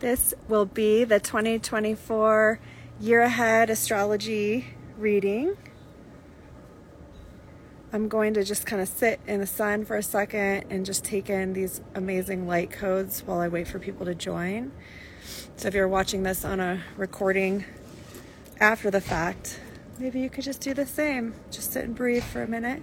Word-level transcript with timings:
This 0.00 0.32
will 0.48 0.64
be 0.64 1.04
the 1.04 1.20
2024 1.20 2.58
year 3.00 3.20
ahead 3.20 3.68
astrology 3.68 4.68
reading. 4.96 5.58
I'm 7.92 8.08
going 8.08 8.32
to 8.32 8.42
just 8.42 8.64
kind 8.64 8.80
of 8.80 8.88
sit 8.88 9.20
in 9.26 9.40
the 9.40 9.46
sun 9.46 9.84
for 9.84 9.96
a 9.96 10.02
second 10.02 10.64
and 10.70 10.86
just 10.86 11.04
take 11.04 11.28
in 11.28 11.52
these 11.52 11.82
amazing 11.94 12.48
light 12.48 12.70
codes 12.70 13.20
while 13.26 13.40
I 13.40 13.48
wait 13.48 13.68
for 13.68 13.78
people 13.78 14.06
to 14.06 14.14
join. 14.14 14.72
So 15.56 15.68
if 15.68 15.74
you're 15.74 15.86
watching 15.86 16.22
this 16.22 16.46
on 16.46 16.60
a 16.60 16.82
recording 16.96 17.66
after 18.58 18.90
the 18.90 19.02
fact, 19.02 19.60
maybe 19.98 20.20
you 20.20 20.30
could 20.30 20.44
just 20.44 20.62
do 20.62 20.72
the 20.72 20.86
same. 20.86 21.34
Just 21.50 21.74
sit 21.74 21.84
and 21.84 21.94
breathe 21.94 22.24
for 22.24 22.42
a 22.42 22.48
minute. 22.48 22.82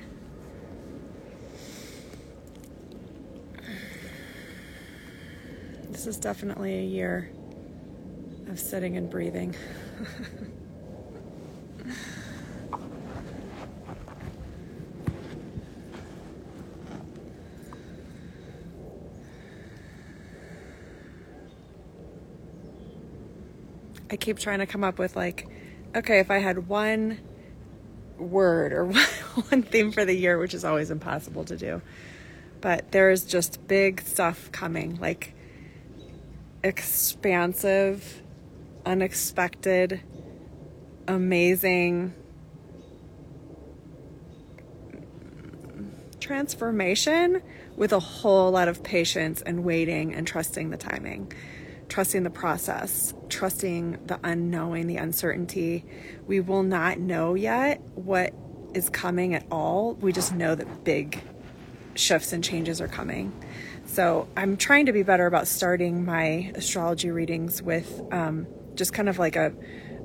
This 6.07 6.15
is 6.15 6.21
definitely 6.21 6.73
a 6.73 6.83
year 6.83 7.29
of 8.47 8.57
sitting 8.61 8.95
and 8.95 9.09
breathing. 9.09 9.53
I 24.09 24.15
keep 24.15 24.39
trying 24.39 24.59
to 24.59 24.65
come 24.65 24.85
up 24.85 24.97
with 24.99 25.17
like, 25.17 25.45
okay, 25.93 26.19
if 26.19 26.31
I 26.31 26.37
had 26.37 26.69
one 26.69 27.19
word 28.17 28.71
or 28.71 28.85
one 29.49 29.61
theme 29.61 29.91
for 29.91 30.05
the 30.05 30.15
year, 30.15 30.37
which 30.37 30.53
is 30.53 30.63
always 30.63 30.89
impossible 30.89 31.43
to 31.43 31.57
do. 31.57 31.81
But 32.61 32.93
there's 32.93 33.25
just 33.25 33.67
big 33.67 33.99
stuff 33.99 34.49
coming, 34.53 34.99
like 35.01 35.33
expansive, 36.63 38.21
unexpected, 38.85 40.01
amazing 41.07 42.13
transformation 46.19 47.41
with 47.77 47.93
a 47.93 47.99
whole 47.99 48.51
lot 48.51 48.67
of 48.67 48.83
patience 48.83 49.41
and 49.41 49.63
waiting 49.63 50.13
and 50.13 50.27
trusting 50.27 50.71
the 50.71 50.77
timing 50.77 51.31
trusting 51.89 52.23
the 52.23 52.29
process, 52.29 53.13
trusting 53.29 53.97
the 54.05 54.19
unknowing, 54.23 54.87
the 54.87 54.97
uncertainty. 54.97 55.85
We 56.25 56.39
will 56.39 56.63
not 56.63 56.99
know 56.99 57.33
yet 57.33 57.81
what 57.95 58.33
is 58.73 58.89
coming 58.89 59.33
at 59.33 59.45
all. 59.49 59.93
We 59.95 60.11
just 60.11 60.33
know 60.33 60.55
that 60.55 60.83
big 60.83 61.21
shifts 61.95 62.33
and 62.33 62.43
changes 62.43 62.81
are 62.81 62.87
coming. 62.87 63.31
So 63.87 64.27
I'm 64.37 64.57
trying 64.57 64.85
to 64.85 64.93
be 64.93 65.01
better 65.01 65.25
about 65.25 65.47
starting 65.47 66.05
my 66.05 66.51
astrology 66.53 67.09
readings 67.09 67.61
with 67.61 68.01
um, 68.11 68.45
just 68.75 68.93
kind 68.93 69.09
of 69.09 69.17
like 69.17 69.35
a 69.35 69.53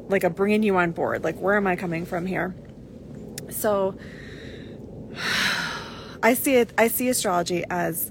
like 0.09 0.25
a 0.25 0.31
bringing 0.31 0.63
you 0.63 0.77
on 0.77 0.93
board. 0.93 1.23
Like 1.25 1.37
where 1.37 1.57
am 1.57 1.67
I 1.67 1.77
coming 1.77 2.07
from 2.07 2.25
here? 2.25 2.55
So 3.51 3.99
I 6.23 6.35
see 6.35 6.55
it. 6.55 6.73
I 6.79 6.89
see 6.89 7.09
astrology 7.09 7.65
as 7.69 8.11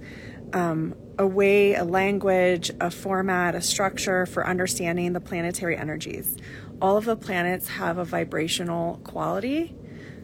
um, 0.54 0.96
a 1.18 1.26
way, 1.26 1.76
a 1.76 1.84
language, 1.84 2.72
a 2.80 2.92
format, 2.92 3.56
a 3.56 3.62
structure 3.62 4.26
for 4.26 4.46
understanding 4.46 5.14
the 5.14 5.22
planetary 5.22 5.78
energies. 5.78 6.38
All 6.82 6.98
of 6.98 7.06
the 7.06 7.16
planets 7.16 7.70
have 7.70 7.98
a 7.98 8.06
vibrational 8.06 9.00
quality. 9.04 9.76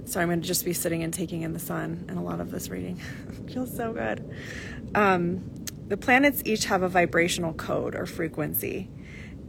So 0.07 0.21
I'm 0.21 0.29
going 0.29 0.39
to 0.39 0.47
just 0.47 0.63
be 0.63 0.71
sitting 0.71 1.03
and 1.03 1.13
taking 1.13 1.41
in 1.41 1.51
the 1.51 1.59
sun 1.59 2.05
and 2.07 2.17
a 2.17 2.21
lot 2.21 2.39
of 2.39 2.49
this 2.49 2.69
reading. 2.69 2.95
feels 3.53 3.75
so 3.75 3.91
good. 3.91 4.33
Um, 4.95 5.65
the 5.89 5.97
planets 5.97 6.41
each 6.45 6.65
have 6.65 6.81
a 6.81 6.87
vibrational 6.87 7.53
code 7.53 7.93
or 7.93 8.05
frequency. 8.05 8.89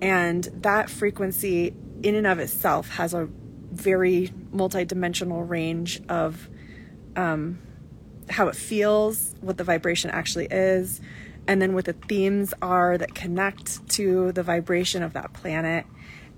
And 0.00 0.44
that 0.62 0.90
frequency, 0.90 1.74
in 2.02 2.16
and 2.16 2.26
of 2.26 2.40
itself, 2.40 2.88
has 2.90 3.14
a 3.14 3.28
very 3.70 4.32
multidimensional 4.52 5.48
range 5.48 6.02
of 6.08 6.48
um, 7.14 7.60
how 8.28 8.48
it 8.48 8.56
feels, 8.56 9.36
what 9.40 9.58
the 9.58 9.64
vibration 9.64 10.10
actually 10.10 10.46
is, 10.50 11.00
and 11.46 11.62
then 11.62 11.72
what 11.72 11.84
the 11.84 11.92
themes 11.92 12.52
are 12.60 12.98
that 12.98 13.14
connect 13.14 13.88
to 13.90 14.32
the 14.32 14.42
vibration 14.42 15.04
of 15.04 15.12
that 15.12 15.32
planet. 15.34 15.86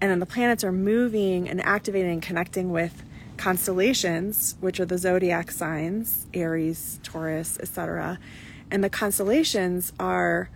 And 0.00 0.10
then 0.10 0.18
the 0.18 0.26
planets 0.26 0.62
are 0.62 0.72
moving 0.72 1.48
and 1.48 1.64
activating 1.64 2.12
and 2.12 2.22
connecting 2.22 2.70
with 2.70 3.02
constellations, 3.40 4.54
which 4.60 4.78
are 4.80 4.84
the 4.84 4.98
zodiac 4.98 5.50
signs, 5.50 6.26
Aries, 6.34 7.00
Taurus, 7.02 7.58
etc. 7.58 8.18
And 8.70 8.84
the 8.84 8.90
constellations 8.90 9.94
are, 9.98 10.50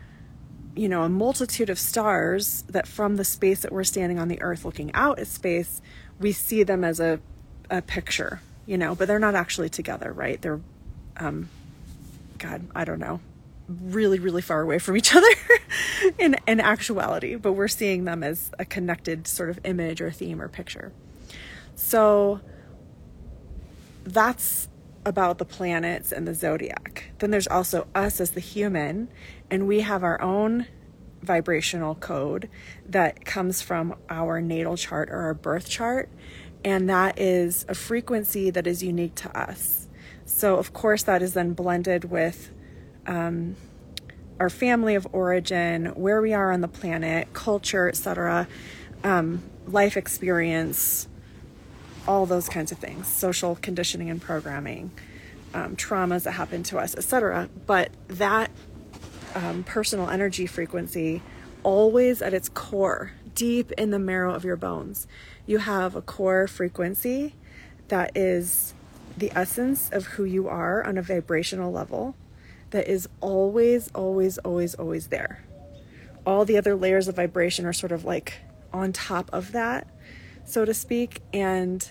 you 0.77 0.87
know, 0.87 1.03
a 1.03 1.09
multitude 1.09 1.71
of 1.71 1.79
stars 1.79 2.63
that 2.69 2.87
from 2.87 3.17
the 3.17 3.25
space 3.25 3.63
that 3.63 3.73
we're 3.73 3.85
standing 3.85 4.19
on 4.19 4.29
the 4.29 4.41
earth 4.43 4.67
looking 4.67 4.93
out 4.93 5.19
at 5.19 5.29
space, 5.29 5.81
we 6.21 6.31
see 6.31 6.63
them 6.63 6.85
as 6.85 7.01
a, 7.01 7.21
a 7.71 7.81
picture, 7.81 8.43
you 8.67 8.77
know, 8.77 8.95
but 8.95 9.09
they're 9.09 9.19
not 9.19 9.35
actually 9.35 9.71
together, 9.71 10.13
right? 10.13 10.43
They're, 10.43 10.61
um, 11.17 11.49
God, 12.37 12.67
I 12.75 12.85
don't 12.85 13.01
know, 13.01 13.21
really, 13.67 14.19
really 14.19 14.43
far 14.43 14.61
away 14.61 14.79
from 14.79 14.99
each 14.99 15.15
other 15.17 15.31
in, 16.19 16.37
in 16.47 16.61
actuality, 16.61 17.37
but 17.37 17.55
we're 17.55 17.67
seeing 17.67 18.05
them 18.05 18.23
as 18.23 18.51
a 18.59 18.67
connected 18.67 19.27
sort 19.27 19.49
of 19.49 19.59
image 19.65 20.03
or 20.03 20.11
theme 20.11 20.43
or 20.43 20.49
picture. 20.49 20.93
So 21.77 22.41
that's 24.05 24.69
about 25.07 25.39
the 25.39 25.45
planets 25.45 26.13
and 26.13 26.27
the 26.27 26.35
zodiac. 26.35 27.13
Then 27.19 27.31
there's 27.31 27.47
also 27.47 27.87
us 27.95 28.21
as 28.21 28.31
the 28.31 28.41
human, 28.41 29.09
and 29.51 29.67
we 29.67 29.81
have 29.81 30.03
our 30.03 30.21
own 30.21 30.67
vibrational 31.23 31.95
code 31.95 32.49
that 32.87 33.25
comes 33.25 33.63
from 33.63 33.97
our 34.09 34.41
natal 34.41 34.77
chart 34.77 35.11
or 35.11 35.21
our 35.23 35.35
birth 35.35 35.69
chart, 35.69 36.09
and 36.65 36.89
that 36.89 37.19
is 37.19 37.67
a 37.69 37.75
frequency 37.75 38.51
that 38.51 38.67
is 38.67 38.83
unique 38.83 39.15
to 39.17 39.39
us. 39.39 39.89
So, 40.25 40.57
of 40.57 40.73
course, 40.73 41.03
that 41.03 41.23
is 41.23 41.35
then 41.35 41.53
blended 41.53 42.05
with 42.11 42.51
um, 43.07 43.57
our 44.41 44.51
family 44.51 44.95
of 44.95 45.07
origin, 45.13 45.87
where 45.87 46.21
we 46.21 46.33
are 46.33 46.51
on 46.51 46.61
the 46.61 46.69
planet, 46.69 47.33
culture, 47.33 47.89
etc., 47.89 48.49
um, 49.03 49.43
life 49.67 49.97
experience, 49.97 51.09
all 52.07 52.27
those 52.27 52.49
kinds 52.49 52.73
of 52.73 52.79
things, 52.79 53.07
social 53.07 53.57
conditioning 53.57 54.11
and 54.11 54.21
programming, 54.21 54.91
um, 55.55 55.77
traumas 55.77 56.25
that 56.25 56.33
happen 56.33 56.63
to 56.65 56.79
us, 56.79 56.95
etc. 56.95 57.49
But 57.67 57.91
that 58.09 58.51
um, 59.35 59.65
personal 59.65 60.09
energy 60.11 60.47
frequency, 60.47 61.23
always 61.63 62.23
at 62.23 62.35
its 62.35 62.49
core, 62.49 63.13
deep 63.35 63.73
in 63.73 63.91
the 63.91 63.99
marrow 63.99 64.35
of 64.35 64.45
your 64.45 64.57
bones, 64.57 65.07
you 65.47 65.59
have 65.59 65.95
a 65.95 66.03
core 66.03 66.47
frequency 66.47 67.35
that 67.89 68.17
is 68.17 68.75
the 69.17 69.31
essence 69.35 69.91
of 69.93 70.07
who 70.07 70.25
you 70.25 70.49
are 70.49 70.85
on 70.85 70.99
a 70.99 71.03
vibrational 71.03 71.71
level 71.73 72.15
that 72.71 72.89
is 72.89 73.09
always, 73.21 73.91
always, 73.95 74.39
always, 74.39 74.75
always 74.75 75.09
there. 75.09 75.45
All 76.27 76.45
the 76.45 76.57
other 76.57 76.75
layers 76.75 77.07
of 77.07 77.17
vibration 77.17 77.67
are 77.67 77.73
sort 77.73 77.93
of 77.93 78.05
like 78.05 78.35
on 78.73 78.93
top 78.93 79.31
of 79.33 79.53
that, 79.53 79.87
so 80.45 80.65
to 80.65 80.75
speak. 80.75 81.21
And 81.33 81.91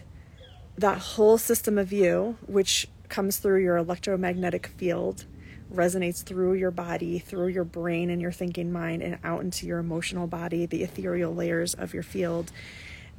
that 0.77 0.97
whole 0.99 1.37
system 1.37 1.77
of 1.77 1.91
you, 1.91 2.37
which 2.45 2.87
comes 3.09 3.37
through 3.37 3.61
your 3.61 3.77
electromagnetic 3.77 4.67
field, 4.67 5.25
resonates 5.73 6.23
through 6.23 6.53
your 6.53 6.71
body, 6.71 7.19
through 7.19 7.47
your 7.47 7.63
brain 7.63 8.09
and 8.09 8.21
your 8.21 8.31
thinking 8.31 8.71
mind, 8.71 9.01
and 9.01 9.17
out 9.23 9.41
into 9.41 9.65
your 9.65 9.79
emotional 9.79 10.27
body, 10.27 10.65
the 10.65 10.83
ethereal 10.83 11.33
layers 11.33 11.73
of 11.73 11.93
your 11.93 12.03
field. 12.03 12.51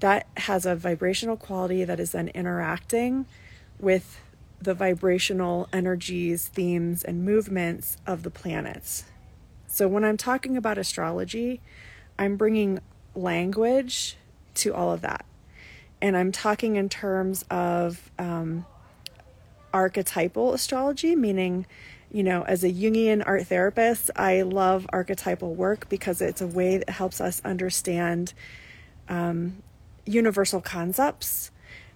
That 0.01 0.27
has 0.37 0.67
a 0.67 0.75
vibrational 0.75 1.37
quality 1.37 1.85
that 1.85 2.01
is 2.01 2.13
then 2.13 2.29
interacting 2.29 3.27
with 3.79 4.21
the 4.61 4.75
vibrational 4.75 5.69
energies, 5.73 6.49
themes, 6.49 7.05
and 7.05 7.25
movements 7.25 7.97
of 8.07 8.23
the 8.23 8.31
planets. 8.31 9.05
So, 9.67 9.89
when 9.89 10.05
I'm 10.05 10.17
talking 10.17 10.57
about 10.57 10.79
astrology, 10.79 11.61
I'm 12.19 12.37
bringing 12.37 12.79
language 13.15 14.17
to 14.55 14.75
all 14.75 14.93
of 14.93 15.01
that. 15.03 15.25
And 16.01 16.17
I'm 16.17 16.33
talking 16.33 16.77
in 16.77 16.89
terms 16.89 17.45
of 17.51 18.11
um, 18.19 18.67
archetypal 19.73 20.53
astrology, 20.53 21.17
meaning, 21.17 21.67
you 22.13 22.23
know, 22.23 22.43
as 22.43 22.63
a 22.63 22.71
Jungian 22.71 23.23
art 23.27 23.47
therapist, 23.47 24.11
I 24.15 24.43
love 24.43 24.87
archetypal 24.93 25.55
work 25.55 25.89
because 25.89 26.21
it's 26.21 26.41
a 26.41 26.47
way 26.47 26.79
that 26.79 26.91
helps 26.91 27.21
us 27.21 27.41
understand 27.45 28.35
um, 29.09 29.63
universal 30.05 30.61
concepts 30.61 31.51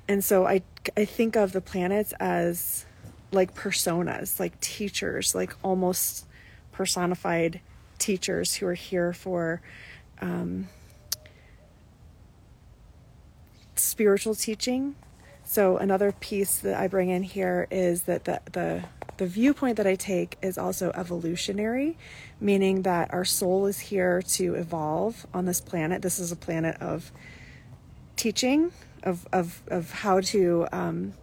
and 0.08 0.25
so 0.25 0.46
I 0.46 0.62
I 0.96 1.04
think 1.04 1.37
of 1.37 1.52
the 1.52 1.61
planets 1.61 2.14
as 2.19 2.87
like 3.31 3.54
personas, 3.54 4.40
like 4.40 4.58
teachers, 4.61 5.34
like 5.34 5.54
almost 5.62 6.26
personified 6.72 7.61
teachers 7.99 8.54
who 8.54 8.66
are 8.66 8.75
here 8.75 9.12
for 9.12 9.61
um, 10.22 10.69
spiritual 13.80 14.34
teaching. 14.34 14.96
So 15.44 15.78
another 15.78 16.12
piece 16.12 16.58
that 16.58 16.78
I 16.78 16.88
bring 16.88 17.08
in 17.08 17.22
here 17.22 17.66
is 17.70 18.02
that 18.02 18.25
the 18.25 18.40
the 18.52 18.84
the 19.19 19.26
viewpoint 19.26 19.76
that 19.78 19.86
I 19.86 19.96
take 19.96 20.38
is 20.42 20.56
also 20.56 20.92
evolutionary, 20.94 21.98
meaning 22.40 22.82
that 22.82 23.12
our 23.12 23.25
soul 23.25 23.66
is 23.66 23.80
here 23.80 24.22
to 24.22 24.54
evolve 24.54 25.26
on 25.34 25.44
this 25.44 25.60
planet. 25.60 26.02
This 26.02 26.20
is 26.20 26.30
a 26.30 26.36
planet 26.36 26.80
of 26.80 27.10
teaching, 28.14 28.70
of, 29.02 29.26
of, 29.32 29.60
of 29.66 29.90
how 29.90 30.20
to 30.20 30.69
um, 30.70 31.14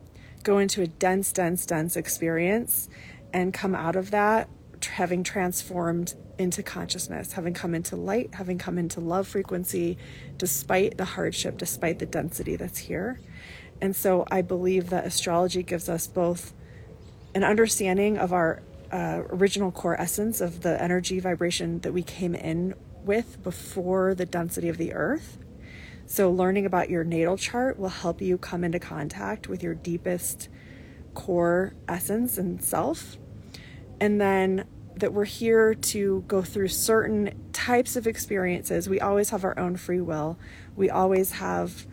go 0.44 0.58
into 0.58 0.82
a 0.82 0.88
dense, 0.88 1.32
dense, 1.32 1.66
dense 1.66 1.96
experience 1.96 2.90
and 3.32 3.54
come 3.54 3.74
out 3.74 3.96
of 3.96 4.12
that 4.12 4.50
having 4.86 5.24
transformed 5.24 6.14
into 6.38 6.62
consciousness, 6.62 7.32
having 7.34 7.54
come 7.54 7.74
into 7.74 7.96
light, 7.96 8.34
having 8.34 8.58
come 8.58 8.78
into 8.78 9.00
love 9.00 9.28
frequency, 9.28 9.98
despite 10.38 10.98
the 10.98 11.06
hardship, 11.06 11.58
despite 11.58 12.00
the 12.00 12.06
density 12.06 12.56
that's 12.56 12.80
here. 12.80 13.20
And 13.82 13.96
so 13.96 14.26
I 14.32 14.42
believe 14.42 14.90
that 14.90 15.06
astrology 15.06 15.64
gives 15.64 15.90
us 15.90 16.08
both 16.08 16.54
an 17.34 17.44
understanding 17.44 18.18
of 18.18 18.32
our 18.32 18.62
uh, 18.92 19.24
original 19.30 19.72
core 19.72 20.00
essence 20.00 20.40
of 20.40 20.62
the 20.62 20.82
energy 20.82 21.20
vibration 21.20 21.80
that 21.80 21.92
we 21.92 22.04
came 22.04 22.34
in 22.34 22.74
with 23.04 23.44
before 23.44 24.16
the 24.16 24.26
density 24.26 24.70
of 24.70 24.78
the 24.78 24.94
earth. 24.94 25.38
So, 26.08 26.32
learning 26.32 26.66
about 26.66 26.90
your 26.90 27.04
natal 27.04 27.36
chart 27.36 27.80
will 27.80 27.90
help 27.90 28.22
you 28.22 28.38
come 28.38 28.64
into 28.64 28.80
contact 28.80 29.48
with 29.48 29.64
your 29.64 29.74
deepest 29.74 30.50
core 31.16 31.74
essence 31.88 32.38
and 32.38 32.64
self. 32.64 33.18
And 34.00 34.22
then 34.22 34.66
that 34.98 35.14
we're 35.14 35.26
here 35.26 35.74
to 35.74 36.24
go 36.28 36.42
through 36.42 36.68
certain 36.68 37.45
types 37.66 37.96
of 37.96 38.06
experiences. 38.06 38.88
We 38.88 39.00
always 39.00 39.32
have 39.32 39.44
our 39.44 39.58
own 39.58 39.76
free 39.76 40.02
will. 40.02 40.38
We 40.76 40.92
always 40.92 41.32
have 41.32 41.88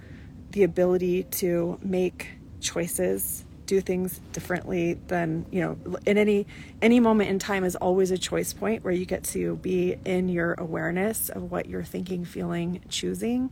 the 0.50 0.64
ability 0.64 1.22
to 1.40 1.78
make 1.82 2.28
choices, 2.60 3.46
do 3.64 3.80
things 3.80 4.20
differently 4.32 4.98
than, 5.06 5.46
you 5.50 5.62
know, 5.62 5.98
in 6.04 6.18
any 6.18 6.46
any 6.82 7.00
moment 7.00 7.30
in 7.30 7.38
time 7.38 7.64
is 7.64 7.74
always 7.76 8.10
a 8.10 8.18
choice 8.18 8.52
point 8.52 8.84
where 8.84 8.92
you 8.92 9.06
get 9.06 9.24
to 9.24 9.56
be 9.56 9.96
in 10.04 10.28
your 10.28 10.54
awareness 10.58 11.30
of 11.30 11.50
what 11.50 11.66
you're 11.70 11.84
thinking, 11.84 12.26
feeling, 12.26 12.82
choosing 12.90 13.50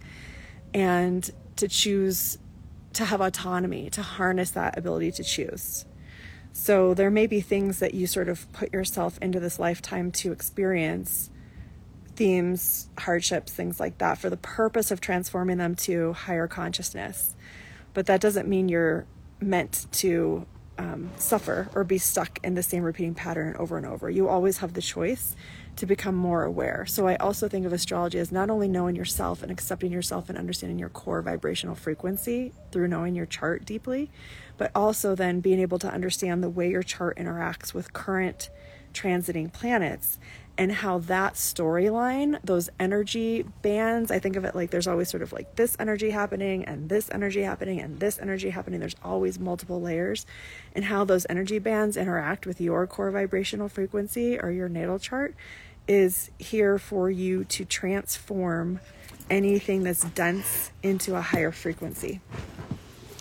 and 0.75 1.31
to 1.57 1.69
choose 1.69 2.37
to 2.93 3.07
have 3.07 3.23
autonomy, 3.23 3.89
to 3.89 4.03
harness 4.03 4.51
that 4.51 4.77
ability 4.77 5.11
to 5.13 5.25
choose. 5.25 5.87
So 6.53 6.93
there 6.93 7.11
may 7.11 7.27
be 7.27 7.41
things 7.41 7.79
that 7.79 7.95
you 7.95 8.07
sort 8.07 8.29
of 8.29 8.53
put 8.53 8.75
yourself 8.75 9.19
into 9.23 9.41
this 9.41 9.59
lifetime 9.59 10.11
to 10.13 10.33
experience 10.33 11.31
themes, 12.21 12.91
hardships, 12.99 13.51
things 13.51 13.81
like 13.81 13.97
that 13.97 14.19
for 14.19 14.29
the 14.29 14.37
purpose 14.37 14.91
of 14.91 15.01
transforming 15.01 15.57
them 15.57 15.75
to 15.75 16.13
higher 16.13 16.47
consciousness. 16.47 17.35
But 17.95 18.05
that 18.05 18.21
doesn't 18.21 18.47
mean 18.47 18.69
you're 18.69 19.07
meant 19.41 19.87
to 19.93 20.45
um, 20.77 21.09
suffer 21.17 21.71
or 21.75 21.83
be 21.83 21.97
stuck 21.97 22.39
in 22.45 22.57
the 22.57 22.63
same 22.63 22.83
repeating 22.83 23.15
pattern 23.15 23.57
over 23.59 23.79
and 23.79 23.87
over. 23.87 24.11
You 24.11 24.29
always 24.29 24.59
have 24.59 24.75
the 24.75 24.83
choice 24.83 25.35
to 25.77 25.87
become 25.87 26.15
more 26.15 26.45
aware. 26.45 26.85
So 26.85 27.09
I 27.09 27.17
also 27.17 27.49
think 27.49 27.65
of 27.65 27.73
astrology 27.73 28.19
as 28.19 28.31
not 28.31 28.51
only 28.51 28.69
knowing 28.69 28.97
yourself 28.97 29.43
and 29.43 29.51
accepting 29.51 29.91
yourself 29.91 30.29
and 30.29 30.37
understanding 30.37 30.79
your 30.79 30.91
core 30.91 31.23
vibrational 31.23 31.75
frequency 31.75 32.53
through 32.71 32.89
knowing 32.89 33.15
your 33.15 33.25
chart 33.25 33.65
deeply, 33.65 34.11
but 34.59 34.71
also 34.75 35.15
then 35.15 35.41
being 35.41 35.59
able 35.59 35.79
to 35.79 35.89
understand 35.89 36.43
the 36.43 36.51
way 36.51 36.69
your 36.69 36.83
chart 36.83 37.17
interacts 37.17 37.73
with 37.73 37.95
current 37.95 38.51
transiting 38.93 39.51
planets 39.53 40.19
and 40.61 40.71
how 40.71 40.99
that 40.99 41.35
storyline, 41.35 42.39
those 42.45 42.69
energy 42.79 43.47
bands, 43.62 44.11
I 44.11 44.19
think 44.19 44.37
of 44.37 44.45
it 44.45 44.55
like 44.55 44.69
there's 44.69 44.87
always 44.87 45.09
sort 45.09 45.23
of 45.23 45.33
like 45.33 45.57
this 45.57 45.75
energy 45.81 46.11
happening 46.11 46.67
and 46.67 46.91
this 46.91 47.09
energy 47.11 47.41
happening 47.41 47.81
and 47.81 47.99
this 47.99 48.19
energy 48.19 48.51
happening. 48.51 48.79
There's 48.79 48.95
always 49.03 49.39
multiple 49.39 49.81
layers, 49.81 50.27
and 50.75 50.85
how 50.85 51.05
those 51.05 51.25
energy 51.31 51.59
bands 51.59 51.97
interact 51.97 52.45
with 52.45 52.61
your 52.61 52.87
core 52.87 53.11
vibrational 53.11 53.71
frequency 53.71 54.39
or 54.39 54.51
your 54.51 54.69
natal 54.69 54.99
chart 54.99 55.35
is 55.89 56.31
here 56.39 56.79
for 56.79 57.11
you 57.11 57.45
to 57.45 57.65
transform 57.65 58.81
anything 59.31 59.83
that's 59.83 60.05
dense 60.11 60.73
into 60.83 61.17
a 61.17 61.23
higher 61.23 61.53
frequency. 61.53 62.21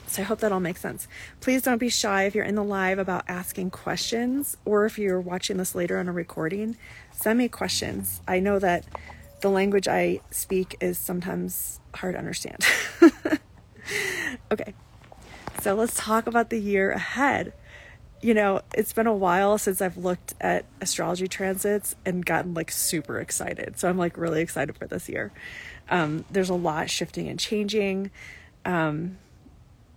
So 0.10 0.24
I 0.24 0.26
hope 0.26 0.40
that 0.40 0.52
all 0.52 0.60
makes 0.60 0.82
sense. 0.82 1.08
Please 1.40 1.62
don't 1.62 1.78
be 1.78 1.90
shy 1.90 2.24
if 2.24 2.34
you're 2.34 2.44
in 2.44 2.56
the 2.56 2.64
live 2.64 2.98
about 2.98 3.26
asking 3.28 3.70
questions 3.70 4.58
or 4.66 4.86
if 4.86 4.98
you're 4.98 5.22
watching 5.22 5.58
this 5.58 5.76
later 5.76 6.00
on 6.00 6.10
a 6.10 6.12
recording, 6.12 6.78
send 7.22 7.40
me 7.40 7.48
questions. 7.48 8.22
I 8.28 8.40
know 8.40 8.60
that 8.60 8.86
the 9.42 9.50
language 9.50 9.88
I 9.88 10.22
speak 10.32 10.78
is 10.82 10.98
sometimes 10.98 11.80
hard 11.96 12.16
to 12.16 12.20
understand. 12.20 12.66
okay. 14.52 14.74
So 15.62 15.76
let's 15.76 15.96
talk 15.96 16.28
about 16.28 16.50
the 16.50 16.60
year 16.60 16.92
ahead 16.92 17.54
you 18.22 18.34
know, 18.34 18.62
it's 18.74 18.94
been 18.94 19.08
a 19.08 19.14
while 19.14 19.58
since 19.58 19.82
I've 19.82 19.98
looked 19.98 20.34
at 20.42 20.66
astrology 20.82 21.28
transits 21.28 21.96
and 22.06 22.26
gotten 22.26 22.54
like 22.54 22.72
super 22.72 23.20
excited. 23.20 23.80
So 23.80 23.90
I'm 23.90 23.98
like 23.98 24.18
really 24.18 24.42
excited 24.42 24.78
for 24.78 24.88
this 24.88 25.08
year. 25.08 25.32
Um, 25.90 26.26
there's 26.30 26.50
a 26.50 26.56
lot 26.56 26.90
shifting 26.90 27.28
and 27.28 27.40
changing. 27.40 28.12
Um, 28.66 29.18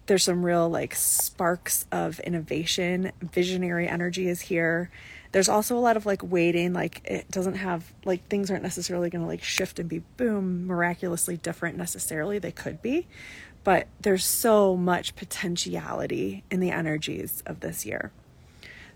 there's 0.07 0.23
some 0.23 0.45
real 0.45 0.69
like 0.69 0.95
sparks 0.95 1.87
of 1.91 2.21
innovation. 2.21 3.13
Visionary 3.21 3.89
energy 3.89 4.29
is 4.29 4.43
here. 4.43 4.91
There's 5.33 5.49
also 5.49 5.77
a 5.77 5.81
lot 5.81 5.97
of 5.97 6.07
like 6.07 6.23
waiting, 6.23 6.73
like 6.73 7.01
it 7.05 7.31
doesn't 7.31 7.55
have 7.55 7.93
like 8.05 8.29
things 8.29 8.51
aren't 8.51 8.63
necessarily 8.63 9.11
going 9.11 9.23
to 9.23 9.29
like 9.29 9.43
shift 9.43 9.79
and 9.79 9.89
be 9.89 10.01
boom 10.17 10.67
miraculously 10.67 11.39
different 11.39 11.77
necessarily. 11.77 12.39
They 12.39 12.53
could 12.53 12.83
be, 12.83 13.07
but 13.65 13.87
there's 14.01 14.25
so 14.25 14.77
much 14.77 15.17
potentiality 15.17 16.45
in 16.51 16.61
the 16.61 16.71
energies 16.71 17.43
of 17.47 17.61
this 17.61 17.87
year. 17.87 18.13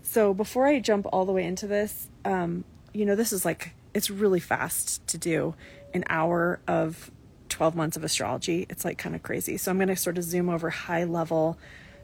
So 0.03 0.33
before 0.33 0.65
I 0.65 0.79
jump 0.79 1.05
all 1.11 1.25
the 1.25 1.33
way 1.33 1.43
into 1.43 1.67
this, 1.67 2.07
um, 2.23 2.63
you 2.93 3.05
know, 3.05 3.15
this 3.15 3.33
is 3.33 3.43
like, 3.43 3.73
it's 3.93 4.09
really 4.09 4.39
fast 4.39 5.05
to 5.07 5.17
do 5.17 5.55
an 5.93 6.05
hour 6.07 6.59
of 6.67 7.11
12 7.49 7.75
months 7.75 7.97
of 7.97 8.03
astrology. 8.03 8.65
It's 8.69 8.85
like 8.85 8.97
kind 8.97 9.15
of 9.15 9.23
crazy. 9.23 9.57
So 9.57 9.71
I'm 9.71 9.77
going 9.77 9.89
to 9.89 9.95
sort 9.95 10.17
of 10.17 10.23
zoom 10.23 10.49
over 10.49 10.69
high 10.69 11.03
level, 11.03 11.57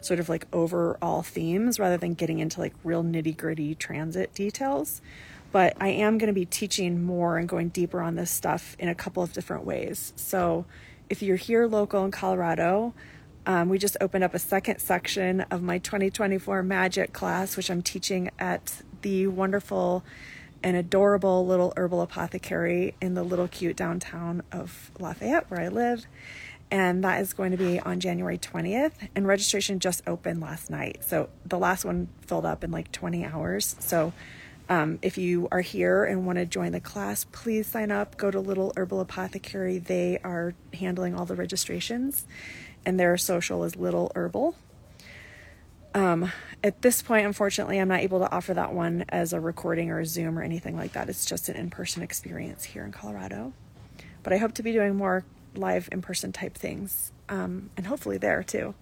sort 0.06 0.20
of 0.20 0.30
like 0.30 0.48
overall 0.54 1.22
themes 1.22 1.80
rather 1.80 1.98
than 1.98 2.14
getting 2.14 2.40
into 2.40 2.60
like 2.60 2.74
real 2.84 3.04
nitty 3.04 3.36
gritty 3.36 3.76
transit 3.76 4.34
details. 4.34 5.02
But 5.52 5.78
I 5.80 5.90
am 5.90 6.18
going 6.18 6.28
to 6.28 6.34
be 6.34 6.46
teaching 6.46 7.04
more 7.04 7.38
and 7.38 7.48
going 7.48 7.70
deeper 7.70 8.02
on 8.02 8.16
this 8.16 8.32
stuff 8.32 8.76
in 8.80 8.90
a 8.90 8.96
couple 8.96 9.22
of 9.22 9.34
different 9.34 9.66
ways. 9.66 10.14
So 10.16 10.66
if 11.10 11.22
you're 11.22 11.36
here 11.36 11.68
local 11.68 12.04
in 12.06 12.12
Colorado, 12.12 12.94
um, 13.46 13.70
we 13.70 13.78
just 13.78 13.98
opened 14.00 14.24
up 14.24 14.34
a 14.34 14.40
second 14.40 14.80
section 14.80 15.42
of 15.42 15.62
my 15.62 15.78
2024 15.78 16.64
magic 16.64 17.14
class, 17.14 17.58
which 17.58 17.70
I'm 17.70 17.82
teaching 17.82 18.30
at 18.40 18.82
the 19.02 19.28
wonderful 19.28 20.04
and 20.64 20.78
adorable 20.78 21.46
little 21.46 21.74
herbal 21.76 22.02
apothecary 22.02 22.96
in 23.02 23.16
the 23.16 23.24
little 23.24 23.50
cute 23.50 23.76
downtown 23.76 24.42
of 24.52 24.92
Lafayette, 24.98 25.52
where 25.52 25.60
I 25.60 25.68
live. 25.68 26.06
And 26.74 27.04
that 27.04 27.22
is 27.22 27.34
going 27.34 27.52
to 27.52 27.58
be 27.58 27.80
on 27.80 28.00
January 28.00 28.40
20th. 28.40 28.94
And 29.14 29.28
registration 29.28 29.80
just 29.80 30.02
opened 30.08 30.42
last 30.42 30.72
night. 30.72 31.04
So 31.04 31.30
the 31.46 31.60
last 31.60 31.86
one 31.86 32.08
filled 32.26 32.48
up 32.48 32.64
in 32.64 32.72
like 32.72 32.92
20 32.92 33.24
hours. 33.24 33.76
So 33.78 34.12
um, 34.70 34.98
if 35.04 35.16
you 35.16 35.48
are 35.52 35.62
here 35.62 36.04
and 36.04 36.26
want 36.26 36.40
to 36.40 36.48
join 36.48 36.72
the 36.72 36.80
class, 36.80 37.26
please 37.26 37.68
sign 37.68 37.92
up. 37.92 38.18
Go 38.18 38.32
to 38.32 38.40
Little 38.40 38.74
Herbal 38.76 39.02
Apothecary. 39.02 39.78
They 39.78 40.18
are 40.24 40.56
handling 40.74 41.14
all 41.14 41.26
the 41.26 41.36
registrations, 41.36 42.26
and 42.88 43.00
their 43.00 43.18
social 43.18 43.64
is 43.66 43.76
Little 43.76 44.12
Herbal. 44.16 44.56
Um, 45.94 46.32
at 46.64 46.82
this 46.82 47.04
point, 47.04 47.28
unfortunately, 47.28 47.78
I'm 47.78 47.90
not 47.90 48.00
able 48.00 48.18
to 48.18 48.32
offer 48.32 48.56
that 48.56 48.74
one 48.74 49.06
as 49.10 49.32
a 49.32 49.40
recording 49.40 49.92
or 49.92 50.00
a 50.00 50.08
Zoom 50.08 50.40
or 50.40 50.42
anything 50.42 50.76
like 50.76 50.94
that. 50.94 51.08
It's 51.08 51.28
just 51.28 51.50
an 51.50 51.56
in 51.56 51.70
person 51.70 52.02
experience 52.02 52.64
here 52.64 52.84
in 52.84 52.92
Colorado. 52.92 53.54
But 54.24 54.34
I 54.34 54.38
hope 54.38 54.54
to 54.54 54.64
be 54.64 54.72
doing 54.72 54.96
more 54.96 55.24
live 55.56 55.90
in 55.92 56.02
person 56.02 56.32
type 56.32 56.56
things 56.56 57.12
um, 57.30 57.70
and 57.78 57.88
hopefully 57.88 58.18
there 58.18 58.44
too. 58.44 58.74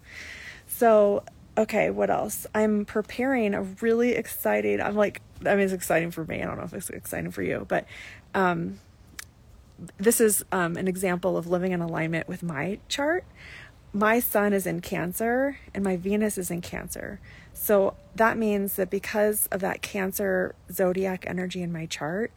So, 0.66 1.24
okay, 1.56 1.90
what 1.90 2.10
else? 2.10 2.46
I'm 2.54 2.84
preparing 2.84 3.54
a 3.54 3.62
really 3.62 4.12
exciting, 4.12 4.80
I'm 4.80 4.96
like, 4.96 5.20
I 5.44 5.54
mean, 5.54 5.64
it's 5.64 5.72
exciting 5.72 6.10
for 6.10 6.24
me. 6.24 6.42
I 6.42 6.46
don't 6.46 6.58
know 6.58 6.64
if 6.64 6.74
it's 6.74 6.90
exciting 6.90 7.30
for 7.30 7.42
you, 7.42 7.66
but 7.68 7.86
um, 8.34 8.78
this 9.98 10.20
is 10.20 10.44
um, 10.52 10.76
an 10.76 10.88
example 10.88 11.36
of 11.36 11.46
living 11.46 11.72
in 11.72 11.80
alignment 11.80 12.28
with 12.28 12.42
my 12.42 12.78
chart. 12.88 13.24
My 13.92 14.20
sun 14.20 14.52
is 14.52 14.66
in 14.66 14.80
Cancer 14.80 15.58
and 15.74 15.84
my 15.84 15.96
Venus 15.96 16.38
is 16.38 16.50
in 16.50 16.62
Cancer. 16.62 17.20
So 17.52 17.94
that 18.14 18.38
means 18.38 18.76
that 18.76 18.88
because 18.88 19.46
of 19.48 19.60
that 19.60 19.82
Cancer 19.82 20.54
zodiac 20.70 21.24
energy 21.26 21.62
in 21.62 21.72
my 21.72 21.86
chart, 21.86 22.32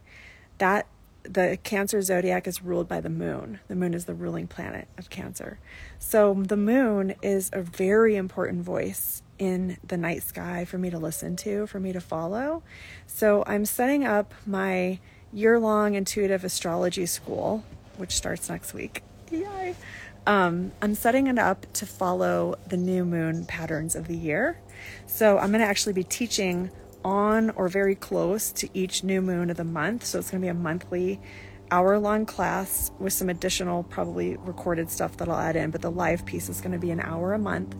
that 0.58 0.86
the 1.28 1.58
Cancer 1.62 2.02
zodiac 2.02 2.46
is 2.46 2.62
ruled 2.62 2.88
by 2.88 3.00
the 3.00 3.10
moon. 3.10 3.60
The 3.68 3.76
moon 3.76 3.94
is 3.94 4.04
the 4.04 4.14
ruling 4.14 4.46
planet 4.46 4.88
of 4.98 5.10
Cancer. 5.10 5.58
So 5.98 6.34
the 6.34 6.56
moon 6.56 7.14
is 7.22 7.50
a 7.52 7.62
very 7.62 8.16
important 8.16 8.62
voice 8.62 9.22
in 9.38 9.76
the 9.86 9.96
night 9.96 10.22
sky 10.22 10.64
for 10.64 10.78
me 10.78 10.90
to 10.90 10.98
listen 10.98 11.36
to, 11.36 11.66
for 11.66 11.80
me 11.80 11.92
to 11.92 12.00
follow. 12.00 12.62
So 13.06 13.44
I'm 13.46 13.64
setting 13.64 14.04
up 14.04 14.32
my 14.46 14.98
year 15.32 15.58
long 15.58 15.94
intuitive 15.94 16.44
astrology 16.44 17.06
school, 17.06 17.64
which 17.96 18.12
starts 18.12 18.48
next 18.48 18.72
week. 18.72 19.02
Yay! 19.30 19.74
Um, 20.26 20.72
I'm 20.82 20.94
setting 20.94 21.28
it 21.28 21.38
up 21.38 21.66
to 21.74 21.86
follow 21.86 22.56
the 22.66 22.76
new 22.76 23.04
moon 23.04 23.44
patterns 23.46 23.94
of 23.94 24.08
the 24.08 24.16
year. 24.16 24.58
So 25.06 25.38
I'm 25.38 25.50
going 25.50 25.60
to 25.60 25.66
actually 25.66 25.92
be 25.92 26.04
teaching 26.04 26.70
on 27.06 27.50
or 27.50 27.68
very 27.68 27.94
close 27.94 28.50
to 28.50 28.68
each 28.74 29.04
new 29.04 29.22
moon 29.22 29.48
of 29.48 29.56
the 29.56 29.64
month. 29.64 30.04
So 30.04 30.18
it's 30.18 30.30
going 30.30 30.40
to 30.42 30.44
be 30.44 30.50
a 30.50 30.54
monthly 30.54 31.20
hour 31.70 31.98
long 31.98 32.26
class 32.26 32.90
with 32.98 33.12
some 33.12 33.28
additional, 33.28 33.84
probably 33.84 34.36
recorded 34.38 34.90
stuff 34.90 35.16
that 35.18 35.28
I'll 35.28 35.38
add 35.38 35.54
in, 35.54 35.70
but 35.70 35.82
the 35.82 35.90
live 35.90 36.26
piece 36.26 36.48
is 36.48 36.60
going 36.60 36.72
to 36.72 36.78
be 36.78 36.90
an 36.90 37.00
hour 37.00 37.32
a 37.32 37.38
month. 37.38 37.76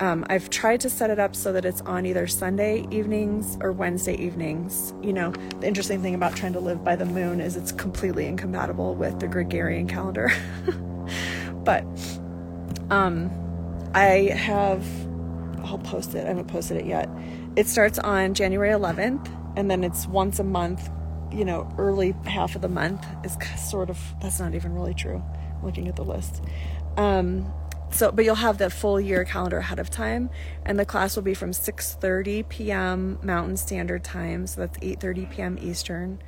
Um, 0.00 0.26
I've 0.28 0.50
tried 0.50 0.80
to 0.80 0.90
set 0.90 1.10
it 1.10 1.18
up 1.18 1.34
so 1.34 1.52
that 1.52 1.64
it's 1.64 1.80
on 1.82 2.04
either 2.06 2.26
Sunday 2.26 2.86
evenings 2.90 3.56
or 3.60 3.72
Wednesday 3.72 4.14
evenings. 4.16 4.92
You 5.00 5.12
know, 5.12 5.30
the 5.60 5.66
interesting 5.66 6.02
thing 6.02 6.14
about 6.14 6.36
trying 6.36 6.52
to 6.52 6.60
live 6.60 6.84
by 6.84 6.96
the 6.96 7.06
moon 7.06 7.40
is 7.40 7.56
it's 7.56 7.72
completely 7.72 8.26
incompatible 8.26 8.94
with 8.94 9.20
the 9.20 9.28
Gregorian 9.28 9.86
calendar. 9.86 10.30
but 11.64 11.84
um, 12.90 13.30
I 13.94 14.32
have, 14.36 14.84
I'll 15.64 15.78
post 15.78 16.14
it. 16.14 16.24
I 16.24 16.28
haven't 16.28 16.48
posted 16.48 16.76
it 16.76 16.84
yet. 16.84 17.08
It 17.56 17.66
starts 17.68 17.98
on 17.98 18.34
January 18.34 18.70
11th, 18.70 19.28
and 19.56 19.70
then 19.70 19.82
it's 19.82 20.06
once 20.06 20.38
a 20.38 20.44
month. 20.44 20.90
You 21.32 21.44
know, 21.44 21.68
early 21.78 22.14
half 22.24 22.54
of 22.54 22.62
the 22.62 22.68
month 22.68 23.04
is 23.24 23.36
sort 23.58 23.90
of 23.90 23.98
that's 24.20 24.38
not 24.38 24.54
even 24.54 24.74
really 24.74 24.94
true. 24.94 25.22
Looking 25.62 25.88
at 25.88 25.96
the 25.96 26.04
list. 26.04 26.42
Um, 26.96 27.52
so 27.90 28.12
but 28.12 28.24
you'll 28.24 28.34
have 28.34 28.58
the 28.58 28.70
full 28.70 29.00
year 29.00 29.24
calendar 29.24 29.58
ahead 29.58 29.78
of 29.78 29.90
time 29.90 30.28
and 30.64 30.78
the 30.78 30.84
class 30.84 31.16
will 31.16 31.22
be 31.22 31.34
from 31.34 31.52
6.30 31.52 32.48
p.m 32.48 33.18
mountain 33.22 33.56
standard 33.56 34.02
time 34.02 34.46
so 34.46 34.62
that's 34.62 34.78
8.30 34.78 35.30
p.m 35.30 35.58
eastern 35.60 36.20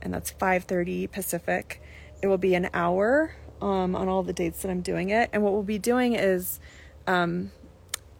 and 0.00 0.14
that's 0.14 0.32
5.30 0.32 1.10
pacific 1.10 1.82
it 2.22 2.28
will 2.28 2.38
be 2.38 2.54
an 2.54 2.70
hour 2.72 3.34
um, 3.60 3.96
on 3.96 4.08
all 4.08 4.22
the 4.22 4.32
dates 4.32 4.62
that 4.62 4.70
i'm 4.70 4.80
doing 4.80 5.10
it 5.10 5.28
and 5.32 5.42
what 5.42 5.52
we'll 5.52 5.62
be 5.62 5.78
doing 5.78 6.14
is 6.14 6.60
um, 7.06 7.50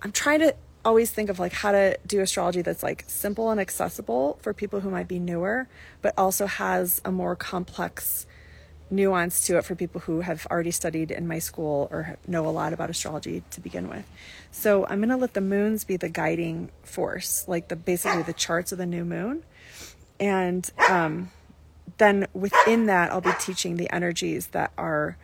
i'm 0.03 0.13
trying 0.13 0.41
to 0.41 0.55
always 0.85 1.11
think 1.11 1.31
of 1.31 1.39
like 1.39 1.53
how 1.53 1.73
to 1.73 1.97
do 2.07 2.21
astrology 2.21 2.63
that's 2.63 2.83
like 2.83 3.05
simple 3.07 3.51
and 3.51 3.61
accessible 3.61 4.39
for 4.43 4.53
people 4.53 4.81
who 4.81 4.91
might 4.91 5.09
be 5.09 5.19
newer 5.19 5.69
but 6.01 6.13
also 6.19 6.47
has 6.47 7.01
a 7.05 7.13
more 7.13 7.37
complex 7.37 8.27
nuance 8.93 9.47
to 9.47 9.57
it 9.57 9.65
for 9.65 9.75
people 9.75 10.03
who 10.03 10.21
have 10.21 10.47
already 10.51 10.71
studied 10.71 11.11
in 11.11 11.27
my 11.27 11.39
school 11.39 11.89
or 11.91 12.17
know 12.29 12.47
a 12.47 12.51
lot 12.51 12.73
about 12.73 12.91
astrology 12.91 13.43
to 13.51 13.61
begin 13.61 13.89
with. 13.89 14.05
So 14.51 14.85
I'm 14.87 14.99
going 14.99 15.09
to 15.09 15.17
let 15.17 15.35
the 15.35 15.41
moons 15.41 15.85
be 15.85 15.97
the 15.97 16.11
guiding 16.11 16.71
force, 16.83 17.49
like 17.49 17.69
the 17.69 17.77
basically 17.77 18.23
the 18.23 18.35
charts 18.35 18.71
of 18.71 18.79
the 18.79 18.87
new 18.87 19.05
moon, 19.05 19.43
and 20.21 20.71
um, 20.89 21.31
then 21.99 22.27
within 22.35 22.87
that 22.87 23.11
I'll 23.11 23.21
be 23.21 23.33
teaching 23.41 23.77
the 23.77 23.93
energies 23.93 24.49
that 24.49 24.73
are 24.77 25.17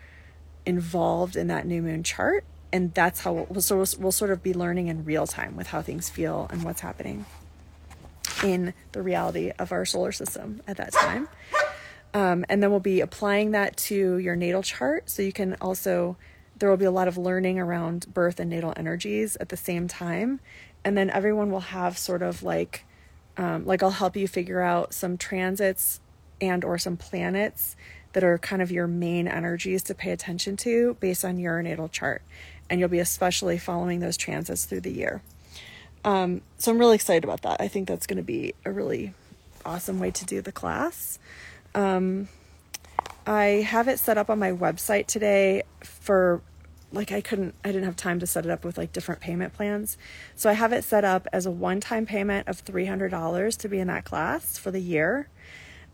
involved 0.64 1.36
in 1.36 1.46
that 1.48 1.66
new 1.66 1.82
moon 1.82 2.02
chart, 2.02 2.44
and 2.72 2.92
that's 2.94 3.20
how 3.20 3.32
we'll, 3.32 3.46
we'll, 3.50 3.86
we'll 3.98 4.12
sort 4.12 4.30
of 4.30 4.42
be 4.42 4.54
learning 4.54 4.88
in 4.88 5.04
real 5.04 5.26
time 5.26 5.56
with 5.56 5.68
how 5.68 5.82
things 5.82 6.08
feel 6.08 6.48
and 6.50 6.62
what's 6.64 6.80
happening 6.80 7.24
in 8.44 8.74
the 8.92 9.02
reality 9.02 9.50
of 9.58 9.72
our 9.72 9.84
solar 9.84 10.12
system 10.12 10.62
at 10.66 10.76
that 10.76 10.92
time. 10.92 11.28
Um, 12.14 12.44
and 12.48 12.62
then 12.62 12.70
we'll 12.70 12.80
be 12.80 13.00
applying 13.00 13.52
that 13.52 13.76
to 13.78 14.18
your 14.18 14.36
natal 14.36 14.62
chart. 14.62 15.10
So 15.10 15.22
you 15.22 15.32
can 15.32 15.56
also, 15.60 16.16
there 16.56 16.70
will 16.70 16.76
be 16.76 16.84
a 16.84 16.90
lot 16.90 17.08
of 17.08 17.18
learning 17.18 17.58
around 17.58 18.12
birth 18.12 18.40
and 18.40 18.50
natal 18.50 18.72
energies 18.76 19.36
at 19.36 19.48
the 19.48 19.56
same 19.56 19.88
time. 19.88 20.40
And 20.84 20.96
then 20.96 21.10
everyone 21.10 21.50
will 21.50 21.60
have 21.60 21.98
sort 21.98 22.22
of 22.22 22.42
like, 22.42 22.84
um, 23.36 23.66
like 23.66 23.82
I'll 23.82 23.90
help 23.90 24.16
you 24.16 24.28
figure 24.28 24.60
out 24.60 24.94
some 24.94 25.18
transits 25.18 26.00
and 26.40 26.64
or 26.64 26.78
some 26.78 26.96
planets 26.96 27.76
that 28.12 28.24
are 28.24 28.38
kind 28.38 28.62
of 28.62 28.72
your 28.72 28.86
main 28.86 29.28
energies 29.28 29.82
to 29.84 29.94
pay 29.94 30.10
attention 30.10 30.56
to 30.56 30.96
based 31.00 31.24
on 31.24 31.38
your 31.38 31.62
natal 31.62 31.88
chart. 31.88 32.22
And 32.70 32.80
you'll 32.80 32.88
be 32.88 32.98
especially 32.98 33.58
following 33.58 34.00
those 34.00 34.16
transits 34.16 34.64
through 34.64 34.80
the 34.80 34.92
year. 34.92 35.22
Um, 36.04 36.42
so 36.58 36.70
I'm 36.70 36.78
really 36.78 36.94
excited 36.94 37.24
about 37.24 37.42
that. 37.42 37.60
I 37.60 37.68
think 37.68 37.88
that's 37.88 38.06
going 38.06 38.18
to 38.18 38.22
be 38.22 38.54
a 38.64 38.70
really 38.70 39.14
awesome 39.64 39.98
way 39.98 40.10
to 40.10 40.24
do 40.24 40.40
the 40.40 40.52
class. 40.52 41.18
Um, 41.74 42.28
I 43.26 43.62
have 43.66 43.88
it 43.88 43.98
set 43.98 44.16
up 44.16 44.30
on 44.30 44.38
my 44.38 44.52
website 44.52 45.06
today 45.06 45.62
for 45.80 46.40
like 46.92 47.12
I 47.12 47.20
couldn't 47.20 47.54
I 47.64 47.68
didn't 47.68 47.84
have 47.84 47.96
time 47.96 48.18
to 48.20 48.26
set 48.26 48.46
it 48.46 48.50
up 48.50 48.64
with 48.64 48.78
like 48.78 48.92
different 48.92 49.20
payment 49.20 49.52
plans. 49.52 49.98
So 50.34 50.48
I 50.48 50.54
have 50.54 50.72
it 50.72 50.84
set 50.84 51.04
up 51.04 51.28
as 51.32 51.44
a 51.44 51.50
one-time 51.50 52.06
payment 52.06 52.48
of 52.48 52.64
$300 52.64 53.58
to 53.58 53.68
be 53.68 53.78
in 53.78 53.88
that 53.88 54.04
class 54.04 54.56
for 54.56 54.70
the 54.70 54.80
year. 54.80 55.28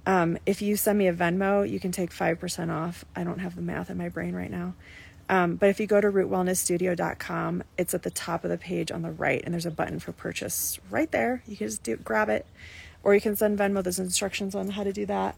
Um, 0.07 0.39
if 0.47 0.63
you 0.63 0.77
send 0.77 0.99
me 0.99 1.09
a 1.09 1.13
Venmo, 1.15 1.69
you 1.69 1.81
can 1.81 1.91
take 1.91 2.11
5% 2.11 2.71
off. 2.71 3.05
I 3.17 3.25
don't 3.25 3.39
have 3.39 3.57
the 3.57 3.63
math 3.63 3.89
in 3.89 3.97
my 3.97 4.11
brain 4.11 4.35
right 4.35 4.51
now. 4.51 4.75
Um, 5.29 5.57
but 5.57 5.71
if 5.71 5.81
you 5.81 5.87
go 5.87 6.01
to 6.01 6.11
rootwellnessstudio.com, 6.11 7.63
it's 7.79 7.95
at 7.95 8.03
the 8.03 8.11
top 8.11 8.45
of 8.45 8.51
the 8.51 8.59
page 8.59 8.91
on 8.91 9.03
the 9.03 9.11
right, 9.11 9.43
and 9.45 9.55
there's 9.55 9.67
a 9.67 9.71
button 9.71 9.99
for 9.99 10.13
purchase 10.13 10.79
right 10.91 11.11
there. 11.11 11.43
You 11.47 11.57
can 11.57 11.69
just 11.69 11.83
do 11.83 11.97
grab 11.97 12.29
it, 12.29 12.47
or 13.03 13.15
you 13.15 13.21
can 13.21 13.37
send 13.37 13.59
Venmo. 13.59 13.83
There's 13.83 13.99
instructions 13.99 14.55
on 14.55 14.71
how 14.71 14.85
to 14.85 14.93
do 14.93 15.07
that 15.07 15.37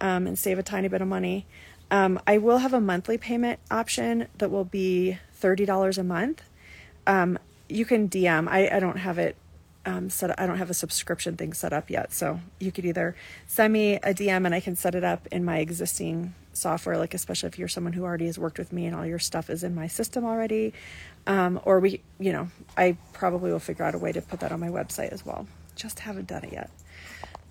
um, 0.00 0.26
and 0.26 0.38
save 0.38 0.58
a 0.58 0.62
tiny 0.62 0.88
bit 0.88 1.02
of 1.02 1.08
money. 1.08 1.46
Um, 1.90 2.20
I 2.26 2.38
will 2.38 2.58
have 2.58 2.74
a 2.74 2.80
monthly 2.80 3.18
payment 3.18 3.60
option 3.70 4.28
that 4.38 4.50
will 4.50 4.64
be 4.64 5.18
$30 5.40 5.98
a 5.98 6.04
month. 6.04 6.42
Um, 7.06 7.38
you 7.68 7.84
can 7.84 8.08
DM. 8.08 8.48
I, 8.48 8.68
I 8.68 8.80
don't 8.80 8.98
have 8.98 9.18
it 9.18 9.36
um, 9.86 10.10
set. 10.10 10.30
Up, 10.30 10.36
I 10.38 10.46
don't 10.46 10.58
have 10.58 10.70
a 10.70 10.74
subscription 10.74 11.36
thing 11.36 11.52
set 11.52 11.72
up 11.72 11.90
yet, 11.90 12.12
so 12.12 12.40
you 12.58 12.72
could 12.72 12.84
either 12.84 13.16
send 13.46 13.72
me 13.72 13.94
a 13.94 14.12
DM 14.12 14.44
and 14.44 14.54
I 14.54 14.60
can 14.60 14.76
set 14.76 14.94
it 14.94 15.04
up 15.04 15.26
in 15.32 15.44
my 15.44 15.58
existing 15.58 16.34
software. 16.58 16.98
Like 16.98 17.14
especially 17.14 17.48
if 17.48 17.58
you're 17.58 17.68
someone 17.68 17.92
who 17.92 18.04
already 18.04 18.26
has 18.26 18.38
worked 18.38 18.58
with 18.58 18.72
me 18.72 18.86
and 18.86 18.94
all 18.94 19.06
your 19.06 19.18
stuff 19.18 19.48
is 19.50 19.64
in 19.64 19.74
my 19.74 19.86
system 19.86 20.24
already, 20.24 20.72
um, 21.26 21.60
or 21.64 21.80
we, 21.80 22.02
you 22.18 22.32
know, 22.32 22.48
I 22.76 22.96
probably 23.12 23.50
will 23.50 23.58
figure 23.58 23.84
out 23.84 23.94
a 23.94 23.98
way 23.98 24.12
to 24.12 24.20
put 24.20 24.40
that 24.40 24.52
on 24.52 24.60
my 24.60 24.68
website 24.68 25.10
as 25.10 25.24
well. 25.24 25.46
Just 25.76 26.00
haven't 26.00 26.26
done 26.26 26.44
it 26.44 26.52
yet. 26.52 26.70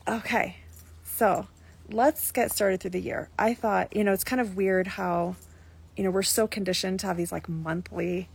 Okay, 0.08 0.58
so 1.04 1.48
let's 1.90 2.32
get 2.32 2.52
started 2.52 2.80
through 2.80 2.92
the 2.92 3.02
year. 3.02 3.30
I 3.38 3.54
thought, 3.54 3.96
you 3.96 4.04
know, 4.04 4.14
it's 4.14 4.24
kind 4.24 4.42
of 4.42 4.56
weird 4.56 4.88
how, 4.88 5.36
you 5.96 6.04
know, 6.04 6.12
we're 6.12 6.24
so 6.24 6.48
conditioned 6.48 7.00
to 7.02 7.08
have 7.08 7.18
these 7.18 7.32
like 7.32 7.50
monthly, 7.50 8.30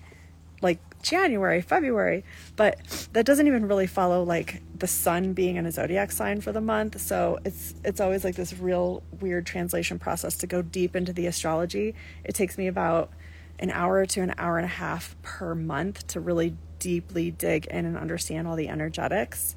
like 0.62 0.78
January, 1.02 1.60
February, 1.60 2.24
but 2.56 2.78
that 3.12 3.26
doesn't 3.26 3.46
even 3.46 3.66
really 3.66 3.86
follow 3.88 4.22
like 4.22 4.62
the 4.78 4.86
sun 4.86 5.32
being 5.32 5.56
in 5.56 5.66
a 5.66 5.72
zodiac 5.72 6.12
sign 6.12 6.40
for 6.40 6.52
the 6.52 6.60
month. 6.60 7.00
So 7.00 7.38
it's 7.44 7.74
it's 7.84 8.00
always 8.00 8.24
like 8.24 8.36
this 8.36 8.54
real 8.54 9.02
weird 9.20 9.44
translation 9.44 9.98
process 9.98 10.36
to 10.38 10.46
go 10.46 10.62
deep 10.62 10.96
into 10.96 11.12
the 11.12 11.26
astrology. 11.26 11.94
It 12.24 12.34
takes 12.34 12.56
me 12.56 12.68
about 12.68 13.10
an 13.58 13.70
hour 13.70 14.06
to 14.06 14.20
an 14.20 14.34
hour 14.38 14.58
and 14.58 14.64
a 14.64 14.68
half 14.68 15.16
per 15.22 15.54
month 15.54 16.06
to 16.08 16.20
really 16.20 16.56
deeply 16.78 17.30
dig 17.30 17.66
in 17.66 17.84
and 17.84 17.96
understand 17.96 18.48
all 18.48 18.56
the 18.56 18.68
energetics. 18.68 19.54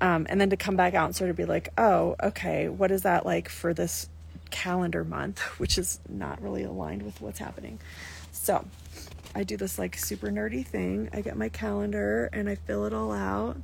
Um, 0.00 0.26
and 0.28 0.40
then 0.40 0.50
to 0.50 0.56
come 0.56 0.76
back 0.76 0.94
out 0.94 1.06
and 1.06 1.16
sort 1.16 1.30
of 1.30 1.36
be 1.36 1.44
like, 1.44 1.70
oh, 1.78 2.16
okay, 2.22 2.68
what 2.68 2.90
is 2.90 3.02
that 3.02 3.24
like 3.24 3.48
for 3.48 3.72
this 3.72 4.08
calendar 4.50 5.04
month, 5.04 5.40
which 5.58 5.78
is 5.78 6.00
not 6.08 6.42
really 6.42 6.64
aligned 6.64 7.02
with 7.02 7.20
what's 7.20 7.38
happening. 7.38 7.78
So 8.32 8.64
I 9.34 9.42
do 9.42 9.56
this 9.56 9.78
like 9.78 9.96
super 9.96 10.28
nerdy 10.28 10.64
thing. 10.64 11.08
I 11.12 11.20
get 11.20 11.36
my 11.36 11.48
calendar 11.48 12.30
and 12.32 12.48
I 12.48 12.54
fill 12.54 12.86
it 12.86 12.92
all 12.92 13.12
out 13.12 13.56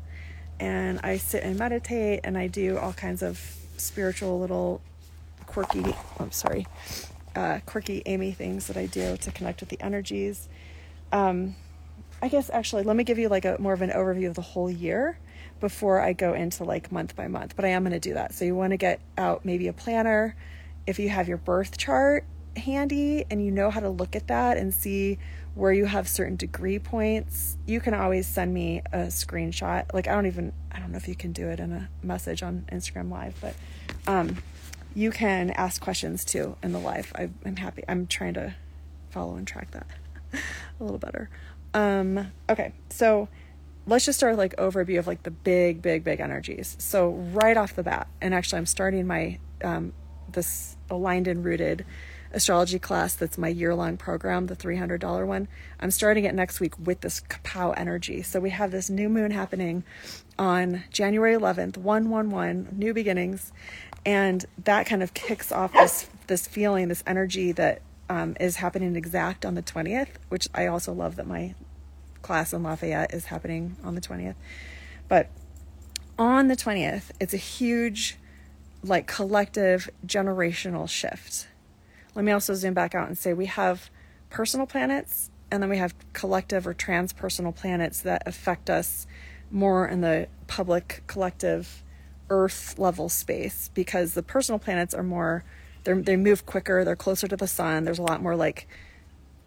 and 0.58 1.00
I 1.02 1.16
sit 1.16 1.42
and 1.42 1.58
meditate 1.58 2.20
and 2.24 2.36
I 2.36 2.46
do 2.46 2.76
all 2.76 2.92
kinds 2.92 3.22
of 3.22 3.40
spiritual 3.76 4.38
little 4.38 4.80
quirky, 5.46 5.84
I'm 5.84 5.94
oh, 6.20 6.28
sorry, 6.30 6.66
uh, 7.34 7.60
quirky 7.66 8.02
Amy 8.06 8.32
things 8.32 8.66
that 8.66 8.76
I 8.76 8.86
do 8.86 9.16
to 9.16 9.32
connect 9.32 9.60
with 9.60 9.68
the 9.68 9.80
energies. 9.80 10.48
Um, 11.12 11.56
I 12.22 12.28
guess 12.28 12.50
actually, 12.50 12.82
let 12.82 12.96
me 12.96 13.04
give 13.04 13.18
you 13.18 13.28
like 13.28 13.44
a 13.44 13.56
more 13.58 13.72
of 13.72 13.82
an 13.82 13.90
overview 13.90 14.28
of 14.28 14.34
the 14.34 14.42
whole 14.42 14.70
year 14.70 15.18
before 15.60 16.00
I 16.00 16.12
go 16.12 16.34
into 16.34 16.64
like 16.64 16.92
month 16.92 17.16
by 17.16 17.28
month, 17.28 17.56
but 17.56 17.64
I 17.64 17.68
am 17.68 17.82
going 17.82 17.92
to 17.92 18.00
do 18.00 18.14
that. 18.14 18.34
So 18.34 18.44
you 18.44 18.54
want 18.54 18.72
to 18.72 18.76
get 18.76 19.00
out 19.16 19.44
maybe 19.44 19.68
a 19.68 19.72
planner. 19.72 20.36
If 20.86 20.98
you 20.98 21.08
have 21.08 21.28
your 21.28 21.38
birth 21.38 21.78
chart 21.78 22.24
handy 22.56 23.24
and 23.30 23.44
you 23.44 23.50
know 23.50 23.70
how 23.70 23.80
to 23.80 23.88
look 23.88 24.16
at 24.16 24.26
that 24.28 24.56
and 24.56 24.74
see 24.74 25.18
where 25.60 25.74
you 25.74 25.84
have 25.84 26.08
certain 26.08 26.36
degree 26.36 26.78
points, 26.78 27.58
you 27.66 27.80
can 27.80 27.92
always 27.92 28.26
send 28.26 28.54
me 28.54 28.80
a 28.94 29.08
screenshot. 29.08 29.92
Like 29.92 30.08
I 30.08 30.14
don't 30.14 30.24
even 30.24 30.54
I 30.72 30.78
don't 30.78 30.90
know 30.90 30.96
if 30.96 31.06
you 31.06 31.14
can 31.14 31.32
do 31.32 31.48
it 31.48 31.60
in 31.60 31.70
a 31.70 31.90
message 32.02 32.42
on 32.42 32.64
Instagram 32.72 33.10
live, 33.10 33.34
but 33.42 33.54
um 34.06 34.38
you 34.94 35.10
can 35.10 35.50
ask 35.50 35.80
questions 35.82 36.24
too 36.24 36.56
in 36.62 36.72
the 36.72 36.78
live. 36.78 37.12
I, 37.14 37.28
I'm 37.44 37.56
happy. 37.56 37.84
I'm 37.86 38.06
trying 38.06 38.34
to 38.34 38.54
follow 39.10 39.36
and 39.36 39.46
track 39.46 39.70
that 39.72 39.86
a 40.32 40.82
little 40.82 40.98
better. 40.98 41.28
Um, 41.74 42.32
okay, 42.48 42.72
so 42.88 43.28
let's 43.86 44.06
just 44.06 44.18
start 44.18 44.32
with 44.32 44.38
like 44.38 44.56
overview 44.56 44.98
of 44.98 45.06
like 45.06 45.22
the 45.24 45.30
big 45.30 45.82
big 45.82 46.04
big 46.04 46.20
energies 46.20 46.76
so 46.78 47.10
right 47.32 47.56
off 47.56 47.74
the 47.74 47.82
bat 47.82 48.06
and 48.20 48.34
actually 48.34 48.58
i'm 48.58 48.66
starting 48.66 49.06
my 49.06 49.38
um, 49.64 49.92
this 50.30 50.76
aligned 50.90 51.26
and 51.26 51.44
rooted 51.44 51.84
astrology 52.32 52.78
class 52.78 53.14
that's 53.14 53.36
my 53.36 53.48
year-long 53.48 53.96
program 53.96 54.46
the 54.46 54.56
$300 54.56 55.26
one 55.26 55.48
i'm 55.80 55.90
starting 55.90 56.24
it 56.24 56.34
next 56.34 56.60
week 56.60 56.78
with 56.78 57.00
this 57.00 57.20
kapow 57.20 57.74
energy 57.76 58.22
so 58.22 58.40
we 58.40 58.50
have 58.50 58.70
this 58.70 58.88
new 58.88 59.08
moon 59.08 59.30
happening 59.30 59.82
on 60.38 60.82
january 60.90 61.34
11th 61.34 61.76
111 61.76 62.68
new 62.72 62.94
beginnings 62.94 63.52
and 64.06 64.46
that 64.64 64.86
kind 64.86 65.02
of 65.02 65.12
kicks 65.14 65.50
off 65.52 65.72
this 65.72 66.08
this 66.26 66.46
feeling 66.46 66.88
this 66.88 67.02
energy 67.06 67.52
that 67.52 67.82
um, 68.08 68.36
is 68.40 68.56
happening 68.56 68.96
exact 68.96 69.44
on 69.44 69.54
the 69.54 69.62
20th 69.62 70.08
which 70.28 70.48
i 70.54 70.66
also 70.66 70.92
love 70.92 71.16
that 71.16 71.26
my 71.26 71.54
class 72.22 72.52
in 72.52 72.62
Lafayette 72.62 73.12
is 73.12 73.26
happening 73.26 73.76
on 73.84 73.94
the 73.94 74.00
20th. 74.00 74.36
But 75.08 75.30
on 76.18 76.48
the 76.48 76.56
20th, 76.56 77.10
it's 77.20 77.34
a 77.34 77.38
huge, 77.38 78.16
like, 78.82 79.06
collective 79.06 79.90
generational 80.06 80.88
shift. 80.88 81.48
Let 82.14 82.24
me 82.24 82.32
also 82.32 82.54
zoom 82.54 82.74
back 82.74 82.94
out 82.94 83.08
and 83.08 83.16
say 83.16 83.32
we 83.32 83.46
have 83.46 83.90
personal 84.30 84.66
planets 84.66 85.30
and 85.50 85.62
then 85.62 85.70
we 85.70 85.78
have 85.78 85.94
collective 86.12 86.66
or 86.66 86.74
transpersonal 86.74 87.54
planets 87.54 88.00
that 88.02 88.22
affect 88.26 88.70
us 88.70 89.06
more 89.50 89.86
in 89.86 90.00
the 90.00 90.28
public 90.46 91.02
collective 91.06 91.82
earth 92.28 92.78
level 92.78 93.08
space 93.08 93.70
because 93.74 94.14
the 94.14 94.22
personal 94.22 94.58
planets 94.58 94.94
are 94.94 95.02
more 95.02 95.44
they 95.82 96.16
move 96.16 96.46
quicker 96.46 96.84
they're 96.84 96.94
closer 96.94 97.26
to 97.26 97.36
the 97.36 97.48
sun 97.48 97.84
there's 97.84 97.98
a 97.98 98.02
lot 98.02 98.22
more 98.22 98.36
like 98.36 98.68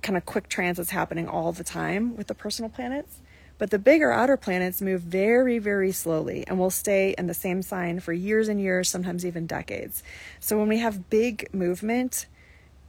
kind 0.04 0.18
of 0.18 0.26
quick 0.26 0.50
transits 0.50 0.92
happening 0.92 1.28
all 1.28 1.52
the 1.52 1.64
time 1.64 2.16
with 2.16 2.28
the 2.28 2.36
personal 2.36 2.70
planets. 2.70 3.22
But 3.58 3.72
the 3.72 3.80
bigger 3.80 4.12
outer 4.12 4.38
planets 4.38 4.82
move 4.82 5.02
very 5.02 5.58
very 5.58 5.92
slowly 5.92 6.46
and 6.48 6.60
will 6.60 6.70
stay 6.70 7.16
in 7.18 7.28
the 7.28 7.34
same 7.34 7.62
sign 7.62 8.00
for 8.02 8.14
years 8.14 8.50
and 8.50 8.60
years 8.60 8.90
sometimes 8.90 9.26
even 9.26 9.48
decades. 9.48 10.04
So 10.40 10.60
when 10.60 10.68
we 10.68 10.80
have 10.80 11.10
big 11.10 11.52
movement 11.54 12.28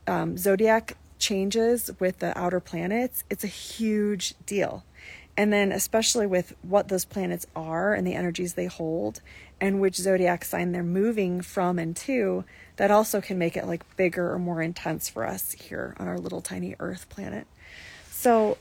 um, 0.06 0.36
zodiac 0.36 0.96
changes 1.18 1.90
with 1.98 2.18
the 2.18 2.36
outer 2.38 2.60
planets 2.60 3.24
it's 3.30 3.44
a 3.44 3.48
huge 3.48 4.34
deal 4.46 4.84
and 5.36 5.52
then, 5.52 5.72
especially 5.72 6.26
with 6.26 6.54
what 6.62 6.88
those 6.88 7.04
planets 7.04 7.46
are 7.56 7.92
and 7.92 8.06
the 8.06 8.14
energies 8.14 8.54
they 8.54 8.66
hold, 8.66 9.20
and 9.60 9.80
which 9.80 9.96
zodiac 9.96 10.44
sign 10.44 10.72
they're 10.72 10.82
moving 10.82 11.40
from 11.40 11.78
and 11.78 11.96
to, 11.96 12.44
that 12.76 12.90
also 12.90 13.20
can 13.20 13.38
make 13.38 13.56
it 13.56 13.66
like 13.66 13.96
bigger 13.96 14.32
or 14.32 14.38
more 14.38 14.62
intense 14.62 15.08
for 15.08 15.26
us 15.26 15.52
here 15.52 15.96
on 15.98 16.06
our 16.06 16.18
little 16.18 16.40
tiny 16.40 16.76
Earth 16.78 17.08
planet. 17.08 17.46
So, 18.10 18.58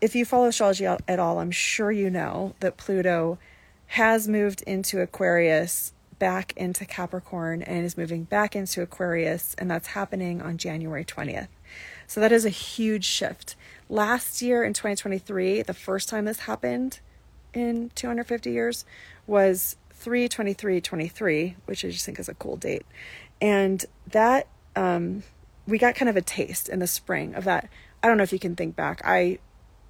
if 0.00 0.14
you 0.14 0.26
follow 0.26 0.48
astrology 0.48 0.84
at 0.84 1.18
all, 1.18 1.38
I'm 1.38 1.50
sure 1.50 1.90
you 1.90 2.10
know 2.10 2.54
that 2.60 2.76
Pluto 2.76 3.38
has 3.88 4.28
moved 4.28 4.62
into 4.62 5.00
Aquarius 5.00 5.92
back 6.18 6.52
into 6.56 6.84
Capricorn 6.84 7.62
and 7.62 7.84
is 7.84 7.96
moving 7.96 8.24
back 8.24 8.56
into 8.56 8.82
Aquarius, 8.82 9.54
and 9.58 9.70
that's 9.70 9.88
happening 9.88 10.40
on 10.40 10.58
January 10.58 11.04
20th. 11.04 11.48
So 12.06 12.20
that 12.20 12.32
is 12.32 12.44
a 12.44 12.50
huge 12.50 13.04
shift. 13.04 13.56
Last 13.88 14.42
year 14.42 14.64
in 14.64 14.72
2023, 14.72 15.62
the 15.62 15.74
first 15.74 16.08
time 16.08 16.24
this 16.24 16.40
happened 16.40 17.00
in 17.52 17.90
250 17.94 18.50
years 18.50 18.84
was 19.26 19.76
32323, 19.90 21.56
which 21.64 21.84
I 21.84 21.90
just 21.90 22.04
think 22.04 22.18
is 22.18 22.28
a 22.28 22.34
cool 22.34 22.56
date. 22.56 22.86
And 23.40 23.84
that 24.06 24.46
um, 24.74 25.22
we 25.66 25.78
got 25.78 25.94
kind 25.94 26.08
of 26.08 26.16
a 26.16 26.22
taste 26.22 26.68
in 26.68 26.78
the 26.78 26.86
spring 26.86 27.34
of 27.34 27.44
that. 27.44 27.68
I 28.02 28.08
don't 28.08 28.16
know 28.16 28.22
if 28.22 28.32
you 28.32 28.38
can 28.38 28.56
think 28.56 28.76
back. 28.76 29.00
I 29.04 29.38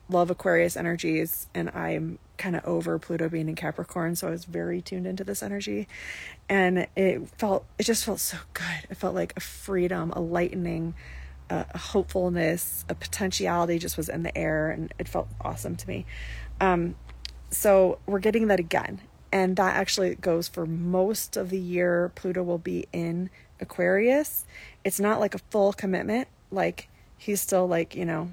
love 0.09 0.30
Aquarius 0.30 0.76
energies 0.76 1.49
and 1.54 1.71
I'm 1.71 2.18
kind 2.37 2.57
of 2.57 2.64
over 2.64 2.99
Pluto 2.99 3.28
being 3.28 3.49
in 3.49 3.55
Capricorn, 3.55 4.16
so 4.16 4.28
I 4.28 4.31
was 4.31 4.45
very 4.45 4.81
tuned 4.81 5.07
into 5.07 5.25
this 5.25 5.43
energy. 5.43 5.88
And 6.49 6.87
it 6.97 7.28
felt 7.38 7.64
it 7.78 7.85
just 7.85 8.05
felt 8.05 8.21
so 8.21 8.38
good. 8.55 8.87
It 8.90 8.97
felt 8.97 9.14
like 9.14 9.33
a 9.37 9.40
freedom, 9.40 10.12
a 10.12 10.21
lightening, 10.21 10.95
a, 11.50 11.78
hopefulness, 11.78 12.85
a 12.88 12.95
potentiality 12.95 13.78
just 13.78 13.97
was 13.97 14.09
in 14.09 14.23
the 14.23 14.37
air, 14.37 14.71
and 14.71 14.93
it 14.99 15.09
felt 15.09 15.28
awesome 15.40 15.76
to 15.76 15.88
me. 15.88 16.07
Um, 16.61 16.97
so 17.50 17.99
we're 18.07 18.21
getting 18.21 18.49
that 18.49 18.61
again, 18.61 19.00
and 19.33 19.57
that 19.57 19.76
actually 19.76 20.14
goes 20.16 20.49
for 20.49 20.66
most 20.66 21.37
of 21.37 21.50
the 21.50 21.59
year. 21.59 22.12
Pluto 22.14 22.43
will 22.43 22.59
be 22.59 22.87
in 22.93 23.31
Aquarius. 23.61 24.45
It's 24.85 25.00
not 25.00 25.21
like 25.21 25.35
a 25.35 25.38
full 25.50 25.73
commitment, 25.73 26.28
like 26.50 26.88
he's 27.19 27.40
still 27.40 27.66
like 27.66 27.95
you 27.95 28.05
know 28.05 28.31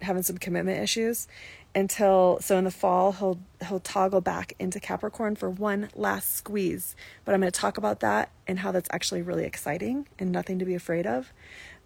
having 0.00 0.22
some 0.22 0.38
commitment 0.38 0.82
issues 0.82 1.28
until 1.74 2.38
so 2.40 2.58
in 2.58 2.64
the 2.64 2.70
fall 2.70 3.12
he'll 3.12 3.38
he'll 3.66 3.80
toggle 3.80 4.20
back 4.20 4.52
into 4.58 4.78
Capricorn 4.78 5.36
for 5.36 5.48
one 5.48 5.88
last 5.94 6.36
squeeze. 6.36 6.94
But 7.24 7.34
I'm 7.34 7.40
going 7.40 7.50
to 7.50 7.60
talk 7.60 7.78
about 7.78 8.00
that 8.00 8.30
and 8.46 8.58
how 8.58 8.72
that's 8.72 8.88
actually 8.92 9.22
really 9.22 9.44
exciting 9.44 10.06
and 10.18 10.30
nothing 10.32 10.58
to 10.58 10.64
be 10.64 10.74
afraid 10.74 11.06
of. 11.06 11.32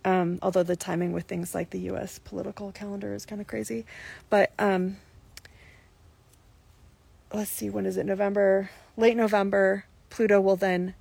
Um, 0.05 0.39
although 0.43 0.63
the 0.63 0.77
timing 0.77 1.13
with 1.13 1.25
things 1.25 1.55
like 1.55 1.71
the 1.71 1.81
U.S. 1.81 2.21
political 2.21 2.71
calendar 2.71 3.13
is 3.15 3.27
kind 3.27 3.41
of 3.41 3.49
crazy, 3.49 3.85
but 4.31 4.53
um, 4.59 4.99
let's 7.33 7.51
see, 7.51 7.71
when 7.71 7.87
is 7.87 7.97
it? 7.97 8.07
November, 8.07 8.71
late 8.97 9.17
November. 9.17 9.85
Pluto 10.09 10.41
will 10.41 10.57
then 10.57 10.95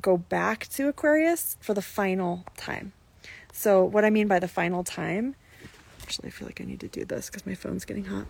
go 0.00 0.16
back 0.16 0.66
to 0.68 0.88
Aquarius 0.88 1.56
for 1.60 1.74
the 1.74 1.82
final 1.82 2.44
time. 2.56 2.92
So, 3.52 3.84
what 3.84 4.04
I 4.04 4.10
mean 4.10 4.26
by 4.26 4.38
the 4.38 4.48
final 4.48 4.84
time, 4.84 5.34
actually, 6.06 6.28
I 6.28 6.30
feel 6.30 6.46
like 6.46 6.60
I 6.60 6.64
need 6.64 6.80
to 6.80 6.88
do 6.88 7.04
this 7.04 7.28
because 7.28 7.44
my 7.44 7.54
phone's 7.54 7.84
getting 7.84 8.04
hot. 8.04 8.26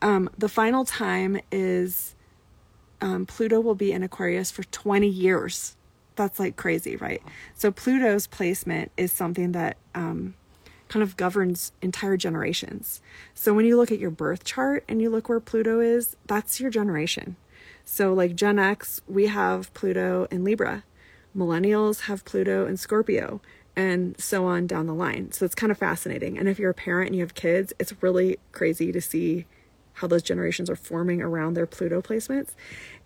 Um, 0.00 0.30
the 0.38 0.48
final 0.48 0.84
time 0.84 1.40
is 1.50 2.14
um, 3.00 3.26
Pluto 3.26 3.60
will 3.60 3.74
be 3.74 3.92
in 3.92 4.02
Aquarius 4.02 4.50
for 4.50 4.62
20 4.62 5.08
years 5.08 5.76
that's 6.18 6.38
like 6.38 6.56
crazy, 6.56 6.96
right? 6.96 7.22
So 7.54 7.70
Pluto's 7.70 8.26
placement 8.26 8.92
is 8.98 9.10
something 9.10 9.52
that 9.52 9.78
um, 9.94 10.34
kind 10.88 11.02
of 11.02 11.16
governs 11.16 11.72
entire 11.80 12.18
generations. 12.18 13.00
So 13.32 13.54
when 13.54 13.64
you 13.64 13.78
look 13.78 13.90
at 13.90 13.98
your 13.98 14.10
birth 14.10 14.44
chart 14.44 14.84
and 14.86 15.00
you 15.00 15.08
look 15.08 15.30
where 15.30 15.40
Pluto 15.40 15.80
is, 15.80 16.16
that's 16.26 16.60
your 16.60 16.70
generation. 16.70 17.36
So 17.84 18.12
like 18.12 18.34
Gen 18.34 18.58
X, 18.58 19.00
we 19.06 19.28
have 19.28 19.72
Pluto 19.72 20.26
in 20.30 20.44
Libra. 20.44 20.84
Millennials 21.34 22.02
have 22.02 22.24
Pluto 22.24 22.66
in 22.66 22.76
Scorpio 22.76 23.40
and 23.78 24.20
so 24.20 24.44
on 24.44 24.66
down 24.66 24.88
the 24.88 24.92
line. 24.92 25.30
So 25.30 25.44
it's 25.44 25.54
kind 25.54 25.70
of 25.70 25.78
fascinating. 25.78 26.36
And 26.36 26.48
if 26.48 26.58
you're 26.58 26.72
a 26.72 26.74
parent 26.74 27.06
and 27.06 27.16
you 27.16 27.22
have 27.22 27.34
kids, 27.34 27.72
it's 27.78 28.02
really 28.02 28.36
crazy 28.50 28.90
to 28.90 29.00
see 29.00 29.46
how 29.94 30.08
those 30.08 30.24
generations 30.24 30.68
are 30.68 30.74
forming 30.74 31.22
around 31.22 31.54
their 31.54 31.64
Pluto 31.64 32.02
placements. 32.02 32.56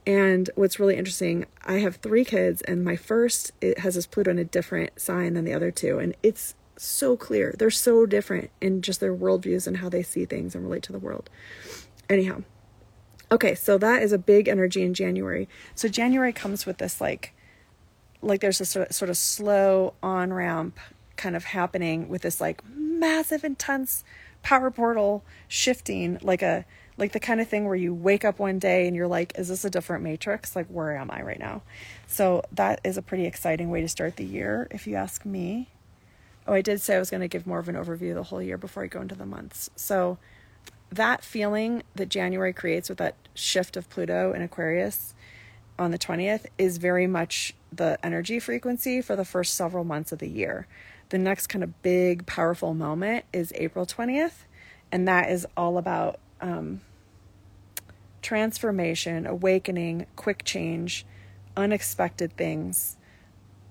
And 0.06 0.48
what's 0.54 0.80
really 0.80 0.96
interesting, 0.96 1.44
I 1.62 1.74
have 1.80 1.96
three 1.96 2.24
kids, 2.24 2.62
and 2.62 2.82
my 2.82 2.96
first 2.96 3.52
it 3.60 3.80
has 3.80 3.96
this 3.96 4.06
Pluto 4.06 4.30
in 4.30 4.38
a 4.38 4.44
different 4.44 4.98
sign 4.98 5.34
than 5.34 5.44
the 5.44 5.52
other 5.52 5.70
two, 5.70 5.98
and 5.98 6.16
it's 6.22 6.54
so 6.78 7.18
clear. 7.18 7.54
They're 7.56 7.70
so 7.70 8.06
different 8.06 8.50
in 8.62 8.80
just 8.80 8.98
their 8.98 9.14
worldviews 9.14 9.66
and 9.66 9.76
how 9.76 9.90
they 9.90 10.02
see 10.02 10.24
things 10.24 10.54
and 10.54 10.64
relate 10.64 10.82
to 10.84 10.92
the 10.92 10.98
world. 10.98 11.28
Anyhow, 12.08 12.44
okay, 13.30 13.54
so 13.54 13.76
that 13.76 14.02
is 14.02 14.12
a 14.12 14.18
big 14.18 14.48
energy 14.48 14.82
in 14.82 14.94
January. 14.94 15.50
So 15.74 15.86
January 15.86 16.32
comes 16.32 16.64
with 16.64 16.78
this 16.78 16.98
like, 16.98 17.34
like 18.22 18.40
there's 18.40 18.60
a 18.60 18.64
sort 18.64 19.10
of, 19.10 19.16
slow 19.16 19.94
on 20.02 20.32
ramp 20.32 20.78
kind 21.16 21.36
of 21.36 21.44
happening 21.44 22.08
with 22.08 22.22
this 22.22 22.40
like 22.40 22.62
massive, 22.74 23.44
intense 23.44 24.04
power 24.42 24.70
portal 24.70 25.24
shifting, 25.48 26.18
like 26.22 26.42
a 26.42 26.64
like 26.98 27.12
the 27.12 27.20
kind 27.20 27.40
of 27.40 27.48
thing 27.48 27.64
where 27.64 27.74
you 27.74 27.94
wake 27.94 28.24
up 28.24 28.38
one 28.38 28.58
day 28.58 28.86
and 28.86 28.94
you're 28.94 29.08
like, 29.08 29.32
is 29.38 29.48
this 29.48 29.64
a 29.64 29.70
different 29.70 30.04
matrix? 30.04 30.54
Like, 30.54 30.66
where 30.66 30.96
am 30.96 31.10
I 31.10 31.22
right 31.22 31.38
now? 31.38 31.62
So, 32.06 32.42
that 32.52 32.80
is 32.84 32.96
a 32.96 33.02
pretty 33.02 33.24
exciting 33.24 33.70
way 33.70 33.80
to 33.80 33.88
start 33.88 34.16
the 34.16 34.24
year, 34.24 34.68
if 34.70 34.86
you 34.86 34.94
ask 34.94 35.24
me. 35.24 35.68
Oh, 36.46 36.52
I 36.52 36.60
did 36.60 36.80
say 36.80 36.96
I 36.96 36.98
was 36.98 37.10
going 37.10 37.22
to 37.22 37.28
give 37.28 37.46
more 37.46 37.58
of 37.58 37.68
an 37.68 37.76
overview 37.76 38.10
of 38.10 38.16
the 38.16 38.22
whole 38.24 38.42
year 38.42 38.58
before 38.58 38.82
I 38.84 38.88
go 38.88 39.00
into 39.00 39.14
the 39.14 39.26
months. 39.26 39.70
So, 39.74 40.18
that 40.90 41.24
feeling 41.24 41.82
that 41.94 42.10
January 42.10 42.52
creates 42.52 42.90
with 42.90 42.98
that 42.98 43.16
shift 43.34 43.76
of 43.76 43.88
Pluto 43.88 44.32
in 44.32 44.42
Aquarius 44.42 45.14
on 45.78 45.90
the 45.90 45.98
20th 45.98 46.46
is 46.58 46.78
very 46.78 47.06
much 47.06 47.54
the 47.72 47.98
energy 48.04 48.38
frequency 48.38 49.00
for 49.00 49.16
the 49.16 49.24
first 49.24 49.54
several 49.54 49.84
months 49.84 50.12
of 50.12 50.18
the 50.18 50.28
year. 50.28 50.66
The 51.08 51.18
next 51.18 51.48
kind 51.48 51.62
of 51.62 51.82
big, 51.82 52.26
powerful 52.26 52.74
moment 52.74 53.24
is 53.32 53.52
April 53.56 53.86
20th, 53.86 54.44
and 54.90 55.06
that 55.08 55.30
is 55.30 55.46
all 55.56 55.78
about 55.78 56.18
um, 56.40 56.80
transformation, 58.22 59.26
awakening, 59.26 60.06
quick 60.16 60.44
change, 60.44 61.04
unexpected 61.56 62.36
things. 62.36 62.96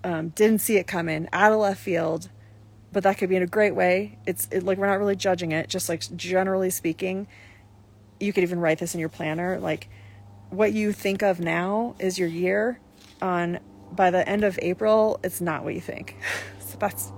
Um, 0.04 0.30
didn't 0.30 0.60
see 0.60 0.76
it 0.76 0.86
coming 0.86 1.28
out 1.32 1.52
of 1.52 1.58
left 1.60 1.80
field, 1.80 2.28
but 2.92 3.02
that 3.04 3.18
could 3.18 3.28
be 3.28 3.36
in 3.36 3.42
a 3.42 3.46
great 3.46 3.74
way. 3.74 4.18
It's 4.26 4.48
it, 4.50 4.62
like 4.62 4.78
we're 4.78 4.86
not 4.86 4.98
really 4.98 5.16
judging 5.16 5.52
it, 5.52 5.68
just 5.68 5.88
like 5.88 6.02
generally 6.16 6.70
speaking. 6.70 7.26
You 8.20 8.32
could 8.32 8.42
even 8.42 8.60
write 8.60 8.78
this 8.78 8.94
in 8.94 9.00
your 9.00 9.08
planner. 9.08 9.58
Like 9.58 9.88
what 10.52 10.72
you 10.72 10.92
think 10.92 11.22
of 11.22 11.40
now 11.40 11.96
is 11.98 12.18
your 12.18 12.28
year. 12.28 12.78
On 13.20 13.58
by 13.92 14.10
the 14.10 14.26
end 14.28 14.44
of 14.44 14.58
April, 14.62 15.20
it's 15.22 15.40
not 15.40 15.64
what 15.64 15.74
you 15.74 15.80
think. 15.80 16.16
so 16.60 16.76
that's, 16.78 17.12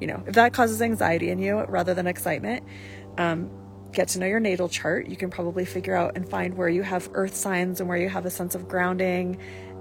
you 0.00 0.06
know, 0.06 0.22
if 0.26 0.34
that 0.34 0.52
causes 0.52 0.80
anxiety 0.80 1.30
in 1.30 1.38
you 1.38 1.64
rather 1.64 1.92
than 1.94 2.06
excitement, 2.06 2.64
um, 3.18 3.50
get 3.92 4.08
to 4.08 4.18
know 4.18 4.26
your 4.26 4.40
natal 4.40 4.68
chart, 4.68 5.08
you 5.08 5.16
can 5.16 5.30
probably 5.30 5.64
figure 5.64 5.94
out 5.94 6.16
and 6.16 6.28
find 6.28 6.56
where 6.56 6.68
you 6.68 6.82
have 6.82 7.08
earth 7.14 7.34
signs 7.34 7.80
and 7.80 7.88
where 7.88 7.98
you 7.98 8.08
have 8.08 8.26
a 8.26 8.30
sense 8.30 8.54
of 8.54 8.68
grounding 8.68 9.38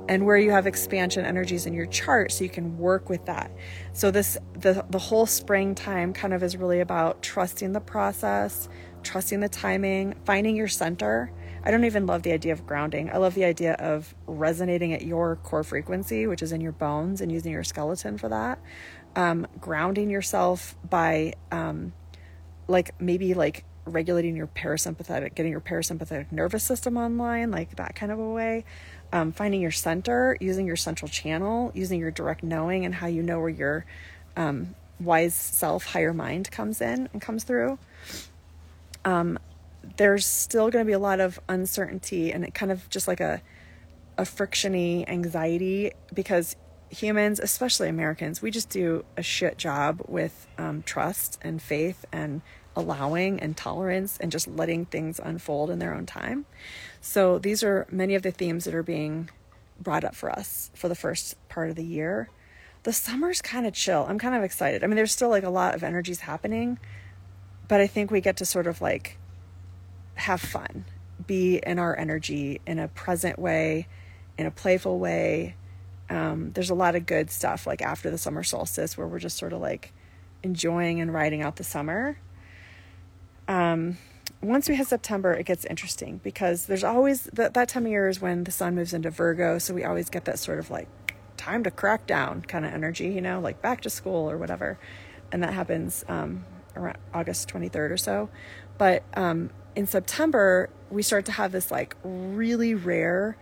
and 0.08 0.26
where 0.26 0.38
you 0.38 0.50
have 0.50 0.66
expansion 0.66 1.24
energies 1.24 1.68
in 1.68 1.74
your 1.74 1.86
chart 1.86 2.32
so 2.32 2.44
you 2.44 2.50
can 2.50 2.78
work 2.80 3.10
with 3.10 3.26
that. 3.26 3.52
So 3.94 4.10
this 4.10 4.38
the 4.54 4.84
the 4.90 4.98
whole 4.98 5.28
springtime 5.28 6.14
kind 6.14 6.34
of 6.34 6.42
is 6.42 6.58
really 6.58 6.80
about 6.80 7.22
trusting 7.22 7.74
the 7.74 7.80
process, 7.80 8.68
trusting 9.04 9.40
the 9.40 9.50
timing, 9.50 10.16
finding 10.26 10.56
your 10.56 10.68
center. 10.68 11.32
I 11.64 11.72
don't 11.72 11.84
even 11.86 12.06
love 12.06 12.24
the 12.24 12.32
idea 12.32 12.54
of 12.54 12.66
grounding. 12.66 13.10
I 13.10 13.18
love 13.18 13.36
the 13.36 13.46
idea 13.46 13.74
of 13.74 14.14
resonating 14.28 14.94
at 14.94 15.02
your 15.02 15.36
core 15.38 15.64
frequency, 15.64 16.28
which 16.28 16.42
is 16.42 16.52
in 16.52 16.62
your 16.62 16.72
bones, 16.72 17.22
and 17.22 17.32
using 17.32 17.52
your 17.52 17.64
skeleton 17.64 18.18
for 18.18 18.30
that. 18.30 18.60
Um, 19.16 19.48
grounding 19.60 20.10
yourself 20.10 20.76
by, 20.88 21.34
um, 21.52 21.94
like, 22.68 23.00
maybe 23.02 23.34
like 23.34 23.66
regulating 23.86 24.36
your 24.36 24.48
parasympathetic, 24.48 25.36
getting 25.36 25.52
your 25.52 25.62
parasympathetic 25.62 26.32
nervous 26.32 26.64
system 26.64 26.98
online, 26.98 27.52
like 27.52 27.76
that 27.76 27.96
kind 27.96 28.12
of 28.12 28.20
a 28.20 28.30
way. 28.30 28.66
Um, 29.12 29.32
finding 29.32 29.62
your 29.62 29.72
center, 29.72 30.38
using 30.40 30.68
your 30.68 30.76
central 30.76 31.10
channel, 31.10 31.72
using 31.74 32.00
your 32.00 32.12
direct 32.12 32.44
knowing, 32.44 32.86
and 32.86 32.94
how 32.94 33.08
you 33.08 33.24
know 33.24 33.40
where 33.40 33.50
your 33.50 33.86
um, 34.38 34.76
wise 35.00 35.34
self, 35.34 35.86
higher 35.86 36.14
mind 36.14 36.52
comes 36.52 36.80
in 36.82 37.10
and 37.12 37.22
comes 37.22 37.44
through. 37.44 37.80
Um, 39.04 39.40
there's 39.98 40.26
still 40.26 40.70
going 40.70 40.84
to 40.84 40.88
be 40.88 40.94
a 40.94 41.00
lot 41.00 41.20
of 41.20 41.40
uncertainty 41.50 42.32
and 42.32 42.44
it 42.44 42.54
kind 42.54 42.72
of 42.72 42.90
just 42.90 43.08
like 43.08 43.20
a 43.20 43.42
a 44.18 44.24
frictiony 44.24 45.08
anxiety 45.08 45.92
because 46.14 46.58
humans, 46.90 47.40
especially 47.40 47.88
Americans, 47.88 48.42
we 48.42 48.52
just 48.52 48.70
do 48.70 49.06
a 49.16 49.24
shit 49.24 49.58
job 49.58 50.02
with 50.08 50.48
um, 50.58 50.84
trust 50.84 51.40
and 51.42 51.62
faith 51.62 52.06
and 52.12 52.42
allowing 52.76 53.40
and 53.40 53.56
tolerance 53.56 54.18
and 54.20 54.32
just 54.32 54.48
letting 54.48 54.86
things 54.86 55.20
unfold 55.24 55.70
in 55.70 55.80
their 55.80 55.94
own 55.94 56.06
time. 56.06 56.46
So 57.00 57.40
these 57.40 57.64
are 57.64 57.88
many 57.90 58.16
of 58.16 58.24
the 58.24 58.32
themes 58.32 58.66
that 58.66 58.76
are 58.76 58.84
being 58.84 59.30
brought 59.80 60.04
up 60.04 60.16
for 60.16 60.30
us 60.30 60.72
for 60.74 60.90
the 60.90 60.96
first 60.96 61.36
part 61.48 61.70
of 61.70 61.76
the 61.76 61.86
year. 61.86 62.30
The 62.84 62.94
summer's 62.94 63.42
kind 63.42 63.66
of 63.66 63.74
chill. 63.74 64.06
I'm 64.08 64.20
kind 64.20 64.36
of 64.36 64.44
excited. 64.44 64.84
I 64.84 64.88
mean, 64.88 64.96
there's 64.96 65.12
still 65.12 65.30
like 65.30 65.44
a 65.44 65.50
lot 65.50 65.76
of 65.76 65.84
energies 65.84 66.22
happening, 66.22 66.80
but 67.68 67.80
I 67.80 67.88
think 67.88 68.12
we 68.12 68.22
get 68.22 68.38
to 68.38 68.46
sort 68.46 68.68
of 68.68 68.82
like 68.82 69.18
have 70.20 70.42
fun, 70.42 70.86
be 71.26 71.58
in 71.58 71.80
our 71.80 71.98
energy 71.98 72.62
in 72.66 72.80
a 72.80 72.88
present 72.88 73.40
way, 73.40 73.88
in 74.38 74.46
a 74.46 74.52
playful 74.52 75.00
way. 75.00 75.56
Um, 76.10 76.52
there's 76.54 76.70
a 76.70 76.76
lot 76.76 76.96
of 76.96 77.06
good 77.06 77.30
stuff 77.30 77.68
like 77.68 77.82
after 77.82 78.10
the 78.10 78.18
summer 78.18 78.44
solstice 78.44 78.98
where 78.98 79.08
we're 79.08 79.20
just 79.20 79.38
sort 79.38 79.54
of 79.54 79.62
like 79.62 79.94
enjoying 80.44 81.02
and 81.02 81.14
riding 81.14 81.42
out 81.42 81.58
the 81.58 81.64
summer. 81.64 82.20
Um, 83.48 83.98
once 84.42 84.70
we 84.70 84.76
hit 84.76 84.88
September, 84.88 85.34
it 85.34 85.46
gets 85.46 85.66
interesting 85.66 86.22
because 86.24 86.66
there's 86.66 86.84
always 86.84 87.24
that, 87.34 87.54
that 87.54 87.68
time 87.68 87.86
of 87.86 87.92
year 87.92 88.08
is 88.08 88.22
when 88.22 88.44
the 88.44 88.52
sun 88.52 88.76
moves 88.76 88.94
into 88.94 89.10
Virgo. 89.10 89.58
So 89.58 89.74
we 89.74 89.84
always 89.84 90.10
get 90.10 90.26
that 90.26 90.40
sort 90.40 90.60
of 90.60 90.70
like 90.70 90.88
time 91.38 91.64
to 91.64 91.72
crack 91.72 92.08
down 92.08 92.42
kind 92.44 92.66
of 92.66 92.74
energy, 92.74 93.10
you 93.10 93.22
know, 93.22 93.40
like 93.40 93.62
back 93.62 93.82
to 93.82 93.90
school 93.90 94.30
or 94.30 94.38
whatever. 94.38 94.78
And 95.32 95.44
that 95.44 95.54
happens 95.54 96.06
um, 96.08 96.46
around 96.76 96.98
August 97.14 97.50
23rd 97.50 97.92
or 97.92 97.98
so. 97.98 98.30
But 98.78 99.04
um, 99.16 99.50
in 99.76 99.88
September, 99.88 100.70
we 100.90 101.02
start 101.02 101.26
to 101.26 101.32
have 101.32 101.52
this 101.52 101.72
like 101.72 101.96
really 102.04 102.74
rare 102.74 103.38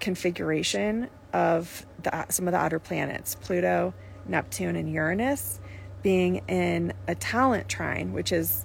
configuration 0.00 1.08
of 1.32 1.86
the, 2.02 2.26
some 2.28 2.46
of 2.48 2.52
the 2.52 2.58
outer 2.58 2.78
planets 2.78 3.34
Pluto, 3.34 3.94
Neptune, 4.26 4.76
and 4.76 4.90
Uranus 4.92 5.60
being 6.02 6.36
in 6.48 6.92
a 7.08 7.14
talent 7.14 7.68
trine, 7.68 8.12
which 8.12 8.32
is 8.32 8.64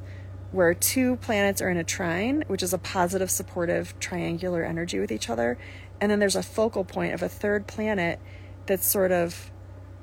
where 0.51 0.73
two 0.73 1.15
planets 1.17 1.61
are 1.61 1.69
in 1.69 1.77
a 1.77 1.83
trine, 1.83 2.43
which 2.47 2.61
is 2.61 2.73
a 2.73 2.77
positive, 2.77 3.31
supportive, 3.31 3.97
triangular 3.99 4.63
energy 4.63 4.99
with 4.99 5.11
each 5.11 5.29
other. 5.29 5.57
And 5.99 6.11
then 6.11 6.19
there's 6.19 6.35
a 6.35 6.43
focal 6.43 6.83
point 6.83 7.13
of 7.13 7.23
a 7.23 7.29
third 7.29 7.67
planet 7.67 8.19
that's 8.65 8.85
sort 8.85 9.11
of 9.11 9.49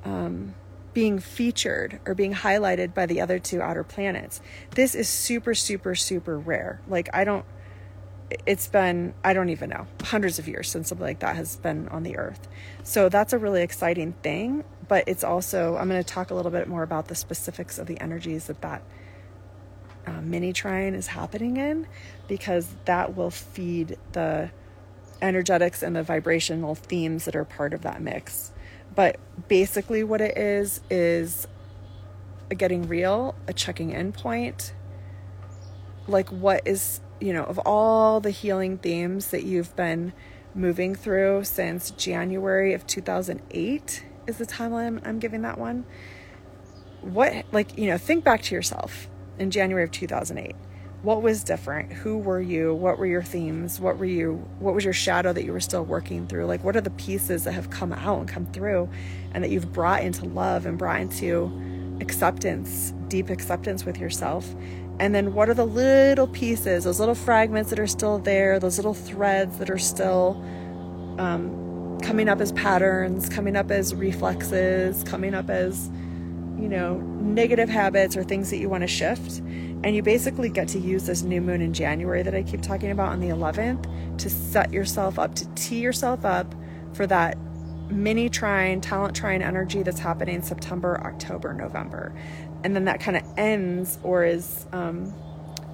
um, 0.04 0.54
being 0.94 1.18
featured 1.18 2.00
or 2.06 2.14
being 2.14 2.34
highlighted 2.34 2.94
by 2.94 3.06
the 3.06 3.20
other 3.20 3.38
two 3.38 3.60
outer 3.60 3.84
planets. 3.84 4.40
This 4.74 4.94
is 4.94 5.08
super, 5.08 5.54
super, 5.54 5.94
super 5.94 6.38
rare. 6.38 6.80
Like, 6.88 7.08
I 7.12 7.24
don't, 7.24 7.44
it's 8.46 8.68
been, 8.68 9.14
I 9.24 9.32
don't 9.32 9.50
even 9.50 9.70
know, 9.70 9.86
hundreds 10.02 10.38
of 10.38 10.48
years 10.48 10.68
since 10.70 10.88
something 10.88 11.06
like 11.06 11.20
that 11.20 11.36
has 11.36 11.56
been 11.56 11.88
on 11.88 12.02
the 12.02 12.16
earth. 12.16 12.48
So 12.82 13.08
that's 13.08 13.32
a 13.32 13.38
really 13.38 13.62
exciting 13.62 14.12
thing. 14.22 14.64
But 14.88 15.04
it's 15.06 15.22
also, 15.22 15.76
I'm 15.76 15.88
going 15.88 16.02
to 16.02 16.08
talk 16.08 16.30
a 16.30 16.34
little 16.34 16.50
bit 16.50 16.66
more 16.66 16.82
about 16.82 17.08
the 17.08 17.14
specifics 17.14 17.78
of 17.78 17.86
the 17.86 18.00
energies 18.00 18.46
that 18.46 18.62
that 18.62 18.82
uh, 20.06 20.20
mini 20.22 20.52
trine 20.54 20.94
is 20.94 21.08
happening 21.08 21.58
in 21.58 21.86
because 22.26 22.74
that 22.86 23.14
will 23.14 23.30
feed 23.30 23.98
the 24.12 24.50
energetics 25.20 25.82
and 25.82 25.94
the 25.94 26.02
vibrational 26.02 26.74
themes 26.74 27.26
that 27.26 27.36
are 27.36 27.44
part 27.44 27.74
of 27.74 27.82
that 27.82 28.00
mix. 28.00 28.52
But 28.98 29.20
basically, 29.46 30.02
what 30.02 30.20
it 30.20 30.36
is 30.36 30.80
is 30.90 31.46
a 32.50 32.56
getting 32.56 32.88
real, 32.88 33.36
a 33.46 33.52
checking 33.52 33.92
in 33.92 34.10
point. 34.10 34.74
Like, 36.08 36.30
what 36.30 36.66
is, 36.66 37.00
you 37.20 37.32
know, 37.32 37.44
of 37.44 37.60
all 37.60 38.18
the 38.18 38.32
healing 38.32 38.76
themes 38.76 39.28
that 39.28 39.44
you've 39.44 39.76
been 39.76 40.14
moving 40.52 40.96
through 40.96 41.44
since 41.44 41.92
January 41.92 42.74
of 42.74 42.88
2008 42.88 44.04
is 44.26 44.38
the 44.38 44.46
timeline 44.46 45.00
I'm 45.06 45.20
giving 45.20 45.42
that 45.42 45.58
one. 45.58 45.86
What, 47.00 47.44
like, 47.52 47.78
you 47.78 47.86
know, 47.86 47.98
think 47.98 48.24
back 48.24 48.42
to 48.42 48.54
yourself 48.56 49.08
in 49.38 49.52
January 49.52 49.84
of 49.84 49.92
2008. 49.92 50.56
What 51.02 51.22
was 51.22 51.44
different? 51.44 51.92
Who 51.92 52.18
were 52.18 52.40
you? 52.40 52.74
What 52.74 52.98
were 52.98 53.06
your 53.06 53.22
themes? 53.22 53.78
What 53.78 53.98
were 53.98 54.04
you 54.04 54.44
what 54.58 54.74
was 54.74 54.82
your 54.82 54.92
shadow 54.92 55.32
that 55.32 55.44
you 55.44 55.52
were 55.52 55.60
still 55.60 55.84
working 55.84 56.26
through? 56.26 56.46
Like 56.46 56.64
what 56.64 56.74
are 56.74 56.80
the 56.80 56.90
pieces 56.90 57.44
that 57.44 57.52
have 57.52 57.70
come 57.70 57.92
out 57.92 58.18
and 58.18 58.28
come 58.28 58.46
through 58.46 58.88
and 59.32 59.44
that 59.44 59.50
you've 59.50 59.72
brought 59.72 60.02
into 60.02 60.24
love 60.24 60.66
and 60.66 60.76
brought 60.76 61.00
into 61.00 61.52
acceptance, 62.00 62.92
deep 63.06 63.30
acceptance 63.30 63.84
with 63.84 63.98
yourself? 63.98 64.52
And 64.98 65.14
then 65.14 65.34
what 65.34 65.48
are 65.48 65.54
the 65.54 65.66
little 65.66 66.26
pieces, 66.26 66.82
those 66.82 66.98
little 66.98 67.14
fragments 67.14 67.70
that 67.70 67.78
are 67.78 67.86
still 67.86 68.18
there, 68.18 68.58
those 68.58 68.76
little 68.76 68.94
threads 68.94 69.58
that 69.58 69.70
are 69.70 69.78
still 69.78 70.42
um, 71.20 72.00
coming 72.02 72.28
up 72.28 72.40
as 72.40 72.50
patterns, 72.50 73.28
coming 73.28 73.54
up 73.54 73.70
as 73.70 73.94
reflexes, 73.94 75.04
coming 75.04 75.32
up 75.32 75.48
as 75.48 75.90
you 76.58 76.68
know, 76.68 76.96
negative 77.20 77.68
habits 77.68 78.16
or 78.16 78.24
things 78.24 78.50
that 78.50 78.58
you 78.58 78.68
want 78.68 78.82
to 78.82 78.88
shift. 78.88 79.40
And 79.84 79.94
you 79.94 80.02
basically 80.02 80.48
get 80.48 80.68
to 80.68 80.78
use 80.78 81.06
this 81.06 81.22
new 81.22 81.40
moon 81.40 81.62
in 81.62 81.72
January 81.72 82.22
that 82.22 82.34
I 82.34 82.42
keep 82.42 82.62
talking 82.62 82.90
about 82.90 83.12
on 83.12 83.20
the 83.20 83.28
11th 83.28 84.18
to 84.18 84.28
set 84.30 84.72
yourself 84.72 85.18
up, 85.18 85.34
to 85.36 85.48
tee 85.54 85.80
yourself 85.80 86.24
up 86.24 86.52
for 86.92 87.06
that 87.06 87.38
mini 87.90 88.28
trine, 88.28 88.80
talent 88.80 89.14
trine 89.14 89.40
energy 89.40 89.82
that's 89.82 90.00
happening 90.00 90.42
September, 90.42 91.00
October, 91.04 91.54
November. 91.54 92.12
And 92.64 92.74
then 92.74 92.86
that 92.86 93.00
kind 93.00 93.16
of 93.16 93.22
ends 93.36 93.98
or 94.02 94.24
is 94.24 94.66
um, 94.72 95.14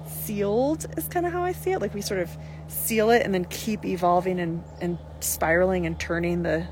sealed, 0.07 0.85
is 0.97 1.07
kind 1.07 1.25
of 1.25 1.33
how 1.33 1.43
I 1.43 1.51
see 1.51 1.71
it. 1.71 1.81
Like 1.81 1.93
we 1.93 2.01
sort 2.01 2.19
of 2.19 2.29
seal 2.67 3.09
it 3.09 3.23
and 3.23 3.33
then 3.33 3.45
keep 3.45 3.85
evolving 3.85 4.39
and, 4.39 4.63
and 4.81 4.99
spiraling 5.19 5.85
and 5.85 5.99
turning 5.99 6.43
the 6.43 6.67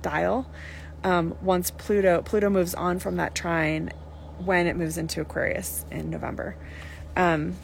dial 0.00 0.50
um, 1.04 1.36
once 1.40 1.70
Pluto 1.70 2.22
Pluto 2.22 2.50
moves 2.50 2.74
on 2.74 2.98
from 2.98 3.16
that 3.16 3.34
trine 3.34 3.90
when 4.38 4.66
it 4.66 4.76
moves 4.76 4.98
into 4.98 5.20
Aquarius 5.20 5.84
in 5.90 6.10
November. 6.10 6.56
Um, 7.16 7.56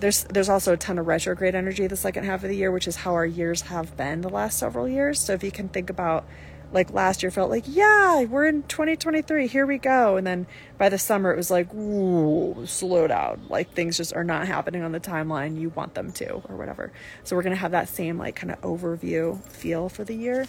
there's 0.00 0.24
there's 0.24 0.48
also 0.48 0.74
a 0.74 0.76
ton 0.76 0.98
of 0.98 1.06
retrograde 1.06 1.54
energy 1.54 1.86
the 1.86 1.96
second 1.96 2.24
half 2.24 2.42
of 2.44 2.48
the 2.48 2.56
year, 2.56 2.70
which 2.70 2.86
is 2.86 2.96
how 2.96 3.14
our 3.14 3.26
years 3.26 3.62
have 3.62 3.96
been 3.96 4.20
the 4.20 4.28
last 4.28 4.58
several 4.58 4.88
years. 4.88 5.20
So 5.20 5.32
if 5.32 5.42
you 5.42 5.50
can 5.50 5.68
think 5.68 5.90
about 5.90 6.24
like 6.72 6.92
last 6.92 7.22
year 7.22 7.30
felt 7.30 7.50
like, 7.50 7.64
yeah, 7.66 8.24
we're 8.24 8.46
in 8.46 8.62
2023, 8.64 9.46
here 9.46 9.66
we 9.66 9.78
go. 9.78 10.16
And 10.16 10.26
then 10.26 10.46
by 10.76 10.88
the 10.88 10.98
summer, 10.98 11.32
it 11.32 11.36
was 11.36 11.50
like, 11.50 11.72
ooh, 11.72 12.66
slow 12.66 13.06
down. 13.06 13.46
Like 13.48 13.72
things 13.72 13.96
just 13.96 14.14
are 14.14 14.24
not 14.24 14.46
happening 14.46 14.82
on 14.82 14.92
the 14.92 15.00
timeline 15.00 15.58
you 15.58 15.70
want 15.70 15.94
them 15.94 16.12
to, 16.12 16.30
or 16.30 16.56
whatever. 16.56 16.92
So 17.24 17.36
we're 17.36 17.42
going 17.42 17.54
to 17.54 17.60
have 17.60 17.70
that 17.70 17.88
same 17.88 18.18
like 18.18 18.36
kind 18.36 18.50
of 18.50 18.60
overview 18.60 19.42
feel 19.44 19.88
for 19.88 20.04
the 20.04 20.14
year. 20.14 20.46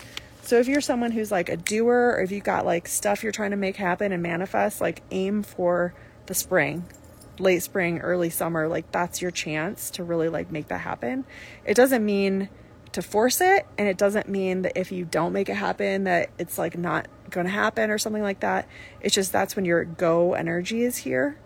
So 0.49 0.57
if 0.57 0.67
you're 0.67 0.81
someone 0.81 1.11
who's 1.11 1.31
like 1.31 1.47
a 1.47 1.57
doer 1.57 2.15
or 2.17 2.23
if 2.23 2.31
you've 2.31 2.43
got 2.43 2.65
like 2.65 2.87
stuff 2.87 3.21
you're 3.21 3.31
trying 3.31 3.51
to 3.51 3.55
make 3.55 3.75
happen 3.75 4.11
and 4.11 4.23
manifest, 4.23 4.81
like 4.81 5.03
aim 5.11 5.43
for 5.43 5.93
the 6.25 6.33
spring, 6.33 6.85
late 7.37 7.61
spring, 7.61 7.99
early 7.99 8.31
summer, 8.31 8.67
like 8.67 8.91
that's 8.91 9.21
your 9.21 9.29
chance 9.29 9.91
to 9.91 10.03
really 10.03 10.27
like 10.27 10.51
make 10.51 10.69
that 10.69 10.81
happen. 10.81 11.23
It 11.65 11.75
doesn't 11.75 12.03
mean 12.03 12.49
to 12.93 13.03
force 13.03 13.41
it 13.41 13.67
and 13.77 13.87
it 13.87 13.99
doesn't 13.99 14.27
mean 14.27 14.63
that 14.63 14.75
if 14.75 14.91
you 14.91 15.05
don't 15.05 15.33
make 15.33 15.49
it 15.49 15.53
happen 15.53 16.05
that 16.05 16.31
it's 16.39 16.57
like 16.57 16.75
not 16.75 17.07
going 17.29 17.45
to 17.45 17.53
happen 17.53 17.91
or 17.91 17.99
something 17.99 18.23
like 18.23 18.39
that. 18.39 18.67
It's 19.01 19.13
just 19.13 19.31
that's 19.31 19.55
when 19.55 19.65
your 19.65 19.85
go 19.85 20.33
energy 20.33 20.81
is 20.81 20.97
here. 20.97 21.37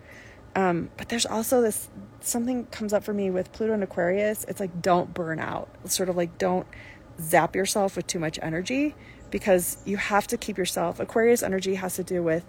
Um, 0.56 0.92
but 0.96 1.10
there's 1.10 1.26
also 1.26 1.62
this 1.62 1.90
something 2.22 2.68
comes 2.68 2.94
up 2.94 3.04
for 3.04 3.14
me 3.14 3.30
with 3.32 3.52
Pluto 3.52 3.74
and 3.74 3.84
Aquarius. 3.84 4.46
It's 4.48 4.62
like 4.62 4.82
don't 4.82 5.14
burn 5.14 5.40
out. 5.40 5.68
Sort 5.92 6.08
of 6.08 6.16
like 6.16 6.38
don't 6.38 6.68
zap 7.20 7.56
yourself 7.56 7.96
with 7.96 8.08
too 8.08 8.20
much 8.20 8.40
energy 8.42 8.96
because 9.32 9.78
you 9.86 9.98
have 9.98 10.28
to 10.28 10.38
keep 10.38 10.58
yourself. 10.58 11.00
Aquarius 11.00 11.44
energy 11.44 11.76
has 11.76 11.96
to 11.96 12.04
do 12.04 12.22
with 12.22 12.46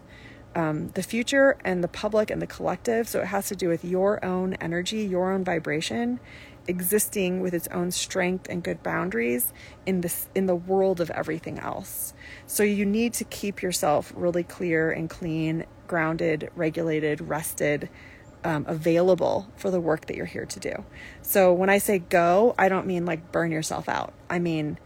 um, 0.55 0.88
the 0.90 1.03
future 1.03 1.57
and 1.64 1.83
the 1.83 1.88
public 1.88 2.31
and 2.31 2.40
the 2.40 2.46
collective. 2.46 3.09
So 3.09 3.20
it 3.20 3.27
has 3.27 3.48
to 3.48 3.57
do 3.57 3.68
with 3.68 3.85
your 3.85 4.24
own 4.24 4.55
energy, 4.55 5.05
your 5.05 5.33
own 5.33 5.44
vibration 5.44 6.20
existing 6.66 7.40
with 7.40 7.53
its 7.53 7.68
own 7.68 7.90
strength 7.90 8.46
and 8.48 8.62
good 8.62 8.83
boundaries 8.83 9.53
in 9.87 10.00
this 10.00 10.29
in 10.35 10.46
the 10.46 10.55
world 10.55 11.00
of 11.00 11.11
everything 11.11 11.59
else. 11.59 12.14
So 12.46 12.62
you 12.62 12.87
need 12.87 13.12
to 13.14 13.24
keep 13.24 13.62
yourself 13.62 14.12
really 14.16 14.44
clear 14.44 14.90
and 14.90 15.09
clean, 15.11 15.66
grounded, 15.87 16.50
regulated, 16.55 17.20
rested, 17.20 17.88
um, 18.44 18.64
available 18.68 19.48
for 19.57 19.70
the 19.70 19.80
work 19.80 20.07
that 20.07 20.16
you're 20.16 20.26
here 20.26 20.44
to 20.44 20.61
do. 20.61 20.85
So 21.22 21.52
when 21.52 21.70
I 21.70 21.78
say 21.78 21.98
go, 21.98 22.54
I 22.59 22.68
don't 22.68 22.87
mean 22.87 23.07
like 23.07 23.33
burn 23.33 23.50
yourself 23.50 23.88
out. 23.88 24.12
I 24.28 24.38
mean, 24.38 24.78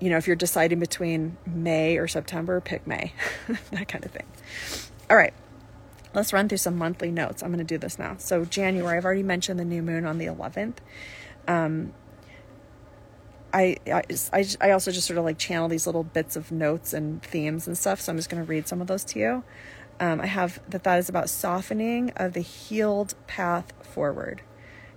you 0.00 0.10
know, 0.10 0.16
if 0.16 0.26
you're 0.26 0.36
deciding 0.36 0.80
between 0.80 1.36
May 1.46 1.98
or 1.98 2.08
September, 2.08 2.60
pick 2.60 2.86
May, 2.86 3.12
that 3.70 3.88
kind 3.88 4.04
of 4.04 4.10
thing. 4.10 4.26
All 5.10 5.16
right. 5.16 5.34
let's 6.14 6.32
run 6.32 6.48
through 6.48 6.58
some 6.58 6.76
monthly 6.76 7.10
notes. 7.10 7.42
I'm 7.42 7.50
going 7.50 7.58
to 7.58 7.64
do 7.64 7.78
this 7.78 7.98
now. 7.98 8.16
So, 8.18 8.44
January, 8.44 8.96
I've 8.96 9.04
already 9.04 9.22
mentioned 9.22 9.58
the 9.58 9.64
new 9.64 9.82
moon 9.82 10.04
on 10.04 10.18
the 10.18 10.26
11th. 10.26 10.76
Um, 11.46 11.92
I, 13.52 13.76
I, 13.86 14.02
I 14.60 14.70
also 14.72 14.90
just 14.90 15.06
sort 15.06 15.18
of 15.18 15.24
like 15.24 15.38
channel 15.38 15.68
these 15.68 15.86
little 15.86 16.04
bits 16.04 16.36
of 16.36 16.52
notes 16.52 16.92
and 16.92 17.22
themes 17.22 17.66
and 17.66 17.76
stuff. 17.76 18.00
So 18.00 18.12
I'm 18.12 18.18
just 18.18 18.28
going 18.28 18.44
to 18.44 18.48
read 18.48 18.68
some 18.68 18.80
of 18.80 18.86
those 18.86 19.04
to 19.04 19.18
you. 19.18 19.44
Um, 20.00 20.20
I 20.20 20.26
have 20.26 20.60
that 20.68 20.84
that 20.84 20.98
is 20.98 21.08
about 21.08 21.28
softening 21.28 22.12
of 22.16 22.32
the 22.32 22.40
healed 22.40 23.14
path 23.26 23.72
forward, 23.82 24.42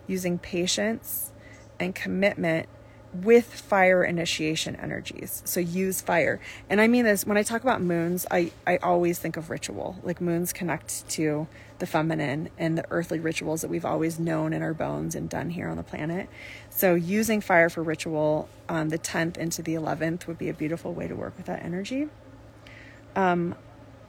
using 0.08 0.38
patience 0.38 1.32
and 1.80 1.96
commitment 1.96 2.68
with 3.14 3.54
fire 3.54 4.04
initiation 4.04 4.76
energies. 4.78 5.42
So 5.46 5.60
use 5.60 6.02
fire. 6.02 6.40
And 6.70 6.80
I 6.80 6.88
mean 6.88 7.04
this 7.04 7.26
when 7.26 7.38
I 7.38 7.44
talk 7.44 7.62
about 7.62 7.82
moons, 7.82 8.26
I, 8.32 8.52
I 8.66 8.78
always 8.78 9.20
think 9.20 9.38
of 9.38 9.50
ritual. 9.50 9.98
Like 10.04 10.22
moons 10.22 10.54
connect 10.54 11.08
to 11.10 11.48
the 11.80 11.86
feminine 11.86 12.50
and 12.58 12.78
the 12.78 12.86
earthly 12.90 13.20
rituals 13.20 13.62
that 13.62 13.70
we've 13.70 13.86
always 13.86 14.20
known 14.20 14.54
in 14.54 14.62
our 14.62 14.74
bones 14.74 15.16
and 15.16 15.30
done 15.30 15.50
here 15.50 15.68
on 15.68 15.78
the 15.78 15.84
planet. 15.84 16.30
So 16.70 16.96
using 16.96 17.42
fire 17.42 17.70
for 17.70 17.84
ritual 17.84 18.48
on 18.70 18.90
the 18.90 19.00
10th 19.00 19.38
into 19.38 19.62
the 19.62 19.74
11th 19.74 20.28
would 20.28 20.38
be 20.38 20.48
a 20.48 20.54
beautiful 20.54 20.94
way 20.94 21.08
to 21.08 21.16
work 21.16 21.36
with 21.36 21.48
that 21.48 21.64
energy. 21.64 22.08
Um, 23.16 23.56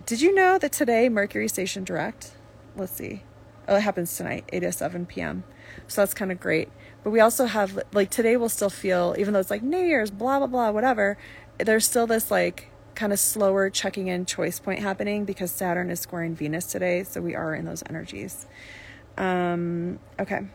did 0.06 0.20
you 0.20 0.34
know 0.34 0.58
that 0.58 0.72
today 0.72 1.08
Mercury 1.08 1.48
station 1.48 1.84
direct? 1.84 2.32
Let's 2.76 2.92
see. 2.92 3.22
Oh, 3.68 3.76
it 3.76 3.82
happens 3.82 4.16
tonight, 4.16 4.44
8 4.52 4.60
to 4.60 4.72
7 4.72 5.06
p.m. 5.06 5.44
So 5.86 6.00
that's 6.00 6.14
kind 6.14 6.32
of 6.32 6.40
great. 6.40 6.68
But 7.04 7.10
we 7.10 7.20
also 7.20 7.46
have, 7.46 7.78
like, 7.92 8.10
today 8.10 8.36
we'll 8.36 8.48
still 8.48 8.70
feel, 8.70 9.14
even 9.18 9.32
though 9.32 9.40
it's 9.40 9.50
like 9.50 9.62
New 9.62 9.78
Year's, 9.78 10.10
blah, 10.10 10.38
blah, 10.38 10.48
blah, 10.48 10.70
whatever, 10.70 11.16
there's 11.58 11.86
still 11.86 12.06
this, 12.06 12.30
like, 12.30 12.70
kind 12.94 13.12
of 13.12 13.18
slower 13.18 13.70
checking 13.70 14.08
in 14.08 14.26
choice 14.26 14.58
point 14.58 14.80
happening 14.80 15.24
because 15.24 15.50
Saturn 15.50 15.90
is 15.90 16.00
squaring 16.00 16.34
Venus 16.34 16.66
today. 16.66 17.04
So 17.04 17.20
we 17.20 17.34
are 17.34 17.54
in 17.54 17.64
those 17.64 17.82
energies. 17.88 18.46
Um, 19.16 19.98
okay. 20.18 20.46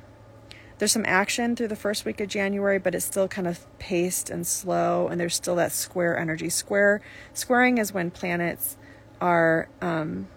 There's 0.78 0.92
some 0.92 1.06
action 1.08 1.56
through 1.56 1.70
the 1.70 1.76
first 1.76 2.06
week 2.06 2.20
of 2.20 2.28
January, 2.28 2.78
but 2.78 2.94
it's 2.94 3.06
still 3.06 3.28
kind 3.28 3.48
of 3.48 3.66
paced 3.80 4.30
and 4.30 4.46
slow, 4.46 5.08
and 5.08 5.20
there's 5.20 5.36
still 5.36 5.56
that 5.56 5.72
square 5.72 6.18
energy. 6.18 6.50
Square 6.50 7.02
squaring 7.34 7.80
is 7.80 7.94
when 7.94 8.12
planets 8.12 8.78
are 9.22 9.70
um, 9.82 10.28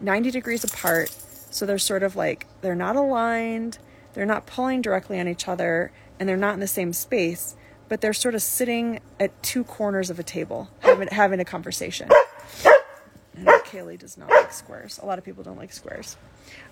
90 0.00 0.30
degrees 0.30 0.64
apart, 0.64 1.10
so 1.50 1.66
they're 1.66 1.78
sort 1.78 2.02
of 2.02 2.16
like 2.16 2.46
they're 2.60 2.74
not 2.74 2.96
aligned, 2.96 3.78
they're 4.14 4.26
not 4.26 4.46
pulling 4.46 4.82
directly 4.82 5.18
on 5.20 5.28
each 5.28 5.48
other, 5.48 5.92
and 6.18 6.28
they're 6.28 6.36
not 6.36 6.54
in 6.54 6.60
the 6.60 6.66
same 6.66 6.92
space, 6.92 7.56
but 7.88 8.00
they're 8.00 8.12
sort 8.12 8.34
of 8.34 8.42
sitting 8.42 9.00
at 9.20 9.42
two 9.42 9.64
corners 9.64 10.10
of 10.10 10.18
a 10.18 10.22
table 10.22 10.68
having, 10.80 11.08
having 11.08 11.40
a 11.40 11.44
conversation. 11.44 12.08
And 13.34 13.46
Kaylee 13.46 13.98
does 13.98 14.16
not 14.16 14.30
like 14.30 14.52
squares. 14.52 14.98
A 15.02 15.06
lot 15.06 15.18
of 15.18 15.24
people 15.24 15.44
don't 15.44 15.58
like 15.58 15.72
squares. 15.72 16.16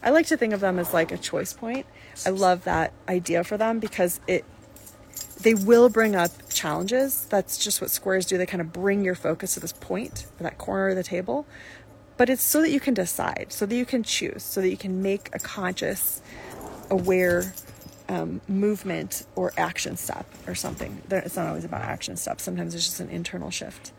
I 0.02 0.10
like 0.10 0.26
to 0.28 0.36
think 0.36 0.54
of 0.54 0.60
them 0.60 0.78
as 0.78 0.94
like 0.94 1.12
a 1.12 1.18
choice 1.18 1.52
point. 1.52 1.86
I 2.24 2.30
love 2.30 2.64
that 2.64 2.92
idea 3.08 3.44
for 3.44 3.58
them 3.58 3.80
because 3.80 4.20
it 4.26 4.44
they 5.40 5.54
will 5.54 5.88
bring 5.88 6.16
up 6.16 6.30
challenges. 6.48 7.26
That's 7.26 7.58
just 7.58 7.80
what 7.80 7.90
squares 7.90 8.26
do. 8.26 8.38
They 8.38 8.46
kind 8.46 8.60
of 8.60 8.72
bring 8.72 9.04
your 9.04 9.14
focus 9.14 9.54
to 9.54 9.60
this 9.60 9.72
point, 9.72 10.26
that 10.38 10.58
corner 10.58 10.88
of 10.88 10.96
the 10.96 11.02
table. 11.02 11.46
But 12.16 12.30
it's 12.30 12.42
so 12.42 12.62
that 12.62 12.70
you 12.70 12.80
can 12.80 12.94
decide, 12.94 13.46
so 13.50 13.66
that 13.66 13.74
you 13.74 13.84
can 13.84 14.02
choose, 14.02 14.42
so 14.42 14.60
that 14.60 14.68
you 14.68 14.76
can 14.76 15.02
make 15.02 15.30
a 15.34 15.38
conscious, 15.38 16.22
aware 16.90 17.52
um, 18.08 18.40
movement 18.48 19.26
or 19.34 19.52
action 19.56 19.96
step 19.96 20.26
or 20.46 20.54
something. 20.54 21.02
It's 21.10 21.36
not 21.36 21.48
always 21.48 21.64
about 21.64 21.82
action 21.82 22.16
steps. 22.16 22.44
Sometimes 22.44 22.74
it's 22.74 22.84
just 22.84 23.00
an 23.00 23.10
internal 23.10 23.50
shift. 23.50 23.92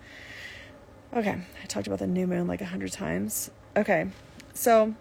Okay, 1.13 1.37
I 1.61 1.65
talked 1.67 1.87
about 1.87 1.99
the 1.99 2.07
new 2.07 2.27
moon 2.27 2.47
like 2.47 2.61
a 2.61 2.65
hundred 2.65 2.91
times. 2.91 3.51
Okay, 3.75 4.07
so, 4.53 4.95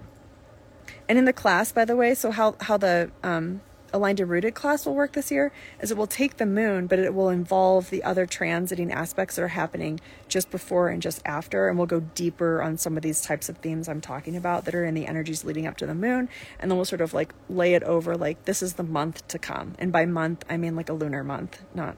and 1.08 1.18
in 1.18 1.24
the 1.24 1.32
class, 1.32 1.72
by 1.72 1.84
the 1.84 1.96
way, 1.96 2.14
so 2.14 2.30
how 2.30 2.56
how 2.60 2.76
the 2.76 3.10
um, 3.22 3.60
aligned 3.94 4.18
and 4.18 4.28
rooted 4.28 4.54
class 4.54 4.84
will 4.84 4.94
work 4.94 5.12
this 5.12 5.30
year 5.30 5.52
is 5.80 5.90
it 5.90 5.96
will 5.96 6.06
take 6.06 6.36
the 6.36 6.44
moon, 6.44 6.86
but 6.88 6.98
it 6.98 7.14
will 7.14 7.28
involve 7.28 7.88
the 7.90 8.02
other 8.02 8.26
transiting 8.26 8.92
aspects 8.92 9.36
that 9.36 9.42
are 9.42 9.48
happening 9.48 10.00
just 10.28 10.50
before 10.50 10.88
and 10.88 11.00
just 11.00 11.22
after. 11.24 11.68
And 11.68 11.78
we'll 11.78 11.86
go 11.86 12.00
deeper 12.00 12.60
on 12.60 12.76
some 12.76 12.96
of 12.96 13.02
these 13.02 13.20
types 13.20 13.48
of 13.48 13.58
themes 13.58 13.88
I'm 13.88 14.00
talking 14.00 14.36
about 14.36 14.64
that 14.64 14.74
are 14.74 14.84
in 14.84 14.94
the 14.94 15.06
energies 15.06 15.44
leading 15.44 15.66
up 15.66 15.76
to 15.78 15.86
the 15.86 15.94
moon. 15.94 16.28
And 16.58 16.70
then 16.70 16.76
we'll 16.76 16.84
sort 16.84 17.00
of 17.00 17.14
like 17.14 17.32
lay 17.48 17.74
it 17.74 17.84
over 17.84 18.16
like 18.16 18.44
this 18.44 18.62
is 18.62 18.74
the 18.74 18.82
month 18.82 19.26
to 19.28 19.38
come. 19.38 19.74
And 19.78 19.92
by 19.92 20.04
month, 20.06 20.44
I 20.50 20.56
mean 20.56 20.74
like 20.74 20.88
a 20.88 20.94
lunar 20.94 21.22
month, 21.22 21.62
not 21.72 21.96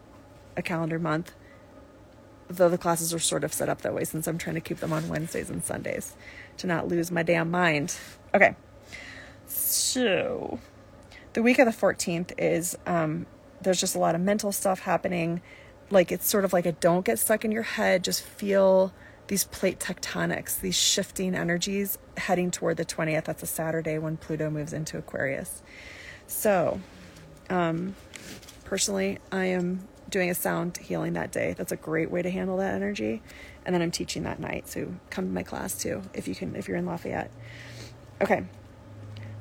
a 0.57 0.63
calendar 0.63 0.99
month. 0.99 1.35
Though 2.49 2.69
the 2.69 2.79
classes 2.79 3.13
are 3.13 3.19
sort 3.19 3.43
of 3.43 3.53
set 3.53 3.69
up 3.69 3.81
that 3.83 3.95
way 3.95 4.05
since 4.05 4.29
I'm 4.29 4.39
trying 4.39 4.55
to 4.55 4.61
keep 4.61 4.79
them 4.79 4.93
on 4.93 5.09
Wednesdays 5.09 5.51
and 5.51 5.65
Sundays 5.65 6.15
to 6.59 6.67
not 6.67 6.87
lose 6.87 7.11
my 7.11 7.23
damn 7.23 7.51
mind. 7.51 7.97
Okay. 8.35 8.55
So 9.47 10.61
the 11.37 11.43
week 11.43 11.59
of 11.59 11.67
the 11.67 11.87
14th 11.87 12.33
is 12.39 12.79
um, 12.87 13.27
there's 13.61 13.79
just 13.79 13.95
a 13.95 13.99
lot 13.99 14.15
of 14.15 14.23
mental 14.23 14.53
stuff 14.53 14.81
happening. 14.81 15.43
Like 15.91 16.11
it's 16.11 16.27
sort 16.27 16.47
of 16.47 16.55
like 16.55 16.65
a 16.65 16.73
don't 16.73 17.05
get 17.05 17.19
stuck 17.19 17.45
in 17.45 17.53
your 17.53 17.63
head, 17.63 18.05
just 18.05 18.23
feel 18.23 18.91
these 19.27 19.45
plate 19.45 19.79
tectonics, 19.79 20.59
these 20.59 20.75
shifting 20.75 21.35
energies 21.35 21.99
heading 22.17 22.51
toward 22.51 22.79
the 22.79 22.87
20th. 22.87 23.25
That's 23.25 23.43
a 23.43 23.47
Saturday 23.47 23.99
when 23.99 24.17
Pluto 24.17 24.49
moves 24.49 24.73
into 24.73 24.97
Aquarius. 24.97 25.63
So, 26.27 26.81
um, 27.51 27.97
personally, 28.65 29.19
I 29.31 29.45
am 29.45 29.87
doing 30.09 30.31
a 30.31 30.35
sound 30.35 30.79
healing 30.79 31.13
that 31.13 31.33
day. 31.33 31.53
That's 31.53 31.71
a 31.71 31.77
great 31.77 32.11
way 32.11 32.23
to 32.23 32.31
handle 32.31 32.57
that 32.57 32.73
energy. 32.73 33.21
And 33.67 33.75
then 33.75 33.83
I'm 33.83 33.91
teaching 33.91 34.23
that 34.23 34.41
night. 34.41 34.69
So 34.69 34.91
come 35.11 35.27
to 35.27 35.33
my 35.35 35.43
class 35.43 35.77
too 35.77 36.01
if 36.15 36.29
you 36.29 36.35
can, 36.35 36.57
if 36.57 36.67
you're 36.67 36.79
in 36.79 36.87
Lafayette. 36.87 37.31
Okay. 38.23 38.45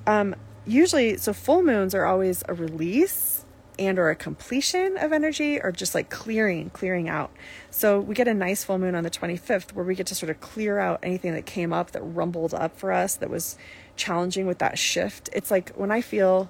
Um, 0.06 0.36
usually 0.65 1.17
so 1.17 1.34
full 1.34 1.63
moons 1.63 1.93
are 1.93 2.06
always 2.06 2.43
a 2.47 2.54
release 2.54 3.45
and 3.78 3.99
or 3.99 4.10
a 4.10 4.15
completion 4.15 4.97
of 4.97 5.12
energy 5.12 5.60
or 5.60 5.71
just 5.71 5.93
like 5.93 6.10
clearing 6.10 6.69
clearing 6.69 7.10
out. 7.10 7.32
So 7.71 7.99
we 7.99 8.15
get 8.15 8.28
a 8.28 8.34
nice 8.34 8.63
full 8.63 8.78
moon 8.78 8.95
on 8.95 9.04
the 9.04 9.10
25th 9.10 9.73
where 9.73 9.86
we 9.86 9.95
get 9.95 10.08
to 10.08 10.15
sort 10.15 10.30
of 10.30 10.39
clear 10.39 10.80
out 10.80 10.99
anything 11.04 11.34
that 11.34 11.45
came 11.45 11.73
up 11.73 11.91
that 11.91 12.01
rumbled 12.01 12.54
up 12.54 12.78
for 12.78 12.91
us 12.91 13.15
that 13.15 13.30
was 13.30 13.58
challenging 13.95 14.47
with 14.47 14.60
that 14.60 14.78
shift. 14.78 15.30
It's 15.34 15.51
like 15.51 15.71
when 15.75 15.91
i 15.91 16.01
feel 16.01 16.49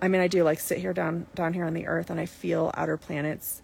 i 0.00 0.08
mean 0.08 0.20
i 0.20 0.28
do 0.28 0.42
like 0.42 0.60
sit 0.60 0.78
here 0.78 0.92
down 0.92 1.26
down 1.34 1.52
here 1.52 1.64
on 1.64 1.74
the 1.74 1.86
earth 1.86 2.10
and 2.10 2.20
i 2.20 2.26
feel 2.26 2.70
outer 2.74 2.96
planets 2.96 3.62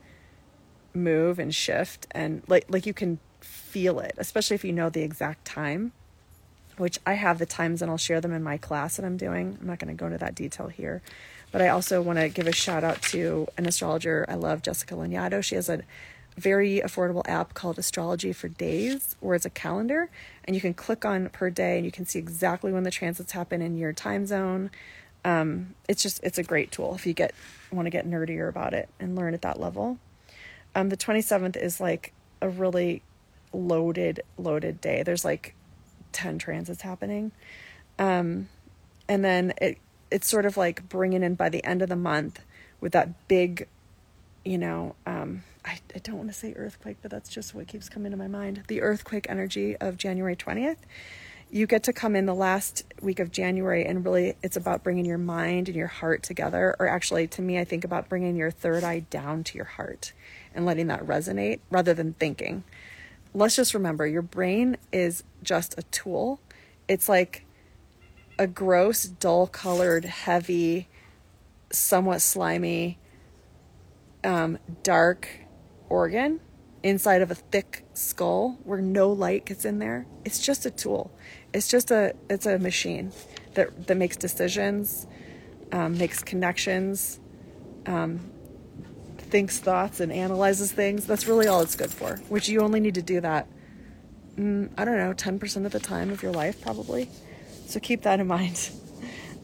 move 0.92 1.38
and 1.38 1.54
shift 1.54 2.06
and 2.12 2.42
like 2.48 2.64
like 2.68 2.86
you 2.86 2.94
can 2.94 3.18
feel 3.40 3.98
it 3.98 4.14
especially 4.18 4.54
if 4.54 4.64
you 4.64 4.72
know 4.72 4.88
the 4.88 5.02
exact 5.02 5.44
time 5.44 5.92
which 6.76 6.98
I 7.06 7.14
have 7.14 7.38
the 7.38 7.46
times 7.46 7.82
and 7.82 7.90
I'll 7.90 7.96
share 7.96 8.20
them 8.20 8.32
in 8.32 8.42
my 8.42 8.56
class 8.56 8.96
that 8.96 9.04
I'm 9.04 9.16
doing. 9.16 9.58
I'm 9.60 9.66
not 9.66 9.78
going 9.78 9.94
to 9.94 9.98
go 9.98 10.06
into 10.06 10.18
that 10.18 10.34
detail 10.34 10.68
here. 10.68 11.02
But 11.52 11.62
I 11.62 11.68
also 11.68 12.02
want 12.02 12.18
to 12.18 12.28
give 12.28 12.46
a 12.46 12.52
shout 12.52 12.82
out 12.82 13.00
to 13.02 13.46
an 13.56 13.66
astrologer 13.66 14.26
I 14.28 14.34
love, 14.34 14.62
Jessica 14.62 14.94
Lanyadoo. 14.94 15.42
She 15.44 15.54
has 15.54 15.68
a 15.68 15.82
very 16.36 16.80
affordable 16.84 17.22
app 17.28 17.54
called 17.54 17.78
Astrology 17.78 18.32
for 18.32 18.48
Days, 18.48 19.14
where 19.20 19.36
it's 19.36 19.44
a 19.44 19.50
calendar 19.50 20.10
and 20.44 20.56
you 20.56 20.60
can 20.60 20.74
click 20.74 21.04
on 21.04 21.28
per 21.28 21.50
day 21.50 21.76
and 21.76 21.84
you 21.84 21.92
can 21.92 22.06
see 22.06 22.18
exactly 22.18 22.72
when 22.72 22.82
the 22.82 22.90
transits 22.90 23.32
happen 23.32 23.62
in 23.62 23.76
your 23.76 23.92
time 23.92 24.26
zone. 24.26 24.70
Um, 25.24 25.74
it's 25.88 26.02
just 26.02 26.22
it's 26.22 26.38
a 26.38 26.42
great 26.42 26.70
tool 26.70 26.94
if 26.94 27.06
you 27.06 27.14
get 27.14 27.34
want 27.70 27.86
to 27.86 27.90
get 27.90 28.08
nerdier 28.08 28.48
about 28.48 28.74
it 28.74 28.88
and 29.00 29.16
learn 29.16 29.32
at 29.32 29.42
that 29.42 29.58
level. 29.58 29.98
Um, 30.74 30.88
the 30.88 30.96
27th 30.96 31.56
is 31.56 31.80
like 31.80 32.12
a 32.42 32.48
really 32.48 33.02
loaded 33.52 34.20
loaded 34.36 34.80
day. 34.80 35.02
There's 35.02 35.24
like 35.24 35.54
10 36.14 36.38
transits 36.38 36.82
happening. 36.82 37.32
Um, 37.98 38.48
and 39.08 39.24
then 39.24 39.52
it 39.60 39.78
it's 40.10 40.28
sort 40.28 40.46
of 40.46 40.56
like 40.56 40.88
bringing 40.88 41.22
in 41.22 41.34
by 41.34 41.48
the 41.48 41.64
end 41.64 41.82
of 41.82 41.88
the 41.88 41.96
month 41.96 42.40
with 42.80 42.92
that 42.92 43.26
big, 43.26 43.66
you 44.44 44.56
know, 44.56 44.94
um, 45.06 45.42
I, 45.64 45.80
I 45.94 45.98
don't 45.98 46.16
want 46.16 46.28
to 46.28 46.34
say 46.34 46.52
earthquake, 46.54 46.98
but 47.02 47.10
that's 47.10 47.28
just 47.28 47.54
what 47.54 47.66
keeps 47.66 47.88
coming 47.88 48.12
to 48.12 48.16
my 48.16 48.28
mind. 48.28 48.62
The 48.68 48.80
earthquake 48.80 49.26
energy 49.28 49.76
of 49.76 49.96
January 49.96 50.36
20th. 50.36 50.76
You 51.50 51.66
get 51.66 51.82
to 51.84 51.92
come 51.92 52.14
in 52.14 52.26
the 52.26 52.34
last 52.34 52.84
week 53.00 53.18
of 53.18 53.30
January, 53.30 53.84
and 53.84 54.04
really 54.04 54.36
it's 54.42 54.56
about 54.56 54.82
bringing 54.82 55.04
your 55.04 55.18
mind 55.18 55.68
and 55.68 55.76
your 55.76 55.86
heart 55.88 56.22
together. 56.22 56.76
Or 56.78 56.88
actually, 56.88 57.26
to 57.28 57.42
me, 57.42 57.58
I 57.58 57.64
think 57.64 57.84
about 57.84 58.08
bringing 58.08 58.36
your 58.36 58.50
third 58.50 58.84
eye 58.84 59.00
down 59.10 59.44
to 59.44 59.56
your 59.56 59.64
heart 59.64 60.12
and 60.54 60.64
letting 60.64 60.88
that 60.88 61.04
resonate 61.04 61.60
rather 61.70 61.94
than 61.94 62.12
thinking 62.14 62.64
let's 63.34 63.56
just 63.56 63.74
remember 63.74 64.06
your 64.06 64.22
brain 64.22 64.76
is 64.92 65.24
just 65.42 65.76
a 65.76 65.82
tool. 65.84 66.40
It's 66.88 67.08
like 67.08 67.44
a 68.38 68.46
gross, 68.46 69.04
dull 69.04 69.46
colored, 69.46 70.04
heavy, 70.04 70.88
somewhat 71.70 72.22
slimy, 72.22 72.98
um, 74.22 74.58
dark 74.82 75.28
organ 75.88 76.40
inside 76.82 77.22
of 77.22 77.30
a 77.30 77.34
thick 77.34 77.84
skull 77.94 78.58
where 78.64 78.80
no 78.80 79.10
light 79.10 79.46
gets 79.46 79.64
in 79.64 79.78
there. 79.78 80.06
It's 80.24 80.44
just 80.44 80.66
a 80.66 80.70
tool. 80.70 81.10
It's 81.52 81.68
just 81.68 81.90
a 81.90 82.14
it's 82.30 82.46
a 82.46 82.58
machine 82.58 83.12
that 83.54 83.86
that 83.86 83.96
makes 83.96 84.16
decisions, 84.16 85.06
um, 85.72 85.98
makes 85.98 86.22
connections, 86.22 87.20
um, 87.86 88.30
thinks 89.34 89.58
thoughts 89.58 89.98
and 89.98 90.12
analyzes 90.12 90.70
things, 90.70 91.08
that's 91.08 91.26
really 91.26 91.48
all 91.48 91.60
it's 91.60 91.74
good 91.74 91.90
for, 91.90 92.18
which 92.28 92.48
you 92.48 92.60
only 92.60 92.78
need 92.78 92.94
to 92.94 93.02
do 93.02 93.20
that, 93.20 93.48
mm, 94.36 94.70
I 94.78 94.84
don't 94.84 94.96
know, 94.96 95.12
10% 95.12 95.66
of 95.66 95.72
the 95.72 95.80
time 95.80 96.10
of 96.10 96.22
your 96.22 96.30
life, 96.30 96.60
probably. 96.60 97.10
So 97.66 97.80
keep 97.80 98.02
that 98.02 98.20
in 98.20 98.26
mind. 98.38 98.70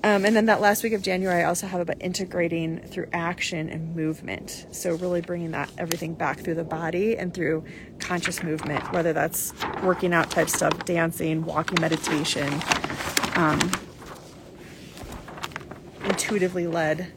Um, 0.05 0.24
and 0.24 0.37
then 0.37 0.46
that 0.46 0.61
last 0.61 0.85
week 0.85 0.92
of 0.92 1.03
January, 1.03 1.42
I 1.42 1.46
also 1.46 1.66
have 1.66 1.81
about 1.81 1.96
integrating 1.98 2.79
through 2.87 3.09
action 3.12 3.68
and 3.68 3.96
movement. 3.96 4.64
So 4.70 4.94
really 4.94 5.22
bringing 5.22 5.50
that 5.50 5.72
everything 5.76 6.14
back 6.14 6.38
through 6.38 6.55
the 6.55 6.62
body 6.62 7.18
and 7.18 7.35
through 7.35 7.64
conscious 7.98 8.44
movement, 8.44 8.92
whether 8.92 9.12
that's 9.12 9.53
working 9.83 10.14
out 10.14 10.31
type 10.31 10.50
stuff, 10.50 10.85
dancing, 10.85 11.44
walking, 11.44 11.81
meditation, 11.81 12.48
um, 13.35 13.59
intuitively 16.05 16.68
led 16.68 17.12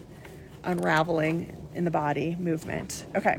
unraveling 0.64 1.63
in 1.76 1.86
the 1.86 1.92
body 1.92 2.36
movement. 2.40 3.06
Okay. 3.16 3.38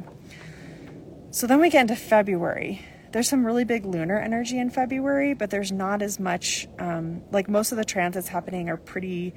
So 1.30 1.46
then 1.46 1.60
we 1.60 1.70
get 1.70 1.82
into 1.82 1.96
February 1.96 2.84
there's 3.14 3.28
some 3.28 3.46
really 3.46 3.62
big 3.62 3.86
lunar 3.86 4.18
energy 4.18 4.58
in 4.58 4.70
February, 4.70 5.34
but 5.34 5.48
there's 5.48 5.70
not 5.70 6.02
as 6.02 6.18
much. 6.18 6.66
Um, 6.80 7.22
like 7.30 7.48
most 7.48 7.70
of 7.70 7.78
the 7.78 7.84
transits 7.84 8.26
happening 8.26 8.68
are 8.68 8.76
pretty, 8.76 9.32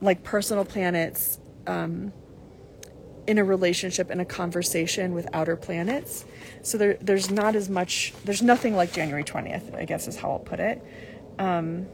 like 0.00 0.22
personal 0.22 0.64
planets 0.64 1.40
um, 1.66 2.12
in 3.26 3.38
a 3.38 3.44
relationship 3.44 4.12
in 4.12 4.20
a 4.20 4.24
conversation 4.24 5.12
with 5.12 5.26
outer 5.32 5.56
planets. 5.56 6.24
So 6.62 6.78
there, 6.78 6.96
there's 7.00 7.32
not 7.32 7.56
as 7.56 7.68
much. 7.68 8.14
There's 8.24 8.42
nothing 8.42 8.76
like 8.76 8.92
January 8.92 9.24
20th. 9.24 9.74
I 9.74 9.86
guess 9.86 10.06
is 10.06 10.14
how 10.14 10.30
I'll 10.30 10.38
put 10.38 10.60
it. 10.60 10.80
Um, 11.40 11.88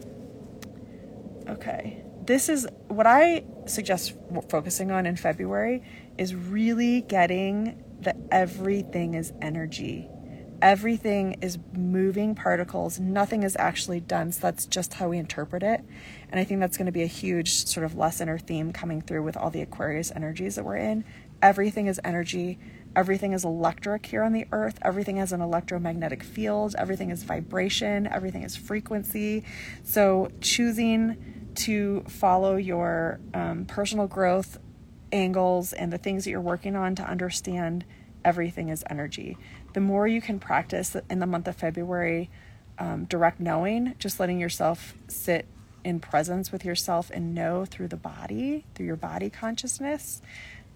okay, 1.48 2.02
this 2.26 2.50
is 2.50 2.68
what 2.88 3.06
I 3.06 3.44
suggest 3.64 4.12
focusing 4.50 4.90
on 4.90 5.06
in 5.06 5.16
February 5.16 5.82
is 6.20 6.36
really 6.36 7.00
getting 7.00 7.82
that 8.02 8.16
everything 8.30 9.14
is 9.14 9.32
energy 9.42 10.08
everything 10.62 11.36
is 11.40 11.58
moving 11.72 12.34
particles. 12.34 13.00
Nothing 13.00 13.42
is 13.42 13.56
actually 13.58 14.00
done. 14.00 14.32
So 14.32 14.40
that's 14.42 14.66
just 14.66 14.94
how 14.94 15.08
we 15.08 15.18
interpret 15.18 15.62
it. 15.62 15.82
And 16.30 16.40
I 16.40 16.44
think 16.44 16.60
that's 16.60 16.76
going 16.76 16.86
to 16.86 16.92
be 16.92 17.02
a 17.02 17.06
huge 17.06 17.52
sort 17.66 17.84
of 17.84 17.96
lesson 17.96 18.28
or 18.28 18.38
theme 18.38 18.72
coming 18.72 19.00
through 19.00 19.22
with 19.22 19.36
all 19.36 19.50
the 19.50 19.62
Aquarius 19.62 20.12
energies 20.14 20.56
that 20.56 20.64
we're 20.64 20.76
in. 20.76 21.04
Everything 21.42 21.86
is 21.86 22.00
energy. 22.04 22.58
Everything 22.94 23.32
is 23.32 23.44
electric 23.44 24.06
here 24.06 24.22
on 24.22 24.32
the 24.32 24.46
earth. 24.52 24.78
Everything 24.82 25.16
has 25.16 25.32
an 25.32 25.40
electromagnetic 25.40 26.22
field. 26.22 26.74
Everything 26.76 27.10
is 27.10 27.22
vibration. 27.22 28.06
Everything 28.06 28.42
is 28.42 28.56
frequency. 28.56 29.44
So 29.84 30.30
choosing 30.40 31.50
to 31.56 32.02
follow 32.08 32.56
your 32.56 33.20
um, 33.34 33.64
personal 33.64 34.06
growth 34.06 34.58
angles 35.12 35.72
and 35.72 35.92
the 35.92 35.98
things 35.98 36.24
that 36.24 36.30
you're 36.30 36.40
working 36.40 36.76
on 36.76 36.94
to 36.94 37.02
understand 37.02 37.84
everything 38.24 38.68
is 38.68 38.84
energy 38.90 39.36
the 39.72 39.80
more 39.80 40.06
you 40.06 40.20
can 40.20 40.38
practice 40.38 40.96
in 41.08 41.18
the 41.18 41.26
month 41.26 41.48
of 41.48 41.56
February, 41.56 42.30
um, 42.78 43.04
direct 43.04 43.40
knowing, 43.40 43.94
just 43.98 44.18
letting 44.18 44.40
yourself 44.40 44.94
sit 45.08 45.46
in 45.84 46.00
presence 46.00 46.52
with 46.52 46.64
yourself 46.64 47.10
and 47.10 47.34
know 47.34 47.64
through 47.64 47.88
the 47.88 47.96
body, 47.96 48.64
through 48.74 48.86
your 48.86 48.96
body 48.96 49.30
consciousness. 49.30 50.20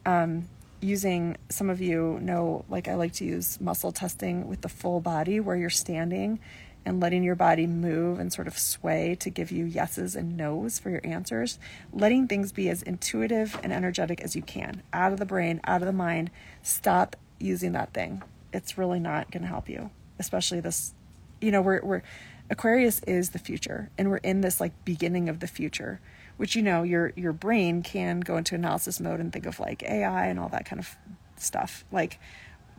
Um, 0.06 0.48
using 0.80 1.36
some 1.48 1.70
of 1.70 1.80
you 1.80 2.18
know, 2.20 2.64
like 2.68 2.88
I 2.88 2.94
like 2.94 3.12
to 3.14 3.24
use 3.24 3.60
muscle 3.60 3.90
testing 3.90 4.46
with 4.46 4.60
the 4.60 4.68
full 4.68 5.00
body 5.00 5.40
where 5.40 5.56
you're 5.56 5.70
standing 5.70 6.40
and 6.86 7.00
letting 7.00 7.22
your 7.22 7.34
body 7.34 7.66
move 7.66 8.18
and 8.18 8.32
sort 8.32 8.46
of 8.46 8.58
sway 8.58 9.16
to 9.20 9.30
give 9.30 9.50
you 9.50 9.64
yeses 9.64 10.14
and 10.14 10.36
nos 10.36 10.78
for 10.78 10.90
your 10.90 11.00
answers. 11.04 11.58
Letting 11.92 12.28
things 12.28 12.52
be 12.52 12.68
as 12.68 12.82
intuitive 12.82 13.58
and 13.62 13.72
energetic 13.72 14.20
as 14.20 14.36
you 14.36 14.42
can, 14.42 14.82
out 14.92 15.12
of 15.12 15.18
the 15.18 15.26
brain, 15.26 15.60
out 15.64 15.82
of 15.82 15.86
the 15.86 15.92
mind. 15.92 16.30
Stop 16.62 17.16
using 17.38 17.72
that 17.72 17.92
thing 17.92 18.22
it's 18.54 18.78
really 18.78 19.00
not 19.00 19.30
going 19.30 19.42
to 19.42 19.48
help 19.48 19.68
you, 19.68 19.90
especially 20.18 20.60
this, 20.60 20.94
you 21.40 21.50
know, 21.50 21.60
we're, 21.60 21.82
we're, 21.82 22.02
Aquarius 22.48 23.02
is 23.02 23.30
the 23.30 23.38
future 23.38 23.90
and 23.98 24.08
we're 24.08 24.18
in 24.18 24.40
this 24.40 24.60
like 24.60 24.72
beginning 24.84 25.28
of 25.28 25.40
the 25.40 25.46
future, 25.46 26.00
which, 26.36 26.54
you 26.54 26.62
know, 26.62 26.84
your, 26.84 27.12
your 27.16 27.32
brain 27.32 27.82
can 27.82 28.20
go 28.20 28.36
into 28.36 28.54
analysis 28.54 29.00
mode 29.00 29.18
and 29.18 29.32
think 29.32 29.44
of 29.44 29.58
like 29.58 29.82
AI 29.82 30.26
and 30.26 30.38
all 30.38 30.48
that 30.50 30.64
kind 30.64 30.78
of 30.78 30.96
stuff. 31.36 31.84
Like, 31.90 32.20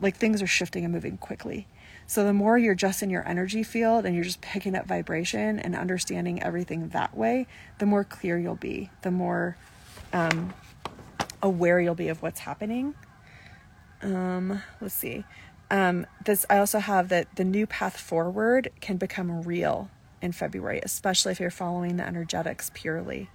like 0.00 0.16
things 0.16 0.40
are 0.40 0.46
shifting 0.46 0.84
and 0.84 0.94
moving 0.94 1.18
quickly. 1.18 1.68
So 2.06 2.24
the 2.24 2.32
more 2.32 2.56
you're 2.56 2.74
just 2.74 3.02
in 3.02 3.10
your 3.10 3.26
energy 3.26 3.62
field 3.62 4.04
and 4.04 4.14
you're 4.14 4.24
just 4.24 4.40
picking 4.40 4.76
up 4.76 4.86
vibration 4.86 5.58
and 5.58 5.74
understanding 5.74 6.42
everything 6.42 6.88
that 6.90 7.16
way, 7.16 7.46
the 7.78 7.86
more 7.86 8.04
clear 8.04 8.38
you'll 8.38 8.54
be, 8.54 8.90
the 9.02 9.10
more 9.10 9.56
um, 10.12 10.54
aware 11.42 11.80
you'll 11.80 11.94
be 11.94 12.08
of 12.08 12.22
what's 12.22 12.40
happening. 12.40 12.94
Um, 14.02 14.62
let's 14.80 14.94
see 14.94 15.24
um, 15.70 16.06
this 16.24 16.46
I 16.48 16.58
also 16.58 16.78
have 16.78 17.08
that 17.08 17.34
the 17.36 17.44
new 17.44 17.66
path 17.66 17.98
forward 17.98 18.70
can 18.80 18.96
become 18.96 19.42
real 19.42 19.90
in 20.22 20.32
February, 20.32 20.80
especially 20.82 21.32
if 21.32 21.40
you're 21.40 21.50
following 21.50 21.96
the 21.96 22.06
energetics 22.06 22.70
purely. 22.72 23.28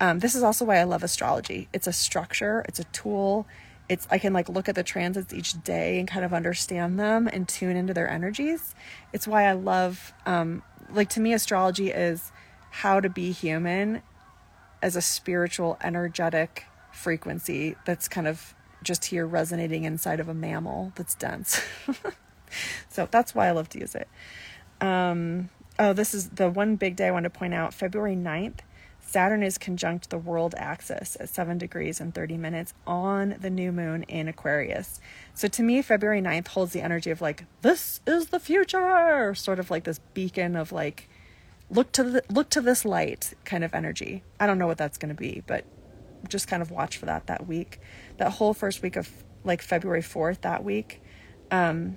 Um, 0.00 0.18
this 0.18 0.34
is 0.34 0.42
also 0.42 0.64
why 0.64 0.76
I 0.76 0.84
love 0.84 1.02
astrology. 1.02 1.68
It's 1.72 1.86
a 1.86 1.92
structure, 1.92 2.64
it's 2.68 2.78
a 2.78 2.84
tool. 2.84 3.46
It's 3.88 4.06
I 4.10 4.18
can 4.18 4.32
like 4.32 4.48
look 4.48 4.68
at 4.68 4.74
the 4.74 4.82
transits 4.82 5.32
each 5.32 5.62
day 5.62 5.98
and 5.98 6.08
kind 6.08 6.24
of 6.24 6.34
understand 6.34 6.98
them 6.98 7.28
and 7.32 7.48
tune 7.48 7.76
into 7.76 7.94
their 7.94 8.08
energies. 8.08 8.74
It's 9.12 9.28
why 9.28 9.44
I 9.44 9.52
love 9.52 10.12
um, 10.24 10.62
like 10.90 11.08
to 11.10 11.20
me 11.20 11.32
astrology 11.32 11.90
is 11.90 12.32
how 12.70 13.00
to 13.00 13.08
be 13.08 13.32
human 13.32 14.02
as 14.82 14.96
a 14.96 15.02
spiritual 15.02 15.78
energetic 15.82 16.64
frequency 16.92 17.76
that's 17.84 18.08
kind 18.08 18.26
of 18.26 18.54
just 18.82 19.06
here 19.06 19.26
resonating 19.26 19.84
inside 19.84 20.20
of 20.20 20.28
a 20.28 20.34
mammal 20.34 20.92
that's 20.94 21.14
dense. 21.14 21.60
so 22.88 23.08
that's 23.10 23.34
why 23.34 23.48
I 23.48 23.50
love 23.52 23.68
to 23.70 23.80
use 23.80 23.94
it. 23.94 24.08
Um, 24.80 25.50
oh, 25.78 25.92
this 25.92 26.14
is 26.14 26.30
the 26.30 26.50
one 26.50 26.76
big 26.76 26.96
day 26.96 27.08
I 27.08 27.10
want 27.10 27.24
to 27.24 27.30
point 27.30 27.54
out 27.54 27.74
February 27.74 28.16
9th. 28.16 28.58
Saturn 29.06 29.44
is 29.44 29.56
conjunct 29.56 30.10
the 30.10 30.18
world 30.18 30.56
axis 30.58 31.16
at 31.20 31.28
7 31.28 31.58
degrees 31.58 32.00
and 32.00 32.12
30 32.12 32.36
minutes 32.36 32.74
on 32.88 33.36
the 33.40 33.48
new 33.48 33.70
moon 33.70 34.02
in 34.04 34.26
Aquarius. 34.26 35.00
So 35.32 35.46
to 35.46 35.62
me, 35.62 35.80
February 35.80 36.20
9th 36.20 36.48
holds 36.48 36.72
the 36.72 36.82
energy 36.82 37.12
of 37.12 37.20
like, 37.20 37.44
this 37.62 38.00
is 38.04 38.26
the 38.26 38.40
future, 38.40 39.32
sort 39.36 39.60
of 39.60 39.70
like 39.70 39.84
this 39.84 40.00
beacon 40.12 40.56
of 40.56 40.72
like, 40.72 41.08
look 41.70 41.92
to 41.92 42.02
the, 42.02 42.24
look 42.28 42.50
to 42.50 42.60
this 42.60 42.84
light 42.84 43.32
kind 43.44 43.62
of 43.62 43.74
energy. 43.74 44.24
I 44.40 44.46
don't 44.48 44.58
know 44.58 44.66
what 44.66 44.78
that's 44.78 44.98
going 44.98 45.14
to 45.14 45.20
be, 45.20 45.42
but 45.46 45.64
just 46.28 46.48
kind 46.48 46.60
of 46.60 46.72
watch 46.72 46.96
for 46.96 47.06
that 47.06 47.28
that 47.28 47.46
week. 47.46 47.80
That 48.16 48.32
whole 48.32 48.54
first 48.54 48.82
week 48.82 48.96
of 48.96 49.08
like 49.44 49.62
February 49.62 50.02
4th, 50.02 50.40
that 50.40 50.64
week. 50.64 51.00
Um, 51.52 51.96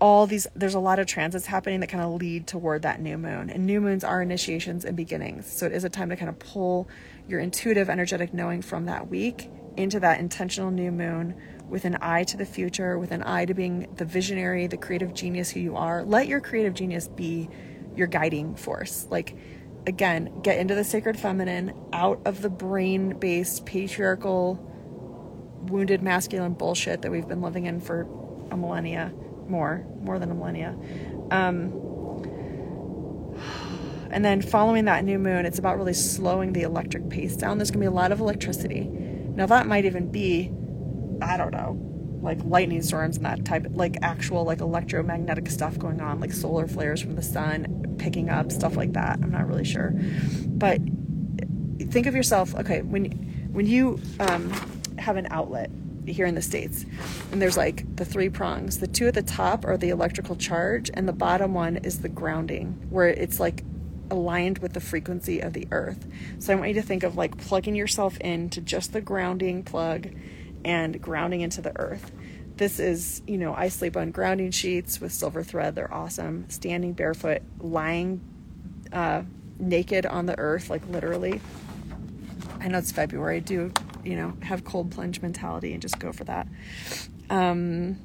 all 0.00 0.26
these, 0.26 0.46
there's 0.54 0.74
a 0.74 0.80
lot 0.80 0.98
of 0.98 1.06
transits 1.06 1.46
happening 1.46 1.80
that 1.80 1.88
kind 1.88 2.04
of 2.04 2.20
lead 2.20 2.46
toward 2.46 2.82
that 2.82 3.00
new 3.00 3.18
moon. 3.18 3.50
And 3.50 3.66
new 3.66 3.80
moons 3.80 4.04
are 4.04 4.22
initiations 4.22 4.84
and 4.84 4.96
beginnings. 4.96 5.50
So 5.50 5.66
it 5.66 5.72
is 5.72 5.84
a 5.84 5.88
time 5.88 6.10
to 6.10 6.16
kind 6.16 6.28
of 6.28 6.38
pull 6.38 6.88
your 7.26 7.40
intuitive, 7.40 7.90
energetic 7.90 8.32
knowing 8.32 8.62
from 8.62 8.86
that 8.86 9.08
week 9.08 9.50
into 9.76 10.00
that 10.00 10.20
intentional 10.20 10.70
new 10.70 10.90
moon 10.90 11.34
with 11.68 11.84
an 11.84 11.98
eye 12.00 12.24
to 12.24 12.36
the 12.36 12.44
future, 12.44 12.98
with 12.98 13.10
an 13.12 13.22
eye 13.22 13.44
to 13.44 13.54
being 13.54 13.88
the 13.96 14.04
visionary, 14.04 14.66
the 14.66 14.76
creative 14.76 15.14
genius 15.14 15.50
who 15.50 15.60
you 15.60 15.76
are. 15.76 16.04
Let 16.04 16.28
your 16.28 16.40
creative 16.40 16.74
genius 16.74 17.08
be 17.08 17.48
your 17.94 18.06
guiding 18.06 18.54
force. 18.54 19.06
Like, 19.10 19.36
again, 19.86 20.40
get 20.42 20.58
into 20.58 20.74
the 20.74 20.84
sacred 20.84 21.18
feminine, 21.18 21.72
out 21.92 22.20
of 22.24 22.42
the 22.42 22.50
brain 22.50 23.18
based, 23.18 23.66
patriarchal, 23.66 24.64
wounded 25.62 26.02
masculine 26.02 26.54
bullshit 26.54 27.02
that 27.02 27.10
we've 27.10 27.28
been 27.28 27.42
living 27.42 27.66
in 27.66 27.80
for 27.80 28.02
a 28.50 28.56
millennia, 28.56 29.12
more, 29.48 29.86
more 30.00 30.18
than 30.18 30.30
a 30.30 30.34
millennia. 30.34 30.76
Um, 31.30 31.72
and 34.10 34.24
then 34.24 34.40
following 34.40 34.86
that 34.86 35.04
new 35.04 35.18
moon, 35.18 35.44
it's 35.46 35.58
about 35.58 35.76
really 35.76 35.94
slowing 35.94 36.52
the 36.52 36.62
electric 36.62 37.08
pace 37.10 37.36
down. 37.36 37.58
There's 37.58 37.70
going 37.70 37.80
to 37.80 37.90
be 37.90 37.92
a 37.92 37.96
lot 37.96 38.12
of 38.12 38.20
electricity. 38.20 38.88
Now, 38.88 39.46
that 39.46 39.66
might 39.66 39.84
even 39.84 40.10
be, 40.10 40.50
I 41.20 41.36
don't 41.36 41.52
know, 41.52 41.78
like 42.20 42.42
lightning 42.44 42.82
storms 42.82 43.16
and 43.16 43.26
that 43.26 43.44
type, 43.44 43.66
like 43.70 43.96
actual 44.02 44.44
like 44.44 44.60
electromagnetic 44.60 45.48
stuff 45.48 45.78
going 45.78 46.00
on, 46.00 46.20
like 46.20 46.32
solar 46.32 46.66
flares 46.66 47.00
from 47.00 47.14
the 47.14 47.22
sun 47.22 47.96
picking 47.98 48.28
up 48.28 48.50
stuff 48.50 48.76
like 48.76 48.92
that. 48.94 49.18
I'm 49.22 49.30
not 49.30 49.46
really 49.46 49.64
sure, 49.64 49.92
but 50.46 50.80
think 51.90 52.06
of 52.06 52.14
yourself. 52.14 52.54
Okay, 52.54 52.82
when 52.82 53.06
when 53.52 53.66
you 53.66 54.00
um, 54.20 54.50
have 54.98 55.16
an 55.16 55.28
outlet 55.30 55.70
here 56.08 56.26
in 56.26 56.34
the 56.34 56.42
states, 56.42 56.84
and 57.32 57.40
there's 57.40 57.56
like 57.56 57.96
the 57.96 58.04
three 58.04 58.28
prongs. 58.28 58.78
The 58.78 58.86
two 58.86 59.06
at 59.06 59.14
the 59.14 59.22
top 59.22 59.64
are 59.64 59.76
the 59.76 59.90
electrical 59.90 60.36
charge, 60.36 60.90
and 60.94 61.08
the 61.08 61.12
bottom 61.12 61.54
one 61.54 61.78
is 61.78 62.00
the 62.00 62.08
grounding, 62.08 62.86
where 62.90 63.08
it's 63.08 63.40
like 63.40 63.64
aligned 64.10 64.58
with 64.58 64.72
the 64.72 64.80
frequency 64.80 65.40
of 65.40 65.52
the 65.52 65.66
earth. 65.70 66.06
So 66.38 66.52
I 66.52 66.56
want 66.56 66.68
you 66.68 66.74
to 66.74 66.82
think 66.82 67.02
of 67.02 67.16
like 67.16 67.36
plugging 67.36 67.74
yourself 67.74 68.16
into 68.18 68.60
just 68.60 68.92
the 68.92 69.00
grounding 69.00 69.62
plug 69.62 70.08
and 70.64 71.00
grounding 71.00 71.42
into 71.42 71.60
the 71.60 71.78
earth. 71.78 72.10
This 72.56 72.80
is, 72.80 73.22
you 73.26 73.38
know, 73.38 73.54
I 73.54 73.68
sleep 73.68 73.96
on 73.96 74.10
grounding 74.10 74.50
sheets 74.50 75.00
with 75.00 75.12
silver 75.12 75.44
thread. 75.44 75.74
They're 75.74 75.92
awesome. 75.92 76.48
Standing 76.48 76.92
barefoot, 76.92 77.42
lying 77.60 78.20
uh, 78.92 79.22
naked 79.58 80.06
on 80.06 80.26
the 80.26 80.36
earth, 80.38 80.68
like 80.70 80.82
literally. 80.88 81.40
I 82.60 82.68
know 82.68 82.78
it's 82.78 82.90
February. 82.90 83.40
Do, 83.40 83.72
you 84.08 84.16
know, 84.16 84.34
have 84.42 84.64
cold 84.64 84.90
plunge 84.90 85.20
mentality 85.20 85.72
and 85.72 85.82
just 85.82 85.98
go 85.98 86.12
for 86.12 86.24
that. 86.24 86.48
Um, 87.30 87.98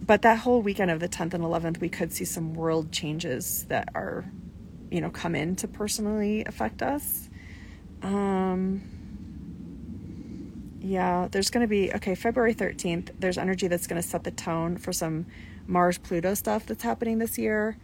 but 0.00 0.22
that 0.22 0.38
whole 0.38 0.62
weekend 0.62 0.90
of 0.90 1.00
the 1.00 1.08
10th 1.08 1.34
and 1.34 1.44
11th, 1.44 1.80
we 1.80 1.88
could 1.88 2.12
see 2.12 2.24
some 2.24 2.54
world 2.54 2.92
changes 2.92 3.64
that 3.64 3.88
are 3.94 4.24
you 4.90 5.00
know, 5.00 5.10
come 5.10 5.34
in 5.34 5.56
to 5.56 5.68
personally 5.68 6.44
affect 6.44 6.82
us. 6.82 7.28
Um, 8.02 8.82
yeah, 10.80 11.28
there's 11.30 11.50
going 11.50 11.64
to 11.64 11.68
be, 11.68 11.92
okay, 11.94 12.14
February 12.14 12.54
13th, 12.54 13.10
there's 13.18 13.38
energy 13.38 13.68
that's 13.68 13.86
going 13.86 14.00
to 14.00 14.06
set 14.06 14.24
the 14.24 14.30
tone 14.30 14.76
for 14.76 14.92
some 14.92 15.26
Mars 15.66 15.98
Pluto 15.98 16.34
stuff 16.34 16.66
that's 16.66 16.82
happening 16.82 17.18
this 17.18 17.38
year. 17.38 17.76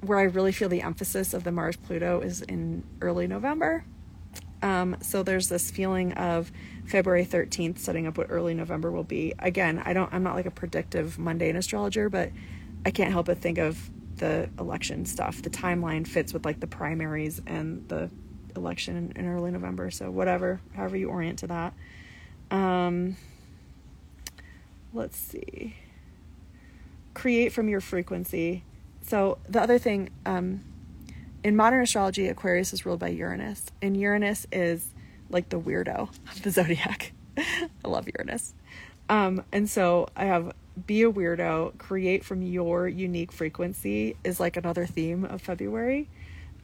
Where 0.00 0.18
I 0.18 0.24
really 0.24 0.52
feel 0.52 0.68
the 0.68 0.82
emphasis 0.82 1.32
of 1.34 1.44
the 1.44 1.52
Mars 1.52 1.76
Pluto 1.76 2.20
is 2.20 2.42
in 2.42 2.82
early 3.00 3.28
November. 3.28 3.84
Um, 4.62 4.96
so 5.00 5.22
there's 5.22 5.48
this 5.48 5.70
feeling 5.70 6.12
of 6.12 6.52
February 6.86 7.26
13th 7.26 7.78
setting 7.78 8.06
up 8.06 8.16
what 8.16 8.28
early 8.30 8.54
November 8.54 8.90
will 8.90 9.04
be. 9.04 9.34
Again, 9.40 9.82
I 9.84 9.92
don't, 9.92 10.12
I'm 10.14 10.22
not 10.22 10.36
like 10.36 10.46
a 10.46 10.50
predictive 10.50 11.18
mundane 11.18 11.56
astrologer, 11.56 12.08
but 12.08 12.30
I 12.86 12.90
can't 12.90 13.10
help 13.10 13.26
but 13.26 13.38
think 13.38 13.58
of 13.58 13.90
the 14.16 14.48
election 14.58 15.04
stuff. 15.04 15.42
The 15.42 15.50
timeline 15.50 16.06
fits 16.06 16.32
with 16.32 16.44
like 16.44 16.60
the 16.60 16.66
primaries 16.66 17.42
and 17.46 17.88
the 17.88 18.10
election 18.54 19.12
in, 19.16 19.26
early 19.26 19.50
November. 19.50 19.90
So 19.90 20.10
whatever, 20.10 20.60
however 20.74 20.96
you 20.96 21.08
orient 21.08 21.40
to 21.40 21.48
that. 21.48 21.74
Um, 22.50 23.16
let's 24.92 25.18
see. 25.18 25.76
Create 27.14 27.52
from 27.52 27.68
your 27.68 27.80
frequency. 27.80 28.62
So 29.02 29.38
the 29.48 29.60
other 29.60 29.78
thing, 29.78 30.10
um, 30.24 30.62
in 31.44 31.56
modern 31.56 31.82
astrology, 31.82 32.28
Aquarius 32.28 32.72
is 32.72 32.86
ruled 32.86 33.00
by 33.00 33.08
Uranus, 33.08 33.66
and 33.80 33.96
Uranus 33.96 34.46
is 34.52 34.86
like 35.30 35.48
the 35.48 35.58
weirdo 35.58 36.08
of 36.30 36.42
the 36.42 36.50
zodiac. 36.50 37.12
I 37.36 37.68
love 37.84 38.08
Uranus. 38.08 38.54
Um, 39.08 39.44
and 39.52 39.68
so 39.68 40.08
I 40.16 40.26
have 40.26 40.52
be 40.86 41.02
a 41.02 41.12
weirdo, 41.12 41.76
create 41.78 42.24
from 42.24 42.42
your 42.42 42.88
unique 42.88 43.32
frequency 43.32 44.16
is 44.24 44.40
like 44.40 44.56
another 44.56 44.86
theme 44.86 45.24
of 45.24 45.42
February. 45.42 46.08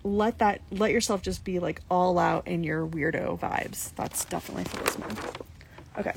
Let 0.04 0.38
that 0.38 0.60
let 0.70 0.92
yourself 0.92 1.22
just 1.22 1.44
be 1.44 1.58
like 1.58 1.80
all 1.90 2.18
out 2.18 2.46
in 2.46 2.64
your 2.64 2.86
weirdo 2.86 3.38
vibes. 3.38 3.94
That's 3.96 4.24
definitely 4.24 4.64
for 4.64 4.84
this 4.84 4.98
month. 4.98 5.42
Okay. 5.98 6.12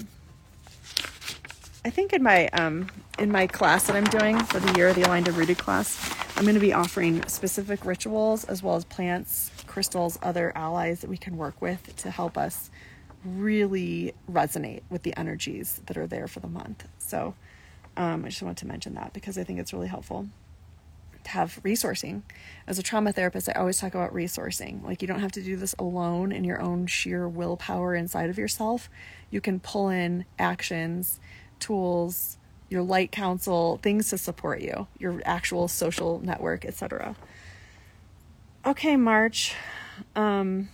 I 1.83 1.89
think 1.89 2.13
in 2.13 2.21
my 2.21 2.47
um 2.49 2.89
in 3.17 3.31
my 3.31 3.47
class 3.47 3.87
that 3.87 3.95
I'm 3.95 4.03
doing 4.05 4.37
for 4.43 4.59
the 4.59 4.77
year, 4.77 4.93
the 4.93 5.01
Aligned 5.01 5.27
and 5.27 5.35
Rooted 5.35 5.57
class, 5.57 5.99
I'm 6.35 6.43
going 6.43 6.55
to 6.55 6.61
be 6.61 6.73
offering 6.73 7.27
specific 7.27 7.85
rituals 7.85 8.45
as 8.45 8.61
well 8.61 8.75
as 8.75 8.85
plants, 8.85 9.51
crystals, 9.65 10.17
other 10.21 10.51
allies 10.55 11.01
that 11.01 11.09
we 11.09 11.17
can 11.17 11.37
work 11.37 11.59
with 11.61 11.95
to 11.97 12.11
help 12.11 12.37
us 12.37 12.69
really 13.25 14.13
resonate 14.31 14.81
with 14.89 15.03
the 15.03 15.17
energies 15.17 15.81
that 15.87 15.97
are 15.97 16.07
there 16.07 16.27
for 16.27 16.39
the 16.39 16.47
month. 16.47 16.87
So 16.99 17.35
um, 17.97 18.25
I 18.25 18.29
just 18.29 18.41
wanted 18.41 18.57
to 18.57 18.67
mention 18.67 18.93
that 18.95 19.13
because 19.13 19.37
I 19.37 19.43
think 19.43 19.59
it's 19.59 19.73
really 19.73 19.87
helpful 19.87 20.27
to 21.23 21.29
have 21.31 21.59
resourcing. 21.63 22.21
As 22.67 22.79
a 22.79 22.83
trauma 22.83 23.11
therapist, 23.11 23.49
I 23.49 23.53
always 23.53 23.79
talk 23.79 23.93
about 23.93 24.13
resourcing. 24.13 24.83
Like, 24.83 25.01
you 25.01 25.07
don't 25.07 25.19
have 25.19 25.31
to 25.33 25.43
do 25.43 25.55
this 25.55 25.75
alone 25.77 26.31
in 26.31 26.43
your 26.43 26.59
own 26.61 26.87
sheer 26.87 27.27
willpower 27.27 27.93
inside 27.93 28.29
of 28.29 28.37
yourself. 28.37 28.89
You 29.29 29.41
can 29.41 29.59
pull 29.59 29.89
in 29.89 30.25
actions, 30.39 31.19
tools, 31.61 32.37
your 32.69 32.81
light 32.81 33.11
council, 33.11 33.79
things 33.81 34.09
to 34.09 34.17
support 34.17 34.61
you, 34.61 34.87
your 34.99 35.21
actual 35.25 35.67
social 35.67 36.19
network, 36.23 36.65
etc. 36.65 37.15
Okay, 38.65 38.95
March. 38.95 39.55
Um, 40.15 40.69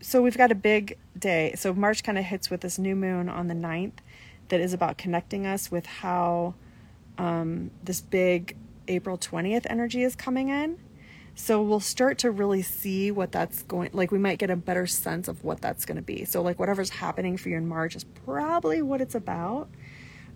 so 0.00 0.22
we've 0.22 0.38
got 0.38 0.50
a 0.50 0.54
big 0.54 0.98
day. 1.18 1.54
So 1.56 1.74
March 1.74 2.02
kind 2.02 2.18
of 2.18 2.24
hits 2.24 2.50
with 2.50 2.60
this 2.62 2.78
new 2.78 2.96
moon 2.96 3.28
on 3.28 3.48
the 3.48 3.54
9th 3.54 3.98
that 4.48 4.60
is 4.60 4.72
about 4.72 4.98
connecting 4.98 5.46
us 5.46 5.70
with 5.70 5.86
how 5.86 6.54
um, 7.18 7.70
this 7.82 8.00
big 8.00 8.56
April 8.88 9.16
20th 9.18 9.66
energy 9.68 10.02
is 10.02 10.16
coming 10.16 10.48
in. 10.48 10.78
So 11.40 11.62
we'll 11.62 11.80
start 11.80 12.18
to 12.18 12.30
really 12.30 12.60
see 12.60 13.10
what 13.10 13.32
that's 13.32 13.62
going 13.62 13.90
like 13.94 14.12
we 14.12 14.18
might 14.18 14.38
get 14.38 14.50
a 14.50 14.56
better 14.56 14.86
sense 14.86 15.26
of 15.26 15.42
what 15.42 15.62
that's 15.62 15.86
going 15.86 15.96
to 15.96 16.02
be. 16.02 16.26
So 16.26 16.42
like 16.42 16.58
whatever's 16.58 16.90
happening 16.90 17.38
for 17.38 17.48
you 17.48 17.56
in 17.56 17.66
March 17.66 17.96
is 17.96 18.04
probably 18.04 18.82
what 18.82 19.00
it's 19.00 19.14
about. 19.14 19.70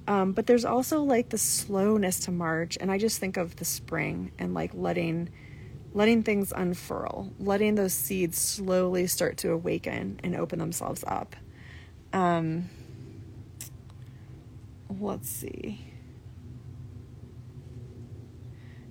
Um, 0.08 0.32
but 0.32 0.46
there's 0.46 0.64
also 0.64 1.02
like 1.02 1.28
the 1.28 1.36
slowness 1.36 2.20
to 2.20 2.30
March 2.30 2.78
and 2.80 2.90
I 2.90 2.96
just 2.96 3.20
think 3.20 3.36
of 3.36 3.54
the 3.56 3.66
spring 3.66 4.32
and 4.38 4.54
like 4.54 4.70
letting 4.72 5.28
letting 5.92 6.22
things 6.22 6.54
unfurl, 6.56 7.30
letting 7.38 7.74
those 7.74 7.92
seeds 7.92 8.38
slowly 8.38 9.06
start 9.06 9.36
to 9.36 9.52
awaken 9.52 10.18
and 10.24 10.34
open 10.34 10.58
themselves 10.58 11.04
up. 11.06 11.36
Um, 12.14 12.70
let's 14.88 15.28
see. 15.28 15.93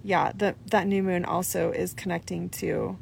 Yeah, 0.03 0.33
that 0.35 0.57
that 0.67 0.85
new 0.85 1.01
moon 1.01 1.23
also 1.25 1.71
is 1.71 1.93
connecting 1.93 2.49
to 2.49 2.97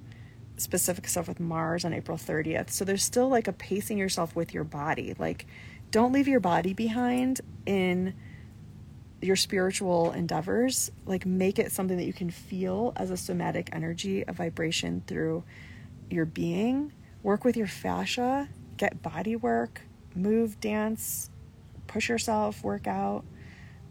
specific 0.57 1.07
stuff 1.07 1.27
with 1.27 1.39
Mars 1.39 1.83
on 1.83 1.93
April 1.93 2.17
30th. 2.17 2.69
So 2.69 2.85
there's 2.85 3.03
still 3.03 3.27
like 3.27 3.47
a 3.47 3.53
pacing 3.53 3.97
yourself 3.97 4.35
with 4.35 4.53
your 4.53 4.63
body. 4.63 5.15
Like 5.17 5.47
don't 5.89 6.13
leave 6.13 6.27
your 6.27 6.39
body 6.39 6.73
behind 6.73 7.41
in 7.65 8.13
your 9.21 9.35
spiritual 9.35 10.11
endeavors. 10.11 10.91
Like 11.05 11.25
make 11.25 11.59
it 11.59 11.71
something 11.71 11.97
that 11.97 12.05
you 12.05 12.13
can 12.13 12.29
feel 12.29 12.93
as 12.95 13.09
a 13.09 13.17
somatic 13.17 13.69
energy, 13.73 14.23
a 14.27 14.33
vibration 14.33 15.03
through 15.07 15.43
your 16.09 16.25
being. 16.25 16.93
Work 17.23 17.43
with 17.43 17.57
your 17.57 17.67
fascia, 17.67 18.47
get 18.77 19.01
body 19.01 19.35
work, 19.35 19.81
move, 20.15 20.59
dance, 20.59 21.29
push 21.87 22.09
yourself, 22.09 22.63
work 22.63 22.87
out. 22.87 23.23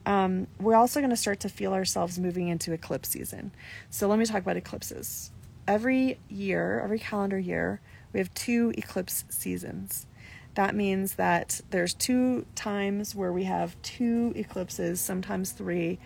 Um, 0.06 0.46
we're 0.58 0.76
also 0.76 1.00
going 1.00 1.10
to 1.10 1.16
start 1.16 1.40
to 1.40 1.48
feel 1.48 1.72
ourselves 1.72 2.18
moving 2.18 2.48
into 2.48 2.72
eclipse 2.72 3.10
season. 3.10 3.52
So 3.90 4.08
let 4.08 4.18
me 4.18 4.24
talk 4.24 4.42
about 4.42 4.56
eclipses. 4.56 5.30
Every 5.68 6.18
year, 6.28 6.80
every 6.82 6.98
calendar 6.98 7.38
year, 7.38 7.80
we 8.12 8.18
have 8.18 8.32
two 8.34 8.72
eclipse 8.76 9.24
seasons. 9.28 10.06
That 10.54 10.74
means 10.74 11.14
that 11.14 11.60
there's 11.70 11.94
two 11.94 12.46
times 12.54 13.14
where 13.14 13.32
we 13.32 13.44
have 13.44 13.80
two 13.82 14.32
eclipses, 14.34 15.00
sometimes 15.00 15.52
three, 15.52 15.98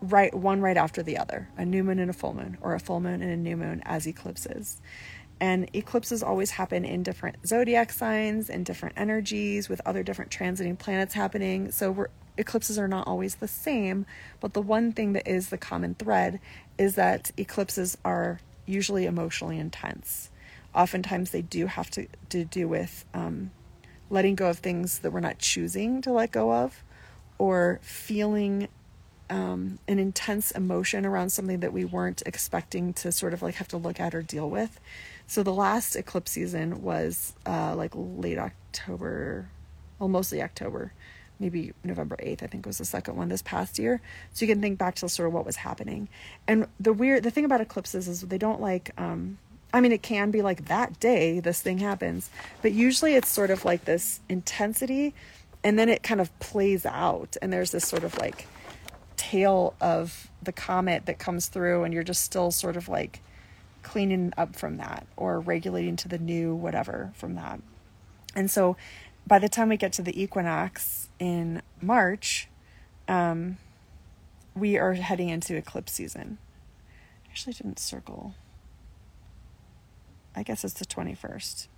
right 0.00 0.32
one 0.34 0.60
right 0.60 0.76
after 0.76 1.02
the 1.02 1.18
other, 1.18 1.48
a 1.56 1.64
new 1.64 1.82
moon 1.82 1.98
and 1.98 2.10
a 2.10 2.14
full 2.14 2.32
moon, 2.32 2.58
or 2.60 2.74
a 2.74 2.80
full 2.80 3.00
moon 3.00 3.22
and 3.22 3.30
a 3.30 3.36
new 3.36 3.56
moon 3.56 3.82
as 3.84 4.06
eclipses. 4.06 4.80
And 5.40 5.70
eclipses 5.72 6.22
always 6.22 6.50
happen 6.50 6.84
in 6.84 7.02
different 7.02 7.46
zodiac 7.46 7.92
signs 7.92 8.50
and 8.50 8.64
different 8.64 8.94
energies 8.98 9.68
with 9.68 9.80
other 9.86 10.02
different 10.02 10.30
transiting 10.30 10.78
planets 10.78 11.14
happening. 11.14 11.70
So 11.72 12.08
eclipses 12.40 12.78
are 12.78 12.88
not 12.88 13.06
always 13.06 13.36
the 13.36 13.48
same, 13.48 14.06
but 14.40 14.54
the 14.54 14.62
one 14.62 14.92
thing 14.92 15.12
that 15.12 15.28
is 15.28 15.50
the 15.50 15.58
common 15.58 15.94
thread 15.94 16.40
is 16.78 16.94
that 16.96 17.30
eclipses 17.36 17.96
are 18.04 18.40
usually 18.66 19.06
emotionally 19.06 19.58
intense. 19.58 20.30
Oftentimes, 20.74 21.30
they 21.30 21.42
do 21.42 21.66
have 21.66 21.90
to, 21.90 22.06
to 22.30 22.44
do 22.44 22.66
with 22.66 23.04
um, 23.14 23.50
letting 24.08 24.34
go 24.34 24.48
of 24.50 24.58
things 24.58 25.00
that 25.00 25.12
we're 25.12 25.20
not 25.20 25.38
choosing 25.38 26.00
to 26.02 26.12
let 26.12 26.32
go 26.32 26.52
of 26.52 26.82
or 27.38 27.80
feeling 27.82 28.68
um, 29.30 29.78
an 29.86 29.98
intense 29.98 30.50
emotion 30.50 31.06
around 31.06 31.30
something 31.30 31.60
that 31.60 31.72
we 31.72 31.84
weren't 31.84 32.22
expecting 32.26 32.92
to 32.92 33.12
sort 33.12 33.32
of 33.32 33.42
like 33.42 33.54
have 33.54 33.68
to 33.68 33.76
look 33.76 34.00
at 34.00 34.14
or 34.14 34.22
deal 34.22 34.50
with. 34.50 34.80
So 35.26 35.44
the 35.44 35.52
last 35.52 35.94
eclipse 35.94 36.32
season 36.32 36.82
was 36.82 37.34
uh, 37.46 37.74
like 37.76 37.92
late 37.94 38.38
October, 38.38 39.48
well, 39.98 40.08
mostly 40.08 40.42
October, 40.42 40.92
maybe 41.40 41.72
November 41.82 42.16
8th, 42.16 42.42
I 42.42 42.46
think 42.46 42.66
was 42.66 42.78
the 42.78 42.84
second 42.84 43.16
one 43.16 43.28
this 43.28 43.42
past 43.42 43.78
year. 43.78 44.00
So 44.32 44.44
you 44.44 44.52
can 44.52 44.60
think 44.60 44.78
back 44.78 44.94
to 44.96 45.08
sort 45.08 45.26
of 45.26 45.32
what 45.32 45.44
was 45.44 45.56
happening. 45.56 46.08
And 46.46 46.66
the 46.78 46.92
weird, 46.92 47.22
the 47.22 47.30
thing 47.30 47.44
about 47.44 47.60
eclipses 47.60 48.06
is 48.06 48.20
they 48.20 48.38
don't 48.38 48.60
like, 48.60 48.90
um, 48.98 49.38
I 49.72 49.80
mean, 49.80 49.92
it 49.92 50.02
can 50.02 50.30
be 50.30 50.42
like 50.42 50.66
that 50.66 51.00
day 51.00 51.40
this 51.40 51.60
thing 51.60 51.78
happens, 51.78 52.30
but 52.62 52.72
usually 52.72 53.14
it's 53.14 53.28
sort 53.28 53.50
of 53.50 53.64
like 53.64 53.84
this 53.84 54.20
intensity 54.28 55.14
and 55.64 55.78
then 55.78 55.88
it 55.88 56.02
kind 56.02 56.20
of 56.20 56.36
plays 56.38 56.86
out. 56.86 57.36
And 57.42 57.52
there's 57.52 57.70
this 57.70 57.86
sort 57.86 58.04
of 58.04 58.16
like 58.18 58.46
tail 59.16 59.74
of 59.80 60.30
the 60.42 60.52
comet 60.52 61.06
that 61.06 61.18
comes 61.18 61.48
through, 61.48 61.84
and 61.84 61.92
you're 61.92 62.02
just 62.02 62.24
still 62.24 62.50
sort 62.50 62.76
of 62.76 62.88
like, 62.88 63.20
cleaning 63.82 64.32
up 64.36 64.56
from 64.56 64.76
that 64.78 65.06
or 65.16 65.40
regulating 65.40 65.96
to 65.96 66.08
the 66.08 66.18
new 66.18 66.54
whatever 66.54 67.12
from 67.14 67.34
that. 67.34 67.60
And 68.34 68.50
so 68.50 68.76
by 69.26 69.38
the 69.38 69.48
time 69.48 69.68
we 69.68 69.76
get 69.76 69.92
to 69.94 70.02
the 70.02 70.20
equinox 70.20 71.08
in 71.20 71.62
March, 71.80 72.48
um, 73.06 73.58
we 74.56 74.76
are 74.76 74.94
heading 74.94 75.28
into 75.28 75.54
eclipse 75.54 75.92
season. 75.92 76.38
I 77.26 77.30
actually 77.30 77.52
didn't 77.52 77.78
circle. 77.78 78.34
I 80.34 80.42
guess 80.42 80.64
it's 80.64 80.74
the 80.74 80.84
21st. 80.84 81.68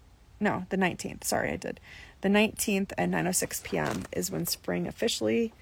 No, 0.41 0.67
the 0.71 0.77
19th. 0.77 1.25
Sorry, 1.25 1.51
I 1.51 1.57
did. 1.57 1.81
The 2.23 2.29
19th 2.29 2.93
at 2.97 3.11
9:06 3.11 3.63
p.m. 3.65 4.05
is 4.13 4.31
when 4.31 4.47
spring 4.47 4.87
officially 4.87 5.53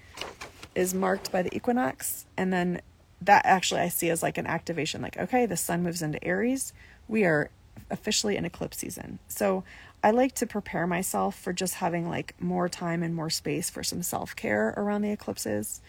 is 0.75 0.93
marked 0.93 1.31
by 1.31 1.41
the 1.41 1.53
equinox 1.55 2.25
and 2.37 2.53
then 2.53 2.81
that 3.21 3.45
actually 3.45 3.81
I 3.81 3.89
see 3.89 4.09
as 4.09 4.23
like 4.23 4.37
an 4.37 4.47
activation 4.47 5.01
like 5.01 5.17
okay 5.17 5.45
the 5.45 5.57
sun 5.57 5.83
moves 5.83 6.01
into 6.01 6.23
Aries 6.23 6.71
we 7.07 7.25
are 7.25 7.49
officially 7.89 8.37
in 8.37 8.45
eclipse 8.45 8.77
season 8.77 9.19
so 9.27 9.63
I 10.03 10.11
like 10.11 10.33
to 10.35 10.47
prepare 10.47 10.87
myself 10.87 11.37
for 11.39 11.53
just 11.53 11.75
having 11.75 12.09
like 12.09 12.35
more 12.41 12.67
time 12.69 13.03
and 13.03 13.15
more 13.15 13.29
space 13.29 13.69
for 13.69 13.83
some 13.83 14.01
self-care 14.03 14.73
around 14.77 15.03
the 15.03 15.11
eclipses 15.11 15.81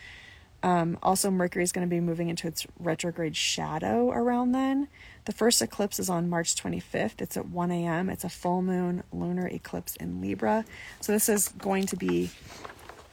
Um, 0.62 0.98
also, 1.02 1.30
Mercury 1.30 1.64
is 1.64 1.72
going 1.72 1.86
to 1.86 1.90
be 1.90 2.00
moving 2.00 2.28
into 2.28 2.46
its 2.46 2.66
retrograde 2.78 3.36
shadow 3.36 4.10
around 4.10 4.52
then. 4.52 4.88
The 5.24 5.32
first 5.32 5.60
eclipse 5.60 5.98
is 5.98 6.08
on 6.08 6.28
March 6.30 6.54
25th. 6.54 7.20
It's 7.20 7.36
at 7.36 7.48
1 7.48 7.70
a.m. 7.72 8.08
It's 8.08 8.24
a 8.24 8.28
full 8.28 8.62
moon 8.62 9.02
lunar 9.12 9.48
eclipse 9.48 9.96
in 9.96 10.20
Libra. 10.20 10.64
So 11.00 11.12
this 11.12 11.28
is 11.28 11.48
going 11.48 11.86
to 11.86 11.96
be, 11.96 12.30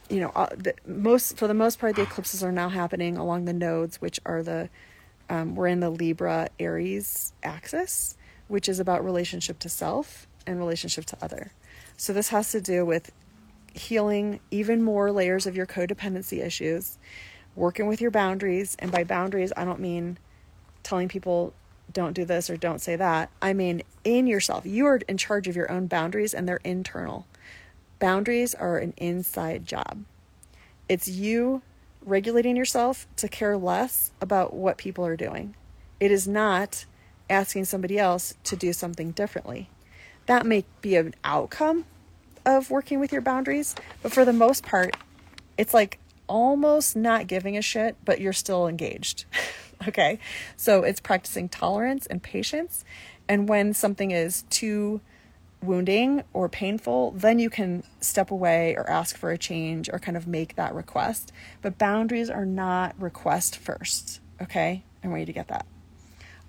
you 0.08 0.20
know, 0.20 0.30
uh, 0.36 0.48
the, 0.56 0.74
most 0.86 1.36
for 1.36 1.48
the 1.48 1.54
most 1.54 1.80
part, 1.80 1.96
the 1.96 2.02
eclipses 2.02 2.42
are 2.44 2.52
now 2.52 2.68
happening 2.68 3.16
along 3.16 3.46
the 3.46 3.52
nodes, 3.52 4.00
which 4.00 4.20
are 4.24 4.42
the 4.44 4.68
um, 5.28 5.54
we're 5.56 5.68
in 5.68 5.80
the 5.80 5.90
Libra 5.90 6.50
Aries 6.58 7.32
axis, 7.42 8.16
which 8.48 8.68
is 8.68 8.80
about 8.80 9.04
relationship 9.04 9.58
to 9.60 9.68
self 9.68 10.28
and 10.46 10.58
relationship 10.58 11.04
to 11.06 11.16
other. 11.22 11.52
So 11.96 12.12
this 12.12 12.28
has 12.28 12.50
to 12.52 12.60
do 12.60 12.84
with 12.84 13.12
healing 13.72 14.40
even 14.50 14.82
more 14.82 15.12
layers 15.12 15.46
of 15.46 15.56
your 15.56 15.66
codependency 15.66 16.44
issues 16.44 16.98
working 17.54 17.86
with 17.86 18.00
your 18.00 18.10
boundaries. 18.10 18.76
And 18.78 18.90
by 18.90 19.04
boundaries, 19.04 19.52
I 19.56 19.64
don't 19.64 19.80
mean 19.80 20.18
telling 20.82 21.08
people 21.08 21.52
don't 21.92 22.12
do 22.12 22.24
this 22.24 22.48
or 22.48 22.56
don't 22.56 22.80
say 22.80 22.96
that. 22.96 23.30
I 23.42 23.52
mean 23.52 23.82
in 24.04 24.26
yourself. 24.26 24.64
You 24.64 24.86
are 24.86 25.00
in 25.08 25.16
charge 25.16 25.48
of 25.48 25.56
your 25.56 25.70
own 25.70 25.86
boundaries 25.86 26.34
and 26.34 26.48
they're 26.48 26.60
internal. 26.64 27.26
Boundaries 27.98 28.54
are 28.54 28.78
an 28.78 28.94
inside 28.96 29.66
job. 29.66 30.04
It's 30.88 31.08
you 31.08 31.62
regulating 32.02 32.56
yourself 32.56 33.06
to 33.16 33.28
care 33.28 33.56
less 33.56 34.10
about 34.20 34.54
what 34.54 34.78
people 34.78 35.04
are 35.04 35.16
doing. 35.16 35.54
It 35.98 36.10
is 36.10 36.26
not 36.26 36.86
asking 37.28 37.66
somebody 37.66 37.98
else 37.98 38.34
to 38.44 38.56
do 38.56 38.72
something 38.72 39.10
differently. 39.12 39.68
That 40.30 40.46
may 40.46 40.64
be 40.80 40.94
an 40.94 41.12
outcome 41.24 41.86
of 42.46 42.70
working 42.70 43.00
with 43.00 43.10
your 43.10 43.20
boundaries, 43.20 43.74
but 44.00 44.12
for 44.12 44.24
the 44.24 44.32
most 44.32 44.62
part, 44.62 44.96
it's 45.58 45.74
like 45.74 45.98
almost 46.28 46.94
not 46.94 47.26
giving 47.26 47.56
a 47.56 47.62
shit, 47.62 47.96
but 48.04 48.20
you're 48.20 48.32
still 48.32 48.68
engaged. 48.68 49.24
okay. 49.88 50.20
So 50.56 50.84
it's 50.84 51.00
practicing 51.00 51.48
tolerance 51.48 52.06
and 52.06 52.22
patience. 52.22 52.84
And 53.28 53.48
when 53.48 53.74
something 53.74 54.12
is 54.12 54.44
too 54.50 55.00
wounding 55.64 56.22
or 56.32 56.48
painful, 56.48 57.10
then 57.10 57.40
you 57.40 57.50
can 57.50 57.82
step 58.00 58.30
away 58.30 58.76
or 58.76 58.88
ask 58.88 59.16
for 59.16 59.32
a 59.32 59.36
change 59.36 59.90
or 59.92 59.98
kind 59.98 60.16
of 60.16 60.28
make 60.28 60.54
that 60.54 60.76
request. 60.76 61.32
But 61.60 61.76
boundaries 61.76 62.30
are 62.30 62.46
not 62.46 62.94
request 63.02 63.56
first. 63.56 64.20
Okay. 64.40 64.84
I 65.02 65.08
want 65.08 65.18
you 65.18 65.26
to 65.26 65.32
get 65.32 65.48
that. 65.48 65.66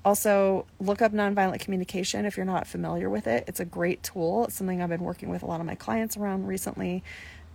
Also, 0.03 0.65
look 0.79 1.01
up 1.01 1.11
nonviolent 1.11 1.59
communication 1.59 2.25
if 2.25 2.35
you're 2.35 2.45
not 2.45 2.65
familiar 2.65 3.09
with 3.09 3.27
it. 3.27 3.43
It's 3.47 3.59
a 3.59 3.65
great 3.65 4.01
tool. 4.01 4.45
It's 4.45 4.55
something 4.55 4.81
I've 4.81 4.89
been 4.89 5.03
working 5.03 5.29
with 5.29 5.43
a 5.43 5.45
lot 5.45 5.59
of 5.59 5.65
my 5.65 5.75
clients 5.75 6.17
around 6.17 6.47
recently 6.47 7.03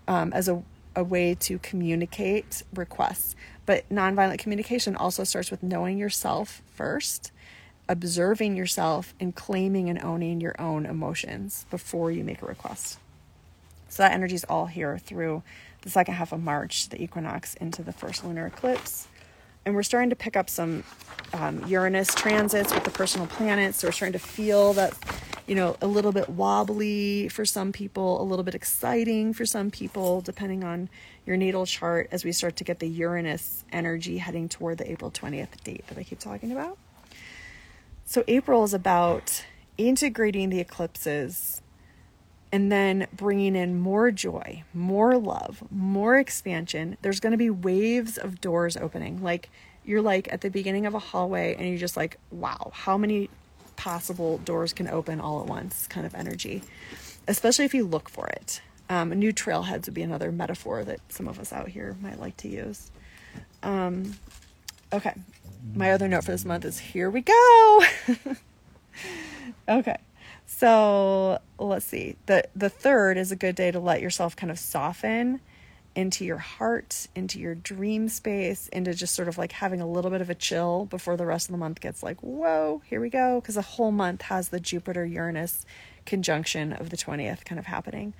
um, 0.06 0.32
as 0.32 0.48
a 0.48 0.62
a 0.96 1.04
way 1.04 1.34
to 1.34 1.58
communicate 1.58 2.62
requests. 2.74 3.36
But 3.66 3.88
nonviolent 3.90 4.38
communication 4.38 4.96
also 4.96 5.22
starts 5.22 5.50
with 5.50 5.62
knowing 5.62 5.98
yourself 5.98 6.62
first, 6.74 7.30
observing 7.88 8.56
yourself, 8.56 9.14
and 9.20 9.34
claiming 9.34 9.90
and 9.90 10.02
owning 10.02 10.40
your 10.40 10.60
own 10.60 10.86
emotions 10.86 11.66
before 11.70 12.10
you 12.10 12.24
make 12.24 12.42
a 12.42 12.46
request. 12.46 12.98
So 13.88 14.02
that 14.02 14.12
energy 14.12 14.34
is 14.34 14.44
all 14.44 14.66
here 14.66 14.98
through 14.98 15.42
the 15.82 15.90
second 15.90 16.14
half 16.14 16.32
of 16.32 16.42
March, 16.42 16.88
the 16.88 17.00
equinox, 17.00 17.54
into 17.54 17.82
the 17.82 17.92
first 17.92 18.24
lunar 18.24 18.46
eclipse. 18.46 19.06
And 19.66 19.74
we're 19.74 19.82
starting 19.82 20.10
to 20.10 20.16
pick 20.16 20.36
up 20.36 20.48
some 20.48 20.84
um, 21.34 21.66
Uranus 21.66 22.14
transits 22.14 22.72
with 22.72 22.84
the 22.84 22.90
personal 22.90 23.26
planets. 23.26 23.78
So 23.78 23.88
we're 23.88 23.92
starting 23.92 24.18
to 24.18 24.24
feel 24.24 24.72
that 24.74 24.96
you 25.46 25.54
know, 25.54 25.76
a 25.80 25.86
little 25.86 26.10
bit 26.12 26.28
wobbly 26.28 27.28
for 27.28 27.44
some 27.44 27.72
people, 27.72 28.20
a 28.20 28.24
little 28.24 28.44
bit 28.44 28.54
exciting 28.54 29.32
for 29.32 29.46
some 29.46 29.70
people, 29.70 30.20
depending 30.20 30.64
on 30.64 30.88
your 31.24 31.36
natal 31.36 31.66
chart 31.66 32.08
as 32.10 32.24
we 32.24 32.32
start 32.32 32.56
to 32.56 32.64
get 32.64 32.80
the 32.80 32.88
Uranus 32.88 33.64
energy 33.70 34.18
heading 34.18 34.48
toward 34.48 34.78
the 34.78 34.90
April 34.90 35.10
20th 35.10 35.62
date 35.62 35.86
that 35.86 35.98
I 35.98 36.02
keep 36.02 36.18
talking 36.18 36.50
about. 36.50 36.78
So, 38.04 38.24
April 38.26 38.64
is 38.64 38.74
about 38.74 39.44
integrating 39.78 40.50
the 40.50 40.58
eclipses 40.58 41.62
and 42.56 42.72
then 42.72 43.06
bringing 43.12 43.54
in 43.54 43.78
more 43.78 44.10
joy, 44.10 44.64
more 44.72 45.18
love, 45.18 45.62
more 45.70 46.16
expansion. 46.16 46.96
There's 47.02 47.20
going 47.20 47.32
to 47.32 47.36
be 47.36 47.50
waves 47.50 48.16
of 48.16 48.40
doors 48.40 48.78
opening. 48.78 49.22
Like, 49.22 49.50
you're 49.84 50.00
like 50.00 50.32
at 50.32 50.40
the 50.40 50.48
beginning 50.48 50.86
of 50.86 50.94
a 50.94 50.98
hallway 50.98 51.54
and 51.54 51.68
you're 51.68 51.76
just 51.76 51.98
like, 51.98 52.16
wow, 52.30 52.70
how 52.72 52.96
many 52.96 53.28
possible 53.76 54.38
doors 54.38 54.72
can 54.72 54.88
open 54.88 55.20
all 55.20 55.42
at 55.42 55.46
once 55.46 55.86
kind 55.86 56.06
of 56.06 56.14
energy, 56.14 56.62
especially 57.28 57.66
if 57.66 57.74
you 57.74 57.86
look 57.86 58.08
for 58.08 58.26
it. 58.28 58.62
Um, 58.88 59.10
new 59.10 59.34
trailheads 59.34 59.84
would 59.84 59.92
be 59.92 60.00
another 60.00 60.32
metaphor 60.32 60.82
that 60.82 61.00
some 61.10 61.28
of 61.28 61.38
us 61.38 61.52
out 61.52 61.68
here 61.68 61.94
might 62.00 62.18
like 62.18 62.38
to 62.38 62.48
use. 62.48 62.90
Um, 63.62 64.16
okay, 64.94 65.12
my 65.74 65.92
other 65.92 66.08
note 66.08 66.24
for 66.24 66.30
this 66.30 66.46
month 66.46 66.64
is 66.64 66.78
here 66.78 67.10
we 67.10 67.20
go. 67.20 67.84
okay, 69.68 69.98
so 70.46 71.38
let's 71.58 71.84
see. 71.84 72.16
the 72.26 72.44
The 72.54 72.70
third 72.70 73.18
is 73.18 73.32
a 73.32 73.36
good 73.36 73.54
day 73.54 73.70
to 73.70 73.80
let 73.80 74.00
yourself 74.00 74.36
kind 74.36 74.50
of 74.50 74.58
soften 74.58 75.40
into 75.96 76.26
your 76.26 76.36
heart, 76.36 77.08
into 77.14 77.40
your 77.40 77.54
dream 77.54 78.08
space, 78.08 78.68
into 78.68 78.92
just 78.94 79.14
sort 79.14 79.28
of 79.28 79.38
like 79.38 79.52
having 79.52 79.80
a 79.80 79.88
little 79.88 80.10
bit 80.10 80.20
of 80.20 80.28
a 80.28 80.34
chill 80.34 80.84
before 80.84 81.16
the 81.16 81.24
rest 81.24 81.48
of 81.48 81.52
the 81.52 81.58
month 81.58 81.80
gets 81.80 82.02
like, 82.02 82.20
whoa, 82.20 82.82
here 82.84 83.00
we 83.00 83.08
go. 83.08 83.40
Because 83.40 83.54
the 83.54 83.62
whole 83.62 83.90
month 83.90 84.22
has 84.22 84.50
the 84.50 84.60
Jupiter 84.60 85.06
Uranus 85.06 85.64
conjunction 86.04 86.74
of 86.74 86.90
the 86.90 86.98
20th 86.98 87.44
kind 87.46 87.58
of 87.58 87.66
happening. 87.66 88.12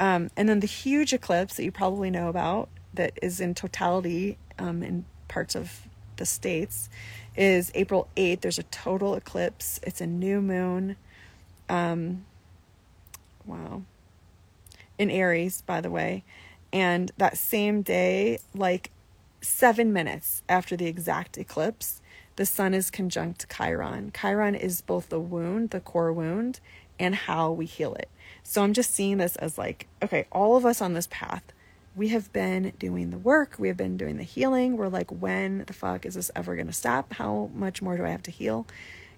Um, 0.00 0.30
and 0.34 0.48
then 0.48 0.60
the 0.60 0.66
huge 0.66 1.12
eclipse 1.12 1.56
that 1.56 1.64
you 1.64 1.70
probably 1.70 2.10
know 2.10 2.28
about 2.28 2.70
that 2.94 3.18
is 3.22 3.38
in 3.38 3.54
totality 3.54 4.38
um, 4.58 4.82
in 4.82 5.04
parts 5.28 5.54
of 5.54 5.82
the 6.16 6.24
states 6.24 6.88
is 7.36 7.70
April 7.74 8.08
8th. 8.16 8.40
There's 8.40 8.58
a 8.58 8.64
total 8.64 9.14
eclipse, 9.14 9.78
it's 9.82 10.00
a 10.00 10.06
new 10.06 10.40
moon. 10.40 10.96
Um, 11.70 12.26
wow. 13.46 13.82
In 14.98 15.08
Aries, 15.10 15.62
by 15.62 15.80
the 15.80 15.90
way. 15.90 16.24
And 16.72 17.10
that 17.16 17.38
same 17.38 17.82
day, 17.82 18.40
like 18.54 18.90
seven 19.40 19.92
minutes 19.92 20.42
after 20.48 20.76
the 20.76 20.86
exact 20.86 21.38
eclipse, 21.38 22.02
the 22.36 22.44
sun 22.44 22.74
is 22.74 22.90
conjunct 22.90 23.46
Chiron. 23.56 24.12
Chiron 24.12 24.54
is 24.54 24.80
both 24.80 25.08
the 25.08 25.20
wound, 25.20 25.70
the 25.70 25.80
core 25.80 26.12
wound, 26.12 26.60
and 26.98 27.14
how 27.14 27.50
we 27.50 27.66
heal 27.66 27.94
it. 27.94 28.08
So 28.42 28.62
I'm 28.62 28.72
just 28.72 28.92
seeing 28.92 29.18
this 29.18 29.36
as 29.36 29.56
like, 29.56 29.86
okay, 30.02 30.26
all 30.32 30.56
of 30.56 30.66
us 30.66 30.80
on 30.80 30.94
this 30.94 31.08
path, 31.10 31.44
we 31.96 32.08
have 32.08 32.32
been 32.32 32.72
doing 32.78 33.10
the 33.10 33.18
work, 33.18 33.56
we 33.58 33.68
have 33.68 33.76
been 33.76 33.96
doing 33.96 34.16
the 34.16 34.22
healing. 34.22 34.76
We're 34.76 34.88
like, 34.88 35.10
when 35.10 35.64
the 35.66 35.72
fuck 35.72 36.06
is 36.06 36.14
this 36.14 36.30
ever 36.36 36.54
going 36.54 36.66
to 36.68 36.72
stop? 36.72 37.14
How 37.14 37.50
much 37.54 37.82
more 37.82 37.96
do 37.96 38.04
I 38.04 38.10
have 38.10 38.22
to 38.24 38.30
heal? 38.30 38.66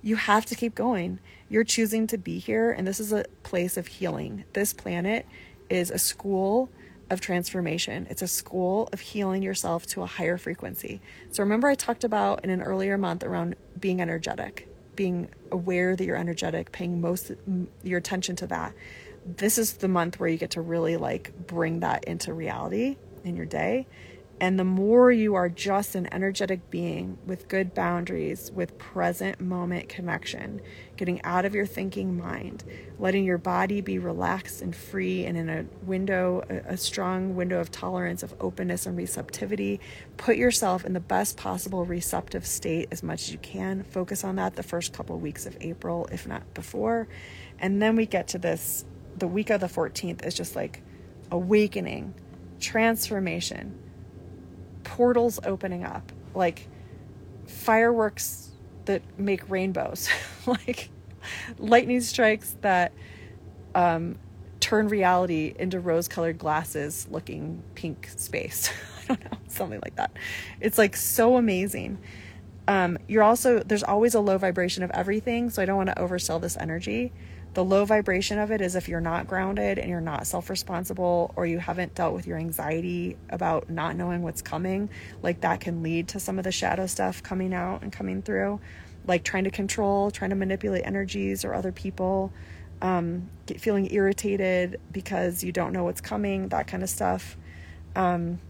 You 0.03 0.17
have 0.17 0.47
to 0.47 0.55
keep 0.55 0.75
going. 0.75 1.19
You're 1.53 1.65
choosing 1.65 2.07
to 2.07 2.17
be 2.17 2.39
here, 2.39 2.73
and 2.73 2.87
this 2.87 2.99
is 2.99 3.13
a 3.13 3.27
place 3.43 3.77
of 3.77 3.87
healing. 3.87 4.45
This 4.55 4.73
planet 4.73 5.27
is 5.69 5.91
a 5.91 5.99
school 5.99 6.71
of 7.11 7.21
transformation. 7.21 8.07
It's 8.09 8.23
a 8.23 8.27
school 8.27 8.89
of 8.91 9.01
healing 9.01 9.43
yourself 9.43 9.85
to 9.89 10.01
a 10.01 10.07
higher 10.07 10.39
frequency. 10.39 11.03
So 11.31 11.43
remember, 11.43 11.69
I 11.69 11.75
talked 11.75 12.05
about 12.05 12.43
in 12.43 12.49
an 12.49 12.63
earlier 12.63 12.97
month 12.97 13.23
around 13.23 13.57
being 13.79 14.01
energetic, 14.01 14.67
being 14.97 15.29
aware 15.51 15.95
that 15.95 16.03
you're 16.03 16.17
energetic, 16.17 16.73
paying 16.73 17.03
most 17.03 17.33
your 17.83 17.99
attention 17.99 18.35
to 18.37 18.47
that. 18.47 18.73
This 19.27 19.59
is 19.59 19.75
the 19.75 19.89
month 19.89 20.19
where 20.19 20.31
you 20.31 20.39
get 20.39 20.53
to 20.53 20.63
really 20.63 20.97
like 20.97 21.35
bring 21.47 21.81
that 21.81 22.05
into 22.05 22.33
reality 22.33 22.97
in 23.25 23.37
your 23.37 23.45
day 23.45 23.87
and 24.43 24.59
the 24.59 24.65
more 24.65 25.13
you 25.13 25.37
are 25.37 25.49
just 25.49 25.95
an 25.95 26.13
energetic 26.13 26.69
being 26.69 27.17
with 27.25 27.47
good 27.47 27.73
boundaries, 27.75 28.51
with 28.53 28.77
present 28.77 29.41
moment 29.41 29.89
connection, 29.89 30.61
getting 30.97 31.23
out 31.23 31.45
of 31.45 31.55
your 31.55 31.65
thinking 31.65 32.19
mind, 32.19 32.65
letting 32.99 33.25
your 33.25 33.39
body 33.39 33.81
be 33.81 34.01
relaxed 34.01 34.61
and 34.61 34.75
free 34.75 35.25
and 35.27 35.39
in 35.39 35.49
a 35.49 35.65
window, 35.85 36.43
a, 36.67 36.77
strong 36.77 37.37
window 37.37 37.61
of 37.61 37.71
tolerance, 37.71 38.25
of 38.25 38.35
openness 38.41 38.85
and 38.85 38.97
receptivity, 38.97 39.79
put 40.17 40.37
yourself 40.37 40.85
in 40.85 40.93
the 40.93 40.99
best 40.99 41.37
possible 41.37 41.85
receptive 41.85 42.45
state 42.45 42.89
as 42.91 43.01
much 43.01 43.23
as 43.23 43.31
you 43.31 43.39
can. 43.39 43.85
Focus 43.85 44.25
on 44.25 44.35
that 44.35 44.57
the 44.57 44.65
first 44.65 44.93
couple 44.93 45.15
of 45.15 45.23
weeks 45.23 45.47
of 45.47 45.57
April, 45.61 46.09
if 46.11 46.27
not 46.27 46.53
before. 46.53 47.07
And 47.61 47.81
then 47.81 47.95
we 47.95 48.07
get 48.07 48.27
to 48.29 48.39
this 48.39 48.85
the 49.17 49.29
week 49.29 49.51
of 49.51 49.61
the 49.61 49.69
14th 49.69 50.27
is 50.27 50.35
just 50.35 50.57
like 50.57 50.83
awakening, 51.31 52.13
transformation 52.59 53.79
portals 54.85 55.39
opening 55.45 55.85
up, 55.85 56.13
like 56.35 56.69
fireworks 57.47 58.51
that 58.85 59.03
make 59.19 59.49
rainbows, 59.49 60.09
like 60.47 60.91
lightning 61.59 62.01
strikes 62.01 62.57
that 62.63 62.93
um, 63.75 64.19
turn 64.61 64.89
reality 64.89 65.55
into 65.59 65.81
rose 65.81 66.09
colored 66.09 66.39
glasses 66.39 67.07
looking 67.11 67.63
pink 67.75 68.09
space. 68.17 68.71
I 69.03 69.15
don't 69.15 69.25
know, 69.25 69.39
something 69.49 69.81
like 69.83 69.97
that. 69.97 70.13
It's 70.61 70.79
like 70.79 70.97
so 70.97 71.37
amazing. 71.37 71.99
Um, 72.69 72.99
you're 73.09 73.25
also, 73.25 73.59
there's 73.61 73.83
always 73.83 74.15
a 74.15 74.21
low 74.21 74.39
vibration 74.39 74.85
of 74.85 74.91
everything, 74.93 75.51
so 75.51 75.61
I 75.61 75.65
don't 75.65 75.77
want 75.77 75.89
to 75.89 75.97
oversell 75.97 76.41
this 76.41 76.57
energy, 76.57 77.13
The 77.55 77.63
low 77.63 77.85
vibration 77.85 78.39
of 78.39 78.51
it 78.51 78.63
is 78.63 78.77
if 78.77 78.89
you're 78.89 79.01
not 79.01 79.27
grounded 79.27 79.79
and 79.79 79.91
you're 79.91 80.01
not 80.01 80.27
self 80.27 80.49
responsible 80.49 81.33
or 81.37 81.45
you 81.45 81.59
haven't 81.59 81.95
dealt 81.95 82.15
with 82.15 82.27
your 82.27 82.39
anxiety 82.39 83.17
about 83.29 83.69
not 83.69 83.95
knowing 83.95 84.23
what's 84.23 84.41
coming, 84.41 84.89
like 85.23 85.43
that 85.43 85.61
can 85.61 85.83
lead 85.83 86.09
to 86.09 86.21
some 86.21 86.39
of 86.39 86.45
the 86.45 86.53
shadow 86.53 86.87
stuff 86.87 87.23
coming 87.23 87.53
out 87.53 87.83
and 87.83 87.93
coming 87.93 88.23
through, 88.23 88.59
like 89.07 89.23
trying 89.23 89.45
to 89.45 89.51
control, 89.51 90.11
trying 90.11 90.31
to 90.31 90.37
manipulate 90.37 90.87
energies 90.87 91.45
or 91.45 91.53
other 91.53 91.73
people, 91.73 92.33
um, 92.81 93.29
feeling 93.59 93.93
irritated 93.93 94.81
because 94.91 95.45
you 95.45 95.53
don't 95.53 95.75
know 95.75 95.85
what's 95.85 96.01
coming, 96.01 96.49
that 96.49 96.67
kind 96.67 96.83
of 96.83 96.89
stuff. 96.89 97.37
Um, 97.95 98.41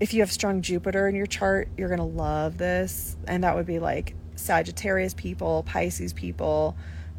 if 0.00 0.12
you 0.12 0.20
have 0.20 0.32
strong 0.32 0.60
Jupiter 0.60 1.08
in 1.08 1.14
your 1.14 1.26
chart, 1.26 1.68
you're 1.78 1.88
going 1.88 1.98
to 1.98 2.04
love 2.04 2.58
this. 2.58 3.16
And 3.26 3.44
that 3.44 3.54
would 3.54 3.66
be 3.66 3.78
like 3.78 4.14
Sagittarius 4.40 5.14
people, 5.14 5.62
Pisces 5.64 6.12
people, 6.12 6.76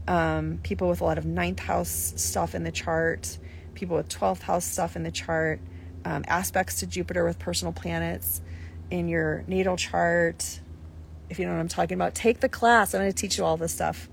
um, 0.07 0.59
people 0.63 0.89
with 0.89 1.01
a 1.01 1.03
lot 1.03 1.17
of 1.17 1.25
ninth 1.25 1.59
house 1.59 2.13
stuff 2.15 2.55
in 2.55 2.63
the 2.63 2.71
chart, 2.71 3.37
people 3.75 3.97
with 3.97 4.09
12th 4.09 4.41
house 4.41 4.65
stuff 4.65 4.95
in 4.95 5.03
the 5.03 5.11
chart, 5.11 5.59
um, 6.05 6.23
aspects 6.27 6.79
to 6.79 6.87
Jupiter 6.87 7.23
with 7.23 7.39
personal 7.39 7.71
planets 7.71 8.41
in 8.89 9.07
your 9.07 9.43
natal 9.47 9.77
chart. 9.77 10.59
If 11.29 11.39
you 11.39 11.45
know 11.45 11.53
what 11.53 11.59
I'm 11.59 11.67
talking 11.67 11.95
about, 11.95 12.15
take 12.15 12.41
the 12.41 12.49
class. 12.49 12.93
I'm 12.93 13.01
going 13.01 13.11
to 13.11 13.17
teach 13.17 13.37
you 13.37 13.45
all 13.45 13.57
this 13.57 13.73
stuff. 13.73 14.09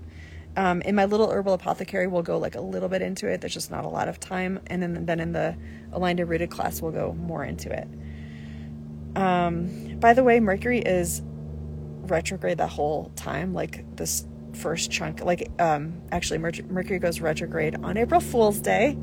Um, 0.55 0.81
in 0.81 0.95
my 0.95 1.05
little 1.05 1.29
herbal 1.29 1.53
apothecary, 1.53 2.07
we'll 2.07 2.23
go 2.23 2.37
like 2.37 2.55
a 2.55 2.61
little 2.61 2.89
bit 2.89 3.01
into 3.01 3.27
it. 3.27 3.41
There's 3.41 3.53
just 3.53 3.71
not 3.71 3.85
a 3.85 3.89
lot 3.89 4.07
of 4.07 4.19
time. 4.19 4.59
And 4.67 4.81
then, 4.81 5.05
then 5.05 5.19
in 5.19 5.31
the 5.31 5.55
aligned 5.91 6.19
and 6.19 6.29
rooted 6.29 6.49
class, 6.49 6.81
we'll 6.81 6.91
go 6.91 7.13
more 7.13 7.43
into 7.43 7.71
it. 7.71 7.87
Um, 9.15 9.99
by 9.99 10.13
the 10.13 10.23
way, 10.23 10.39
Mercury 10.39 10.79
is 10.79 11.21
retrograde 12.09 12.57
the 12.57 12.67
whole 12.67 13.11
time, 13.15 13.53
like 13.53 13.95
this 13.95 14.25
first 14.53 14.91
chunk. 14.91 15.23
Like, 15.23 15.49
um, 15.59 16.01
actually, 16.11 16.39
Mercury 16.39 16.99
goes 16.99 17.21
retrograde 17.21 17.75
on 17.83 17.97
April 17.97 18.19
Fool's 18.19 18.59
Day 18.59 18.97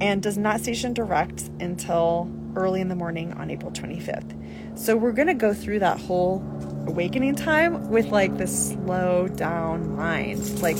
and 0.00 0.22
does 0.22 0.38
not 0.38 0.60
station 0.60 0.92
direct 0.92 1.50
until 1.60 2.30
early 2.54 2.80
in 2.80 2.88
the 2.88 2.94
morning 2.94 3.32
on 3.34 3.50
April 3.50 3.70
25th. 3.70 4.78
So, 4.78 4.96
we're 4.96 5.12
going 5.12 5.28
to 5.28 5.34
go 5.34 5.54
through 5.54 5.80
that 5.80 6.00
whole 6.00 6.42
awakening 6.86 7.36
time 7.36 7.88
with 7.90 8.06
like 8.06 8.36
this 8.36 8.70
slow 8.70 9.28
down 9.28 9.96
mind. 9.96 10.60
Like, 10.60 10.76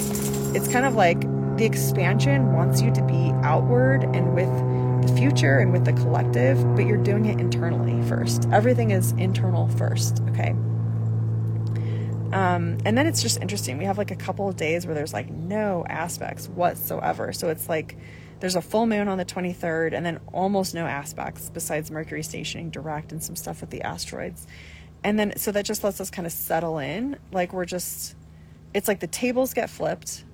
it's 0.54 0.68
kind 0.68 0.86
of 0.86 0.94
like 0.94 1.20
the 1.56 1.64
expansion 1.64 2.52
wants 2.54 2.80
you 2.80 2.90
to 2.92 3.02
be 3.02 3.32
outward 3.42 4.04
and 4.04 4.34
with 4.34 4.48
the 5.06 5.16
future 5.16 5.58
and 5.58 5.72
with 5.72 5.84
the 5.84 5.92
collective, 5.92 6.58
but 6.74 6.86
you're 6.86 7.02
doing 7.02 7.26
it 7.26 7.40
internally 7.40 8.00
first. 8.08 8.48
Everything 8.52 8.90
is 8.90 9.12
internal 9.12 9.68
first, 9.68 10.22
okay? 10.30 10.54
Um, 12.32 12.78
and 12.84 12.96
then 12.96 13.06
it's 13.06 13.22
just 13.22 13.40
interesting. 13.40 13.78
We 13.78 13.84
have 13.84 13.98
like 13.98 14.10
a 14.10 14.16
couple 14.16 14.48
of 14.48 14.56
days 14.56 14.86
where 14.86 14.94
there's 14.94 15.12
like 15.12 15.30
no 15.30 15.84
aspects 15.88 16.48
whatsoever. 16.48 17.32
So 17.32 17.48
it's 17.48 17.68
like 17.68 17.96
there's 18.40 18.56
a 18.56 18.62
full 18.62 18.86
moon 18.86 19.08
on 19.08 19.18
the 19.18 19.24
23rd 19.24 19.92
and 19.92 20.04
then 20.04 20.18
almost 20.32 20.74
no 20.74 20.86
aspects 20.86 21.50
besides 21.52 21.90
Mercury 21.90 22.22
stationing 22.22 22.70
direct 22.70 23.12
and 23.12 23.22
some 23.22 23.36
stuff 23.36 23.60
with 23.60 23.70
the 23.70 23.82
asteroids. 23.82 24.46
And 25.04 25.18
then 25.18 25.36
so 25.36 25.52
that 25.52 25.64
just 25.64 25.84
lets 25.84 26.00
us 26.00 26.10
kind 26.10 26.26
of 26.26 26.32
settle 26.32 26.78
in. 26.78 27.18
Like 27.32 27.52
we're 27.52 27.66
just, 27.66 28.16
it's 28.72 28.88
like 28.88 29.00
the 29.00 29.06
tables 29.06 29.52
get 29.54 29.68
flipped 29.68 30.24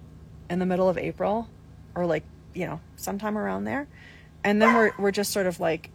in 0.49 0.59
the 0.59 0.66
middle 0.66 0.88
of 0.88 0.96
April 0.96 1.49
or 1.94 2.07
like, 2.07 2.24
you 2.55 2.66
know, 2.66 2.80
sometime 2.96 3.36
around 3.36 3.64
there 3.64 3.88
and 4.44 4.62
then 4.62 4.74
we're 4.74 4.92
we're 4.99 5.11
just 5.11 5.32
sort 5.32 5.46
of 5.46 5.61
like 5.61 5.90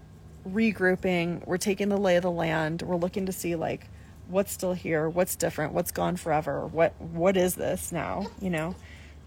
regrouping 0.47 1.45
we're 1.47 1.57
taking 1.57 1.89
the 1.89 1.97
lay 1.97 2.15
of 2.17 2.23
the 2.23 2.31
land 2.31 2.81
we're 2.81 2.95
looking 2.95 3.25
to 3.25 3.31
see 3.31 3.55
like 3.55 3.87
what's 4.27 4.51
still 4.51 4.73
here 4.73 5.09
what's 5.09 5.35
different 5.35 5.73
what's 5.73 5.91
gone 5.91 6.15
forever 6.15 6.65
what 6.67 6.99
what 6.99 7.37
is 7.37 7.55
this 7.55 7.91
now 7.91 8.27
you 8.41 8.49
know 8.49 8.75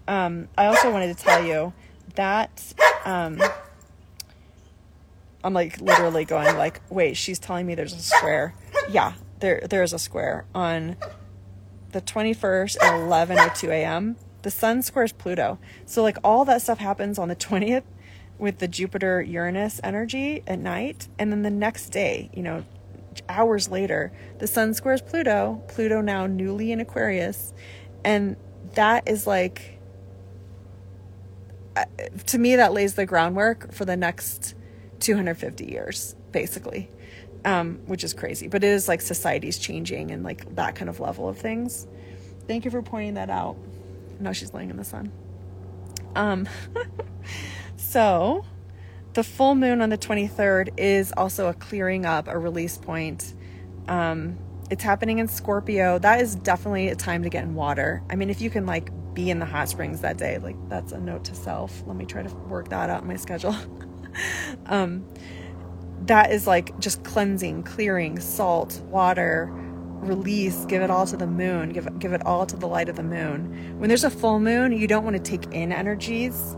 um, 0.07 0.47
i 0.57 0.65
also 0.65 0.91
wanted 0.91 1.15
to 1.15 1.23
tell 1.23 1.43
you 1.43 1.73
that 2.15 2.73
um, 3.05 3.41
i'm 5.43 5.53
like 5.53 5.79
literally 5.79 6.25
going 6.25 6.57
like 6.57 6.81
wait 6.89 7.15
she's 7.15 7.39
telling 7.39 7.65
me 7.65 7.75
there's 7.75 7.93
a 7.93 8.01
square 8.01 8.53
yeah 8.89 9.13
there 9.39 9.61
there's 9.69 9.93
a 9.93 9.99
square 9.99 10.45
on 10.53 10.95
the 11.91 12.01
21st 12.01 12.81
at 12.81 13.01
11 13.01 13.39
or 13.39 13.49
2 13.49 13.71
a.m. 13.71 14.17
the 14.41 14.51
sun 14.51 14.81
squares 14.81 15.13
pluto 15.13 15.57
so 15.85 16.01
like 16.01 16.17
all 16.23 16.43
that 16.45 16.61
stuff 16.61 16.79
happens 16.79 17.17
on 17.17 17.27
the 17.27 17.35
20th 17.35 17.83
with 18.39 18.59
the 18.59 18.67
Jupiter 18.67 19.21
Uranus 19.21 19.79
energy 19.83 20.43
at 20.47 20.59
night. 20.59 21.07
And 21.17 21.31
then 21.31 21.41
the 21.41 21.49
next 21.49 21.89
day, 21.89 22.29
you 22.33 22.43
know, 22.43 22.63
hours 23.29 23.69
later, 23.69 24.11
the 24.39 24.47
sun 24.47 24.73
squares 24.73 25.01
Pluto, 25.01 25.61
Pluto 25.67 26.01
now 26.01 26.27
newly 26.27 26.71
in 26.71 26.79
Aquarius. 26.79 27.53
And 28.03 28.35
that 28.73 29.07
is 29.07 29.27
like, 29.27 29.79
uh, 31.75 31.85
to 32.27 32.37
me, 32.37 32.55
that 32.55 32.73
lays 32.73 32.95
the 32.95 33.05
groundwork 33.05 33.73
for 33.73 33.85
the 33.85 33.97
next 33.97 34.55
250 34.99 35.65
years, 35.65 36.15
basically, 36.31 36.89
um, 37.45 37.79
which 37.85 38.03
is 38.03 38.13
crazy. 38.13 38.47
But 38.47 38.63
it 38.63 38.69
is 38.69 38.87
like 38.87 39.01
society's 39.01 39.57
changing 39.57 40.11
and 40.11 40.23
like 40.23 40.55
that 40.55 40.75
kind 40.75 40.89
of 40.89 40.99
level 40.99 41.27
of 41.27 41.37
things. 41.37 41.87
Thank 42.47 42.65
you 42.65 42.71
for 42.71 42.81
pointing 42.81 43.15
that 43.15 43.29
out. 43.29 43.57
Now 44.19 44.31
she's 44.31 44.53
laying 44.53 44.69
in 44.69 44.77
the 44.77 44.83
sun. 44.83 45.11
Um, 46.15 46.47
So, 47.77 48.43
the 49.17 49.23
full 49.23 49.55
moon 49.55 49.81
on 49.81 49.89
the 49.89 49.97
23rd 49.97 50.77
is 50.77 51.11
also 51.17 51.47
a 51.47 51.53
clearing 51.55 52.05
up, 52.05 52.27
a 52.27 52.37
release 52.37 52.77
point. 52.77 53.33
Um, 53.87 54.37
it's 54.69 54.83
happening 54.83 55.17
in 55.17 55.27
Scorpio. 55.27 55.97
That 55.97 56.21
is 56.21 56.35
definitely 56.35 56.89
a 56.89 56.95
time 56.95 57.23
to 57.23 57.29
get 57.29 57.43
in 57.43 57.55
water. 57.55 58.03
I 58.11 58.15
mean, 58.15 58.29
if 58.29 58.41
you 58.41 58.51
can 58.51 58.67
like 58.67 58.91
be 59.15 59.31
in 59.31 59.39
the 59.39 59.45
hot 59.47 59.69
springs 59.69 60.01
that 60.01 60.19
day, 60.19 60.37
like 60.37 60.55
that's 60.69 60.91
a 60.91 60.99
note 60.99 61.25
to 61.25 61.33
self. 61.33 61.81
Let 61.87 61.97
me 61.97 62.05
try 62.05 62.21
to 62.21 62.35
work 62.47 62.69
that 62.69 62.91
out 62.91 63.01
in 63.01 63.07
my 63.07 63.15
schedule. 63.15 63.55
um, 64.67 65.03
that 66.05 66.31
is 66.31 66.45
like 66.45 66.77
just 66.77 67.03
cleansing, 67.03 67.63
clearing, 67.63 68.19
salt, 68.19 68.79
water, 68.81 69.49
release, 69.51 70.63
give 70.65 70.83
it 70.83 70.91
all 70.91 71.07
to 71.07 71.17
the 71.17 71.25
moon, 71.25 71.69
give 71.69 71.97
give 71.97 72.13
it 72.13 72.23
all 72.23 72.45
to 72.45 72.55
the 72.55 72.67
light 72.67 72.87
of 72.87 72.95
the 72.95 73.03
moon. 73.03 73.79
When 73.79 73.87
there's 73.87 74.03
a 74.03 74.11
full 74.11 74.39
moon, 74.39 74.73
you 74.73 74.85
don't 74.85 75.03
want 75.03 75.15
to 75.15 75.23
take 75.23 75.51
in 75.51 75.71
energies 75.71 76.55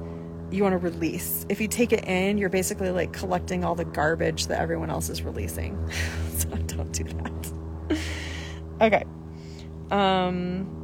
you 0.52 0.64
want 0.64 0.74
to 0.74 0.78
release. 0.78 1.46
If 1.50 1.62
you 1.62 1.68
take 1.68 1.94
it 1.94 2.06
in, 2.06 2.38
you're 2.38 2.50
basically 2.50 2.90
like 2.90 3.14
collecting 3.14 3.64
all 3.64 3.76
the 3.76 3.86
garbage 3.86 4.48
that 4.48 4.60
everyone 4.60 4.90
else 4.90 5.10
is 5.10 5.22
releasing. 5.22 5.78
so 6.38 6.50
don't 6.50 6.92
do 6.92 7.04
that. 7.04 7.98
okay. 8.82 9.04
Um 9.92 10.76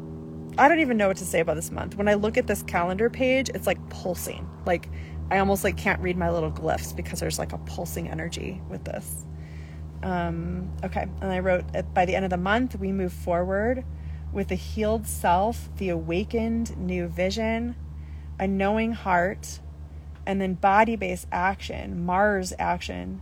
I 0.58 0.70
don't 0.70 0.80
even 0.80 0.98
know 0.98 1.10
what 1.10 1.18
to 1.18 1.26
say 1.26 1.42
about 1.42 1.56
this 1.56 1.72
month. 1.72 1.96
When 1.96 2.08
I 2.08 2.14
look 2.14 2.38
at 2.38 2.48
this 2.48 2.64
calendar 2.64 3.10
page, 3.10 3.50
it's 3.50 3.68
like 3.68 3.90
pulsing. 3.90 4.48
Like 4.66 4.90
I 5.30 5.40
almost 5.40 5.64
like 5.64 5.78
can't 5.78 6.02
read 6.02 6.18
my 6.18 6.30
little 6.30 6.52
glyphs 6.52 6.96
because 6.96 7.20
there's 7.20 7.40
like 7.40 7.52
a 7.52 7.58
pulsing 7.60 8.08
energy 8.08 8.62
with 8.70 8.84
this. 8.84 9.26
Um 10.04 10.72
okay, 10.84 11.08
and 11.22 11.32
I 11.32 11.40
wrote 11.40 11.66
by 11.94 12.06
the 12.06 12.16
end 12.16 12.26
of 12.26 12.32
the 12.32 12.38
month 12.38 12.76
we 12.80 12.92
move 12.92 13.14
forward 13.14 13.84
with 14.32 14.50
the 14.50 14.56
healed 14.56 15.08
self, 15.08 15.70
the 15.78 15.90
awakened 15.90 16.78
new 16.78 17.08
vision, 17.08 17.76
a 18.40 18.48
knowing 18.48 18.94
heart, 18.94 19.60
and 20.26 20.42
then 20.42 20.56
body 20.56 20.96
based 20.96 21.28
action, 21.32 22.06
Mars 22.06 22.54
action, 22.60 23.22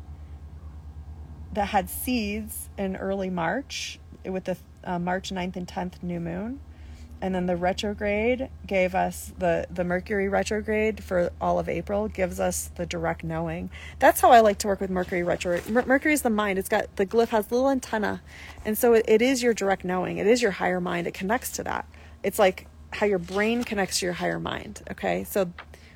that 1.53 1.69
had 1.69 1.89
seeds 1.89 2.69
in 2.77 2.95
early 2.95 3.29
March 3.29 3.99
with 4.25 4.45
the 4.45 4.57
uh, 4.83 4.99
March 4.99 5.29
9th 5.31 5.55
and 5.55 5.67
10th 5.67 6.01
new 6.01 6.19
moon. 6.19 6.59
And 7.21 7.33
then 7.33 7.45
the 7.45 7.55
retrograde 7.55 8.49
gave 8.67 8.93
us 8.93 9.31
the, 9.37 9.65
the 9.71 9.85
Mercury 9.85 10.27
retrograde 10.27 11.01
for 11.01 11.31
all 11.39 11.57
of 11.57 11.69
April, 11.69 12.09
gives 12.09 12.37
us 12.37 12.69
the 12.75 12.85
direct 12.85 13.23
knowing. 13.23 13.69
That's 13.99 14.19
how 14.19 14.31
I 14.31 14.41
like 14.41 14.57
to 14.59 14.67
work 14.67 14.81
with 14.81 14.89
Mercury 14.89 15.23
retrograde. 15.23 15.87
Mercury 15.87 16.11
is 16.13 16.23
the 16.23 16.29
mind. 16.29 16.59
It's 16.59 16.67
got 16.67 16.93
the 16.97 17.05
glyph 17.05 17.29
has 17.29 17.49
little 17.49 17.69
antenna. 17.69 18.21
And 18.65 18.77
so 18.77 18.93
it, 18.93 19.05
it 19.07 19.21
is 19.21 19.41
your 19.41 19.53
direct 19.53 19.85
knowing. 19.85 20.17
It 20.17 20.27
is 20.27 20.41
your 20.41 20.51
higher 20.51 20.81
mind. 20.81 21.07
It 21.07 21.13
connects 21.13 21.51
to 21.53 21.63
that. 21.63 21.87
It's 22.23 22.39
like 22.39 22.67
how 22.93 23.05
your 23.05 23.19
brain 23.19 23.63
connects 23.63 23.99
to 23.99 24.05
your 24.05 24.13
higher 24.13 24.39
mind. 24.39 24.81
Okay. 24.91 25.23
So 25.23 25.51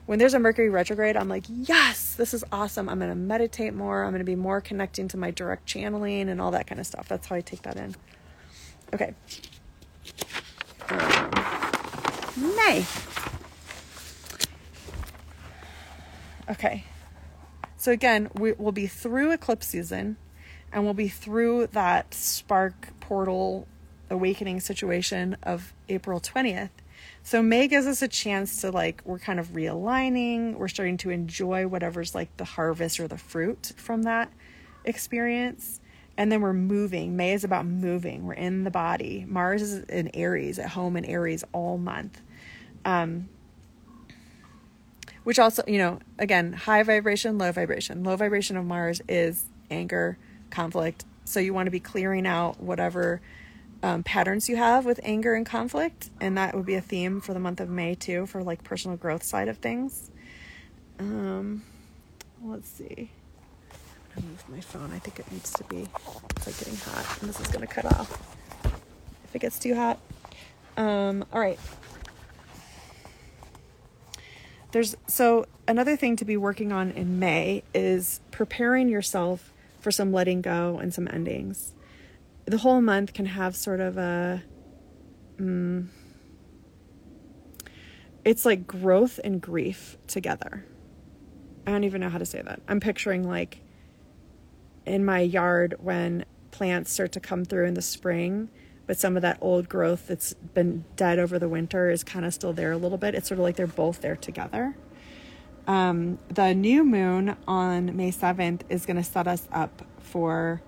when 0.06 0.20
there's 0.20 0.34
a 0.34 0.40
Mercury 0.40 0.70
retrograde, 0.70 1.18
I'm 1.18 1.28
like, 1.28 1.46
yes, 1.50 2.16
this 2.16 2.34
is 2.34 2.44
awesome. 2.52 2.88
I'm 2.90 2.98
going 3.00 3.12
to 3.12 3.16
meditate 3.16 3.74
more. 3.74 4.04
I'm 4.04 4.12
going 4.12 4.20
to 4.20 4.26
be 4.26 4.36
more 4.36 4.62
connecting 4.62 5.08
to 5.10 5.18
my 5.18 5.32
direct 5.32 5.66
channeling 5.66 6.30
and 6.30 6.42
all 6.42 6.52
that 6.52 6.66
kind 6.68 6.80
of 6.80 6.88
stuff. 6.88 7.08
That's 7.08 7.28
how 7.28 7.36
I 7.36 7.42
take 7.42 7.64
that 7.64 7.76
in. 7.76 7.96
Okay. 8.94 9.14
Um, 10.90 11.32
May. 12.56 12.86
Okay. 16.50 16.86
So 17.76 17.92
again, 17.92 18.30
we, 18.34 18.54
will 18.54 18.72
be 18.72 18.88
through 18.88 19.32
eclipse 19.32 19.68
season 19.68 20.18
and 20.72 20.84
we'll 20.84 20.94
be 20.94 21.10
through 21.10 21.68
that 21.68 22.14
spark 22.14 22.90
portal 23.00 23.68
awakening 24.10 24.62
situation 24.62 25.36
of 25.44 25.74
April 25.90 26.20
20th. 26.20 26.70
So 27.28 27.44
May 27.44 27.68
gives 27.68 27.88
us 27.88 28.02
a 28.02 28.08
chance 28.08 28.62
to 28.62 28.72
like 28.72 29.02
we're 29.04 29.20
kind 29.20 29.38
of 29.38 29.50
realigning, 29.50 30.56
we're 30.56 30.70
starting 30.70 30.96
to 31.00 31.10
enjoy 31.10 31.68
whatever's 31.68 32.16
like 32.16 32.38
the 32.38 32.46
harvest 32.46 33.02
or 33.02 33.10
the 33.10 33.18
fruit 33.18 33.74
from 33.76 34.04
that 34.04 34.32
experience. 34.86 35.82
And 36.16 36.32
then 36.32 36.40
we're 36.40 36.54
moving. 36.54 37.18
May 37.18 37.34
is 37.34 37.44
about 37.44 37.66
moving. 37.66 38.26
We're 38.26 38.36
in 38.36 38.64
the 38.64 38.72
body. 38.72 39.26
Mars 39.28 39.62
is 39.62 39.84
in 39.90 40.10
Aries, 40.14 40.58
at 40.58 40.70
home 40.70 40.96
in 40.96 41.04
Aries 41.04 41.44
all 41.52 41.78
month. 41.78 42.22
Um, 42.86 43.28
which 45.26 45.38
also, 45.38 45.64
you 45.68 45.80
know, 45.80 46.00
again, 46.18 46.54
high 46.54 46.84
vibration, 46.84 47.38
low 47.38 47.52
vibration. 47.52 48.06
Low 48.06 48.16
vibration 48.16 48.56
of 48.56 48.64
Mars 48.64 49.02
is 49.10 49.44
anger, 49.70 50.18
conflict. 50.50 51.04
So 51.26 51.42
you 51.42 51.54
want 51.54 51.68
to 51.68 51.72
be 51.72 51.82
clearing 51.82 52.26
out 52.26 52.62
whatever 52.62 53.20
um, 53.84 54.04
patterns 54.04 54.50
you 54.50 54.56
have 54.56 54.86
with 54.86 55.00
anger 55.04 55.34
and 55.34 55.46
conflict. 55.46 56.10
And 56.20 56.38
that 56.38 56.56
would 56.56 56.66
be 56.66 56.76
a 56.76 56.82
theme 56.82 57.22
for 57.22 57.34
the 57.34 57.40
month 57.40 57.60
of 57.60 57.70
May, 57.70 57.96
too, 57.96 58.26
for 58.26 58.44
like 58.44 58.64
personal 58.64 58.98
growth 58.98 59.24
side 59.24 59.48
of 59.48 59.58
things. 59.58 60.12
Um, 61.00 61.64
let's 62.44 62.70
see. 62.70 63.12
I'm 64.16 64.24
gonna 64.24 64.32
move 64.32 64.50
my 64.50 64.62
phone. 64.62 64.92
I 64.92 65.00
think 65.00 65.20
it 65.20 65.32
needs 65.32 65.52
to 65.54 65.64
be. 65.66 65.88
It's 66.36 66.48
like 66.48 66.58
getting 66.58 66.76
hot, 66.78 67.22
and 67.22 67.30
this 67.30 67.40
is 67.40 67.48
gonna 67.48 67.68
cut 67.68 67.86
off 67.86 68.36
if 69.26 69.36
it 69.36 69.40
gets 69.40 69.60
too 69.60 69.76
hot. 69.76 70.00
Um, 70.76 71.26
all 71.32 71.40
right. 71.40 71.60
There's 74.72 74.98
so 75.08 75.46
another 75.68 75.96
thing 75.96 76.16
to 76.18 76.26
be 76.26 76.36
working 76.36 76.72
on 76.72 76.92
in 76.92 77.20
May 77.20 77.64
is 77.74 78.20
preparing 78.32 78.90
yourself 78.90 79.54
for 79.80 79.92
some 79.92 80.12
letting 80.12 80.42
go 80.42 80.78
and 80.78 80.94
some 80.94 81.08
endings. 81.08 81.74
The 82.48 82.58
whole 82.58 82.82
month 82.82 83.14
can 83.14 83.26
have 83.26 83.56
sort 83.56 83.82
of 83.82 83.98
a 83.98 84.42
mm, 85.38 85.88
it's 88.24 88.46
like 88.46 88.66
growth 88.66 89.20
and 89.24 89.42
grief 89.42 89.98
together. 90.08 90.66
I 91.66 91.72
don't 91.72 91.84
even 91.84 92.02
know 92.02 92.10
how 92.10 92.18
to 92.18 92.26
say 92.26 92.42
that. 92.42 92.62
I'm 92.68 92.80
picturing 92.80 93.28
like 93.28 93.60
in 94.86 95.06
my 95.06 95.20
yard 95.20 95.76
when 95.80 96.26
plants 96.52 96.92
start 96.92 97.12
to 97.14 97.20
come 97.20 97.46
through 97.46 97.66
in 97.66 97.74
the 97.74 97.82
spring, 97.82 98.50
but 98.86 98.98
some 98.98 99.16
of 99.16 99.22
that 99.22 99.38
old 99.42 99.70
growth 99.70 100.08
that's 100.08 100.34
been 100.34 100.86
dead 100.96 101.20
over 101.20 101.38
the 101.38 101.50
winter 101.50 101.90
is 101.90 102.04
kind 102.04 102.26
of 102.26 102.34
still 102.34 102.54
there 102.54 102.72
a 102.72 102.78
little 102.78 102.98
bit. 102.98 103.14
It's 103.14 103.28
sort 103.28 103.40
of 103.40 103.44
like 103.44 103.58
they're 103.58 103.68
both 103.68 104.02
there 104.02 104.16
together. 104.16 104.76
Um, 105.68 106.18
the 106.30 106.54
new 106.54 106.86
moon 106.86 107.36
on 107.48 107.96
May 107.96 108.12
7th 108.12 108.62
is 108.70 108.86
going 108.86 108.96
to 108.96 109.04
set 109.04 109.28
us 109.28 109.48
up 109.52 109.84
for 110.00 110.62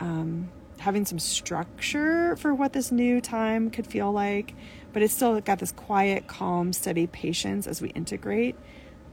um, 0.00 0.50
having 0.84 1.04
some 1.04 1.18
structure 1.18 2.36
for 2.36 2.54
what 2.54 2.72
this 2.72 2.92
new 2.92 3.20
time 3.20 3.70
could 3.70 3.86
feel 3.86 4.12
like, 4.12 4.54
but 4.92 5.02
it's 5.02 5.12
still 5.12 5.40
got 5.40 5.58
this 5.58 5.72
quiet, 5.72 6.26
calm, 6.26 6.72
steady 6.72 7.06
patience 7.06 7.66
as 7.66 7.82
we 7.82 7.90
integrate 7.90 8.56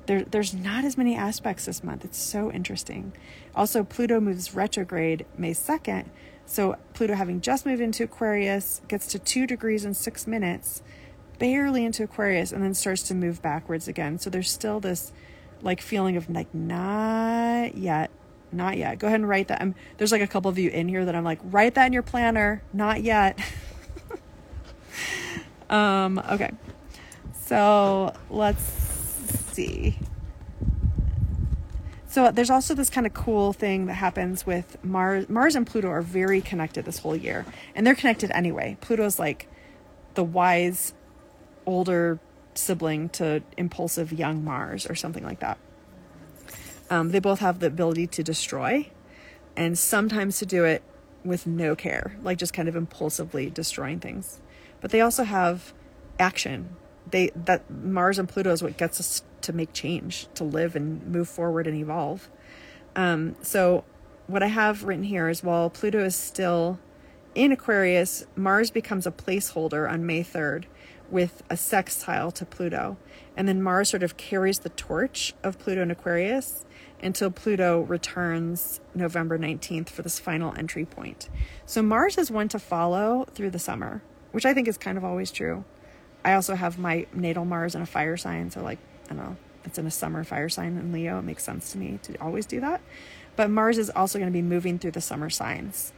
there, 0.06 0.24
there's 0.24 0.54
not 0.54 0.84
as 0.84 0.98
many 0.98 1.16
aspects 1.16 1.66
this 1.66 1.84
month. 1.84 2.04
It's 2.04 2.18
so 2.18 2.52
interesting. 2.52 3.14
Also, 3.56 3.84
Pluto 3.84 4.20
moves 4.20 4.54
retrograde 4.54 5.26
May 5.38 5.54
2nd. 5.54 6.06
So, 6.46 6.76
Pluto, 6.94 7.16
having 7.16 7.42
just 7.42 7.66
moved 7.66 7.82
into 7.82 8.04
Aquarius, 8.04 8.82
gets 8.88 9.08
to 9.08 9.20
two 9.20 9.48
degrees 9.48 9.86
in 9.86 9.94
six 9.94 10.28
minutes, 10.28 10.82
barely 11.40 11.86
into 11.86 12.04
Aquarius, 12.04 12.52
and 12.52 12.64
then 12.64 12.74
starts 12.74 13.04
to 13.04 13.16
move 13.16 13.42
backwards 13.42 13.88
again. 13.88 14.20
So, 14.20 14.30
there's 14.30 14.52
still 14.52 14.80
this 14.80 15.12
like 15.62 15.82
feeling 15.82 16.18
of 16.18 16.30
like, 16.30 16.54
not 16.54 17.76
yet, 17.78 18.10
not 18.52 18.78
yet. 18.78 19.00
Go 19.00 19.08
ahead 19.08 19.20
and 19.20 19.30
write 19.30 19.48
that. 19.50 19.62
I'm, 19.62 19.76
there's 19.98 20.12
like 20.12 20.22
a 20.22 20.28
couple 20.28 20.50
of 20.50 20.58
you 20.58 20.70
in 20.70 20.88
here 20.88 21.06
that 21.06 21.16
I'm 21.16 21.24
like, 21.24 21.40
write 21.44 21.76
that 21.76 21.88
in 21.88 21.94
your 21.94 22.04
planner, 22.04 22.62
not 22.74 23.02
yet. 23.02 23.40
um, 25.70 26.20
okay. 26.30 26.52
So, 27.34 28.14
let's 28.30 28.64
see. 29.54 29.98
So 32.12 32.30
there's 32.30 32.50
also 32.50 32.76
this 32.76 32.90
kind 32.90 33.08
of 33.08 33.14
cool 33.14 33.54
thing 33.54 33.86
that 33.86 33.94
happens 33.94 34.46
with 34.46 34.84
Mars. 34.84 35.30
Mars 35.30 35.56
and 35.56 35.66
Pluto 35.66 35.88
are 35.88 36.02
very 36.02 36.42
connected 36.42 36.84
this 36.84 37.00
whole 37.00 37.16
year, 37.16 37.46
and 37.74 37.88
they're 37.88 37.96
connected 37.96 38.32
anyway. 38.32 38.76
Pluto's 38.82 39.18
like 39.18 39.48
the 40.16 40.24
wise 40.24 40.94
older 41.66 42.20
sibling 42.54 43.08
to 43.10 43.42
impulsive 43.56 44.12
young 44.12 44.44
Mars 44.44 44.86
or 44.90 44.96
something 44.96 45.24
like 45.24 45.40
that. 45.40 45.58
Um, 46.92 47.12
they 47.12 47.20
both 47.20 47.40
have 47.40 47.60
the 47.60 47.68
ability 47.68 48.06
to 48.08 48.22
destroy, 48.22 48.90
and 49.56 49.80
sometimes 49.80 50.38
to 50.40 50.46
do 50.46 50.66
it 50.66 50.84
with 51.24 51.48
no 51.48 51.74
care, 51.74 52.18
like 52.22 52.38
just 52.38 52.54
kind 52.54 52.68
of 52.68 52.76
impulsively 52.76 53.50
destroying 53.50 54.02
things. 54.02 54.42
But 54.82 54.92
they 54.92 55.00
also 55.00 55.24
have 55.24 55.74
action. 56.20 56.76
They 57.10 57.32
that 57.34 57.72
Mars 57.72 58.20
and 58.20 58.28
Pluto 58.28 58.52
is 58.52 58.62
what 58.62 58.76
gets 58.76 59.00
us 59.00 59.24
to 59.40 59.54
make 59.54 59.72
change, 59.72 60.28
to 60.36 60.44
live 60.44 60.76
and 60.76 61.08
move 61.08 61.30
forward 61.30 61.66
and 61.66 61.78
evolve. 61.78 62.30
Um, 62.94 63.38
so, 63.42 63.86
what 64.28 64.44
I 64.44 64.48
have 64.48 64.84
written 64.84 65.06
here 65.06 65.30
is 65.30 65.42
while 65.42 65.70
Pluto 65.70 66.04
is 66.04 66.16
still 66.16 66.78
in 67.34 67.54
Aquarius, 67.54 68.26
Mars 68.36 68.70
becomes 68.70 69.08
a 69.08 69.12
placeholder 69.12 69.90
on 69.90 70.06
May 70.06 70.26
3rd 70.26 70.66
with 71.10 71.42
a 71.50 71.56
sextile 71.56 72.32
to 72.32 72.46
Pluto. 72.46 72.98
And 73.38 73.48
then 73.48 73.62
Mars 73.62 73.90
sort 73.90 74.04
of 74.04 74.18
carries 74.18 74.60
the 74.60 74.70
torch 74.70 75.34
of 75.42 75.58
Pluto 75.58 75.82
and 75.82 75.92
Aquarius 75.92 76.66
until 77.04 77.32
Pluto 77.32 77.82
returns 77.82 78.80
November 78.94 79.38
19th 79.38 79.90
for 79.90 80.02
this 80.02 80.20
final 80.20 80.54
entry 80.58 80.86
point. 80.86 81.30
So 81.66 81.82
Mars 81.82 82.18
is 82.18 82.30
one 82.30 82.48
to 82.50 82.60
follow 82.60 83.26
through 83.34 83.52
the 83.52 83.60
summer, 83.60 84.02
which 84.32 84.46
I 84.46 84.54
think 84.54 84.68
is 84.68 84.78
kind 84.78 84.98
of 84.98 85.04
always 85.04 85.32
true. 85.32 85.64
I 86.24 86.34
also 86.34 86.56
have 86.56 86.78
my 86.78 87.08
natal 87.14 87.46
Mars 87.46 87.76
in 87.76 87.82
a 87.82 87.86
fire 87.86 88.18
sign, 88.18 88.52
so 88.52 88.62
like 88.62 88.80
I 89.06 89.14
don't 89.14 89.18
know, 89.18 89.38
it's 89.66 89.78
in 89.78 89.86
a 89.86 89.92
summer 89.92 90.24
fire 90.24 90.50
sign 90.50 90.78
in 90.78 90.92
Leo. 90.92 91.20
It 91.20 91.24
makes 91.24 91.44
sense 91.44 91.72
to 91.72 91.78
me 91.78 92.00
to 92.04 92.16
always 92.22 92.46
do 92.46 92.60
that. 92.62 92.82
But 93.36 93.50
Mars 93.50 93.78
is 93.78 93.90
also 93.90 94.20
going 94.20 94.32
to 94.32 94.34
be 94.34 94.42
moving 94.42 94.78
through 94.78 94.92
the 94.92 95.02
summer 95.02 95.30
signs. 95.30 95.94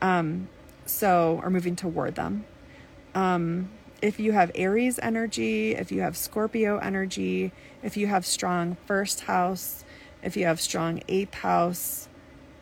Um, 0.00 0.48
so, 0.86 1.40
or 1.42 1.50
moving 1.50 1.76
toward 1.76 2.14
them. 2.14 2.44
Um, 3.14 3.70
if 4.00 4.18
you 4.18 4.32
have 4.32 4.50
Aries 4.54 4.98
energy, 5.00 5.74
if 5.74 5.92
you 5.92 6.00
have 6.00 6.16
Scorpio 6.16 6.78
energy, 6.78 7.52
if 7.82 7.96
you 7.96 8.08
have 8.08 8.26
strong 8.26 8.76
first 8.86 9.22
house, 9.22 9.84
if 10.22 10.36
you 10.36 10.46
have 10.46 10.60
strong 10.60 11.02
eighth 11.08 11.34
house, 11.34 12.08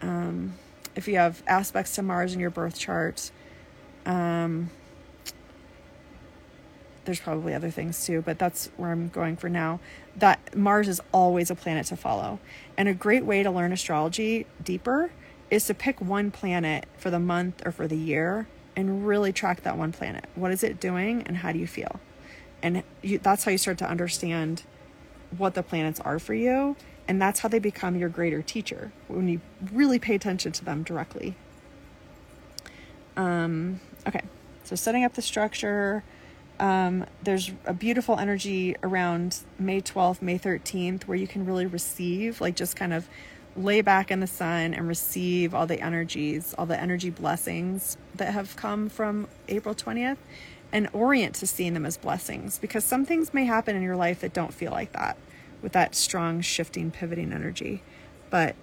um, 0.03 0.55
if 0.97 1.07
you 1.09 1.17
have 1.17 1.43
aspects 1.47 1.95
to 1.97 2.03
Mars 2.03 2.35
in 2.35 2.41
your 2.41 2.51
birth 2.51 2.79
chart, 2.79 3.31
um, 4.07 4.71
there's 7.05 7.21
probably 7.21 7.55
other 7.55 7.71
things 7.71 8.05
too, 8.05 8.23
but 8.23 8.39
that's 8.39 8.71
where 8.77 8.91
I'm 8.91 9.09
going 9.09 9.37
for 9.37 9.49
now. 9.49 9.81
That 10.17 10.57
Mars 10.57 10.89
is 10.89 11.01
always 11.13 11.51
a 11.51 11.55
planet 11.55 11.87
to 11.87 11.97
follow. 11.97 12.39
And 12.77 12.89
a 12.89 12.95
great 12.95 13.25
way 13.25 13.43
to 13.43 13.51
learn 13.51 13.73
astrology 13.73 14.47
deeper 14.63 15.11
is 15.51 15.67
to 15.67 15.75
pick 15.75 16.01
one 16.01 16.31
planet 16.31 16.87
for 16.99 17.11
the 17.11 17.19
month 17.19 17.67
or 17.67 17.73
for 17.73 17.89
the 17.89 17.97
year 17.97 18.47
and 18.77 19.07
really 19.07 19.33
track 19.33 19.63
that 19.63 19.77
one 19.77 19.93
planet. 19.93 20.27
What 20.35 20.53
is 20.53 20.63
it 20.63 20.81
doing 20.81 21.23
and 21.25 21.39
how 21.39 21.53
do 21.53 21.59
you 21.59 21.67
feel? 21.67 22.01
And 22.63 22.83
you, 23.03 23.19
that's 23.19 23.45
how 23.45 23.51
you 23.51 23.59
start 23.59 23.79
to 23.79 23.89
understand 23.89 24.63
what 25.37 25.55
the 25.55 25.63
planets 25.63 26.01
are 26.01 26.19
for 26.19 26.35
you. 26.35 26.77
And 27.11 27.21
that's 27.21 27.41
how 27.41 27.49
they 27.49 27.59
become 27.59 27.97
your 27.97 28.09
greater 28.09 28.41
teacher 28.41 28.93
when 29.09 29.27
you 29.27 29.41
really 29.73 29.99
pay 29.99 30.15
attention 30.15 30.53
to 30.53 30.65
them 30.65 30.85
directly. 30.85 31.35
Um, 33.17 33.81
okay, 34.07 34.23
so 34.63 34.77
setting 34.77 35.03
up 35.03 35.15
the 35.15 35.23
structure 35.23 36.05
um, 36.61 37.07
there's 37.23 37.51
a 37.65 37.73
beautiful 37.73 38.19
energy 38.19 38.77
around 38.83 39.39
May 39.59 39.81
12th, 39.81 40.21
May 40.21 40.39
13th, 40.39 41.05
where 41.05 41.17
you 41.17 41.27
can 41.27 41.47
really 41.47 41.67
receive, 41.67 42.41
like 42.41 42.55
just 42.55 42.77
kind 42.77 42.93
of 42.93 43.09
lay 43.57 43.81
back 43.81 44.11
in 44.11 44.21
the 44.21 44.27
sun 44.27 44.75
and 44.75 44.87
receive 44.87 45.55
all 45.55 45.67
the 45.67 45.81
energies, 45.81 46.55
all 46.57 46.67
the 46.67 46.79
energy 46.79 47.11
blessings 47.11 47.97
that 48.15 48.35
have 48.35 48.55
come 48.57 48.89
from 48.89 49.27
April 49.49 49.75
20th 49.75 50.19
and 50.71 50.89
orient 50.93 51.35
to 51.37 51.47
seeing 51.47 51.73
them 51.73 51.87
as 51.87 51.97
blessings 51.97 52.59
because 52.59 52.85
some 52.85 53.05
things 53.05 53.35
may 53.35 53.47
happen 53.47 53.75
in 53.75 53.83
your 53.83 53.97
life 53.97 54.21
that 54.21 54.33
don't 54.33 54.55
feel 54.55 54.71
like 54.71 54.93
that 54.93 55.17
with 55.63 55.73
that 55.73 55.95
strong 55.95 56.41
shifting 56.41 56.91
pivoting 56.91 57.33
energy 57.33 57.83
but 58.31 58.55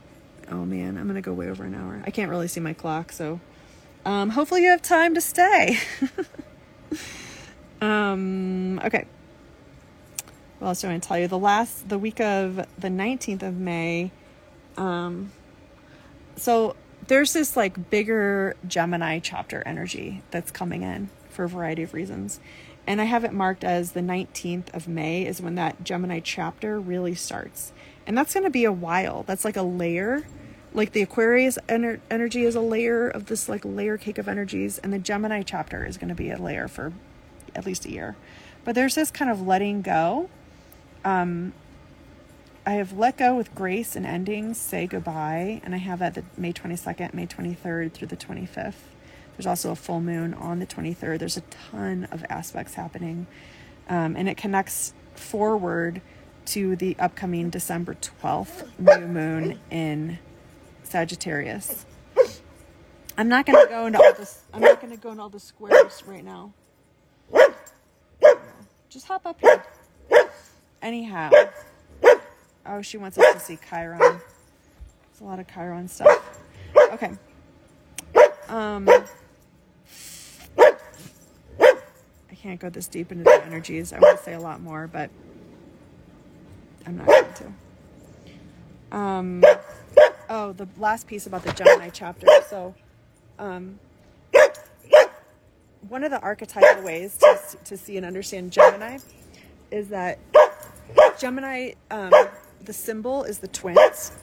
oh 0.52 0.66
man 0.66 0.98
i'm 0.98 1.08
gonna 1.08 1.22
go 1.22 1.34
way 1.34 1.50
over 1.50 1.64
an 1.64 1.76
hour 1.76 2.02
i 2.06 2.12
can't 2.12 2.30
really 2.30 2.48
see 2.48 2.60
my 2.60 2.74
clock 2.74 3.12
so 3.12 3.40
um, 4.06 4.30
hopefully 4.30 4.64
you 4.64 4.70
have 4.70 4.82
time 4.82 5.16
to 5.16 5.22
stay 5.22 5.78
Um, 7.82 8.80
okay. 8.80 9.06
well 10.60 10.70
else 10.70 10.82
do 10.82 10.88
I 10.88 10.92
want 10.92 11.04
to 11.04 11.08
tell 11.08 11.20
you? 11.20 11.28
The 11.28 11.38
last, 11.38 11.90
the 11.90 11.98
week 11.98 12.20
of 12.20 12.56
the 12.78 12.88
19th 12.88 13.44
of 13.44 13.58
May, 13.58 14.12
um, 14.78 15.32
so 16.36 16.76
there's 17.08 17.34
this 17.34 17.56
like 17.56 17.90
bigger 17.90 18.56
Gemini 18.68 19.20
chapter 19.20 19.62
energy 19.66 20.24
that's 20.32 20.52
coming 20.52 20.82
in 20.82 21.10
for 21.30 21.44
a 21.44 21.50
variety 21.50 21.84
of 21.84 21.94
reasons. 21.94 22.40
And 22.88 23.02
I 23.02 23.04
have 23.04 23.26
it 23.26 23.34
marked 23.34 23.66
as 23.66 23.92
the 23.92 24.00
19th 24.00 24.74
of 24.74 24.88
May 24.88 25.26
is 25.26 25.42
when 25.42 25.56
that 25.56 25.84
Gemini 25.84 26.22
chapter 26.22 26.80
really 26.80 27.14
starts. 27.14 27.74
And 28.08 28.18
that's 28.18 28.34
going 28.34 28.46
to 28.46 28.50
be 28.50 28.64
a 28.64 28.72
while. 28.72 29.24
That's 29.24 29.44
like 29.44 29.58
a 29.58 29.62
layer. 29.62 30.26
Like 30.74 30.94
the 30.94 31.02
Aquarius 31.02 31.60
ener- 31.68 32.00
energy 32.10 32.44
is 32.44 32.56
a 32.56 32.62
layer 32.62 33.10
of 33.10 33.26
this 33.26 33.50
like 33.50 33.66
layer 33.66 33.98
cake 33.98 34.18
of 34.18 34.30
energies. 34.30 34.78
And 34.78 34.94
the 34.94 35.00
Gemini 35.00 35.44
chapter 35.44 35.86
is 35.86 35.98
going 35.98 36.08
to 36.08 36.16
be 36.16 36.30
a 36.30 36.42
layer 36.42 36.70
for 36.70 36.94
at 37.54 37.66
least 37.66 37.86
a 37.86 37.92
year. 37.92 38.16
But 38.64 38.74
there's 38.76 38.96
this 38.96 39.12
kind 39.12 39.30
of 39.30 39.46
letting 39.46 39.82
go. 39.82 40.30
Um, 41.04 41.54
I 42.66 42.72
have 42.72 42.94
let 42.94 43.18
go 43.18 43.36
with 43.36 43.54
grace 43.56 43.96
and 43.96 44.06
endings, 44.06 44.58
say 44.58 44.88
goodbye, 44.88 45.62
and 45.64 45.74
I 45.74 45.78
have 45.78 46.00
that 46.00 46.16
the 46.16 46.24
May 46.38 46.52
22nd, 46.52 47.14
May 47.14 47.26
23rd 47.26 47.94
through 47.94 48.08
the 48.08 48.18
25th. 48.18 48.74
There's 49.38 49.46
also 49.46 49.72
a 49.72 49.76
full 49.76 50.02
moon 50.02 50.34
on 50.34 50.60
the 50.60 50.66
23rd. 50.66 51.20
There's 51.20 51.38
a 51.38 51.42
ton 51.42 52.08
of 52.12 52.26
aspects 52.30 52.74
happening. 52.74 53.28
Um, 53.88 54.16
and 54.16 54.28
it 54.28 54.36
connects 54.36 54.94
forward 55.14 56.02
to 56.48 56.76
the 56.76 56.96
upcoming 57.00 57.50
December 57.50 57.96
12th 57.96 58.68
new 58.80 59.08
moon 59.08 59.60
in 59.70 60.18
Sagittarius. 60.84 61.86
I'm 63.18 63.30
not 63.30 63.46
going 63.46 63.64
to 63.64 63.70
go 63.70 63.86
into 63.86 64.00
all 64.00 64.14
this. 64.14 64.44
I'm 64.54 64.62
not 64.62 64.82
going 64.82 64.96
to 64.96 65.00
go 65.00 65.12
into 65.12 65.22
all 65.22 65.30
the 65.30 65.40
squares 65.40 66.04
right 66.06 66.24
now. 66.24 66.54
Just 68.90 69.08
hop 69.08 69.26
up 69.26 69.40
here. 69.42 69.64
Anyhow. 70.82 71.30
Oh, 72.66 72.82
she 72.82 72.98
wants 72.98 73.18
us 73.18 73.34
to 73.34 73.40
see 73.40 73.60
Chiron. 73.70 74.00
There's 74.00 74.22
a 75.22 75.24
lot 75.24 75.40
of 75.40 75.48
Chiron 75.48 75.88
stuff. 75.88 76.40
Okay. 76.94 77.12
Um, 78.50 78.88
I 82.32 82.36
can't 82.48 82.62
go 82.62 82.70
this 82.70 82.88
deep 82.88 83.12
into 83.12 83.26
the 83.26 83.44
energies. 83.46 83.92
I 83.92 84.00
want 84.00 84.18
to 84.18 84.24
say 84.24 84.34
a 84.34 84.40
lot 84.40 84.62
more, 84.62 84.88
but 84.88 85.10
I'm 86.86 86.96
not 86.96 87.06
going 87.06 87.26
to. 87.34 88.98
Um, 88.98 89.44
oh, 90.30 90.54
the 90.54 90.66
last 90.78 91.08
piece 91.08 91.28
about 91.28 91.44
the 91.44 91.52
Gemini 91.52 91.90
chapter. 91.90 92.26
So, 92.48 92.74
um, 93.38 93.80
one 95.90 96.06
of 96.06 96.12
the 96.12 96.22
archetypal 96.22 96.84
ways 96.84 97.18
to, 97.18 97.58
to 97.66 97.76
see 97.76 97.98
and 97.98 98.06
understand 98.06 98.54
Gemini 98.54 99.00
is 99.70 99.90
that 99.90 100.18
Gemini, 101.20 101.74
um, 101.92 102.14
the 102.64 102.72
symbol 102.72 103.26
is 103.26 103.40
the 103.40 103.50
twins. 103.50 104.14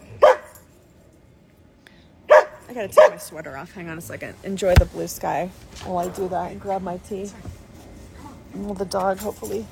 I 2.66 2.72
gotta 2.72 2.88
take 2.88 3.10
my 3.10 3.18
sweater 3.18 3.54
off. 3.58 3.74
Hang 3.74 3.90
on 3.90 3.98
a 3.98 4.00
second. 4.00 4.34
Enjoy 4.44 4.72
the 4.76 4.86
blue 4.86 5.08
sky 5.08 5.50
while 5.84 5.98
I 5.98 6.08
do 6.08 6.26
that 6.28 6.52
and 6.52 6.58
grab 6.58 6.80
my 6.80 6.96
tea. 6.96 7.30
Well, 8.54 8.74
the 8.74 8.84
dog, 8.84 9.18
hopefully. 9.18 9.66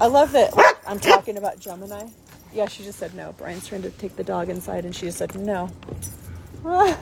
I 0.00 0.06
love 0.06 0.32
that 0.32 0.52
I'm 0.86 0.98
talking 0.98 1.38
about 1.38 1.58
Gemini. 1.58 2.08
Yeah, 2.52 2.68
she 2.68 2.84
just 2.84 2.98
said 2.98 3.14
no. 3.14 3.34
Brian's 3.38 3.66
trying 3.66 3.82
to 3.82 3.90
take 3.90 4.16
the 4.16 4.24
dog 4.24 4.48
inside, 4.48 4.84
and 4.84 4.94
she 4.94 5.06
just 5.06 5.18
said 5.18 5.34
no. 5.34 5.70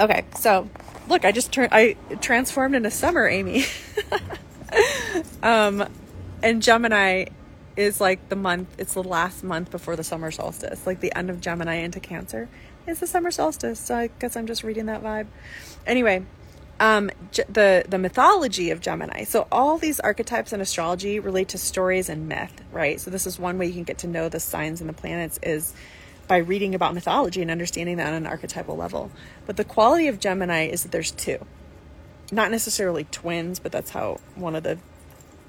okay, 0.00 0.24
so 0.38 0.68
look, 1.08 1.24
I 1.24 1.32
just 1.32 1.52
turned, 1.52 1.70
I 1.72 1.96
transformed 2.20 2.74
into 2.74 2.90
summer, 2.90 3.26
Amy. 3.28 3.64
um, 5.42 5.88
and 6.42 6.62
Gemini 6.62 7.26
is 7.76 8.00
like 8.00 8.28
the 8.28 8.36
month, 8.36 8.74
it's 8.78 8.94
the 8.94 9.02
last 9.02 9.42
month 9.42 9.70
before 9.70 9.96
the 9.96 10.04
summer 10.04 10.30
solstice, 10.30 10.86
like 10.86 11.00
the 11.00 11.14
end 11.16 11.30
of 11.30 11.40
Gemini 11.40 11.76
into 11.76 12.00
Cancer. 12.00 12.48
It's 12.86 13.00
the 13.00 13.06
summer 13.06 13.30
solstice, 13.30 13.78
so 13.78 13.96
I 13.96 14.10
guess 14.18 14.36
I'm 14.36 14.46
just 14.46 14.62
reading 14.62 14.86
that 14.86 15.02
vibe. 15.02 15.26
Anyway, 15.86 16.24
um, 16.80 17.10
the 17.48 17.84
the 17.88 17.98
mythology 17.98 18.70
of 18.70 18.80
Gemini. 18.80 19.24
So 19.24 19.46
all 19.52 19.78
these 19.78 20.00
archetypes 20.00 20.52
in 20.52 20.60
astrology 20.60 21.20
relate 21.20 21.48
to 21.50 21.58
stories 21.58 22.08
and 22.08 22.28
myth, 22.28 22.52
right? 22.72 23.00
So 23.00 23.10
this 23.10 23.26
is 23.26 23.38
one 23.38 23.58
way 23.58 23.66
you 23.66 23.74
can 23.74 23.84
get 23.84 23.98
to 23.98 24.06
know 24.06 24.28
the 24.28 24.40
signs 24.40 24.80
and 24.80 24.88
the 24.88 24.94
planets 24.94 25.38
is 25.42 25.74
by 26.28 26.38
reading 26.38 26.74
about 26.74 26.94
mythology 26.94 27.42
and 27.42 27.50
understanding 27.50 27.96
that 27.96 28.08
on 28.08 28.14
an 28.14 28.26
archetypal 28.26 28.76
level. 28.76 29.10
But 29.46 29.56
the 29.56 29.64
quality 29.64 30.08
of 30.08 30.18
Gemini 30.18 30.66
is 30.66 30.82
that 30.82 30.92
there's 30.92 31.10
two, 31.10 31.44
not 32.30 32.50
necessarily 32.50 33.04
twins, 33.04 33.58
but 33.58 33.72
that's 33.72 33.90
how 33.90 34.18
one 34.34 34.54
of 34.54 34.62
the 34.62 34.78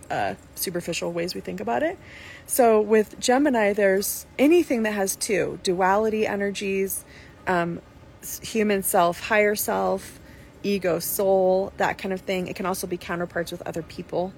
uh, 0.09 0.35
superficial 0.55 1.11
ways 1.11 1.33
we 1.33 1.41
think 1.41 1.59
about 1.59 1.83
it. 1.83 1.97
So 2.45 2.81
with 2.81 3.19
Gemini, 3.19 3.73
there's 3.73 4.25
anything 4.37 4.83
that 4.83 4.91
has 4.91 5.15
two 5.15 5.59
duality 5.63 6.27
energies, 6.27 7.05
um, 7.47 7.81
human 8.41 8.83
self, 8.83 9.21
higher 9.21 9.55
self 9.55 10.19
ego, 10.63 10.99
soul, 10.99 11.71
that 11.77 11.97
kind 11.97 12.13
of 12.13 12.21
thing. 12.21 12.47
It 12.47 12.55
can 12.55 12.65
also 12.65 12.87
be 12.87 12.97
counterparts 12.97 13.51
with 13.51 13.61
other 13.63 13.81
people 13.81 14.33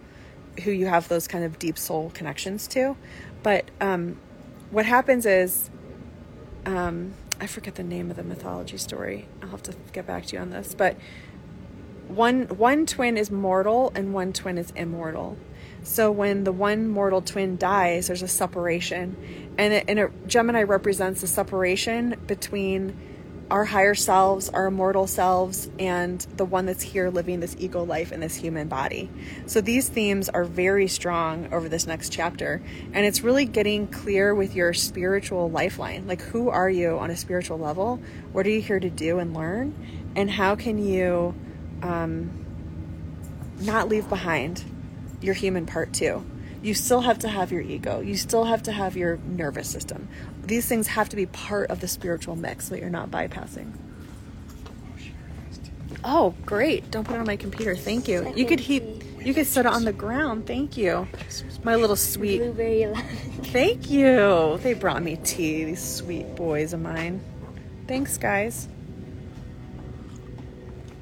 who 0.63 0.71
you 0.71 0.87
have 0.87 1.07
those 1.07 1.27
kind 1.27 1.43
of 1.43 1.59
deep 1.59 1.77
soul 1.77 2.11
connections 2.13 2.67
to. 2.69 2.97
But 3.43 3.69
um, 3.79 4.17
what 4.71 4.85
happens 4.85 5.25
is, 5.25 5.69
um, 6.65 7.13
I 7.39 7.47
forget 7.47 7.75
the 7.75 7.83
name 7.83 8.09
of 8.09 8.17
the 8.17 8.23
mythology 8.23 8.77
story. 8.77 9.27
I'll 9.41 9.49
have 9.49 9.63
to 9.63 9.75
get 9.91 10.07
back 10.07 10.25
to 10.27 10.35
you 10.35 10.41
on 10.41 10.49
this. 10.49 10.73
But 10.73 10.97
one 12.07 12.43
one 12.43 12.85
twin 12.85 13.17
is 13.17 13.31
mortal 13.31 13.91
and 13.95 14.13
one 14.13 14.31
twin 14.31 14.57
is 14.57 14.71
immortal. 14.71 15.37
So 15.83 16.11
when 16.11 16.43
the 16.43 16.51
one 16.51 16.87
mortal 16.87 17.21
twin 17.21 17.57
dies, 17.57 18.07
there's 18.07 18.23
a 18.23 18.27
separation, 18.27 19.15
and 19.57 19.73
it, 19.73 19.85
and 19.87 19.99
it, 19.99 20.27
Gemini 20.27 20.63
represents 20.63 21.21
the 21.21 21.27
separation 21.27 22.19
between 22.25 22.97
our 23.51 23.65
higher 23.65 23.93
selves, 23.93 24.49
our 24.49 24.65
immortal 24.67 25.05
selves, 25.05 25.69
and 25.77 26.19
the 26.35 26.45
one 26.45 26.65
that's 26.65 26.81
here 26.81 27.09
living 27.09 27.39
this 27.39 27.55
ego 27.59 27.83
life 27.83 28.11
in 28.11 28.19
this 28.19 28.35
human 28.35 28.67
body. 28.67 29.09
So 29.45 29.61
these 29.61 29.87
themes 29.87 30.29
are 30.29 30.43
very 30.43 30.87
strong 30.87 31.53
over 31.53 31.69
this 31.69 31.85
next 31.85 32.11
chapter. 32.11 32.61
And 32.93 33.05
it's 33.05 33.21
really 33.21 33.45
getting 33.45 33.87
clear 33.87 34.33
with 34.33 34.55
your 34.55 34.73
spiritual 34.73 35.49
lifeline. 35.51 36.07
Like, 36.07 36.21
who 36.21 36.49
are 36.49 36.69
you 36.69 36.97
on 36.97 37.11
a 37.11 37.15
spiritual 37.15 37.59
level? 37.59 38.01
What 38.31 38.47
are 38.47 38.49
you 38.49 38.61
here 38.61 38.79
to 38.79 38.89
do 38.89 39.19
and 39.19 39.33
learn? 39.33 39.75
And 40.15 40.31
how 40.31 40.55
can 40.55 40.79
you 40.83 41.35
um, 41.83 42.31
not 43.59 43.89
leave 43.89 44.09
behind 44.09 44.63
your 45.21 45.35
human 45.35 45.67
part 45.67 45.93
too? 45.93 46.25
you 46.65 46.73
still 46.73 47.01
have 47.01 47.19
to 47.19 47.27
have 47.27 47.51
your 47.51 47.61
ego. 47.61 47.99
You 47.99 48.17
still 48.17 48.45
have 48.45 48.63
to 48.63 48.71
have 48.71 48.97
your 48.97 49.17
nervous 49.17 49.69
system. 49.69 50.07
These 50.45 50.67
things 50.67 50.87
have 50.87 51.09
to 51.09 51.15
be 51.15 51.25
part 51.25 51.69
of 51.69 51.79
the 51.79 51.87
spiritual 51.87 52.35
mix 52.35 52.69
that 52.69 52.79
you're 52.79 52.89
not 52.89 53.09
bypassing. 53.09 53.71
Oh, 56.03 56.35
great. 56.45 56.91
Don't 56.91 57.03
put 57.03 57.15
it 57.15 57.19
on 57.19 57.25
my 57.25 57.35
computer. 57.35 57.75
Thank 57.75 58.07
you. 58.07 58.31
You 58.35 58.45
could 58.45 58.59
heat 58.59 58.83
you 59.25 59.33
could 59.33 59.47
set 59.47 59.65
it 59.65 59.71
on 59.71 59.85
the 59.85 59.93
ground. 59.93 60.45
Thank 60.45 60.77
you. 60.77 61.07
My 61.63 61.75
little 61.75 61.95
sweet 61.95 62.43
Thank 63.45 63.89
you. 63.89 64.59
They 64.61 64.75
brought 64.75 65.01
me 65.01 65.15
tea, 65.15 65.63
these 65.63 65.83
sweet 65.83 66.35
boys 66.35 66.73
of 66.73 66.81
mine. 66.81 67.21
Thanks, 67.87 68.19
guys. 68.19 68.67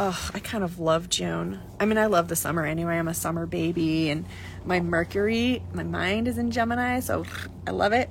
oh, 0.00 0.30
I 0.32 0.38
kind 0.38 0.64
of 0.64 0.78
love 0.78 1.10
June. 1.10 1.60
I 1.78 1.84
mean, 1.84 1.98
I 1.98 2.06
love 2.06 2.28
the 2.28 2.36
summer 2.36 2.64
anyway. 2.64 2.98
I'm 2.98 3.08
a 3.08 3.14
summer 3.14 3.44
baby, 3.44 4.08
and 4.08 4.24
my 4.64 4.80
Mercury, 4.80 5.62
my 5.72 5.82
mind 5.82 6.28
is 6.28 6.38
in 6.38 6.50
Gemini, 6.50 7.00
so 7.00 7.24
I 7.66 7.70
love 7.70 7.92
it. 7.92 8.10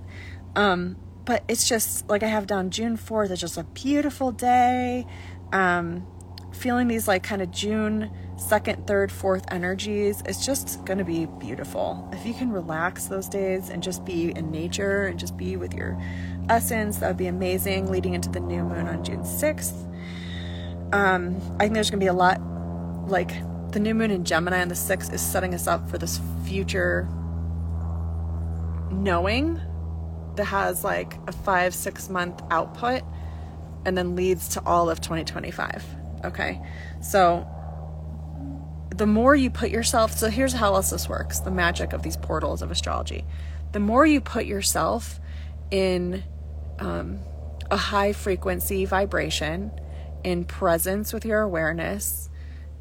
Um, 0.56 0.98
but 1.26 1.44
it's 1.48 1.68
just 1.68 2.10
like 2.10 2.24
I 2.24 2.28
have 2.28 2.48
down 2.48 2.72
June 2.72 2.98
4th, 2.98 3.30
it's 3.30 3.42
just 3.42 3.58
a 3.58 3.64
beautiful 3.64 4.32
day. 4.32 5.06
Um, 5.54 6.06
feeling 6.52 6.88
these 6.88 7.08
like 7.08 7.24
kind 7.24 7.42
of 7.42 7.52
June 7.52 8.12
2nd, 8.38 8.86
3rd, 8.86 9.10
4th 9.12 9.44
energies, 9.50 10.24
it's 10.26 10.46
just 10.46 10.84
going 10.86 10.98
to 10.98 11.04
be 11.04 11.26
beautiful. 11.26 12.10
If 12.14 12.26
you 12.26 12.34
can 12.34 12.52
relax 12.52 13.06
those 13.06 13.30
days 13.30 13.70
and 13.70 13.84
just 13.84 14.04
be 14.06 14.32
in 14.32 14.52
nature 14.52 15.06
and 15.06 15.20
just 15.20 15.38
be 15.38 15.56
with 15.56 15.74
your 15.74 16.00
essence. 16.50 16.98
That 16.98 17.08
would 17.08 17.18
be 17.18 17.28
amazing 17.28 17.92
leading 17.92 18.14
into 18.14 18.30
the 18.30 18.40
new 18.40 18.64
moon 18.64 18.88
on 18.88 19.04
June 19.04 19.22
6th. 19.22 19.86
Um, 20.94 21.38
I 21.58 21.64
think 21.64 21.74
there's 21.76 21.90
going 21.90 22.00
to 22.00 22.04
be 22.04 22.08
a 22.08 22.14
lot 22.14 22.42
like 23.08 23.32
the 23.72 23.80
new 23.80 23.94
moon 23.94 24.12
in 24.12 24.24
Gemini 24.24 24.62
on 24.62 24.68
the 24.68 24.76
6th 24.76 25.14
is 25.14 25.22
setting 25.22 25.54
us 25.54 25.68
up 25.68 25.90
for 25.90 25.98
this 25.98 26.20
future 26.46 27.08
knowing 28.92 29.62
that 30.36 30.46
has 30.46 30.84
like 30.84 31.14
a 31.28 31.32
five, 31.32 31.76
six 31.76 32.10
month 32.10 32.42
output 32.50 33.04
and 33.86 33.98
then 33.98 34.16
leads 34.16 34.50
to 34.50 34.62
all 34.66 34.90
of 34.90 35.00
2025. 35.02 35.86
Okay. 36.26 36.62
So 37.02 37.48
the 38.96 39.06
more 39.06 39.36
you 39.36 39.50
put 39.50 39.70
yourself, 39.70 40.12
so 40.18 40.30
here's 40.30 40.54
how 40.54 40.76
else 40.76 40.90
this 40.90 41.08
works 41.08 41.40
the 41.40 41.52
magic 41.52 41.94
of 41.94 42.04
these 42.04 42.18
portals 42.18 42.62
of 42.62 42.72
astrology. 42.72 43.26
The 43.72 43.80
more 43.80 44.06
you 44.06 44.20
put 44.20 44.46
yourself 44.46 45.20
in 45.72 46.24
um, 46.80 47.20
a 47.70 47.78
high 47.78 48.14
frequency 48.14 48.86
vibration, 48.86 49.72
in 50.24 50.44
presence 50.46 51.14
with 51.14 51.26
your 51.26 51.42
awareness, 51.42 52.30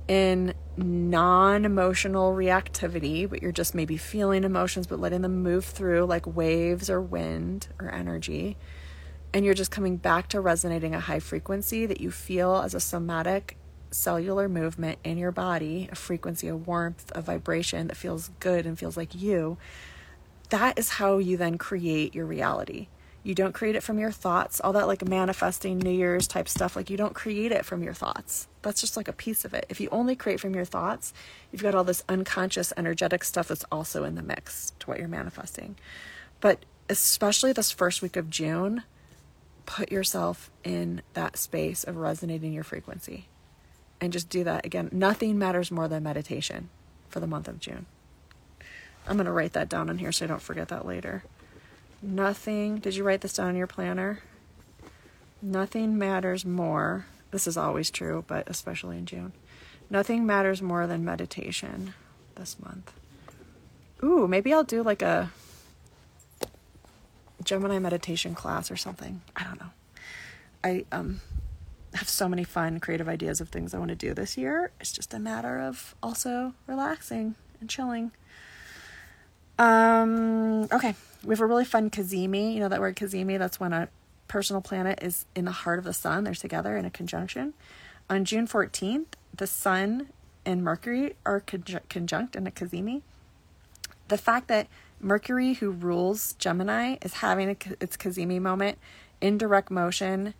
in 0.08 0.54
non 0.76 1.64
emotional 1.64 2.32
reactivity, 2.32 3.28
but 3.28 3.42
you're 3.42 3.52
just 3.52 3.74
maybe 3.74 3.96
feeling 3.96 4.42
emotions, 4.42 4.86
but 4.86 4.98
letting 4.98 5.22
them 5.22 5.42
move 5.42 5.64
through 5.64 6.06
like 6.06 6.26
waves 6.26 6.90
or 6.90 7.00
wind 7.00 7.68
or 7.78 7.90
energy. 7.90 8.56
And 9.32 9.44
you're 9.44 9.54
just 9.54 9.70
coming 9.70 9.98
back 9.98 10.28
to 10.28 10.40
resonating 10.40 10.94
a 10.94 11.00
high 11.00 11.20
frequency 11.20 11.84
that 11.84 12.00
you 12.00 12.10
feel 12.10 12.56
as 12.56 12.74
a 12.74 12.80
somatic 12.80 13.56
cellular 13.90 14.48
movement 14.48 14.98
in 15.04 15.18
your 15.18 15.32
body, 15.32 15.88
a 15.92 15.94
frequency, 15.94 16.48
a 16.48 16.56
warmth, 16.56 17.12
a 17.14 17.20
vibration 17.20 17.88
that 17.88 17.96
feels 17.96 18.30
good 18.40 18.66
and 18.66 18.78
feels 18.78 18.96
like 18.96 19.14
you. 19.14 19.58
That 20.48 20.78
is 20.78 20.90
how 20.90 21.18
you 21.18 21.36
then 21.36 21.58
create 21.58 22.14
your 22.14 22.24
reality. 22.24 22.88
You 23.28 23.34
don't 23.34 23.52
create 23.52 23.76
it 23.76 23.82
from 23.82 23.98
your 23.98 24.10
thoughts, 24.10 24.58
all 24.58 24.72
that 24.72 24.86
like 24.86 25.06
manifesting 25.06 25.76
New 25.76 25.90
Year's 25.90 26.26
type 26.26 26.48
stuff. 26.48 26.74
Like, 26.74 26.88
you 26.88 26.96
don't 26.96 27.12
create 27.12 27.52
it 27.52 27.66
from 27.66 27.82
your 27.82 27.92
thoughts. 27.92 28.48
That's 28.62 28.80
just 28.80 28.96
like 28.96 29.06
a 29.06 29.12
piece 29.12 29.44
of 29.44 29.52
it. 29.52 29.66
If 29.68 29.82
you 29.82 29.90
only 29.92 30.16
create 30.16 30.40
from 30.40 30.54
your 30.54 30.64
thoughts, 30.64 31.12
you've 31.52 31.62
got 31.62 31.74
all 31.74 31.84
this 31.84 32.02
unconscious, 32.08 32.72
energetic 32.78 33.22
stuff 33.22 33.48
that's 33.48 33.66
also 33.70 34.02
in 34.02 34.14
the 34.14 34.22
mix 34.22 34.72
to 34.78 34.86
what 34.86 34.98
you're 34.98 35.08
manifesting. 35.08 35.76
But 36.40 36.64
especially 36.88 37.52
this 37.52 37.70
first 37.70 38.00
week 38.00 38.16
of 38.16 38.30
June, 38.30 38.84
put 39.66 39.92
yourself 39.92 40.50
in 40.64 41.02
that 41.12 41.36
space 41.36 41.84
of 41.84 41.98
resonating 41.98 42.54
your 42.54 42.64
frequency 42.64 43.28
and 44.00 44.10
just 44.10 44.30
do 44.30 44.42
that 44.44 44.64
again. 44.64 44.88
Nothing 44.90 45.38
matters 45.38 45.70
more 45.70 45.86
than 45.86 46.02
meditation 46.02 46.70
for 47.10 47.20
the 47.20 47.26
month 47.26 47.46
of 47.46 47.60
June. 47.60 47.84
I'm 49.06 49.16
going 49.16 49.26
to 49.26 49.32
write 49.32 49.52
that 49.52 49.68
down 49.68 49.90
in 49.90 49.98
here 49.98 50.12
so 50.12 50.24
I 50.24 50.28
don't 50.28 50.40
forget 50.40 50.68
that 50.68 50.86
later. 50.86 51.24
Nothing, 52.00 52.78
did 52.78 52.94
you 52.94 53.04
write 53.04 53.22
this 53.22 53.34
down 53.34 53.50
in 53.50 53.56
your 53.56 53.66
planner? 53.66 54.20
Nothing 55.42 55.98
matters 55.98 56.44
more. 56.44 57.06
This 57.30 57.46
is 57.46 57.56
always 57.56 57.90
true, 57.90 58.24
but 58.26 58.48
especially 58.48 58.98
in 58.98 59.06
June. 59.06 59.32
Nothing 59.90 60.26
matters 60.26 60.60
more 60.62 60.86
than 60.86 61.04
meditation 61.04 61.94
this 62.34 62.56
month. 62.60 62.92
Ooh, 64.02 64.28
maybe 64.28 64.52
I'll 64.52 64.64
do 64.64 64.82
like 64.82 65.02
a 65.02 65.30
Gemini 67.42 67.78
meditation 67.78 68.34
class 68.34 68.70
or 68.70 68.76
something. 68.76 69.22
I 69.34 69.44
don't 69.44 69.60
know. 69.60 69.70
I 70.62 70.84
um 70.92 71.20
have 71.94 72.08
so 72.08 72.28
many 72.28 72.44
fun 72.44 72.80
creative 72.80 73.08
ideas 73.08 73.40
of 73.40 73.48
things 73.48 73.72
I 73.72 73.78
want 73.78 73.88
to 73.88 73.94
do 73.96 74.12
this 74.12 74.36
year. 74.36 74.70
It's 74.80 74.92
just 74.92 75.14
a 75.14 75.18
matter 75.18 75.60
of 75.60 75.94
also 76.02 76.54
relaxing 76.66 77.34
and 77.60 77.70
chilling. 77.70 78.12
Um 79.58 80.68
okay, 80.72 80.94
we 81.24 81.30
have 81.30 81.40
a 81.40 81.46
really 81.46 81.64
fun 81.64 81.90
cazimi. 81.90 82.54
You 82.54 82.60
know 82.60 82.68
that 82.68 82.80
word 82.80 82.96
cazimi? 82.96 83.38
That's 83.38 83.58
when 83.58 83.72
a 83.72 83.88
personal 84.28 84.62
planet 84.62 85.00
is 85.02 85.24
in 85.34 85.44
the 85.44 85.52
heart 85.52 85.78
of 85.78 85.84
the 85.84 85.92
sun. 85.92 86.24
They're 86.24 86.34
together 86.34 86.76
in 86.76 86.84
a 86.84 86.90
conjunction. 86.90 87.54
On 88.10 88.24
June 88.24 88.46
14th, 88.46 89.06
the 89.34 89.46
sun 89.46 90.08
and 90.44 90.62
Mercury 90.62 91.14
are 91.26 91.40
conjunct 91.40 92.36
in 92.36 92.46
a 92.46 92.50
cazimi. 92.50 93.02
The 94.08 94.18
fact 94.18 94.48
that 94.48 94.66
Mercury, 95.00 95.54
who 95.54 95.70
rules 95.70 96.32
Gemini, 96.34 96.96
is 97.02 97.14
having 97.14 97.50
a, 97.50 97.56
its 97.80 97.96
cazimi 97.96 98.40
moment 98.40 98.78
in 99.20 99.38
direct 99.38 99.70
motion 99.70 100.34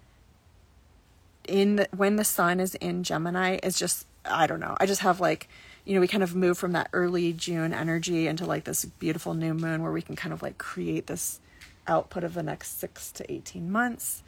in 1.47 1.77
the, 1.77 1.89
when 1.97 2.17
the 2.17 2.25
sun 2.25 2.61
is 2.61 2.75
in 2.77 3.03
Gemini 3.03 3.59
is 3.63 3.79
just 3.79 4.07
I 4.25 4.47
don't 4.47 4.61
know. 4.61 4.77
I 4.79 4.87
just 4.87 5.01
have 5.01 5.21
like 5.21 5.49
you 5.89 5.95
know, 5.95 6.03
we 6.03 6.07
kind 6.07 6.23
of 6.23 6.37
move 6.37 6.59
from 6.59 6.73
that 6.73 6.91
early 6.93 7.33
June 7.33 7.73
energy 7.73 8.27
into 8.27 8.45
like 8.45 8.65
this 8.65 8.85
beautiful 8.85 9.33
new 9.33 9.55
moon 9.55 9.83
where 9.83 9.91
we 9.91 10.03
can 10.03 10.17
kind 10.17 10.35
of 10.35 10.43
like 10.43 10.59
create 10.59 11.07
this 11.07 11.41
output 11.87 12.25
of 12.25 12.35
the 12.35 12.43
next 12.43 12.79
six 12.79 13.11
to 13.13 13.33
18 13.33 13.73
months. 13.73 14.23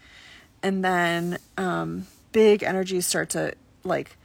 And 0.62 0.82
then 0.82 1.36
um, 1.58 2.06
big 2.32 2.62
energies 2.62 3.06
start 3.06 3.28
to 3.30 3.52
like, 3.84 4.16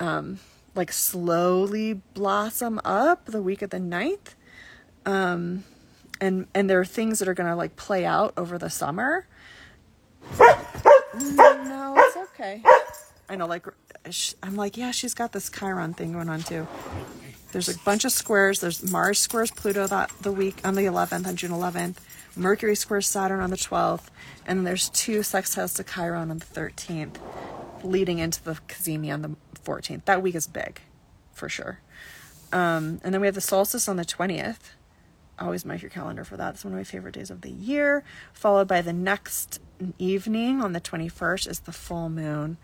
um, 0.00 0.40
like 0.74 0.90
slowly 0.90 2.00
blossom 2.12 2.80
up 2.84 3.26
the 3.26 3.40
week 3.40 3.62
of 3.62 3.70
the 3.70 3.78
9th. 3.78 4.34
Um, 5.06 5.62
and, 6.20 6.48
and 6.56 6.68
there 6.68 6.80
are 6.80 6.84
things 6.84 7.20
that 7.20 7.28
are 7.28 7.34
going 7.34 7.48
to 7.48 7.54
like 7.54 7.76
play 7.76 8.04
out 8.04 8.34
over 8.36 8.58
the 8.58 8.68
summer. 8.68 9.28
no, 10.40 11.94
it's 11.96 12.16
okay. 12.16 12.64
I 13.28 13.36
know, 13.36 13.46
like 13.46 13.64
I'm 14.42 14.56
like, 14.56 14.76
yeah, 14.76 14.90
she's 14.90 15.14
got 15.14 15.32
this 15.32 15.50
Chiron 15.50 15.94
thing 15.94 16.12
going 16.12 16.28
on 16.28 16.42
too. 16.42 16.66
There's 17.52 17.68
a 17.68 17.78
bunch 17.78 18.04
of 18.04 18.12
squares. 18.12 18.60
There's 18.60 18.90
Mars 18.90 19.18
squares 19.18 19.50
Pluto 19.50 19.86
that 19.86 20.10
the 20.20 20.32
week 20.32 20.60
on 20.64 20.74
the 20.74 20.84
11th, 20.84 21.26
on 21.26 21.36
June 21.36 21.52
11th. 21.52 21.96
Mercury 22.36 22.74
squares 22.74 23.06
Saturn 23.06 23.40
on 23.40 23.50
the 23.50 23.56
12th, 23.56 24.06
and 24.44 24.66
there's 24.66 24.88
two 24.88 25.20
sextiles 25.20 25.76
to 25.76 25.84
Chiron 25.84 26.32
on 26.32 26.38
the 26.38 26.44
13th, 26.44 27.16
leading 27.84 28.18
into 28.18 28.42
the 28.42 28.54
Cazimi 28.66 29.12
on 29.12 29.22
the 29.22 29.36
14th. 29.64 30.04
That 30.04 30.20
week 30.20 30.34
is 30.34 30.48
big, 30.48 30.80
for 31.32 31.48
sure. 31.48 31.78
Um, 32.52 33.00
and 33.04 33.14
then 33.14 33.20
we 33.20 33.28
have 33.28 33.36
the 33.36 33.40
solstice 33.40 33.88
on 33.88 33.96
the 33.96 34.04
20th. 34.04 34.58
Always 35.38 35.64
mark 35.64 35.80
your 35.80 35.90
calendar 35.90 36.24
for 36.24 36.36
that. 36.36 36.54
It's 36.54 36.64
one 36.64 36.72
of 36.72 36.78
my 36.78 36.84
favorite 36.84 37.14
days 37.14 37.30
of 37.30 37.42
the 37.42 37.50
year. 37.50 38.02
Followed 38.32 38.66
by 38.66 38.82
the 38.82 38.92
next 38.92 39.60
evening 39.98 40.60
on 40.60 40.72
the 40.72 40.80
21st 40.80 41.48
is 41.48 41.60
the 41.60 41.72
full 41.72 42.08
moon 42.08 42.56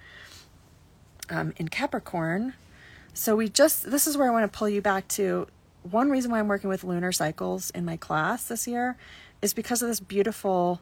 um, 1.30 1.54
in 1.56 1.68
Capricorn. 1.68 2.54
So 3.14 3.36
we 3.36 3.48
just, 3.48 3.90
this 3.90 4.06
is 4.06 4.16
where 4.16 4.28
I 4.28 4.30
want 4.30 4.50
to 4.50 4.58
pull 4.58 4.68
you 4.68 4.82
back 4.82 5.08
to. 5.08 5.46
One 5.82 6.10
reason 6.10 6.30
why 6.30 6.38
I'm 6.38 6.48
working 6.48 6.68
with 6.68 6.84
lunar 6.84 7.12
cycles 7.12 7.70
in 7.70 7.84
my 7.84 7.96
class 7.96 8.44
this 8.44 8.68
year 8.68 8.96
is 9.40 9.54
because 9.54 9.82
of 9.82 9.88
this 9.88 10.00
beautiful, 10.00 10.80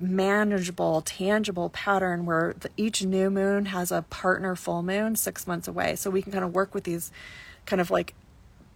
manageable, 0.00 1.02
tangible 1.02 1.70
pattern 1.70 2.26
where 2.26 2.54
the, 2.58 2.70
each 2.76 3.04
new 3.04 3.30
moon 3.30 3.66
has 3.66 3.92
a 3.92 4.02
partner 4.02 4.56
full 4.56 4.82
moon 4.82 5.14
six 5.14 5.46
months 5.46 5.68
away. 5.68 5.94
So 5.94 6.10
we 6.10 6.20
can 6.20 6.32
kind 6.32 6.44
of 6.44 6.54
work 6.54 6.74
with 6.74 6.84
these 6.84 7.12
kind 7.64 7.80
of 7.80 7.90
like 7.90 8.14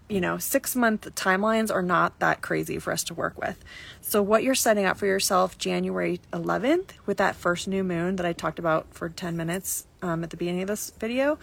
you 0.09 0.21
know, 0.21 0.39
six 0.39 0.75
month 0.75 1.15
timelines 1.15 1.73
are 1.73 1.83
not 1.83 2.19
that 2.19 2.41
crazy 2.41 2.79
for 2.79 2.93
us 2.93 3.05
to 3.05 3.15
work 3.15 3.39
with. 3.39 3.63
So, 4.01 4.23
what 4.23 4.43
you're 4.43 4.55
setting 4.55 4.85
up 4.85 4.97
for 4.97 5.07
yourself 5.07 5.59
January 5.59 6.21
11th 6.33 6.91
with 7.07 7.19
that 7.19 7.37
first 7.37 7.69
new 7.69 7.85
moon 7.85 8.17
that 8.17 8.27
I 8.27 8.33
talked 8.33 8.59
about 8.59 8.87
for 8.93 9.09
10 9.09 9.37
minutes 9.37 9.87
um, 10.03 10.25
at 10.25 10.31
the 10.31 10.37
beginning 10.37 10.63
of 10.63 10.69
this 10.69 10.91
video, 10.99 11.39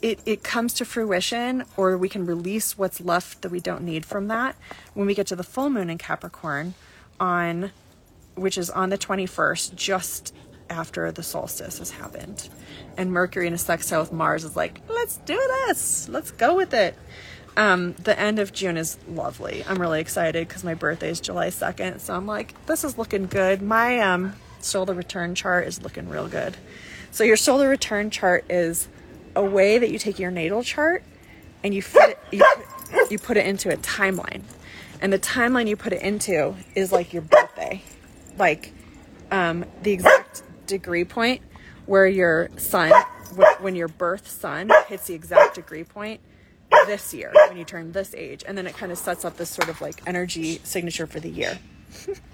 it, 0.00 0.20
it 0.24 0.42
comes 0.42 0.72
to 0.74 0.84
fruition, 0.84 1.64
or 1.76 1.98
we 1.98 2.08
can 2.08 2.24
release 2.24 2.78
what's 2.78 3.00
left 3.00 3.42
that 3.42 3.50
we 3.50 3.60
don't 3.60 3.82
need 3.82 4.06
from 4.06 4.28
that 4.28 4.56
when 4.94 5.06
we 5.06 5.14
get 5.14 5.26
to 5.26 5.36
the 5.36 5.44
full 5.44 5.68
moon 5.68 5.90
in 5.90 5.98
Capricorn 5.98 6.74
on 7.18 7.70
which 8.34 8.56
is 8.56 8.70
on 8.70 8.90
the 8.90 8.98
21st, 8.98 9.74
just 9.74 10.34
after 10.70 11.10
the 11.12 11.22
solstice 11.22 11.78
has 11.78 11.90
happened. 11.90 12.48
And 12.96 13.12
Mercury 13.12 13.46
in 13.46 13.52
a 13.52 13.58
sextile 13.58 14.00
with 14.00 14.12
Mars 14.12 14.44
is 14.44 14.56
like, 14.56 14.80
let's 14.88 15.18
do 15.18 15.36
this, 15.66 16.08
let's 16.08 16.30
go 16.30 16.56
with 16.56 16.72
it. 16.72 16.96
Um, 17.56 17.94
the 17.94 18.18
end 18.18 18.38
of 18.38 18.52
June 18.52 18.76
is 18.76 18.98
lovely. 19.08 19.64
I'm 19.68 19.80
really 19.80 20.00
excited 20.00 20.46
because 20.46 20.64
my 20.64 20.74
birthday 20.74 21.10
is 21.10 21.20
July 21.20 21.48
2nd. 21.48 22.00
So 22.00 22.14
I'm 22.14 22.26
like, 22.26 22.54
this 22.66 22.84
is 22.84 22.96
looking 22.96 23.26
good. 23.26 23.60
My 23.60 23.98
um, 24.00 24.34
solar 24.60 24.94
return 24.94 25.34
chart 25.34 25.66
is 25.66 25.82
looking 25.82 26.08
real 26.08 26.28
good. 26.28 26.56
So 27.10 27.24
your 27.24 27.36
solar 27.36 27.68
return 27.68 28.10
chart 28.10 28.44
is 28.48 28.88
a 29.34 29.44
way 29.44 29.78
that 29.78 29.90
you 29.90 29.98
take 29.98 30.18
your 30.18 30.30
natal 30.30 30.62
chart 30.62 31.02
and 31.62 31.74
you 31.74 31.82
fit 31.82 32.10
it, 32.10 32.18
you, 32.30 32.44
put, 32.54 33.10
you 33.10 33.18
put 33.18 33.36
it 33.36 33.46
into 33.46 33.72
a 33.72 33.76
timeline. 33.76 34.42
And 35.00 35.12
the 35.12 35.18
timeline 35.18 35.68
you 35.68 35.76
put 35.76 35.92
it 35.92 36.02
into 36.02 36.54
is 36.74 36.92
like 36.92 37.12
your 37.12 37.22
birthday, 37.22 37.82
like 38.38 38.72
um, 39.30 39.64
the 39.82 39.92
exact 39.92 40.42
degree 40.66 41.04
point 41.04 41.42
where 41.86 42.06
your 42.06 42.50
sun, 42.56 42.92
when 43.60 43.74
your 43.74 43.88
birth 43.88 44.28
sun 44.28 44.70
hits 44.86 45.06
the 45.06 45.14
exact 45.14 45.56
degree 45.56 45.84
point 45.84 46.20
this 46.86 47.14
year 47.14 47.32
when 47.48 47.56
you 47.56 47.64
turn 47.64 47.92
this 47.92 48.14
age. 48.14 48.44
And 48.46 48.56
then 48.56 48.66
it 48.66 48.76
kind 48.76 48.92
of 48.92 48.98
sets 48.98 49.24
up 49.24 49.36
this 49.36 49.50
sort 49.50 49.68
of 49.68 49.80
like 49.80 50.02
energy 50.06 50.60
signature 50.64 51.06
for 51.06 51.20
the 51.20 51.30
year. 51.30 51.58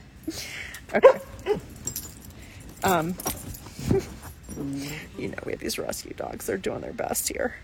okay. 0.94 1.20
Um, 2.84 3.14
you 5.18 5.28
know, 5.28 5.38
we 5.44 5.52
have 5.52 5.60
these 5.60 5.78
rescue 5.78 6.14
dogs. 6.14 6.46
They're 6.46 6.56
doing 6.56 6.80
their 6.80 6.92
best 6.92 7.28
here. 7.28 7.56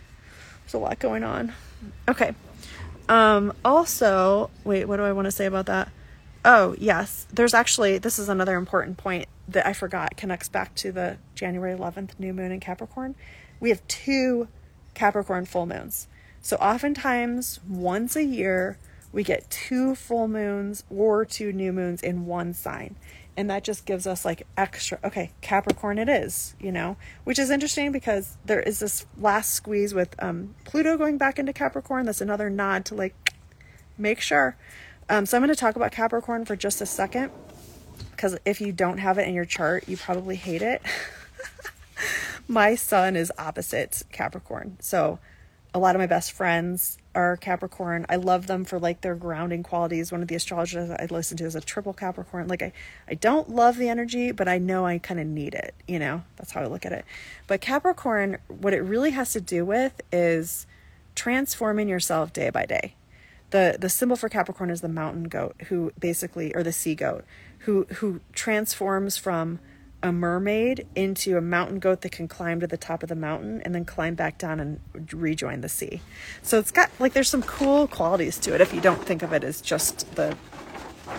There's 0.64 0.74
a 0.74 0.78
lot 0.78 0.98
going 0.98 1.24
on. 1.24 1.52
Okay. 2.08 2.34
Um, 3.08 3.52
also, 3.64 4.50
wait, 4.64 4.86
what 4.86 4.96
do 4.96 5.02
I 5.02 5.12
want 5.12 5.26
to 5.26 5.32
say 5.32 5.46
about 5.46 5.66
that? 5.66 5.90
Oh, 6.44 6.74
yes. 6.78 7.26
There's 7.32 7.54
actually, 7.54 7.98
this 7.98 8.18
is 8.18 8.28
another 8.28 8.56
important 8.56 8.96
point 8.96 9.28
that 9.48 9.66
I 9.66 9.72
forgot 9.72 10.16
connects 10.16 10.48
back 10.48 10.74
to 10.76 10.92
the 10.92 11.18
January 11.34 11.76
11th 11.76 12.18
new 12.18 12.32
moon 12.32 12.52
in 12.52 12.60
Capricorn. 12.60 13.14
We 13.60 13.70
have 13.70 13.86
two 13.86 14.48
Capricorn 14.94 15.46
full 15.46 15.66
moons. 15.66 16.08
So 16.42 16.56
oftentimes, 16.56 17.60
once 17.68 18.16
a 18.16 18.24
year, 18.24 18.76
we 19.12 19.22
get 19.22 19.48
two 19.48 19.94
full 19.94 20.26
moons 20.26 20.82
or 20.90 21.24
two 21.24 21.52
new 21.52 21.72
moons 21.72 22.02
in 22.02 22.26
one 22.26 22.52
sign. 22.52 22.96
And 23.36 23.48
that 23.48 23.64
just 23.64 23.86
gives 23.86 24.06
us 24.06 24.24
like 24.24 24.46
extra, 24.56 24.98
okay, 25.04 25.30
Capricorn 25.40 25.98
it 25.98 26.08
is, 26.08 26.54
you 26.60 26.72
know, 26.72 26.96
which 27.24 27.38
is 27.38 27.48
interesting 27.48 27.92
because 27.92 28.36
there 28.44 28.60
is 28.60 28.80
this 28.80 29.06
last 29.16 29.54
squeeze 29.54 29.94
with 29.94 30.14
um, 30.22 30.54
Pluto 30.64 30.98
going 30.98 31.16
back 31.16 31.38
into 31.38 31.52
Capricorn. 31.52 32.04
That's 32.04 32.20
another 32.20 32.50
nod 32.50 32.84
to 32.86 32.94
like 32.94 33.32
make 33.96 34.20
sure. 34.20 34.56
Um, 35.08 35.24
so 35.24 35.36
I'm 35.36 35.42
going 35.42 35.54
to 35.54 35.58
talk 35.58 35.76
about 35.76 35.92
Capricorn 35.92 36.44
for 36.44 36.56
just 36.56 36.80
a 36.80 36.86
second 36.86 37.30
because 38.10 38.36
if 38.44 38.60
you 38.60 38.72
don't 38.72 38.98
have 38.98 39.16
it 39.16 39.28
in 39.28 39.34
your 39.34 39.44
chart, 39.44 39.88
you 39.88 39.96
probably 39.96 40.36
hate 40.36 40.62
it. 40.62 40.82
my 42.48 42.74
sun 42.74 43.16
is 43.16 43.32
opposite 43.38 44.02
Capricorn. 44.12 44.76
So 44.80 45.18
a 45.74 45.78
lot 45.78 45.94
of 45.96 46.00
my 46.00 46.06
best 46.06 46.32
friends 46.32 46.98
are 47.14 47.36
Capricorn. 47.36 48.04
I 48.08 48.16
love 48.16 48.46
them 48.46 48.64
for 48.64 48.78
like 48.78 49.00
their 49.00 49.14
grounding 49.14 49.62
qualities. 49.62 50.12
One 50.12 50.20
of 50.20 50.28
the 50.28 50.34
astrologers 50.34 50.90
I 50.90 51.06
listen 51.10 51.36
to 51.38 51.44
is 51.44 51.54
a 51.54 51.60
triple 51.60 51.94
Capricorn. 51.94 52.46
Like 52.48 52.62
I, 52.62 52.72
I 53.08 53.14
don't 53.14 53.48
love 53.50 53.78
the 53.78 53.88
energy, 53.88 54.32
but 54.32 54.48
I 54.48 54.58
know 54.58 54.84
I 54.84 54.98
kind 54.98 55.18
of 55.18 55.26
need 55.26 55.54
it. 55.54 55.74
You 55.88 55.98
know, 55.98 56.24
that's 56.36 56.52
how 56.52 56.60
I 56.60 56.66
look 56.66 56.84
at 56.84 56.92
it. 56.92 57.04
But 57.46 57.60
Capricorn, 57.62 58.38
what 58.48 58.74
it 58.74 58.80
really 58.80 59.10
has 59.10 59.32
to 59.32 59.40
do 59.40 59.64
with 59.64 60.00
is 60.12 60.66
transforming 61.14 61.88
yourself 61.88 62.32
day 62.32 62.50
by 62.50 62.66
day. 62.66 62.94
The 63.50 63.76
the 63.78 63.88
symbol 63.88 64.16
for 64.16 64.28
Capricorn 64.28 64.70
is 64.70 64.80
the 64.82 64.88
mountain 64.88 65.24
goat, 65.24 65.56
who 65.68 65.92
basically, 65.98 66.54
or 66.54 66.62
the 66.62 66.72
sea 66.72 66.94
goat, 66.94 67.24
who 67.60 67.84
who 67.96 68.20
transforms 68.32 69.16
from 69.16 69.58
a 70.02 70.12
mermaid 70.12 70.86
into 70.94 71.36
a 71.36 71.40
mountain 71.40 71.78
goat 71.78 72.00
that 72.00 72.12
can 72.12 72.26
climb 72.26 72.60
to 72.60 72.66
the 72.66 72.76
top 72.76 73.02
of 73.02 73.08
the 73.08 73.14
mountain 73.14 73.60
and 73.62 73.74
then 73.74 73.84
climb 73.84 74.14
back 74.14 74.38
down 74.38 74.58
and 74.58 74.80
rejoin 75.12 75.60
the 75.60 75.68
sea. 75.68 76.00
So 76.42 76.58
it's 76.58 76.70
got 76.70 76.90
like 76.98 77.12
there's 77.12 77.28
some 77.28 77.42
cool 77.42 77.86
qualities 77.86 78.38
to 78.40 78.54
it 78.54 78.60
if 78.60 78.74
you 78.74 78.80
don't 78.80 79.04
think 79.04 79.22
of 79.22 79.32
it 79.32 79.44
as 79.44 79.60
just 79.60 80.14
the 80.16 80.36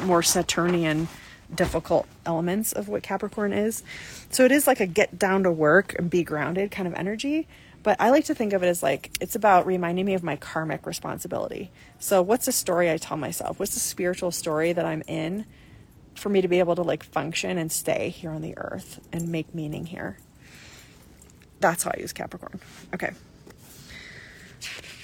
more 0.04 0.22
Saturnian 0.22 1.08
difficult 1.54 2.08
elements 2.26 2.74
of 2.74 2.90
what 2.90 3.04
Capricorn 3.04 3.54
is. 3.54 3.84
So 4.30 4.44
it 4.44 4.52
is 4.52 4.68
like 4.68 4.80
a 4.80 4.88
get 4.88 5.18
down 5.18 5.44
to 5.44 5.52
work 5.52 5.96
and 5.98 6.10
be 6.10 6.24
grounded 6.24 6.72
kind 6.72 6.88
of 6.88 6.94
energy. 6.96 7.48
But 7.84 7.98
I 8.00 8.10
like 8.10 8.26
to 8.26 8.36
think 8.36 8.54
of 8.54 8.64
it 8.64 8.68
as 8.68 8.82
like 8.82 9.12
it's 9.20 9.36
about 9.36 9.66
reminding 9.66 10.06
me 10.06 10.14
of 10.14 10.24
my 10.24 10.36
karmic 10.36 10.86
responsibility. 10.86 11.70
So 12.00 12.22
what's 12.22 12.46
the 12.46 12.52
story 12.52 12.90
I 12.90 12.98
tell 12.98 13.18
myself? 13.18 13.60
What's 13.60 13.74
the 13.74 13.80
spiritual 13.80 14.32
story 14.32 14.74
that 14.74 14.86
I'm 14.86 15.04
in? 15.08 15.46
For 16.16 16.30
me 16.30 16.42
to 16.42 16.48
be 16.48 16.60
able 16.60 16.76
to 16.76 16.82
like 16.82 17.04
function 17.04 17.58
and 17.58 17.72
stay 17.72 18.10
here 18.10 18.32
on 18.32 18.42
the 18.42 18.58
earth 18.58 19.00
and 19.12 19.30
make 19.30 19.54
meaning 19.54 19.86
here. 19.86 20.18
That's 21.60 21.84
how 21.84 21.92
I 21.96 22.00
use 22.00 22.14
Capricorn. 22.14 22.60
Okay. 22.94 23.12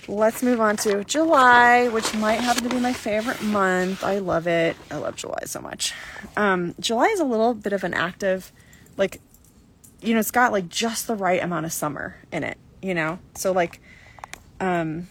Let's 0.08 0.42
move 0.42 0.60
on 0.60 0.76
to 0.78 1.04
July, 1.04 1.88
which 1.90 2.16
might 2.16 2.40
happen 2.40 2.64
to 2.64 2.70
be 2.70 2.80
my 2.80 2.94
favorite 2.94 3.44
month. 3.44 4.04
I 4.04 4.18
love 4.18 4.48
it. 4.48 4.76
I 4.90 4.98
love 4.98 5.16
July 5.16 5.44
so 5.46 5.62
much. 5.62 5.94
Um, 6.36 6.74
July 6.80 7.06
is 7.08 7.20
a 7.20 7.26
little 7.26 7.54
bit 7.54 7.74
of 7.74 7.84
an 7.84 7.94
active, 7.94 8.52
like, 8.98 9.22
you 10.02 10.16
know, 10.16 10.20
it's 10.20 10.32
got 10.32 10.52
like 10.52 10.68
just 10.68 11.06
the 11.06 11.16
right 11.16 11.44
amount 11.44 11.68
of 11.68 11.74
summer 11.74 12.16
in 12.32 12.44
it, 12.44 12.58
you 12.82 12.96
know? 12.96 13.20
So, 13.36 13.52
like, 13.52 13.82
um, 14.60 15.08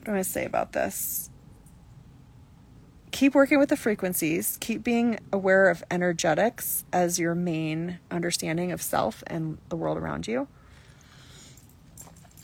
what 0.00 0.12
do 0.12 0.14
I 0.14 0.22
say 0.22 0.44
about 0.44 0.72
this? 0.72 1.29
Keep 3.10 3.34
working 3.34 3.58
with 3.58 3.68
the 3.68 3.76
frequencies, 3.76 4.56
keep 4.60 4.84
being 4.84 5.18
aware 5.32 5.68
of 5.68 5.82
energetics 5.90 6.84
as 6.92 7.18
your 7.18 7.34
main 7.34 7.98
understanding 8.10 8.72
of 8.72 8.80
self 8.82 9.22
and 9.26 9.58
the 9.68 9.76
world 9.76 9.98
around 9.98 10.26
you. 10.28 10.48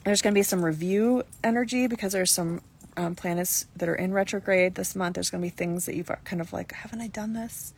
There's 0.05 0.23
going 0.23 0.35
to 0.35 0.39
be 0.39 0.43
some 0.43 0.65
review 0.65 1.25
energy 1.43 1.87
because 1.87 2.13
there's 2.13 2.31
some 2.31 2.61
um, 2.97 3.15
planets 3.15 3.67
that 3.77 3.89
are 3.89 3.95
in 3.95 4.13
retrograde 4.13 4.75
this 4.77 4.95
month. 4.95 5.15
There's 5.15 5.31
going 5.31 5.43
to 5.43 5.47
be 5.47 5.51
things 5.51 5.87
that 5.87 5.95
you've 5.97 6.11
kind 6.25 6.41
of 6.41 6.53
like, 6.53 6.73
haven't 6.73 7.01
I 7.01 7.09
done 7.09 7.33
this? 7.33 7.75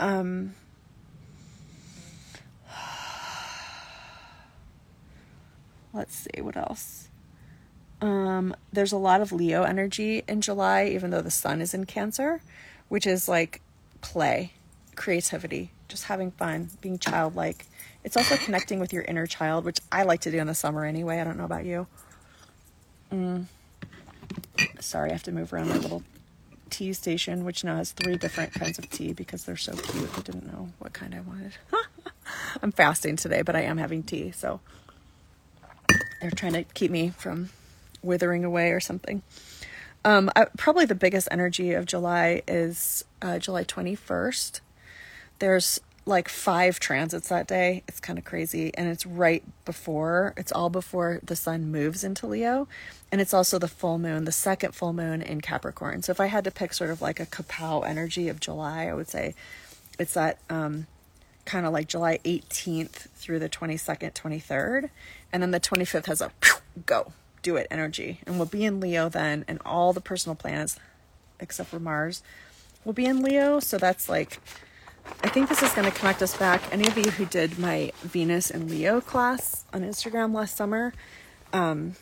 Um, 0.00 0.54
let's 5.92 6.16
see 6.16 6.40
what 6.40 6.56
else. 6.56 7.08
Um, 8.02 8.56
there's 8.72 8.90
a 8.90 8.96
lot 8.98 9.20
of 9.20 9.30
Leo 9.30 9.62
energy 9.62 10.24
in 10.26 10.40
July, 10.40 10.86
even 10.86 11.10
though 11.10 11.22
the 11.22 11.30
sun 11.30 11.62
is 11.62 11.72
in 11.72 11.86
Cancer, 11.86 12.42
which 12.88 13.06
is 13.06 13.28
like 13.28 13.62
play, 14.00 14.52
creativity, 14.96 15.70
just 15.86 16.04
having 16.04 16.32
fun, 16.32 16.70
being 16.80 16.98
childlike. 16.98 17.64
It's 18.02 18.16
also 18.16 18.36
connecting 18.36 18.80
with 18.80 18.92
your 18.92 19.04
inner 19.04 19.28
child, 19.28 19.64
which 19.64 19.78
I 19.92 20.02
like 20.02 20.22
to 20.22 20.32
do 20.32 20.38
in 20.38 20.48
the 20.48 20.54
summer 20.54 20.84
anyway. 20.84 21.20
I 21.20 21.24
don't 21.24 21.38
know 21.38 21.44
about 21.44 21.64
you. 21.64 21.86
Mm. 23.12 23.44
Sorry, 24.80 25.10
I 25.10 25.12
have 25.12 25.22
to 25.22 25.32
move 25.32 25.52
around 25.52 25.68
my 25.68 25.76
little 25.76 26.02
tea 26.70 26.92
station, 26.94 27.44
which 27.44 27.62
now 27.62 27.76
has 27.76 27.92
three 27.92 28.16
different 28.16 28.52
kinds 28.52 28.80
of 28.80 28.90
tea 28.90 29.12
because 29.12 29.44
they're 29.44 29.56
so 29.56 29.74
cute. 29.76 30.10
I 30.18 30.22
didn't 30.22 30.46
know 30.46 30.70
what 30.80 30.92
kind 30.92 31.14
I 31.14 31.20
wanted. 31.20 31.52
I'm 32.62 32.72
fasting 32.72 33.14
today, 33.14 33.42
but 33.42 33.54
I 33.54 33.60
am 33.60 33.78
having 33.78 34.02
tea, 34.02 34.32
so 34.32 34.58
they're 36.20 36.32
trying 36.32 36.54
to 36.54 36.64
keep 36.64 36.90
me 36.90 37.10
from 37.10 37.50
withering 38.02 38.44
away 38.44 38.70
or 38.70 38.80
something. 38.80 39.22
Um, 40.04 40.30
I, 40.34 40.46
probably 40.56 40.84
the 40.84 40.94
biggest 40.94 41.28
energy 41.30 41.72
of 41.72 41.86
July 41.86 42.42
is 42.48 43.04
uh, 43.20 43.38
July 43.38 43.64
21st. 43.64 44.60
There's 45.38 45.80
like 46.04 46.28
five 46.28 46.80
transits 46.80 47.28
that 47.28 47.46
day. 47.46 47.84
It's 47.86 48.00
kind 48.00 48.18
of 48.18 48.24
crazy. 48.24 48.74
And 48.74 48.88
it's 48.88 49.06
right 49.06 49.44
before, 49.64 50.34
it's 50.36 50.50
all 50.50 50.70
before 50.70 51.20
the 51.22 51.36
sun 51.36 51.70
moves 51.70 52.02
into 52.02 52.26
Leo. 52.26 52.66
And 53.12 53.20
it's 53.20 53.32
also 53.32 53.58
the 53.58 53.68
full 53.68 53.98
moon, 53.98 54.24
the 54.24 54.32
second 54.32 54.74
full 54.74 54.92
moon 54.92 55.22
in 55.22 55.40
Capricorn. 55.40 56.02
So 56.02 56.10
if 56.10 56.20
I 56.20 56.26
had 56.26 56.44
to 56.44 56.50
pick 56.50 56.72
sort 56.72 56.90
of 56.90 57.00
like 57.00 57.20
a 57.20 57.26
kapow 57.26 57.86
energy 57.86 58.28
of 58.28 58.40
July, 58.40 58.86
I 58.86 58.94
would 58.94 59.08
say 59.08 59.34
it's 59.98 60.14
that 60.14 60.38
um, 60.50 60.88
kind 61.44 61.66
of 61.66 61.72
like 61.72 61.86
July 61.86 62.18
18th 62.24 63.08
through 63.14 63.38
the 63.38 63.48
22nd, 63.48 64.12
23rd. 64.14 64.90
And 65.32 65.42
then 65.42 65.52
the 65.52 65.60
25th 65.60 66.06
has 66.06 66.20
a 66.20 66.32
go 66.86 67.12
do 67.42 67.56
it 67.56 67.66
energy. 67.70 68.20
And 68.26 68.36
we'll 68.36 68.46
be 68.46 68.64
in 68.64 68.80
Leo 68.80 69.08
then, 69.08 69.44
and 69.46 69.60
all 69.64 69.92
the 69.92 70.00
personal 70.00 70.34
planets, 70.36 70.78
except 71.40 71.68
for 71.68 71.80
Mars, 71.80 72.22
will 72.84 72.92
be 72.92 73.06
in 73.06 73.22
Leo. 73.22 73.60
So 73.60 73.78
that's 73.78 74.08
like, 74.08 74.40
I 75.22 75.28
think 75.28 75.48
this 75.48 75.62
is 75.62 75.72
going 75.72 75.90
to 75.90 75.96
connect 75.96 76.22
us 76.22 76.36
back. 76.36 76.62
Any 76.72 76.86
of 76.86 76.96
you 76.96 77.10
who 77.10 77.26
did 77.26 77.58
my 77.58 77.92
Venus 78.02 78.50
and 78.50 78.70
Leo 78.70 79.00
class 79.00 79.64
on 79.72 79.82
Instagram 79.82 80.34
last 80.34 80.56
summer, 80.56 80.92
um, 81.52 81.96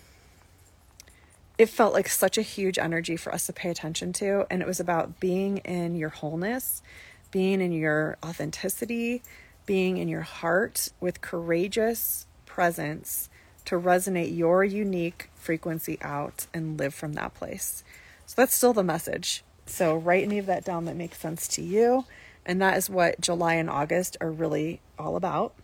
it 1.58 1.68
felt 1.68 1.92
like 1.92 2.08
such 2.08 2.38
a 2.38 2.42
huge 2.42 2.78
energy 2.78 3.16
for 3.16 3.34
us 3.34 3.46
to 3.46 3.52
pay 3.52 3.70
attention 3.70 4.12
to. 4.14 4.46
And 4.50 4.62
it 4.62 4.68
was 4.68 4.80
about 4.80 5.20
being 5.20 5.58
in 5.58 5.94
your 5.96 6.08
wholeness, 6.08 6.82
being 7.30 7.60
in 7.60 7.72
your 7.72 8.16
authenticity, 8.24 9.22
being 9.66 9.98
in 9.98 10.08
your 10.08 10.22
heart 10.22 10.88
with 11.00 11.20
courageous 11.20 12.26
presence 12.46 13.28
to 13.66 13.78
resonate 13.78 14.36
your 14.36 14.64
unique 14.64 15.29
frequency 15.40 15.98
out 16.02 16.46
and 16.54 16.78
live 16.78 16.94
from 16.94 17.14
that 17.14 17.34
place. 17.34 17.82
So 18.26 18.34
that's 18.36 18.54
still 18.54 18.72
the 18.72 18.84
message. 18.84 19.42
So 19.66 19.96
write 19.96 20.24
any 20.24 20.38
of 20.38 20.46
that 20.46 20.64
down 20.64 20.84
that 20.86 20.96
makes 20.96 21.18
sense 21.18 21.48
to 21.48 21.62
you. 21.62 22.04
And 22.46 22.60
that 22.62 22.76
is 22.76 22.90
what 22.90 23.20
July 23.20 23.54
and 23.54 23.70
August 23.70 24.16
are 24.20 24.30
really 24.30 24.80
all 24.98 25.16
about. 25.16 25.54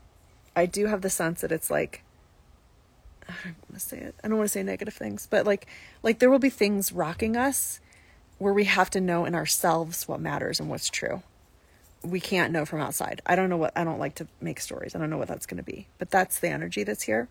I 0.54 0.66
do 0.66 0.86
have 0.86 1.02
the 1.02 1.10
sense 1.10 1.40
that 1.42 1.52
it's 1.52 1.70
like 1.70 2.02
I 3.28 3.34
don't 3.44 3.56
want 3.68 3.74
to 3.74 3.80
say 3.80 3.98
it. 3.98 4.14
I 4.22 4.28
don't 4.28 4.38
want 4.38 4.48
to 4.48 4.52
say 4.52 4.62
negative 4.62 4.94
things, 4.94 5.26
but 5.28 5.46
like 5.46 5.66
like 6.02 6.18
there 6.18 6.30
will 6.30 6.38
be 6.38 6.50
things 6.50 6.92
rocking 6.92 7.36
us 7.36 7.80
where 8.38 8.52
we 8.52 8.64
have 8.64 8.90
to 8.90 9.00
know 9.00 9.24
in 9.24 9.34
ourselves 9.34 10.06
what 10.06 10.20
matters 10.20 10.60
and 10.60 10.68
what's 10.68 10.88
true. 10.88 11.22
We 12.02 12.20
can't 12.20 12.52
know 12.52 12.64
from 12.64 12.80
outside. 12.80 13.20
I 13.26 13.34
don't 13.34 13.48
know 13.48 13.56
what 13.56 13.72
I 13.76 13.84
don't 13.84 13.98
like 13.98 14.14
to 14.16 14.28
make 14.40 14.60
stories. 14.60 14.94
I 14.94 14.98
don't 14.98 15.10
know 15.10 15.18
what 15.18 15.28
that's 15.28 15.46
going 15.46 15.58
to 15.58 15.62
be. 15.62 15.88
But 15.98 16.10
that's 16.10 16.38
the 16.38 16.48
energy 16.48 16.84
that's 16.84 17.02
here. 17.02 17.28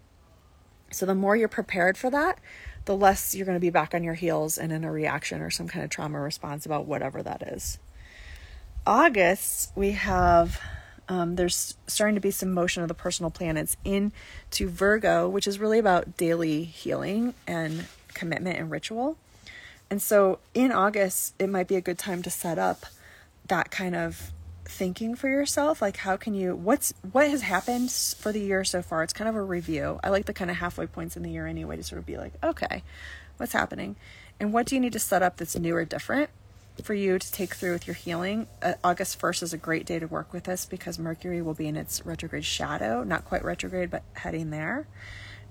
So 0.91 1.06
the 1.06 1.16
more 1.16 1.36
you're 1.36 1.48
prepared 1.48 1.98
for 1.98 2.10
that, 2.10 2.40
the 2.86 2.95
less 2.95 3.36
you're 3.36 3.45
going 3.45 3.57
to 3.57 3.62
be 3.62 3.70
back 3.70 3.94
on 3.94 4.03
your 4.03 4.14
heels 4.14 4.57
and 4.57 4.72
in 4.72 4.84
a 4.84 4.91
reaction 4.91 5.41
or 5.41 5.49
some 5.49 5.68
kind 5.68 5.84
of 5.84 5.90
trauma 5.90 6.20
response 6.20 6.66
about 6.66 6.86
whatever 6.86 7.22
that 7.24 7.41
is. 7.41 7.80
August, 8.86 9.72
we 9.76 9.91
have 9.91 10.60
um, 11.07 11.36
there's 11.36 11.76
starting 11.88 12.16
to 12.16 12.22
be 12.22 12.32
some 12.32 12.52
motion 12.52 12.82
of 12.82 12.88
the 12.88 12.94
personal 12.94 13.30
planets 13.30 13.78
into 13.84 14.70
Virgo, 14.70 15.30
which 15.30 15.48
is 15.48 15.60
really 15.60 15.78
about 15.78 16.18
daily 16.18 16.64
healing 16.64 17.34
and 17.45 17.86
commitment 18.14 18.57
and 18.57 18.72
ritual. 18.72 19.18
And 19.90 20.02
so 20.02 20.40
in 20.53 20.72
August, 20.72 21.36
it 21.38 21.48
might 21.48 21.68
be 21.68 21.76
a 21.76 21.82
good 21.82 21.99
time 21.99 22.24
to 22.24 22.30
set 22.30 22.57
up 22.57 22.86
that 23.48 23.70
kind 23.70 23.95
of 23.95 24.32
thinking 24.68 25.16
for 25.16 25.30
yourself 25.30 25.82
like 25.82 25.98
how 25.98 26.18
can 26.18 26.34
you 26.34 26.56
what's 26.56 26.94
what 27.12 27.30
has 27.30 27.42
happened 27.42 27.92
for 27.92 28.32
the 28.32 28.40
year 28.40 28.64
so 28.64 28.82
far 28.82 29.04
it's 29.04 29.14
kind 29.14 29.30
of 29.30 29.36
a 29.36 29.42
review 29.42 30.00
i 30.04 30.10
like 30.10 30.26
the 30.26 30.34
kind 30.34 30.50
of 30.50 30.58
halfway 30.58 30.88
points 30.88 31.16
in 31.16 31.22
the 31.22 31.30
year 31.30 31.46
anyway 31.46 31.76
to 31.76 31.84
sort 31.84 32.00
of 32.00 32.06
be 32.06 32.18
like 32.18 32.34
okay 32.44 32.82
What's 33.38 33.54
happening? 33.54 33.96
And 34.40 34.54
what 34.54 34.66
do 34.66 34.76
you 34.76 34.82
need 34.82 34.94
to 34.94 35.00
set 35.00 35.22
up 35.22 35.38
that's 35.38 35.58
new 35.58 35.76
or 35.76 35.86
different 35.86 36.30
for 36.84 36.94
you 36.94 37.18
to 37.18 37.32
take 37.32 37.54
through 37.54 37.74
with 37.74 37.88
your 37.88 37.94
healing? 37.94 38.48
Uh, 38.62 38.74
August 38.84 39.20
1st 39.20 39.44
is 39.44 39.54
a 39.54 39.58
great 39.58 39.86
day 39.86 40.00
to 40.00 40.08
work 40.08 40.32
with 40.34 40.46
this 40.46 40.66
because 40.66 40.98
Mercury 40.98 41.42
will 41.42 41.54
be 41.54 41.68
in 41.68 41.76
its 41.76 42.06
retrograde 42.06 42.46
shadow, 42.46 43.04
not 43.04 43.26
quite 43.26 43.44
retrograde, 43.44 43.92
but 43.92 44.04
heading 44.14 44.52
there. 44.52 44.88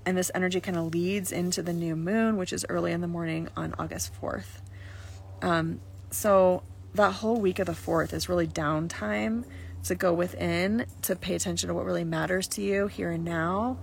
And 0.07 0.17
this 0.17 0.31
energy 0.35 0.61
kind 0.61 0.77
of 0.77 0.93
leads 0.93 1.33
into 1.33 1.63
the 1.63 1.73
new 1.73 1.97
moon, 1.97 2.37
which 2.37 2.53
is 2.53 2.65
early 2.69 2.93
in 2.93 3.01
the 3.01 3.09
morning 3.09 3.49
on 3.57 3.75
August 3.79 4.13
4th. 4.21 4.61
Um, 5.43 5.81
so 6.11 6.63
that 6.95 7.13
whole 7.13 7.41
week 7.41 7.59
of 7.59 7.67
the 7.67 7.73
4th 7.73 8.13
is 8.13 8.29
really 8.29 8.47
downtime 8.47 9.45
to 9.85 9.95
go 9.95 10.13
within, 10.13 10.87
to 11.03 11.15
pay 11.15 11.35
attention 11.35 11.69
to 11.69 11.75
what 11.75 11.85
really 11.85 12.05
matters 12.05 12.49
to 12.49 12.63
you 12.63 12.87
here 12.87 13.11
and 13.11 13.25
now, 13.25 13.79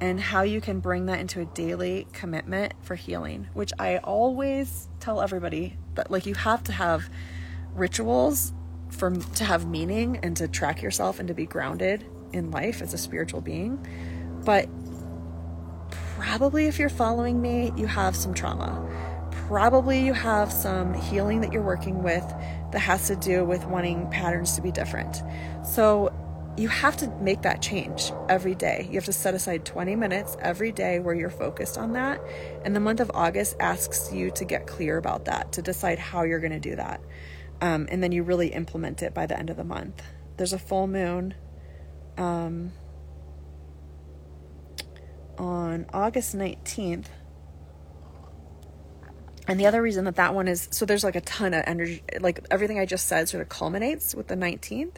and 0.00 0.20
how 0.20 0.42
you 0.42 0.60
can 0.60 0.80
bring 0.80 1.06
that 1.06 1.20
into 1.20 1.40
a 1.40 1.44
daily 1.44 2.06
commitment 2.12 2.74
for 2.82 2.94
healing, 2.94 3.48
which 3.54 3.72
I 3.78 3.98
always 3.98 4.88
tell 5.00 5.20
everybody 5.20 5.76
that 5.94 6.10
like 6.10 6.26
you 6.26 6.34
have 6.34 6.64
to 6.64 6.72
have 6.72 7.08
rituals 7.74 8.52
for 8.90 9.10
to 9.10 9.44
have 9.44 9.66
meaning 9.66 10.18
and 10.22 10.36
to 10.36 10.48
track 10.48 10.82
yourself 10.82 11.18
and 11.18 11.28
to 11.28 11.34
be 11.34 11.46
grounded 11.46 12.04
in 12.32 12.50
life 12.50 12.82
as 12.82 12.94
a 12.94 12.98
spiritual 12.98 13.40
being. 13.40 13.86
But 14.44 14.68
probably 16.16 16.66
if 16.66 16.78
you're 16.78 16.88
following 16.88 17.40
me, 17.40 17.72
you 17.76 17.86
have 17.86 18.16
some 18.16 18.34
trauma. 18.34 18.90
Probably 19.30 20.00
you 20.00 20.12
have 20.12 20.52
some 20.52 20.94
healing 20.94 21.40
that 21.42 21.52
you're 21.52 21.62
working 21.62 22.02
with 22.02 22.24
that 22.74 22.80
has 22.80 23.06
to 23.06 23.14
do 23.16 23.44
with 23.44 23.64
wanting 23.66 24.10
patterns 24.10 24.54
to 24.54 24.60
be 24.60 24.72
different. 24.72 25.22
So 25.64 26.12
you 26.56 26.68
have 26.68 26.96
to 26.96 27.08
make 27.20 27.42
that 27.42 27.62
change 27.62 28.12
every 28.28 28.56
day. 28.56 28.86
You 28.88 28.96
have 28.96 29.04
to 29.04 29.12
set 29.12 29.32
aside 29.32 29.64
20 29.64 29.94
minutes 29.94 30.36
every 30.40 30.72
day 30.72 30.98
where 30.98 31.14
you're 31.14 31.30
focused 31.30 31.78
on 31.78 31.92
that. 31.92 32.20
And 32.64 32.74
the 32.74 32.80
month 32.80 32.98
of 32.98 33.12
August 33.14 33.56
asks 33.60 34.12
you 34.12 34.32
to 34.32 34.44
get 34.44 34.66
clear 34.66 34.96
about 34.96 35.26
that, 35.26 35.52
to 35.52 35.62
decide 35.62 36.00
how 36.00 36.24
you're 36.24 36.40
going 36.40 36.52
to 36.52 36.60
do 36.60 36.74
that. 36.74 37.00
Um, 37.60 37.86
and 37.90 38.02
then 38.02 38.10
you 38.10 38.24
really 38.24 38.48
implement 38.48 39.02
it 39.02 39.14
by 39.14 39.26
the 39.26 39.38
end 39.38 39.50
of 39.50 39.56
the 39.56 39.64
month. 39.64 40.02
There's 40.36 40.52
a 40.52 40.58
full 40.58 40.88
moon 40.88 41.34
um, 42.18 42.72
on 45.38 45.86
August 45.92 46.36
19th. 46.36 47.06
And 49.46 49.60
the 49.60 49.66
other 49.66 49.82
reason 49.82 50.04
that 50.06 50.16
that 50.16 50.34
one 50.34 50.48
is 50.48 50.68
so 50.70 50.86
there's 50.86 51.04
like 51.04 51.16
a 51.16 51.20
ton 51.20 51.52
of 51.54 51.64
energy, 51.66 52.02
like 52.20 52.46
everything 52.50 52.78
I 52.78 52.86
just 52.86 53.06
said 53.06 53.28
sort 53.28 53.42
of 53.42 53.48
culminates 53.48 54.14
with 54.14 54.28
the 54.28 54.36
19th. 54.36 54.96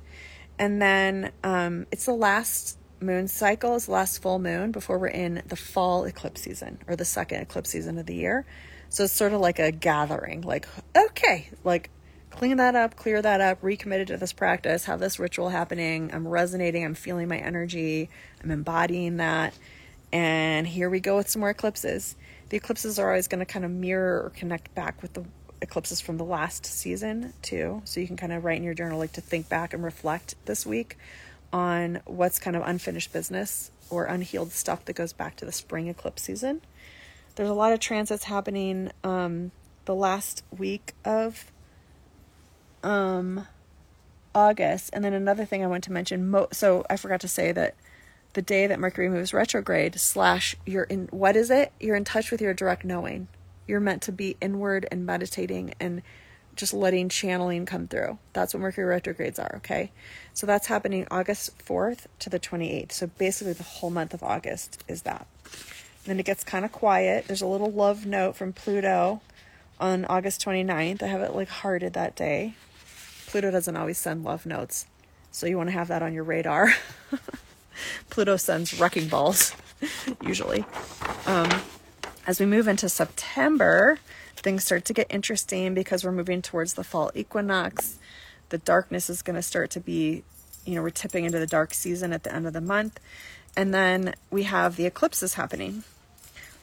And 0.59 0.81
then 0.81 1.33
um, 1.43 1.87
it's 1.91 2.07
the 2.07 2.15
last 2.15 2.79
moon 3.01 3.29
cycle, 3.29 3.77
it's 3.77 3.87
the 3.87 3.93
last 3.93 4.23
full 4.23 4.39
moon 4.39 4.73
before 4.73 4.99
we're 4.99 5.09
in 5.09 5.43
the 5.47 5.57
fall 5.57 6.05
eclipse 6.05 6.43
season 6.43 6.79
or 6.87 6.97
the 6.97 7.05
second 7.05 7.43
eclipse 7.43 7.71
season 7.71 7.99
of 7.99 8.07
the 8.07 8.15
year. 8.15 8.47
So 8.89 9.05
it's 9.05 9.13
sort 9.13 9.33
of 9.33 9.41
like 9.41 9.59
a 9.59 9.73
gathering, 9.73 10.43
like, 10.43 10.67
okay, 10.97 11.51
like 11.65 11.91
clean 12.31 12.59
that 12.59 12.77
up, 12.77 12.97
clear 12.97 13.21
that 13.21 13.41
up, 13.41 13.59
recommitted 13.63 14.09
to 14.09 14.17
this 14.17 14.33
practice, 14.33 14.85
have 14.85 15.01
this 15.01 15.19
ritual 15.19 15.49
happening. 15.49 16.11
I'm 16.13 16.27
resonating, 16.27 16.85
I'm 16.85 16.95
feeling 16.95 17.29
my 17.29 17.39
energy, 17.39 18.09
I'm 18.43 18.51
embodying 18.51 19.17
that. 19.17 19.55
And 20.13 20.67
here 20.67 20.89
we 20.89 21.01
go 21.01 21.17
with 21.17 21.29
some 21.29 21.41
more 21.41 21.51
eclipses. 21.51 22.17
The 22.49 22.57
eclipses 22.57 22.99
are 22.99 23.09
always 23.09 23.29
going 23.29 23.41
to 23.41 23.47
kind 23.47 23.65
of 23.65 23.71
mirror 23.71 24.23
or 24.23 24.31
connect 24.31 24.75
back 24.75 25.03
with 25.03 25.15
the 25.15 25.25
eclipses 25.61 26.01
from 26.01 26.17
the 26.17 26.25
last 26.25 26.67
season 26.67 27.33
too. 27.43 27.83
So 27.85 28.01
you 28.01 28.07
can 28.07 28.17
kind 28.17 28.33
of 28.33 28.45
write 28.45 28.59
in 28.59 28.63
your 28.63 28.75
journal 28.75 28.99
like 28.99 29.13
to 29.13 29.21
think 29.21 29.49
back 29.49 29.75
and 29.75 29.83
reflect 29.83 30.35
this 30.45 30.67
week 30.67 30.97
on 31.53 32.01
what's 32.05 32.39
kind 32.39 32.57
of 32.57 32.63
unfinished 32.65 33.13
business 33.13 33.71
or 33.89 34.05
unhealed 34.05 34.53
stuff 34.53 34.85
that 34.85 34.95
goes 34.95 35.13
back 35.13 35.37
to 35.37 35.45
the 35.45 35.53
spring 35.53 35.89
eclipse 35.89 36.23
season. 36.23 36.61
There's 37.37 37.49
a 37.49 37.55
lot 37.55 37.73
of 37.73 37.81
transits 37.81 38.25
happening 38.25 38.91
um, 39.05 39.53
the 39.85 39.95
last 39.95 40.43
week 40.57 40.95
of 41.05 41.51
um, 42.83 43.47
August. 44.35 44.91
And 44.93 45.05
then 45.05 45.13
another 45.13 45.45
thing 45.45 45.63
I 45.63 45.67
want 45.67 45.85
to 45.85 45.93
mention, 45.93 46.29
mo- 46.29 46.49
so 46.53 46.85
I 46.89 46.97
forgot 46.97 47.21
to 47.21 47.29
say 47.29 47.53
that 47.53 47.75
the 48.37 48.43
day 48.43 48.67
that 48.67 48.79
Mercury 48.79 49.09
moves 49.09 49.33
retrograde, 49.33 49.99
slash, 49.99 50.55
you're 50.67 50.85
in, 50.85 51.09
what 51.11 51.37
is 51.37 51.51
it? 51.51 51.73
You're 51.81 51.97
in 51.97 52.05
touch 52.05 52.31
with 52.31 52.43
your 52.43 52.53
direct 52.53 52.85
knowing. 52.85 53.29
You're 53.67 53.81
meant 53.81 54.03
to 54.03 54.13
be 54.13 54.37
inward 54.43 54.87
and 54.93 55.07
meditating 55.07 55.75
and 55.81 56.03
just 56.55 56.75
letting 56.75 57.09
channeling 57.09 57.65
come 57.65 57.89
through. 57.89 58.19
That's 58.35 58.53
what 58.53 58.61
Mercury 58.61 58.85
retrogrades 58.85 59.39
are, 59.39 59.55
okay? 59.57 59.91
So 60.35 60.47
that's 60.47 60.67
happening 60.67 61.07
August 61.11 61.59
4th 61.59 62.07
to 62.19 62.31
the 62.31 62.39
28th. 62.39 62.93
So 62.93 63.07
basically, 63.07 63.55
the 63.55 63.63
whole 63.63 63.91
month 63.91 64.13
of 64.13 64.23
August 64.23 64.85
is 64.87 65.03
that. 65.03 65.27
And 65.45 66.05
then 66.05 66.21
it 66.21 66.27
gets 66.27 66.45
kind 66.45 66.67
of 66.67 66.73
quiet. 66.73 67.27
There's 67.27 67.43
a 67.43 67.47
little 67.47 67.73
love 67.73 68.05
note 68.05 68.37
from 68.37 68.53
Pluto 68.53 69.23
on 69.81 70.05
August 70.05 70.45
29th. 70.45 71.03
I 71.03 71.07
have 71.07 71.23
it 71.23 71.35
like 71.35 71.49
hearted 71.49 71.95
that 71.95 72.15
day. 72.15 72.55
Pluto 73.29 73.51
doesn't 73.51 73.77
always 73.77 73.97
send 73.97 74.25
love 74.25 74.45
notes, 74.45 74.87
so 75.31 75.47
you 75.47 75.57
want 75.57 75.69
to 75.69 75.73
have 75.73 75.89
that 75.89 76.03
on 76.03 76.13
your 76.13 76.25
radar. 76.25 76.75
Pluto 78.17 78.39
sends 78.39 78.81
wrecking 78.81 79.09
balls, 79.09 79.55
usually. 80.23 80.65
Um, 81.27 81.51
as 82.27 82.41
we 82.41 82.47
move 82.47 82.67
into 82.67 82.89
September, 82.89 83.99
things 84.37 84.65
start 84.65 84.87
to 84.87 84.95
get 84.95 85.07
interesting 85.11 85.75
because 85.75 86.03
we're 86.03 86.13
moving 86.13 86.41
towards 86.41 86.73
the 86.73 86.83
fall 86.83 87.11
equinox. 87.15 87.99
The 88.49 88.57
darkness 88.57 89.11
is 89.11 89.21
going 89.21 89.37
to 89.37 89.43
start 89.43 89.69
to 89.73 89.81
be, 89.81 90.25
you 90.65 90.77
know, 90.77 90.81
we're 90.81 90.89
tipping 90.89 91.27
into 91.27 91.39
the 91.39 91.47
dark 91.47 91.75
season 91.75 92.15
at 92.15 92.23
the 92.23 92.35
end 92.35 92.47
of 92.47 92.55
the 92.55 92.63
month. 92.63 92.99
And 93.55 93.75
then 93.75 94.15
we 94.31 94.45
have 94.45 94.77
the 94.77 94.87
eclipses 94.87 95.35
happening. 95.35 95.85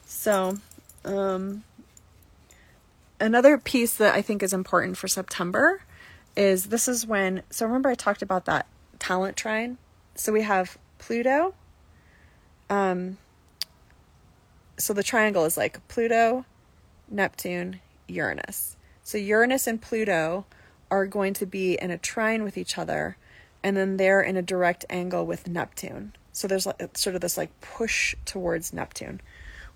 So, 0.06 0.58
um, 1.04 1.62
another 3.20 3.58
piece 3.58 3.94
that 3.94 4.12
I 4.12 4.22
think 4.22 4.42
is 4.42 4.52
important 4.52 4.96
for 4.96 5.06
September 5.06 5.82
is 6.36 6.64
this 6.64 6.88
is 6.88 7.06
when, 7.06 7.44
so 7.48 7.64
remember 7.64 7.90
I 7.90 7.94
talked 7.94 8.22
about 8.22 8.46
that 8.46 8.66
talent 8.98 9.36
trine? 9.36 9.78
So 10.16 10.32
we 10.32 10.42
have 10.42 10.78
Pluto, 11.06 11.52
um, 12.70 13.18
so 14.78 14.94
the 14.94 15.02
triangle 15.02 15.44
is 15.44 15.56
like 15.56 15.86
Pluto, 15.86 16.46
Neptune, 17.10 17.80
Uranus. 18.08 18.76
So 19.02 19.18
Uranus 19.18 19.66
and 19.66 19.82
Pluto 19.82 20.46
are 20.90 21.06
going 21.06 21.34
to 21.34 21.44
be 21.44 21.74
in 21.74 21.90
a 21.90 21.98
trine 21.98 22.42
with 22.42 22.56
each 22.56 22.78
other, 22.78 23.18
and 23.62 23.76
then 23.76 23.98
they're 23.98 24.22
in 24.22 24.38
a 24.38 24.42
direct 24.42 24.86
angle 24.88 25.26
with 25.26 25.46
Neptune. 25.46 26.14
So 26.32 26.48
there's 26.48 26.64
like, 26.64 26.96
sort 26.96 27.14
of 27.14 27.20
this 27.20 27.36
like 27.36 27.50
push 27.60 28.14
towards 28.24 28.72
Neptune, 28.72 29.20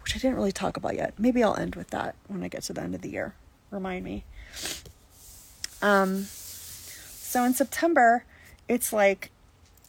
which 0.03 0.17
I 0.17 0.19
didn't 0.19 0.37
really 0.37 0.51
talk 0.51 0.79
about 0.79 0.97
yet. 0.97 1.13
Maybe 1.19 1.43
I'll 1.43 1.57
end 1.57 1.75
with 1.75 1.91
that 1.91 2.15
when 2.27 2.43
I 2.43 2.49
get 2.49 2.63
to 2.65 2.73
the 2.73 2.81
end 2.81 2.95
of 2.95 3.03
the 3.03 3.11
year. 3.11 3.35
Remind 3.71 4.03
me. 4.03 4.25
Um, 5.83 6.25
so 6.25 7.45
in 7.45 7.53
September, 7.53 8.25
it's 8.67 8.95
like 8.95 9.31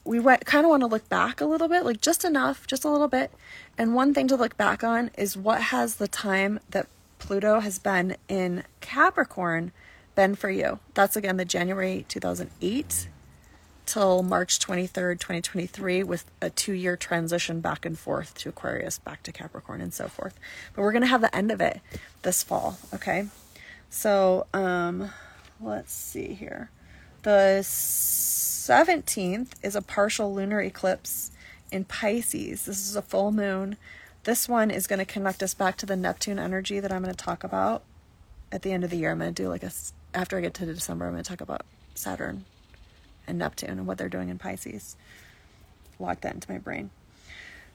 we 0.10 0.20
went 0.20 0.44
kind 0.44 0.66
of 0.66 0.72
want 0.72 0.82
to 0.82 0.88
look 0.88 1.08
back 1.08 1.40
a 1.40 1.46
little 1.46 1.68
bit, 1.68 1.86
like 1.86 2.02
just 2.02 2.26
enough, 2.26 2.66
just 2.66 2.84
a 2.84 2.90
little 2.90 3.08
bit. 3.08 3.32
And 3.78 3.94
one 3.94 4.12
thing 4.12 4.28
to 4.30 4.36
look 4.36 4.58
back 4.58 4.84
on 4.84 5.12
is 5.16 5.38
what 5.38 5.62
has 5.62 5.98
the 5.98 6.08
time 6.08 6.60
that 6.72 6.88
Pluto 7.20 7.60
has 7.60 7.78
been 7.78 8.18
in 8.28 8.64
Capricorn 8.82 9.72
been 10.16 10.34
for 10.34 10.50
you? 10.50 10.80
That's 10.96 11.16
again 11.16 11.38
the 11.38 11.46
January 11.46 12.08
2008 12.10 13.08
till 13.86 14.24
March 14.24 14.58
23rd, 14.58 15.20
2023, 15.20 16.02
with 16.02 16.26
a 16.42 16.50
two 16.50 16.74
year 16.74 16.98
transition 16.98 17.62
back 17.62 17.86
and 17.86 17.98
forth 17.98 18.34
to 18.40 18.50
Aquarius, 18.50 18.98
back 18.98 19.22
to 19.24 19.32
Capricorn, 19.32 19.80
and 19.80 19.94
so 19.94 20.08
forth. 20.08 20.40
But 20.74 20.82
we're 20.82 20.92
going 20.92 21.04
to 21.04 21.08
have 21.08 21.22
the 21.22 21.36
end 21.36 21.52
of 21.52 21.62
it 21.62 21.82
this 22.24 22.42
fall, 22.42 22.80
okay? 22.96 23.28
So, 23.92 24.48
um, 24.56 25.12
let's 25.62 25.94
see 25.94 26.34
here. 26.34 26.72
The 27.22 27.62
17th 28.70 29.54
is 29.64 29.76
a 29.76 29.82
partial 29.82 30.32
lunar 30.32 30.62
eclipse 30.62 31.32
in 31.72 31.86
Pisces. 31.86 32.66
This 32.66 32.88
is 32.88 32.96
a 32.96 33.02
full 33.02 33.32
moon. 33.32 33.78
This 34.26 34.48
one 34.48 34.70
is 34.70 34.86
going 34.86 35.00
to 35.00 35.06
connect 35.06 35.42
us 35.42 35.56
back 35.56 35.76
to 35.78 35.88
the 35.88 35.96
Neptune 35.96 36.38
energy 36.38 36.80
that 36.80 36.92
I'm 36.92 37.02
going 37.02 37.16
to 37.16 37.26
talk 37.26 37.44
about 37.44 37.82
at 38.52 38.62
the 38.62 38.72
end 38.72 38.84
of 38.84 38.92
the 38.92 38.98
year. 38.98 39.10
I'm 39.10 39.18
going 39.18 39.34
to 39.34 39.44
do 39.44 39.50
like 39.50 39.64
a, 39.64 39.72
after 40.14 40.38
I 40.38 40.42
get 40.42 40.54
to 40.54 40.68
December, 40.68 41.08
I'm 41.08 41.14
going 41.14 41.24
to 41.24 41.28
talk 41.28 41.42
about 41.42 41.66
Saturn 41.96 42.46
and 43.26 43.40
Neptune 43.40 43.72
and 43.72 43.88
what 43.88 43.98
they're 43.98 44.08
doing 44.08 44.30
in 44.30 44.38
Pisces. 44.38 44.96
Lock 45.98 46.22
that 46.22 46.36
into 46.36 46.52
my 46.52 46.60
brain. 46.60 46.92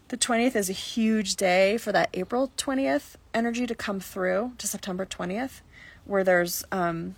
The 0.08 0.16
20th 0.16 0.54
is 0.54 0.70
a 0.70 0.74
huge 0.74 1.34
day 1.34 1.76
for 1.76 1.90
that 1.90 2.08
April 2.14 2.52
20th 2.56 3.16
energy 3.34 3.66
to 3.66 3.74
come 3.74 3.98
through 3.98 4.52
to 4.58 4.68
September 4.68 5.04
20th, 5.04 5.60
where 6.04 6.22
there's 6.22 6.64
um, 6.70 7.16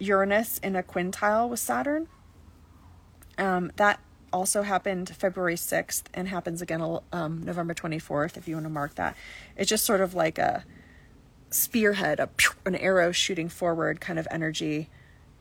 Uranus 0.00 0.58
in 0.58 0.74
a 0.74 0.82
quintile 0.82 1.48
with 1.48 1.60
Saturn. 1.60 2.08
Um, 3.38 3.72
that 3.76 4.00
also 4.32 4.62
happened 4.62 5.08
February 5.10 5.54
6th 5.54 6.04
and 6.12 6.28
happens 6.28 6.60
again 6.60 7.00
um, 7.12 7.42
November 7.44 7.72
24th, 7.72 8.36
if 8.36 8.48
you 8.48 8.56
want 8.56 8.66
to 8.66 8.70
mark 8.70 8.96
that. 8.96 9.16
It's 9.56 9.70
just 9.70 9.84
sort 9.84 10.00
of 10.00 10.14
like 10.14 10.38
a 10.38 10.64
spearhead, 11.50 12.18
a, 12.18 12.28
an 12.66 12.74
arrow 12.74 13.12
shooting 13.12 13.48
forward 13.48 14.00
kind 14.00 14.18
of 14.18 14.26
energy 14.30 14.88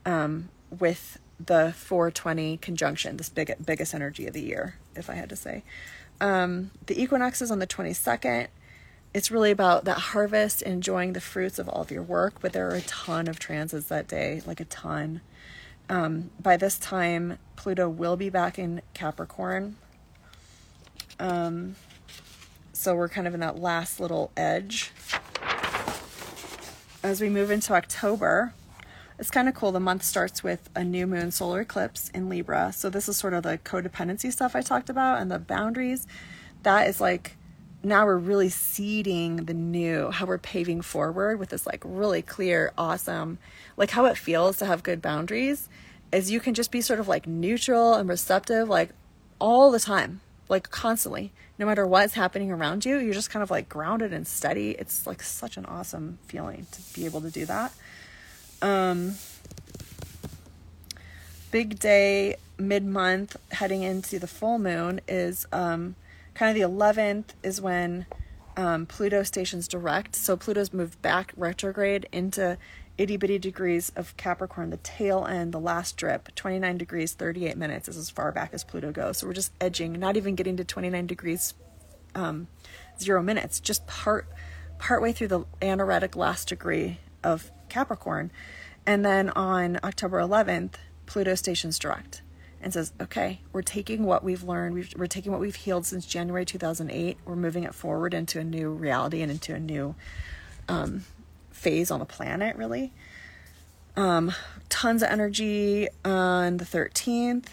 um, 0.05 0.49
with 0.69 1.19
the 1.39 1.73
420 1.75 2.57
conjunction, 2.57 3.17
this 3.17 3.29
big, 3.29 3.53
biggest 3.65 3.93
energy 3.93 4.27
of 4.27 4.33
the 4.33 4.41
year, 4.41 4.75
if 4.95 5.09
I 5.09 5.15
had 5.15 5.29
to 5.29 5.35
say. 5.35 5.63
Um, 6.21 6.71
the 6.85 7.01
equinox 7.01 7.41
is 7.41 7.51
on 7.51 7.59
the 7.59 7.67
22nd. 7.67 8.47
it's 9.13 9.29
really 9.31 9.51
about 9.51 9.85
that 9.85 9.97
harvest, 9.97 10.61
enjoying 10.61 11.13
the 11.13 11.21
fruits 11.21 11.59
of 11.59 11.67
all 11.67 11.81
of 11.81 11.91
your 11.91 12.03
work. 12.03 12.35
But 12.41 12.53
there 12.53 12.69
are 12.69 12.75
a 12.75 12.81
ton 12.81 13.27
of 13.27 13.39
transits 13.39 13.87
that 13.87 14.07
day, 14.07 14.41
like 14.45 14.59
a 14.59 14.65
ton. 14.65 15.21
Um, 15.93 16.31
by 16.41 16.57
this 16.57 16.79
time, 16.79 17.37
Pluto 17.55 17.87
will 17.87 18.17
be 18.17 18.31
back 18.31 18.57
in 18.57 18.81
Capricorn. 18.95 19.75
Um, 21.19 21.75
so 22.71 22.95
we're 22.95 23.09
kind 23.09 23.27
of 23.27 23.35
in 23.35 23.41
that 23.41 23.59
last 23.59 23.99
little 23.99 24.31
edge. 24.35 24.91
As 27.03 27.21
we 27.21 27.29
move 27.29 27.51
into 27.51 27.73
October, 27.73 28.55
it's 29.19 29.29
kind 29.29 29.47
of 29.47 29.53
cool. 29.53 29.71
The 29.71 29.79
month 29.79 30.01
starts 30.01 30.43
with 30.43 30.67
a 30.75 30.83
new 30.83 31.05
moon 31.05 31.29
solar 31.29 31.61
eclipse 31.61 32.09
in 32.09 32.27
Libra. 32.27 32.73
So 32.73 32.89
this 32.89 33.07
is 33.07 33.15
sort 33.15 33.35
of 33.35 33.43
the 33.43 33.59
codependency 33.59 34.33
stuff 34.33 34.55
I 34.55 34.61
talked 34.61 34.89
about 34.89 35.21
and 35.21 35.29
the 35.29 35.37
boundaries. 35.37 36.07
That 36.63 36.87
is 36.87 36.99
like 36.99 37.37
now 37.83 38.05
we're 38.05 38.17
really 38.17 38.49
seeding 38.49 39.45
the 39.45 39.53
new, 39.53 40.09
how 40.09 40.25
we're 40.25 40.37
paving 40.37 40.81
forward 40.81 41.37
with 41.39 41.49
this 41.49 41.67
like 41.67 41.81
really 41.85 42.21
clear, 42.21 42.71
awesome, 42.77 43.37
like 43.75 43.91
how 43.91 44.05
it 44.05 44.17
feels 44.17 44.57
to 44.57 44.65
have 44.65 44.83
good 44.83 45.01
boundaries 45.01 45.67
is 46.11 46.31
you 46.31 46.39
can 46.39 46.53
just 46.53 46.71
be 46.71 46.79
sort 46.79 46.99
of 46.99 47.07
like 47.07 47.27
neutral 47.27 47.95
and 47.95 48.07
receptive 48.07 48.69
like 48.69 48.89
all 49.39 49.71
the 49.71 49.79
time, 49.79 50.21
like 50.47 50.69
constantly. 50.71 51.31
No 51.59 51.65
matter 51.65 51.85
what's 51.85 52.13
happening 52.13 52.51
around 52.51 52.85
you, 52.85 52.97
you're 52.97 53.13
just 53.13 53.29
kind 53.29 53.43
of 53.43 53.51
like 53.51 53.69
grounded 53.69 54.13
and 54.13 54.27
steady. 54.27 54.71
It's 54.71 55.05
like 55.05 55.21
such 55.21 55.57
an 55.57 55.65
awesome 55.65 56.19
feeling 56.27 56.65
to 56.71 56.81
be 56.93 57.05
able 57.05 57.21
to 57.21 57.29
do 57.29 57.45
that. 57.45 57.73
Um, 58.61 59.15
big 61.51 61.79
day 61.79 62.37
mid 62.57 62.85
month 62.85 63.35
heading 63.51 63.83
into 63.83 64.19
the 64.19 64.27
full 64.27 64.57
moon 64.57 65.01
is 65.07 65.45
um, 65.51 65.95
kind 66.33 66.49
of 66.49 66.55
the 66.55 66.67
11th 66.67 67.29
is 67.43 67.61
when 67.61 68.05
um, 68.57 68.85
Pluto 68.85 69.23
stations 69.23 69.67
direct. 69.67 70.15
So 70.15 70.37
Pluto's 70.37 70.73
moved 70.73 71.01
back 71.01 71.33
retrograde 71.35 72.07
into 72.11 72.57
itty 72.97 73.17
bitty 73.17 73.39
degrees 73.39 73.91
of 73.95 74.15
Capricorn, 74.17 74.69
the 74.69 74.77
tail 74.77 75.25
end, 75.25 75.51
the 75.51 75.59
last 75.59 75.97
drip, 75.97 76.33
29 76.35 76.77
degrees, 76.77 77.13
38 77.13 77.57
minutes 77.57 77.87
is 77.87 77.97
as 77.97 78.09
far 78.09 78.31
back 78.31 78.53
as 78.53 78.63
Pluto 78.63 78.91
goes. 78.91 79.17
So 79.17 79.27
we're 79.27 79.33
just 79.33 79.51
edging, 79.59 79.93
not 79.93 80.15
even 80.15 80.35
getting 80.35 80.57
to 80.57 80.63
29 80.63 81.07
degrees, 81.07 81.55
um, 82.13 82.47
zero 82.99 83.23
minutes, 83.23 83.59
just 83.59 83.87
part 83.87 84.27
partway 84.77 85.13
through 85.13 85.29
the 85.29 85.45
anaretic 85.61 86.15
last 86.15 86.49
degree 86.49 86.99
of 87.23 87.51
Capricorn. 87.69 88.31
And 88.85 89.05
then 89.05 89.29
on 89.29 89.79
October 89.83 90.19
11th, 90.19 90.73
Pluto 91.05 91.35
stations 91.35 91.79
direct 91.79 92.21
and 92.63 92.73
says, 92.73 92.93
okay, 93.01 93.41
we're 93.51 93.61
taking 93.61 94.05
what 94.05 94.23
we've 94.23 94.43
learned, 94.43 94.73
we 94.73 94.87
are 94.97 95.07
taking 95.07 95.31
what 95.31 95.41
we've 95.41 95.55
healed 95.55 95.85
since 95.85 96.05
January 96.05 96.45
2008, 96.45 97.17
we're 97.25 97.35
moving 97.35 97.63
it 97.63 97.75
forward 97.75 98.13
into 98.13 98.39
a 98.39 98.43
new 98.43 98.71
reality 98.71 99.21
and 99.21 99.29
into 99.29 99.53
a 99.53 99.59
new 99.59 99.95
um, 100.69 101.03
phase 101.51 101.91
on 101.91 101.99
the 101.99 102.05
planet, 102.05 102.55
really. 102.55 102.93
Um, 103.95 104.33
tons 104.69 105.03
of 105.03 105.09
energy 105.09 105.87
on 106.03 106.57
the 106.57 106.65
13th. 106.65 107.47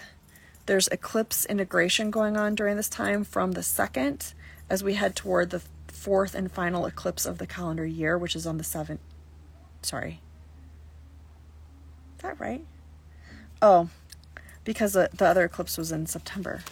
There's 0.67 0.89
eclipse 0.89 1.45
integration 1.45 2.11
going 2.11 2.37
on 2.37 2.55
during 2.55 2.77
this 2.77 2.89
time 2.89 3.25
from 3.25 3.53
the 3.53 3.61
2nd 3.61 4.33
as 4.71 4.85
we 4.85 4.95
head 4.95 5.17
toward 5.17 5.51
the 5.51 5.63
fourth 5.89 6.35
and 6.35 6.51
final 6.51 6.87
eclipse 6.87 7.27
of 7.27 7.39
the 7.39 7.47
calendar 7.47 7.85
year, 7.85 8.17
which 8.17 8.37
is 8.37 8.47
on 8.47 8.57
the 8.57 8.65
7th. 8.65 8.99
Sorry, 9.83 10.21
Is 12.17 12.23
that 12.23 12.39
right? 12.39 12.65
Oh, 13.61 13.91
because 14.71 14.93
the, 14.93 15.11
the 15.13 15.27
other 15.27 15.47
eclipse 15.47 15.77
was 15.77 15.91
in 15.91 16.07
September. 16.07 16.63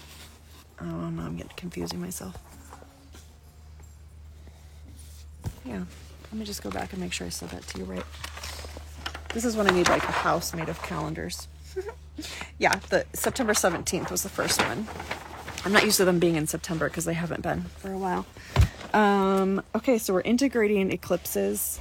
Oh 0.80 1.10
no, 1.10 1.22
I'm 1.22 1.36
getting 1.36 1.50
confusing 1.56 2.00
myself. 2.00 2.38
Yeah, 5.64 5.82
let 6.30 6.38
me 6.38 6.44
just 6.44 6.62
go 6.62 6.70
back 6.70 6.92
and 6.92 7.02
make 7.02 7.12
sure 7.12 7.26
I 7.26 7.30
said 7.30 7.50
that 7.50 7.66
to 7.66 7.78
you 7.78 7.84
right. 7.84 8.04
This 9.34 9.44
is 9.44 9.56
when 9.56 9.68
I 9.68 9.74
need 9.74 9.88
like 9.88 10.04
a 10.04 10.12
house 10.12 10.54
made 10.54 10.68
of 10.68 10.80
calendars. 10.80 11.48
yeah, 12.58 12.78
the 12.88 13.04
September 13.14 13.52
17th 13.52 14.12
was 14.12 14.22
the 14.22 14.28
first 14.28 14.62
one. 14.62 14.86
I'm 15.64 15.72
not 15.72 15.82
used 15.82 15.96
to 15.96 16.04
them 16.04 16.20
being 16.20 16.36
in 16.36 16.46
September 16.46 16.88
because 16.88 17.04
they 17.04 17.14
haven't 17.14 17.42
been 17.42 17.62
for 17.62 17.90
a 17.90 17.98
while. 17.98 18.26
Um, 18.94 19.60
okay, 19.74 19.98
so 19.98 20.14
we're 20.14 20.20
integrating 20.20 20.92
eclipses 20.92 21.80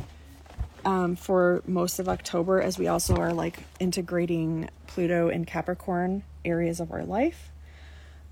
um, 0.88 1.18
for 1.18 1.62
most 1.68 2.00
of 2.00 2.08
October, 2.08 2.62
as 2.62 2.80
we 2.80 2.88
also 2.88 3.18
are 3.18 3.34
like 3.34 3.60
integrating 3.78 4.70
Pluto 4.88 5.28
and 5.28 5.46
Capricorn 5.46 6.24
areas 6.46 6.80
of 6.80 6.94
our 6.94 7.04
life. 7.04 7.52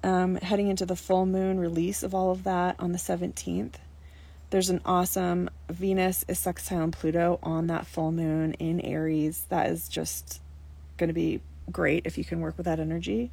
Um, 0.06 0.38
heading 0.38 0.70
into 0.70 0.86
the 0.86 0.96
full 0.96 1.26
moon 1.26 1.60
release 1.60 2.02
of 2.02 2.16
all 2.16 2.32
of 2.32 2.46
that 2.46 2.78
on 2.80 2.94
the 2.94 2.98
17th. 2.98 3.74
There's 4.52 4.70
an 4.70 4.80
awesome 4.86 5.50
Venus 5.70 6.24
is 6.30 6.40
sextile 6.40 6.88
Pluto 6.92 7.40
on 7.44 7.68
that 7.68 7.88
full 7.88 8.14
moon 8.14 8.54
in 8.54 8.80
Aries. 8.80 9.46
That 9.50 9.70
is 9.70 9.90
just 9.90 10.40
going 10.96 11.10
to 11.10 11.14
be 11.14 11.42
great 11.70 12.06
if 12.06 12.18
you 12.18 12.24
can 12.24 12.40
work 12.40 12.56
with 12.56 12.68
that 12.68 12.80
energy. 12.80 13.32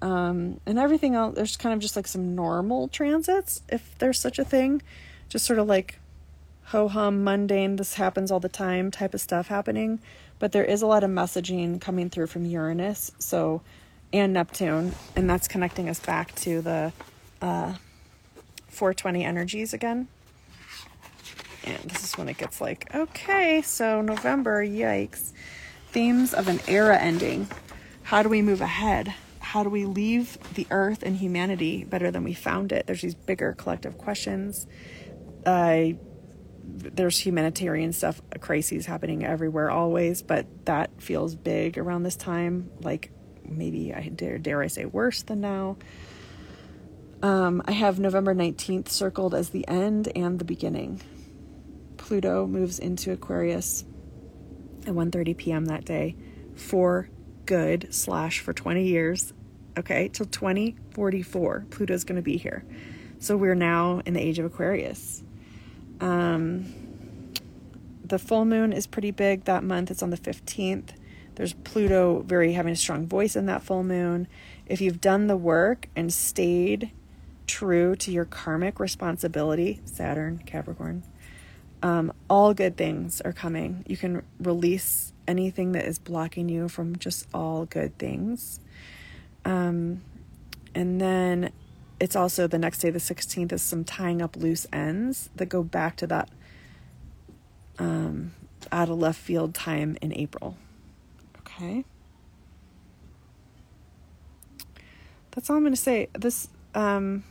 Um, 0.00 0.58
and 0.64 0.78
everything 0.78 1.16
else, 1.16 1.34
there's 1.34 1.58
kind 1.58 1.74
of 1.74 1.80
just 1.80 1.96
like 1.96 2.06
some 2.06 2.34
normal 2.34 2.88
transits, 2.88 3.60
if 3.68 3.98
there's 3.98 4.18
such 4.18 4.38
a 4.38 4.44
thing. 4.44 4.80
Just 5.28 5.44
sort 5.44 5.58
of 5.58 5.66
like 5.66 5.98
ho 6.70 6.86
hum, 6.86 7.24
mundane, 7.24 7.76
this 7.76 7.94
happens 7.94 8.30
all 8.30 8.38
the 8.38 8.48
time 8.48 8.92
type 8.92 9.12
of 9.12 9.20
stuff 9.20 9.48
happening. 9.48 10.00
But 10.38 10.52
there 10.52 10.64
is 10.64 10.82
a 10.82 10.86
lot 10.86 11.02
of 11.02 11.10
messaging 11.10 11.80
coming 11.80 12.10
through 12.10 12.28
from 12.28 12.46
Uranus, 12.46 13.10
so 13.18 13.60
and 14.12 14.32
Neptune, 14.32 14.92
and 15.14 15.28
that's 15.28 15.48
connecting 15.48 15.88
us 15.88 16.00
back 16.00 16.34
to 16.36 16.62
the 16.62 16.92
uh, 17.42 17.74
420 18.68 19.24
energies 19.24 19.72
again. 19.72 20.08
And 21.64 21.78
this 21.90 22.04
is 22.04 22.16
when 22.16 22.28
it 22.28 22.38
gets 22.38 22.60
like, 22.60 22.92
okay, 22.94 23.62
so 23.62 24.00
November, 24.00 24.64
yikes. 24.64 25.32
Themes 25.88 26.32
of 26.32 26.48
an 26.48 26.60
era 26.68 26.96
ending. 26.98 27.48
How 28.04 28.22
do 28.22 28.28
we 28.28 28.42
move 28.42 28.60
ahead? 28.60 29.12
How 29.40 29.64
do 29.64 29.68
we 29.68 29.84
leave 29.84 30.38
the 30.54 30.66
earth 30.70 31.02
and 31.02 31.16
humanity 31.16 31.84
better 31.84 32.10
than 32.10 32.22
we 32.22 32.32
found 32.32 32.72
it? 32.72 32.86
There's 32.86 33.02
these 33.02 33.14
bigger 33.14 33.52
collective 33.52 33.98
questions. 33.98 34.66
I 35.44 35.96
there's 36.64 37.18
humanitarian 37.18 37.92
stuff, 37.92 38.20
crises 38.40 38.86
happening 38.86 39.24
everywhere 39.24 39.70
always, 39.70 40.22
but 40.22 40.46
that 40.66 40.90
feels 41.00 41.34
big 41.34 41.78
around 41.78 42.02
this 42.02 42.16
time. 42.16 42.70
Like 42.80 43.10
maybe 43.44 43.92
I 43.94 44.08
dare 44.08 44.38
dare 44.38 44.62
I 44.62 44.68
say 44.68 44.84
worse 44.84 45.22
than 45.22 45.40
now. 45.40 45.76
Um, 47.22 47.62
I 47.66 47.72
have 47.72 47.98
November 47.98 48.34
19th 48.34 48.88
circled 48.88 49.34
as 49.34 49.50
the 49.50 49.68
end 49.68 50.10
and 50.16 50.38
the 50.38 50.44
beginning. 50.44 51.02
Pluto 51.98 52.46
moves 52.46 52.78
into 52.78 53.12
Aquarius 53.12 53.84
at 54.86 54.94
1:30 54.94 55.36
p.m. 55.36 55.64
that 55.66 55.84
day 55.84 56.16
for 56.54 57.10
good 57.46 57.92
slash 57.94 58.40
for 58.40 58.52
20 58.52 58.84
years. 58.84 59.32
Okay, 59.78 60.08
till 60.08 60.26
2044, 60.26 61.66
Pluto's 61.70 62.04
going 62.04 62.16
to 62.16 62.22
be 62.22 62.36
here. 62.36 62.64
So 63.18 63.36
we're 63.36 63.54
now 63.54 64.00
in 64.06 64.14
the 64.14 64.20
age 64.20 64.38
of 64.38 64.46
Aquarius. 64.46 65.22
Um, 66.00 66.74
the 68.04 68.18
full 68.18 68.44
moon 68.44 68.72
is 68.72 68.86
pretty 68.86 69.10
big 69.10 69.44
that 69.44 69.62
month. 69.62 69.90
It's 69.90 70.02
on 70.02 70.10
the 70.10 70.16
15th. 70.16 70.90
There's 71.36 71.52
Pluto 71.52 72.22
very 72.26 72.52
having 72.52 72.72
a 72.72 72.76
strong 72.76 73.06
voice 73.06 73.36
in 73.36 73.46
that 73.46 73.62
full 73.62 73.84
moon. 73.84 74.26
If 74.66 74.80
you've 74.80 75.00
done 75.00 75.26
the 75.26 75.36
work 75.36 75.88
and 75.94 76.12
stayed 76.12 76.90
true 77.46 77.96
to 77.96 78.10
your 78.12 78.24
karmic 78.24 78.78
responsibility, 78.78 79.80
Saturn, 79.84 80.42
Capricorn, 80.44 81.02
um, 81.82 82.12
all 82.28 82.52
good 82.52 82.76
things 82.76 83.20
are 83.22 83.32
coming. 83.32 83.84
You 83.86 83.96
can 83.96 84.22
release 84.38 85.12
anything 85.26 85.72
that 85.72 85.86
is 85.86 85.98
blocking 85.98 86.48
you 86.48 86.68
from 86.68 86.96
just 86.96 87.26
all 87.32 87.64
good 87.64 87.96
things. 87.98 88.60
Um, 89.44 90.02
and 90.74 91.00
then 91.00 91.52
it's 92.00 92.16
also 92.16 92.46
the 92.46 92.58
next 92.58 92.78
day, 92.78 92.90
the 92.90 92.98
16th, 92.98 93.52
is 93.52 93.62
some 93.62 93.84
tying 93.84 94.22
up 94.22 94.34
loose 94.34 94.66
ends 94.72 95.28
that 95.36 95.46
go 95.46 95.62
back 95.62 95.96
to 95.96 96.06
that 96.06 96.30
um, 97.78 98.32
out 98.72 98.88
of 98.88 98.98
left 98.98 99.20
field 99.20 99.54
time 99.54 99.98
in 100.00 100.12
April. 100.14 100.56
Okay. 101.40 101.84
That's 105.32 105.50
all 105.50 105.56
I'm 105.56 105.62
going 105.62 105.74
to 105.74 105.80
say. 105.80 106.08
This, 106.14 106.48
um, 106.74 107.22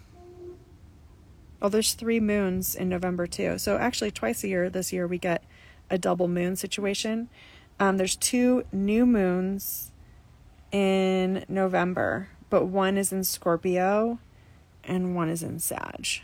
oh, 1.62 1.70
there's 1.70 1.94
three 1.94 2.20
moons 2.20 2.76
in 2.76 2.90
November 2.90 3.26
too. 3.26 3.58
So 3.58 3.78
actually, 3.78 4.12
twice 4.12 4.44
a 4.44 4.48
year 4.48 4.70
this 4.70 4.94
year, 4.94 5.08
we 5.08 5.18
get 5.18 5.44
a 5.90 5.98
double 5.98 6.28
moon 6.28 6.56
situation. 6.56 7.28
Um, 7.80 7.98
there's 7.98 8.16
two 8.16 8.66
new 8.72 9.08
moons 9.08 9.92
in 10.72 11.44
November, 11.50 12.30
but 12.52 12.66
one 12.66 12.98
is 12.98 13.12
in 13.12 13.24
Scorpio 13.24 14.20
and 14.90 15.16
one 15.16 15.30
is 15.30 15.44
in 15.44 15.60
Sag. 15.60 16.22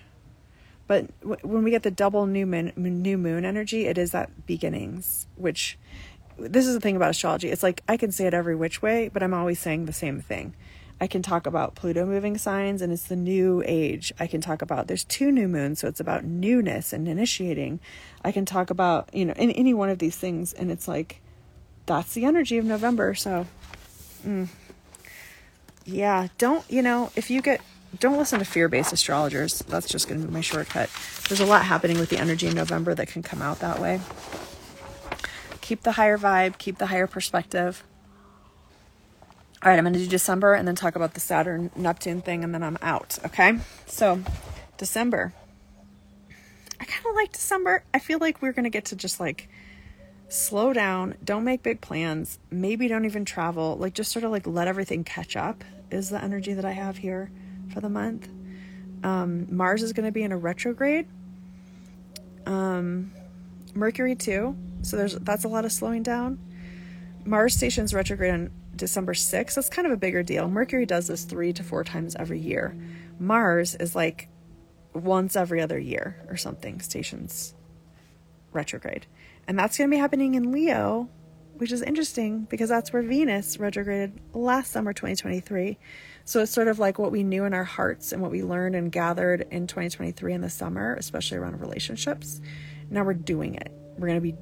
But 0.88 1.08
when 1.22 1.64
we 1.64 1.72
get 1.72 1.84
the 1.84 1.92
double 1.92 2.26
new 2.26 2.46
moon, 2.46 2.72
new 2.76 3.18
moon 3.18 3.44
energy, 3.44 3.88
it 3.88 3.98
is 3.98 4.12
that 4.12 4.46
beginnings, 4.46 5.28
which 5.36 5.80
this 6.38 6.68
is 6.68 6.74
the 6.74 6.80
thing 6.80 6.96
about 6.96 7.12
astrology. 7.12 7.50
It's 7.50 7.64
like 7.64 7.82
I 7.88 7.98
can 7.98 8.12
say 8.12 8.28
it 8.28 8.34
every 8.34 8.56
which 8.56 8.82
way, 8.82 9.10
but 9.12 9.24
I'm 9.24 9.34
always 9.34 9.60
saying 9.60 9.86
the 9.86 9.94
same 9.94 10.22
thing. 10.22 10.54
I 11.00 11.08
can 11.08 11.22
talk 11.22 11.46
about 11.46 11.76
Pluto 11.76 12.06
moving 12.06 12.38
signs 12.38 12.82
and 12.82 12.94
it's 12.94 13.08
the 13.08 13.16
new 13.16 13.64
age. 13.66 14.14
I 14.20 14.28
can 14.28 14.42
talk 14.42 14.62
about 14.62 14.88
there's 14.88 15.04
two 15.04 15.32
new 15.32 15.48
moons, 15.48 15.80
so 15.80 15.88
it's 15.88 16.00
about 16.00 16.24
newness 16.24 16.94
and 16.94 17.08
initiating. 17.08 17.80
I 18.24 18.32
can 18.32 18.46
talk 18.46 18.70
about, 18.70 19.10
you 19.14 19.26
know, 19.26 19.34
in 19.34 19.52
any 19.52 19.74
one 19.74 19.90
of 19.90 20.00
these 20.00 20.16
things 20.16 20.54
and 20.54 20.72
it's 20.72 20.88
like 20.88 21.22
that's 21.86 22.14
the 22.14 22.26
energy 22.26 22.58
of 22.58 22.66
November. 22.66 23.14
So 23.14 23.46
mm, 24.26 24.48
yeah, 25.84 26.28
don't, 26.38 26.64
you 26.70 26.82
know, 26.82 27.12
if 27.16 27.30
you 27.30 27.42
get 27.42 27.62
don't 28.00 28.18
listen 28.18 28.40
to 28.40 28.46
fear-based 28.46 28.94
astrologers. 28.94 29.60
That's 29.68 29.88
just 29.88 30.08
going 30.08 30.22
to 30.22 30.28
be 30.28 30.34
my 30.34 30.42
shortcut. 30.42 30.90
There's 31.28 31.40
a 31.40 31.46
lot 31.46 31.66
happening 31.66 32.00
with 32.00 32.10
the 32.10 32.18
energy 32.18 32.48
in 32.48 32.56
November 32.56 32.94
that 32.96 33.08
can 33.08 33.24
come 33.24 33.42
out 33.42 33.60
that 33.60 33.80
way. 33.80 34.02
Keep 35.62 35.84
the 35.84 35.94
higher 35.94 36.18
vibe, 36.18 36.58
keep 36.58 36.78
the 36.78 36.88
higher 36.88 37.08
perspective. 37.08 37.84
All 39.64 39.72
right, 39.72 39.78
I'm 39.78 39.84
going 39.84 39.94
to 39.94 40.00
do 40.00 40.08
December 40.08 40.54
and 40.54 40.68
then 40.68 40.76
talk 40.76 40.96
about 40.96 41.16
the 41.16 41.20
Saturn 41.20 41.72
Neptune 41.76 42.22
thing 42.22 42.44
and 42.44 42.54
then 42.54 42.62
I'm 42.62 42.78
out, 42.82 43.18
okay? 43.26 43.58
So, 43.88 44.22
December. 44.78 45.34
I 46.80 46.86
kind 46.86 47.06
of 47.06 47.16
like 47.16 47.32
December. 47.32 47.84
I 47.94 48.00
feel 48.00 48.20
like 48.20 48.42
we're 48.42 48.52
going 48.54 48.66
to 48.66 48.70
get 48.70 48.86
to 48.86 48.96
just 48.96 49.20
like 49.20 49.50
slow 50.28 50.72
down, 50.74 51.16
don't 51.24 51.44
make 51.44 51.64
big 51.64 51.82
plans, 51.82 52.38
maybe 52.52 52.88
don't 52.88 53.06
even 53.06 53.26
travel, 53.26 53.76
like 53.78 53.94
just 53.94 54.12
sort 54.12 54.24
of 54.24 54.32
like 54.32 54.46
let 54.46 54.68
everything 54.68 55.04
catch 55.04 55.36
up 55.36 55.64
is 55.90 56.10
the 56.10 56.24
energy 56.24 56.54
that 56.54 56.66
I 56.66 56.72
have 56.72 56.98
here 56.98 57.32
for 57.72 57.82
the 57.82 57.90
month. 57.90 58.30
Um, 59.04 59.48
Mars 59.56 59.84
is 59.84 59.94
going 59.94 60.06
to 60.06 60.12
be 60.12 60.24
in 60.24 60.32
a 60.32 60.38
retrograde. 60.38 61.08
Um, 62.46 63.12
Mercury 63.74 64.16
too. 64.16 64.56
So 64.82 64.98
there's 64.98 65.16
that's 65.16 65.44
a 65.44 65.48
lot 65.48 65.66
of 65.66 65.72
slowing 65.72 66.04
down. 66.04 66.40
Mars 67.26 67.56
stations 67.56 67.94
retrograde 67.94 68.34
on 68.34 68.52
December 68.76 69.14
6th, 69.14 69.56
that's 69.56 69.70
kind 69.70 69.86
of 69.86 69.94
a 69.94 69.98
bigger 69.98 70.22
deal. 70.22 70.48
Mercury 70.48 70.86
does 70.86 71.08
this 71.08 71.24
three 71.24 71.54
to 71.54 71.64
four 71.64 71.84
times 71.84 72.16
every 72.16 72.40
year. 72.40 72.76
Mars 73.20 73.76
is 73.76 73.96
like 73.96 74.30
once 74.94 75.36
every 75.36 75.62
other 75.62 75.80
year 75.80 76.24
or 76.30 76.38
something, 76.38 76.80
stations 76.82 77.54
retrograde. 78.52 79.06
And 79.48 79.58
that's 79.58 79.78
going 79.78 79.90
to 79.90 79.96
be 79.96 80.00
happening 80.00 80.36
in 80.36 80.52
Leo, 80.52 81.10
which 81.58 81.72
is 81.72 81.82
interesting 81.82 82.48
because 82.50 82.70
that's 82.70 82.92
where 82.92 83.02
Venus 83.02 83.60
retrograded 83.60 84.20
last 84.34 84.72
summer, 84.72 84.94
2023. 84.94 85.78
So 86.26 86.42
it's 86.42 86.52
sort 86.52 86.68
of 86.68 86.80
like 86.80 86.98
what 86.98 87.12
we 87.12 87.24
knew 87.24 87.46
in 87.46 87.54
our 87.54 87.64
hearts 87.64 88.12
and 88.12 88.20
what 88.20 88.32
we 88.32 88.44
learned 88.44 88.76
and 88.76 88.92
gathered 88.92 89.48
in 89.52 89.68
2023 89.68 90.34
in 90.34 90.42
the 90.42 90.50
summer, 90.50 90.96
especially 90.96 91.38
around 91.38 91.62
relationships. 91.62 92.42
Now 92.90 93.04
we're 93.04 93.14
doing 93.14 93.54
it. 93.56 93.72
We're 93.98 94.08
going 94.08 94.22
to 94.22 94.34
be 94.34 94.36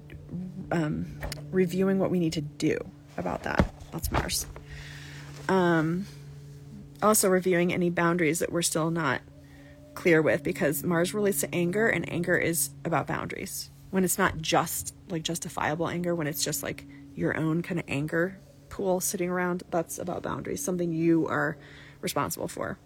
um, 0.72 1.19
reviewing 1.51 1.99
what 1.99 2.10
we 2.10 2.19
need 2.19 2.34
to 2.34 2.41
do 2.41 2.77
about 3.18 3.43
that. 3.43 3.73
That's 3.91 4.10
Mars. 4.14 4.45
Um, 5.49 6.07
also, 7.01 7.30
reviewing 7.30 7.73
any 7.73 7.89
boundaries 7.89 8.39
that 8.39 8.51
we're 8.51 8.61
still 8.61 8.89
not 8.89 9.22
clear 9.93 10.22
with 10.22 10.41
because 10.41 10.84
Mars 10.84 11.14
relates 11.14 11.41
to 11.41 11.53
anger, 11.53 11.88
and 11.88 12.10
anger 12.11 12.38
is 12.38 12.69
about 12.85 13.07
boundaries. 13.07 13.69
When 13.91 14.05
it's 14.05 14.18
not 14.18 14.38
just 14.38 14.95
like 15.10 15.22
justifiable 15.22 15.89
anger, 15.89 16.15
when 16.15 16.27
it's 16.27 16.43
just 16.43 16.64
like 16.64 16.85
your 17.14 17.38
own 17.38 17.61
kind 17.61 17.80
of 17.80 17.85
anger 17.89 18.39
pool 18.73 18.99
sitting 18.99 19.29
around, 19.29 19.61
that's 19.69 19.99
about 19.99 20.23
boundaries, 20.23 20.63
something 20.63 20.91
you 20.91 21.27
are 21.27 21.57
responsible 22.01 22.47
for 22.47 22.79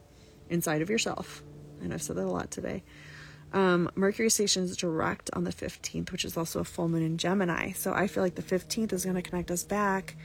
inside 0.49 0.81
of 0.81 0.89
yourself. 0.89 1.41
And 1.81 1.93
I've 1.93 2.01
said 2.01 2.17
that 2.17 2.25
a 2.25 2.29
lot 2.29 2.51
today. 2.51 2.83
Um, 3.53 3.89
Mercury 3.95 4.27
is 4.27 4.75
direct 4.75 5.29
on 5.31 5.45
the 5.45 5.53
15th, 5.53 6.11
which 6.11 6.25
is 6.25 6.35
also 6.35 6.59
a 6.59 6.65
full 6.65 6.89
moon 6.89 7.03
in 7.03 7.17
Gemini. 7.17 7.71
So 7.71 7.93
I 7.93 8.07
feel 8.07 8.21
like 8.21 8.35
the 8.35 8.41
15th 8.41 8.91
is 8.91 9.05
going 9.05 9.15
to 9.15 9.21
connect 9.21 9.49
us 9.49 9.63
back 9.63 10.17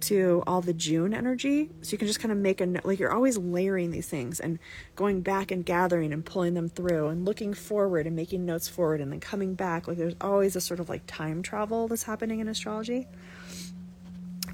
to 0.00 0.42
all 0.46 0.62
the 0.62 0.72
June 0.72 1.12
energy. 1.12 1.68
So 1.82 1.92
you 1.92 1.98
can 1.98 2.06
just 2.06 2.20
kind 2.20 2.32
of 2.32 2.38
make 2.38 2.62
a 2.62 2.80
like 2.82 2.98
you're 2.98 3.12
always 3.12 3.36
layering 3.36 3.90
these 3.90 4.08
things 4.08 4.40
and 4.40 4.58
going 4.96 5.20
back 5.20 5.50
and 5.50 5.66
gathering 5.66 6.14
and 6.14 6.24
pulling 6.24 6.54
them 6.54 6.70
through 6.70 7.08
and 7.08 7.26
looking 7.26 7.52
forward 7.52 8.06
and 8.06 8.16
making 8.16 8.46
notes 8.46 8.68
forward 8.68 9.02
and 9.02 9.12
then 9.12 9.20
coming 9.20 9.54
back. 9.54 9.86
Like 9.86 9.98
there's 9.98 10.16
always 10.22 10.56
a 10.56 10.62
sort 10.62 10.80
of 10.80 10.88
like 10.88 11.02
time 11.06 11.42
travel 11.42 11.88
that's 11.88 12.04
happening 12.04 12.40
in 12.40 12.48
astrology. 12.48 13.06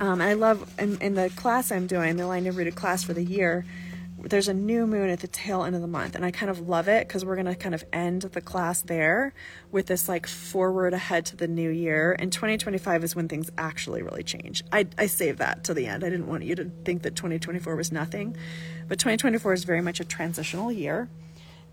Um, 0.01 0.21
I 0.21 0.35
love 0.35 0.73
in, 0.79 1.01
in 1.01 1.15
the 1.15 1.31
class 1.31 1.73
I'm 1.73 1.87
doing, 1.87 2.17
the 2.17 2.25
aligned 2.25 2.47
and 2.47 2.57
rooted 2.57 2.75
class 2.75 3.03
for 3.03 3.15
the 3.15 3.25
year 3.25 3.65
there's 4.19 4.49
a 4.49 4.55
new 4.55 4.87
moon 4.87 5.09
at 5.11 5.21
the 5.21 5.29
tail 5.29 5.65
end 5.65 5.75
of 5.77 5.83
the 5.83 5.87
month 5.87 6.15
and 6.15 6.25
i 6.25 6.31
kind 6.31 6.51
of 6.51 6.69
love 6.69 6.89
it 6.89 7.07
because 7.07 7.25
we're 7.25 7.37
going 7.37 7.47
to 7.47 7.55
kind 7.55 7.75
of 7.75 7.85
end 7.93 8.23
the 8.23 8.41
class 8.41 8.83
there 8.83 9.33
with 9.71 9.87
this 9.87 10.09
like 10.09 10.27
forward 10.27 10.95
ahead 10.95 11.25
to 11.25 11.37
the 11.37 11.47
new 11.47 11.71
year 11.71 12.17
and 12.19 12.33
2025 12.33 13.05
is 13.05 13.15
when 13.15 13.29
things 13.29 13.51
actually 13.59 14.03
really 14.03 14.23
change. 14.23 14.63
I, 14.73 14.87
I 14.99 15.07
saved 15.07 15.39
that 15.39 15.65
to 15.65 15.75
the 15.75 15.87
end. 15.87 16.03
I 16.03 16.11
didn't 16.11 16.27
want 16.27 16.45
you 16.45 16.55
to 16.57 16.65
think 16.85 17.03
that 17.03 17.15
2024 17.15 17.77
was 17.77 17.93
nothing 17.93 18.37
but 18.89 18.99
2024 18.99 19.53
is 19.53 19.65
very 19.65 19.83
much 19.83 20.01
a 20.01 20.05
transitional 20.05 20.73
year 20.73 21.09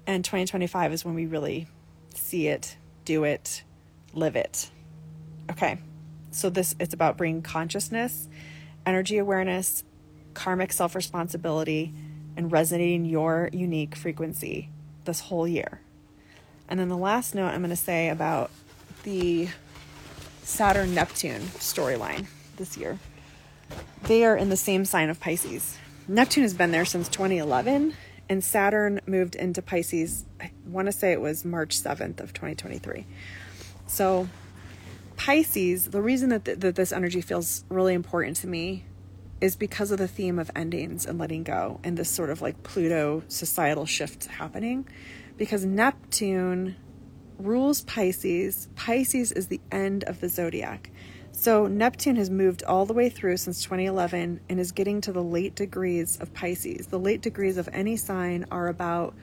and 0.05 0.23
2025 0.23 0.93
is 0.93 1.05
when 1.05 1.15
we 1.15 1.25
really 1.25 1.67
see 2.13 2.47
it 2.47 2.77
do 3.05 3.23
it 3.23 3.63
live 4.13 4.35
it. 4.35 4.69
Okay 5.51 5.77
so 6.35 6.49
this 6.49 6.75
it's 6.79 6.93
about 6.93 7.17
bringing 7.17 7.41
consciousness 7.41 8.27
energy 8.85 9.17
awareness 9.17 9.83
karmic 10.33 10.73
self-responsibility 10.73 11.93
and 12.35 12.51
resonating 12.51 13.05
your 13.05 13.49
unique 13.53 13.95
frequency 13.95 14.69
this 15.05 15.21
whole 15.21 15.47
year. 15.47 15.81
And 16.67 16.79
then 16.79 16.89
the 16.89 16.97
last 16.97 17.35
note 17.35 17.49
I'm 17.49 17.61
going 17.61 17.69
to 17.69 17.75
say 17.75 18.09
about 18.09 18.51
the 19.03 19.49
Saturn 20.41 20.93
Neptune 20.93 21.41
storyline 21.41 22.25
this 22.57 22.77
year. 22.77 22.99
They 24.03 24.25
are 24.25 24.35
in 24.35 24.49
the 24.49 24.57
same 24.57 24.85
sign 24.85 25.09
of 25.09 25.19
Pisces. 25.19 25.77
Neptune 26.07 26.43
has 26.43 26.53
been 26.53 26.71
there 26.71 26.85
since 26.85 27.07
2011 27.09 27.93
and 28.29 28.43
Saturn 28.43 28.99
moved 29.05 29.35
into 29.35 29.61
Pisces 29.61 30.25
I 30.41 30.51
want 30.65 30.87
to 30.87 30.91
say 30.91 31.11
it 31.11 31.21
was 31.21 31.45
March 31.45 31.77
7th 31.77 32.19
of 32.19 32.33
2023. 32.33 33.05
So 33.87 34.27
Pisces, 35.23 35.85
the 35.85 36.01
reason 36.01 36.27
that, 36.31 36.43
th- 36.43 36.59
that 36.59 36.75
this 36.75 36.91
energy 36.91 37.21
feels 37.21 37.63
really 37.69 37.93
important 37.93 38.35
to 38.35 38.45
me 38.45 38.83
is 39.39 39.55
because 39.55 39.89
of 39.89 39.97
the 39.97 40.07
theme 40.07 40.37
of 40.37 40.51
endings 40.53 41.05
and 41.05 41.17
letting 41.17 41.43
go 41.43 41.79
and 41.81 41.95
this 41.95 42.09
sort 42.09 42.29
of 42.29 42.41
like 42.41 42.61
Pluto 42.61 43.23
societal 43.29 43.85
shift 43.85 44.25
happening. 44.25 44.85
Because 45.37 45.63
Neptune 45.63 46.75
rules 47.39 47.83
Pisces, 47.83 48.67
Pisces 48.75 49.31
is 49.31 49.47
the 49.47 49.61
end 49.71 50.03
of 50.03 50.19
the 50.19 50.27
zodiac. 50.27 50.91
So 51.31 51.67
Neptune 51.67 52.17
has 52.17 52.29
moved 52.29 52.61
all 52.63 52.85
the 52.85 52.91
way 52.91 53.07
through 53.07 53.37
since 53.37 53.63
2011 53.63 54.41
and 54.49 54.59
is 54.59 54.73
getting 54.73 54.99
to 54.99 55.13
the 55.13 55.23
late 55.23 55.55
degrees 55.55 56.17
of 56.19 56.33
Pisces. 56.33 56.87
The 56.87 56.99
late 56.99 57.21
degrees 57.21 57.55
of 57.55 57.69
any 57.71 57.95
sign 57.95 58.43
are 58.51 58.67
about 58.67 59.15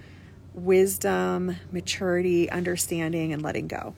wisdom, 0.55 1.57
maturity, 1.71 2.49
understanding, 2.49 3.35
and 3.35 3.43
letting 3.43 3.69
go. 3.69 3.95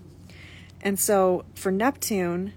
And 0.83 0.99
so 0.99 1.45
for 1.55 1.71
Neptune, 1.71 2.55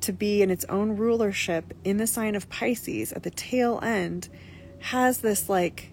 to 0.00 0.12
be 0.12 0.42
in 0.42 0.50
its 0.50 0.64
own 0.68 0.96
rulership 0.96 1.74
in 1.84 1.96
the 1.96 2.06
sign 2.06 2.34
of 2.34 2.48
Pisces 2.48 3.12
at 3.12 3.22
the 3.22 3.30
tail 3.30 3.78
end 3.82 4.28
has 4.80 5.18
this 5.18 5.48
like 5.48 5.92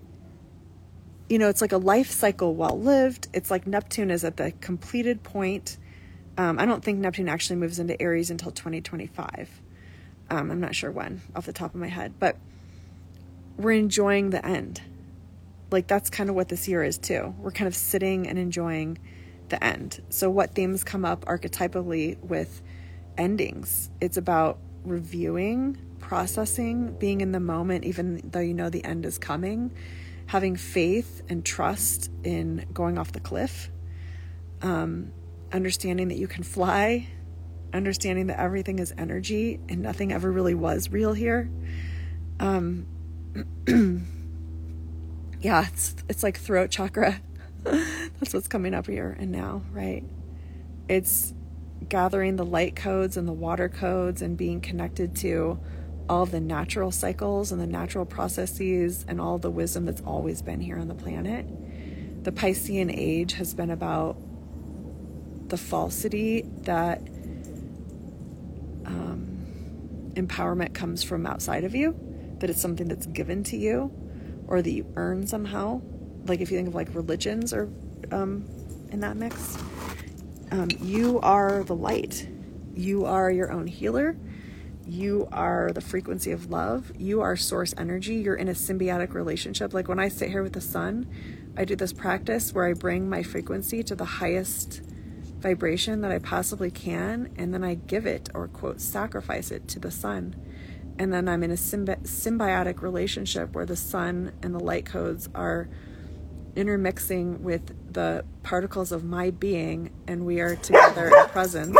you 1.29 1.37
know 1.37 1.47
it's 1.47 1.61
like 1.61 1.71
a 1.71 1.77
life 1.77 2.09
cycle 2.09 2.55
well 2.55 2.79
lived. 2.79 3.27
It's 3.33 3.51
like 3.51 3.67
Neptune 3.67 4.09
is 4.09 4.23
at 4.23 4.37
the 4.37 4.51
completed 4.61 5.21
point. 5.21 5.77
Um, 6.37 6.57
I 6.57 6.65
don't 6.65 6.83
think 6.83 6.99
Neptune 6.99 7.29
actually 7.29 7.57
moves 7.57 7.77
into 7.77 8.01
Aries 8.01 8.31
until 8.31 8.51
2025 8.51 9.61
um, 10.31 10.51
I'm 10.51 10.59
not 10.59 10.75
sure 10.75 10.91
when 10.91 11.21
off 11.35 11.45
the 11.45 11.53
top 11.53 11.73
of 11.73 11.79
my 11.79 11.87
head 11.87 12.13
but 12.19 12.37
we're 13.57 13.71
enjoying 13.71 14.29
the 14.29 14.43
end. 14.45 14.81
Like 15.69 15.87
that's 15.87 16.09
kind 16.09 16.29
of 16.29 16.35
what 16.35 16.47
this 16.47 16.67
year 16.67 16.83
is 16.83 16.97
too. 16.97 17.35
We're 17.39 17.51
kind 17.51 17.67
of 17.67 17.75
sitting 17.75 18.27
and 18.27 18.39
enjoying 18.39 18.97
the 19.49 19.63
end 19.63 20.01
so 20.09 20.29
what 20.29 20.55
themes 20.55 20.83
come 20.83 21.05
up 21.05 21.25
archetypally 21.25 22.17
with 22.19 22.61
endings. 23.19 23.91
It's 24.01 24.17
about 24.17 24.57
reviewing, 24.83 25.77
processing, 25.99 26.95
being 26.97 27.21
in 27.21 27.33
the 27.33 27.39
moment, 27.39 27.83
even 27.83 28.21
though 28.23 28.39
you 28.39 28.53
know 28.53 28.69
the 28.69 28.83
end 28.83 29.05
is 29.05 29.17
coming, 29.17 29.71
having 30.27 30.55
faith 30.55 31.21
and 31.29 31.45
trust 31.45 32.09
in 32.23 32.65
going 32.73 32.97
off 32.97 33.11
the 33.11 33.19
cliff, 33.19 33.69
um, 34.61 35.11
understanding 35.51 36.07
that 36.07 36.17
you 36.17 36.27
can 36.27 36.43
fly, 36.43 37.07
understanding 37.73 38.27
that 38.27 38.39
everything 38.39 38.79
is 38.79 38.93
energy 38.97 39.59
and 39.67 39.81
nothing 39.81 40.13
ever 40.13 40.31
really 40.31 40.55
was 40.55 40.89
real 40.89 41.13
here. 41.13 41.51
Um, 42.39 42.87
yeah, 45.41 45.67
it's 45.67 45.95
it's 46.07 46.23
like 46.23 46.39
throat 46.39 46.71
chakra. 46.71 47.21
That's 48.19 48.33
what's 48.33 48.47
coming 48.47 48.73
up 48.73 48.87
here 48.87 49.15
and 49.19 49.31
now, 49.31 49.63
right? 49.71 50.03
It's 50.87 51.33
gathering 51.87 52.35
the 52.35 52.45
light 52.45 52.75
codes 52.75 53.17
and 53.17 53.27
the 53.27 53.33
water 53.33 53.69
codes 53.69 54.21
and 54.21 54.37
being 54.37 54.61
connected 54.61 55.15
to 55.17 55.59
all 56.09 56.25
the 56.25 56.39
natural 56.39 56.91
cycles 56.91 57.51
and 57.51 57.61
the 57.61 57.67
natural 57.67 58.05
processes 58.05 59.05
and 59.07 59.21
all 59.21 59.37
the 59.37 59.49
wisdom 59.49 59.85
that's 59.85 60.01
always 60.01 60.41
been 60.41 60.59
here 60.59 60.77
on 60.77 60.87
the 60.87 60.95
planet. 60.95 61.45
The 62.23 62.31
Piscean 62.31 62.91
age 62.95 63.33
has 63.33 63.53
been 63.53 63.69
about 63.69 64.17
the 65.49 65.57
falsity 65.57 66.43
that 66.63 66.99
um, 68.85 70.11
empowerment 70.13 70.73
comes 70.73 71.03
from 71.03 71.25
outside 71.25 71.63
of 71.63 71.75
you, 71.75 71.95
that 72.39 72.49
it's 72.49 72.61
something 72.61 72.87
that's 72.87 73.05
given 73.05 73.43
to 73.45 73.57
you. 73.57 73.91
or 74.47 74.61
that 74.61 74.71
you 74.71 74.91
earn 74.95 75.27
somehow. 75.27 75.81
Like 76.29 76.41
if 76.41 76.51
you 76.51 76.57
think 76.57 76.69
of 76.69 76.75
like 76.75 76.93
religions 76.93 77.53
or 77.53 77.69
um, 78.11 78.45
in 78.91 78.99
that 79.01 79.17
mix, 79.17 79.57
um, 80.51 80.69
you 80.81 81.19
are 81.21 81.63
the 81.63 81.75
light. 81.75 82.29
You 82.75 83.05
are 83.05 83.31
your 83.31 83.51
own 83.51 83.67
healer. 83.67 84.15
You 84.85 85.27
are 85.31 85.71
the 85.71 85.81
frequency 85.81 86.31
of 86.31 86.49
love. 86.49 86.91
You 86.97 87.21
are 87.21 87.35
source 87.35 87.73
energy. 87.77 88.15
You're 88.15 88.35
in 88.35 88.47
a 88.47 88.53
symbiotic 88.53 89.13
relationship. 89.13 89.73
Like 89.73 89.87
when 89.87 89.99
I 89.99 90.07
sit 90.07 90.29
here 90.29 90.41
with 90.41 90.53
the 90.53 90.61
sun, 90.61 91.07
I 91.57 91.65
do 91.65 91.75
this 91.75 91.93
practice 91.93 92.53
where 92.53 92.65
I 92.65 92.73
bring 92.73 93.09
my 93.09 93.21
frequency 93.21 93.83
to 93.83 93.95
the 93.95 94.05
highest 94.05 94.81
vibration 95.39 96.01
that 96.01 96.11
I 96.11 96.19
possibly 96.19 96.71
can, 96.71 97.31
and 97.37 97.53
then 97.53 97.63
I 97.63 97.75
give 97.75 98.05
it 98.05 98.29
or 98.33 98.47
quote 98.47 98.81
sacrifice 98.81 99.51
it 99.51 99.67
to 99.69 99.79
the 99.79 99.91
sun. 99.91 100.35
And 100.97 101.13
then 101.13 101.29
I'm 101.29 101.43
in 101.43 101.51
a 101.51 101.55
symbi- 101.55 102.01
symbiotic 102.03 102.81
relationship 102.81 103.53
where 103.53 103.65
the 103.65 103.75
sun 103.75 104.33
and 104.41 104.53
the 104.53 104.59
light 104.59 104.85
codes 104.85 105.29
are 105.33 105.69
intermixing 106.59 107.41
with 107.41 107.93
the 107.93 108.25
particles 108.43 108.91
of 108.91 109.03
my 109.03 109.31
being, 109.31 109.91
and 110.07 110.25
we 110.25 110.41
are 110.41 110.55
together 110.57 111.07
in 111.07 111.25
presence. 111.29 111.77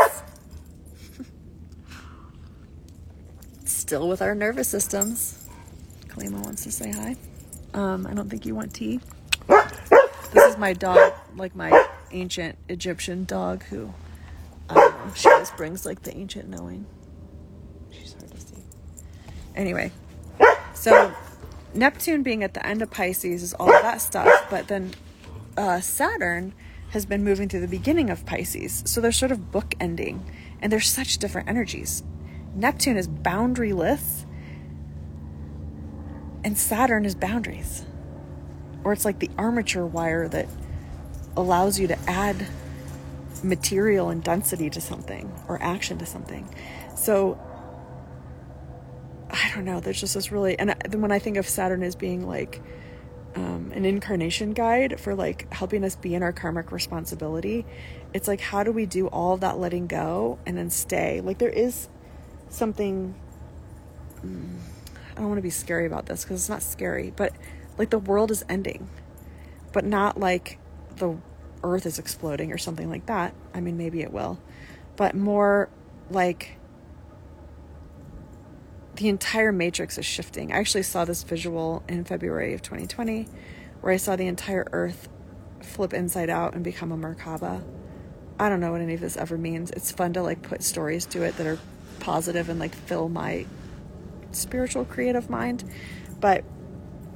Still 3.65 4.07
with 4.07 4.21
our 4.21 4.33
nervous 4.33 4.69
systems. 4.69 5.47
Kalima 6.07 6.41
wants 6.43 6.63
to 6.63 6.71
say 6.71 6.91
hi. 6.91 7.17
Um, 7.73 8.07
I 8.07 8.13
don't 8.13 8.29
think 8.29 8.45
you 8.45 8.55
want 8.55 8.73
tea. 8.73 9.01
This 10.31 10.45
is 10.45 10.57
my 10.57 10.73
dog, 10.73 11.13
like 11.35 11.55
my 11.55 11.87
ancient 12.11 12.57
Egyptian 12.69 13.25
dog 13.25 13.63
who, 13.63 13.93
know, 14.69 14.93
she 15.15 15.29
always 15.29 15.51
brings 15.51 15.85
like 15.85 16.03
the 16.03 16.15
ancient 16.15 16.49
knowing. 16.49 16.85
She's 17.91 18.13
hard 18.13 18.31
to 18.31 18.39
see. 18.39 18.63
Anyway, 19.55 19.91
so 20.73 21.13
Neptune 21.73 22.23
being 22.23 22.43
at 22.43 22.53
the 22.53 22.65
end 22.65 22.81
of 22.81 22.89
Pisces 22.89 23.43
is 23.43 23.53
all 23.53 23.67
that 23.67 24.01
stuff, 24.01 24.47
but 24.49 24.67
then 24.67 24.91
uh, 25.55 25.79
Saturn 25.79 26.53
has 26.91 27.05
been 27.05 27.23
moving 27.23 27.47
through 27.47 27.59
the 27.59 27.67
beginning 27.67 28.09
of 28.09 28.25
Pisces. 28.25 28.81
So 28.85 28.99
they're 28.99 29.11
sort 29.11 29.31
of 29.31 29.51
bookending, 29.51 30.21
and 30.61 30.71
they're 30.71 30.79
such 30.79 31.19
different 31.19 31.47
energies. 31.47 32.03
Neptune 32.55 32.97
is 32.97 33.07
boundaryless, 33.07 34.25
and 36.43 36.57
Saturn 36.57 37.05
is 37.05 37.13
boundaries. 37.13 37.85
Or 38.83 38.93
it's 38.93 39.05
like 39.05 39.19
the 39.19 39.29
armature 39.37 39.85
wire 39.85 40.27
that 40.29 40.47
allows 41.37 41.79
you 41.79 41.87
to 41.87 41.99
add 42.09 42.47
material 43.43 44.09
and 44.09 44.23
density 44.23 44.69
to 44.69 44.81
something 44.81 45.31
or 45.47 45.61
action 45.61 45.97
to 45.99 46.05
something. 46.05 46.49
So 46.95 47.39
I 49.29 49.51
don't 49.53 49.65
know. 49.65 49.79
There's 49.79 49.99
just 49.99 50.15
this 50.15 50.31
really, 50.31 50.57
and 50.57 50.75
then 50.87 51.01
when 51.01 51.11
I 51.11 51.19
think 51.19 51.37
of 51.37 51.47
Saturn 51.47 51.83
as 51.83 51.95
being 51.95 52.27
like 52.27 52.61
um, 53.35 53.71
an 53.75 53.85
incarnation 53.85 54.53
guide 54.53 54.99
for 54.99 55.13
like 55.13 55.51
helping 55.53 55.83
us 55.83 55.95
be 55.95 56.15
in 56.15 56.23
our 56.23 56.33
karmic 56.33 56.71
responsibility, 56.71 57.65
it's 58.13 58.27
like 58.27 58.41
how 58.41 58.63
do 58.63 58.71
we 58.71 58.85
do 58.85 59.07
all 59.07 59.33
of 59.33 59.41
that 59.41 59.59
letting 59.59 59.87
go 59.87 60.39
and 60.45 60.57
then 60.57 60.69
stay? 60.69 61.21
Like 61.21 61.37
there 61.37 61.49
is 61.49 61.87
something. 62.49 63.13
Mm, 64.25 64.57
I 65.11 65.19
don't 65.19 65.27
want 65.27 65.37
to 65.37 65.43
be 65.43 65.49
scary 65.49 65.85
about 65.85 66.05
this 66.05 66.23
because 66.23 66.41
it's 66.41 66.49
not 66.49 66.63
scary, 66.63 67.13
but 67.15 67.33
like 67.77 67.89
the 67.89 67.99
world 67.99 68.31
is 68.31 68.43
ending, 68.49 68.89
but 69.73 69.85
not 69.85 70.19
like 70.19 70.57
the 70.95 71.17
earth 71.63 71.85
is 71.85 71.99
exploding 71.99 72.51
or 72.51 72.57
something 72.57 72.89
like 72.89 73.05
that. 73.07 73.33
I 73.53 73.59
mean, 73.59 73.77
maybe 73.77 74.01
it 74.01 74.11
will, 74.11 74.39
but 74.95 75.15
more 75.15 75.69
like 76.09 76.58
the 78.99 79.07
entire 79.07 79.53
matrix 79.53 79.97
is 79.97 80.05
shifting. 80.05 80.51
I 80.51 80.57
actually 80.57 80.83
saw 80.83 81.05
this 81.05 81.23
visual 81.23 81.83
in 81.87 82.03
February 82.03 82.53
of 82.53 82.61
2020 82.61 83.29
where 83.79 83.93
I 83.93 83.97
saw 83.97 84.17
the 84.17 84.27
entire 84.27 84.67
earth 84.73 85.07
flip 85.63 85.93
inside 85.93 86.29
out 86.29 86.53
and 86.53 86.65
become 86.65 86.91
a 86.91 86.97
Merkaba. 86.97 87.63
I 88.37 88.49
don't 88.49 88.59
know 88.59 88.73
what 88.73 88.81
any 88.81 88.95
of 88.95 88.99
this 88.99 89.15
ever 89.15 89.37
means. 89.37 89.71
It's 89.71 89.89
fun 89.89 90.11
to 90.13 90.21
like 90.21 90.41
put 90.41 90.63
stories 90.63 91.05
to 91.07 91.23
it 91.23 91.37
that 91.37 91.47
are 91.47 91.57
positive 92.01 92.49
and 92.49 92.59
like 92.59 92.75
fill 92.75 93.07
my 93.07 93.45
spiritual 94.33 94.83
creative 94.83 95.29
mind, 95.29 95.63
but 96.19 96.43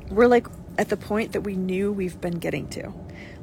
we're 0.09 0.27
like 0.27 0.47
at 0.77 0.87
the 0.87 0.97
point 0.97 1.33
that 1.33 1.41
we 1.41 1.57
knew 1.57 1.91
we've 1.91 2.21
been 2.21 2.39
getting 2.39 2.69
to 2.69 2.93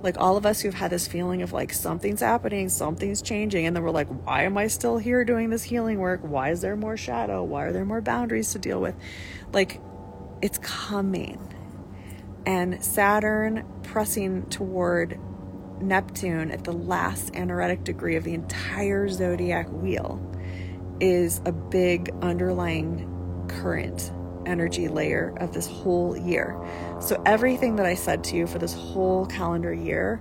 like 0.02 0.16
all 0.18 0.36
of 0.36 0.46
us 0.46 0.60
who've 0.60 0.74
had 0.74 0.90
this 0.90 1.06
feeling 1.06 1.42
of 1.42 1.52
like 1.52 1.72
something's 1.72 2.20
happening, 2.20 2.68
something's 2.68 3.20
changing, 3.20 3.66
and 3.66 3.76
then 3.76 3.82
we're 3.82 3.90
like, 3.90 4.08
why 4.08 4.44
am 4.44 4.56
I 4.56 4.66
still 4.68 4.98
here 4.98 5.24
doing 5.24 5.50
this 5.50 5.62
healing 5.62 5.98
work? 5.98 6.20
Why 6.22 6.50
is 6.50 6.60
there 6.60 6.76
more 6.76 6.96
shadow? 6.96 7.44
Why 7.44 7.64
are 7.64 7.72
there 7.72 7.84
more 7.84 8.00
boundaries 8.00 8.52
to 8.52 8.58
deal 8.58 8.80
with? 8.80 8.94
Like, 9.52 9.80
it's 10.40 10.58
coming. 10.58 11.38
And 12.46 12.82
Saturn 12.82 13.66
pressing 13.82 14.48
toward 14.48 15.18
Neptune 15.82 16.50
at 16.50 16.64
the 16.64 16.72
last 16.72 17.30
anaretic 17.34 17.84
degree 17.84 18.16
of 18.16 18.24
the 18.24 18.34
entire 18.34 19.08
zodiac 19.08 19.68
wheel 19.70 20.20
is 21.00 21.40
a 21.44 21.52
big 21.52 22.10
underlying 22.22 23.06
current 23.48 24.12
energy 24.46 24.88
layer 24.88 25.34
of 25.38 25.52
this 25.52 25.66
whole 25.66 26.16
year. 26.16 26.56
So, 27.00 27.22
everything 27.24 27.76
that 27.76 27.86
I 27.86 27.94
said 27.94 28.24
to 28.24 28.36
you 28.36 28.46
for 28.46 28.58
this 28.58 28.74
whole 28.74 29.26
calendar 29.26 29.72
year, 29.72 30.20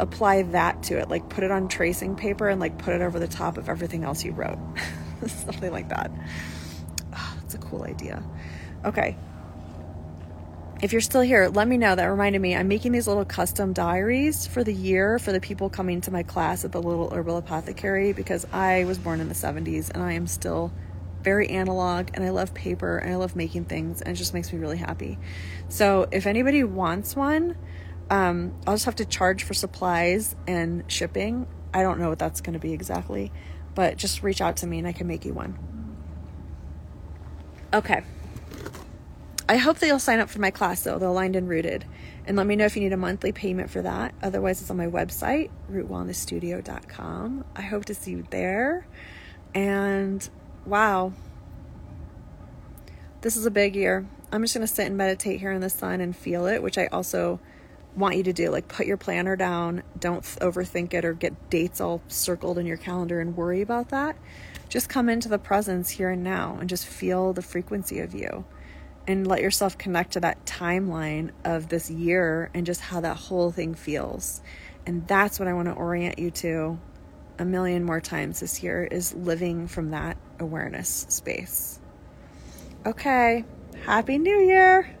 apply 0.00 0.42
that 0.42 0.82
to 0.84 0.98
it. 0.98 1.08
Like, 1.08 1.28
put 1.28 1.44
it 1.44 1.50
on 1.50 1.68
tracing 1.68 2.16
paper 2.16 2.48
and 2.48 2.60
like 2.60 2.78
put 2.78 2.94
it 2.94 3.02
over 3.02 3.18
the 3.18 3.28
top 3.28 3.58
of 3.58 3.68
everything 3.68 4.04
else 4.04 4.24
you 4.24 4.32
wrote. 4.32 4.58
Something 5.26 5.72
like 5.72 5.88
that. 5.88 6.10
Oh, 7.14 7.36
that's 7.40 7.54
a 7.54 7.58
cool 7.58 7.82
idea. 7.82 8.22
Okay. 8.84 9.16
If 10.80 10.92
you're 10.92 11.00
still 11.00 11.22
here, 11.22 11.48
let 11.48 11.66
me 11.66 11.76
know. 11.76 11.96
That 11.96 12.04
reminded 12.04 12.40
me, 12.40 12.54
I'm 12.54 12.68
making 12.68 12.92
these 12.92 13.08
little 13.08 13.24
custom 13.24 13.72
diaries 13.72 14.46
for 14.46 14.62
the 14.62 14.72
year 14.72 15.18
for 15.18 15.32
the 15.32 15.40
people 15.40 15.68
coming 15.68 16.00
to 16.02 16.12
my 16.12 16.22
class 16.22 16.64
at 16.64 16.70
the 16.70 16.80
Little 16.80 17.10
Herbal 17.10 17.38
Apothecary 17.38 18.12
because 18.12 18.46
I 18.52 18.84
was 18.84 18.96
born 18.96 19.20
in 19.20 19.28
the 19.28 19.34
70s 19.34 19.90
and 19.90 20.04
I 20.04 20.12
am 20.12 20.28
still 20.28 20.72
very 21.28 21.50
analog 21.50 22.08
and 22.14 22.24
I 22.24 22.30
love 22.30 22.54
paper 22.54 22.96
and 22.96 23.12
I 23.12 23.16
love 23.16 23.36
making 23.36 23.66
things 23.66 24.00
and 24.00 24.16
it 24.16 24.18
just 24.18 24.32
makes 24.32 24.50
me 24.50 24.58
really 24.58 24.78
happy. 24.78 25.18
So 25.68 26.08
if 26.10 26.26
anybody 26.26 26.64
wants 26.64 27.14
one, 27.14 27.54
um, 28.08 28.54
I'll 28.66 28.72
just 28.72 28.86
have 28.86 28.96
to 28.96 29.04
charge 29.04 29.44
for 29.44 29.52
supplies 29.52 30.34
and 30.46 30.90
shipping. 30.90 31.46
I 31.74 31.82
don't 31.82 31.98
know 32.00 32.08
what 32.08 32.18
that's 32.18 32.40
going 32.40 32.54
to 32.54 32.58
be 32.58 32.72
exactly, 32.72 33.30
but 33.74 33.98
just 33.98 34.22
reach 34.22 34.40
out 34.40 34.56
to 34.58 34.66
me 34.66 34.78
and 34.78 34.88
I 34.88 34.92
can 34.92 35.06
make 35.06 35.26
you 35.26 35.34
one. 35.34 35.58
Okay. 37.74 38.02
I 39.50 39.58
hope 39.58 39.80
that 39.80 39.86
you'll 39.86 39.98
sign 39.98 40.20
up 40.20 40.30
for 40.30 40.40
my 40.40 40.50
class 40.50 40.82
though, 40.82 40.98
the 40.98 41.08
Aligned 41.08 41.36
and 41.36 41.46
Rooted. 41.46 41.84
And 42.26 42.38
let 42.38 42.46
me 42.46 42.56
know 42.56 42.64
if 42.64 42.74
you 42.74 42.80
need 42.80 42.94
a 42.94 42.96
monthly 42.96 43.32
payment 43.32 43.68
for 43.68 43.82
that. 43.82 44.14
Otherwise, 44.22 44.62
it's 44.62 44.70
on 44.70 44.78
my 44.78 44.86
website, 44.86 45.50
rootwellnessstudio.com. 45.70 47.44
I 47.54 47.60
hope 47.60 47.84
to 47.84 47.94
see 47.94 48.12
you 48.12 48.24
there. 48.30 48.86
And 49.54 50.26
wow, 50.68 51.12
this 53.22 53.36
is 53.36 53.46
a 53.46 53.50
big 53.50 53.74
year. 53.74 54.06
I'm 54.30 54.42
just 54.42 54.54
going 54.54 54.66
to 54.66 54.72
sit 54.72 54.86
and 54.86 54.96
meditate 54.96 55.40
here 55.40 55.50
in 55.50 55.60
the 55.60 55.70
sun 55.70 56.00
and 56.00 56.14
feel 56.14 56.46
it, 56.46 56.62
which 56.62 56.76
I 56.76 56.86
also 56.86 57.40
want 57.96 58.16
you 58.16 58.22
to 58.24 58.32
do. 58.32 58.50
Like, 58.50 58.68
put 58.68 58.86
your 58.86 58.98
planner 58.98 59.34
down. 59.34 59.82
Don't 59.98 60.22
overthink 60.22 60.92
it 60.92 61.04
or 61.04 61.14
get 61.14 61.50
dates 61.50 61.80
all 61.80 62.02
circled 62.08 62.58
in 62.58 62.66
your 62.66 62.76
calendar 62.76 63.20
and 63.20 63.36
worry 63.36 63.62
about 63.62 63.88
that. 63.88 64.16
Just 64.68 64.90
come 64.90 65.08
into 65.08 65.30
the 65.30 65.38
presence 65.38 65.88
here 65.88 66.10
and 66.10 66.22
now 66.22 66.58
and 66.60 66.68
just 66.68 66.86
feel 66.86 67.32
the 67.32 67.42
frequency 67.42 68.00
of 68.00 68.14
you 68.14 68.44
and 69.06 69.26
let 69.26 69.40
yourself 69.40 69.78
connect 69.78 70.12
to 70.12 70.20
that 70.20 70.44
timeline 70.44 71.30
of 71.42 71.70
this 71.70 71.90
year 71.90 72.50
and 72.52 72.66
just 72.66 72.82
how 72.82 73.00
that 73.00 73.16
whole 73.16 73.50
thing 73.50 73.74
feels. 73.74 74.42
And 74.84 75.08
that's 75.08 75.38
what 75.38 75.48
I 75.48 75.54
want 75.54 75.68
to 75.68 75.72
orient 75.72 76.18
you 76.18 76.30
to 76.32 76.78
a 77.38 77.44
million 77.44 77.84
more 77.84 78.00
times 78.00 78.40
this 78.40 78.62
year 78.62 78.84
is 78.84 79.14
living 79.14 79.68
from 79.68 79.90
that 79.90 80.16
awareness 80.38 81.06
space. 81.08 81.80
Okay, 82.86 83.44
Happy 83.84 84.18
New 84.18 84.40
Year! 84.40 84.97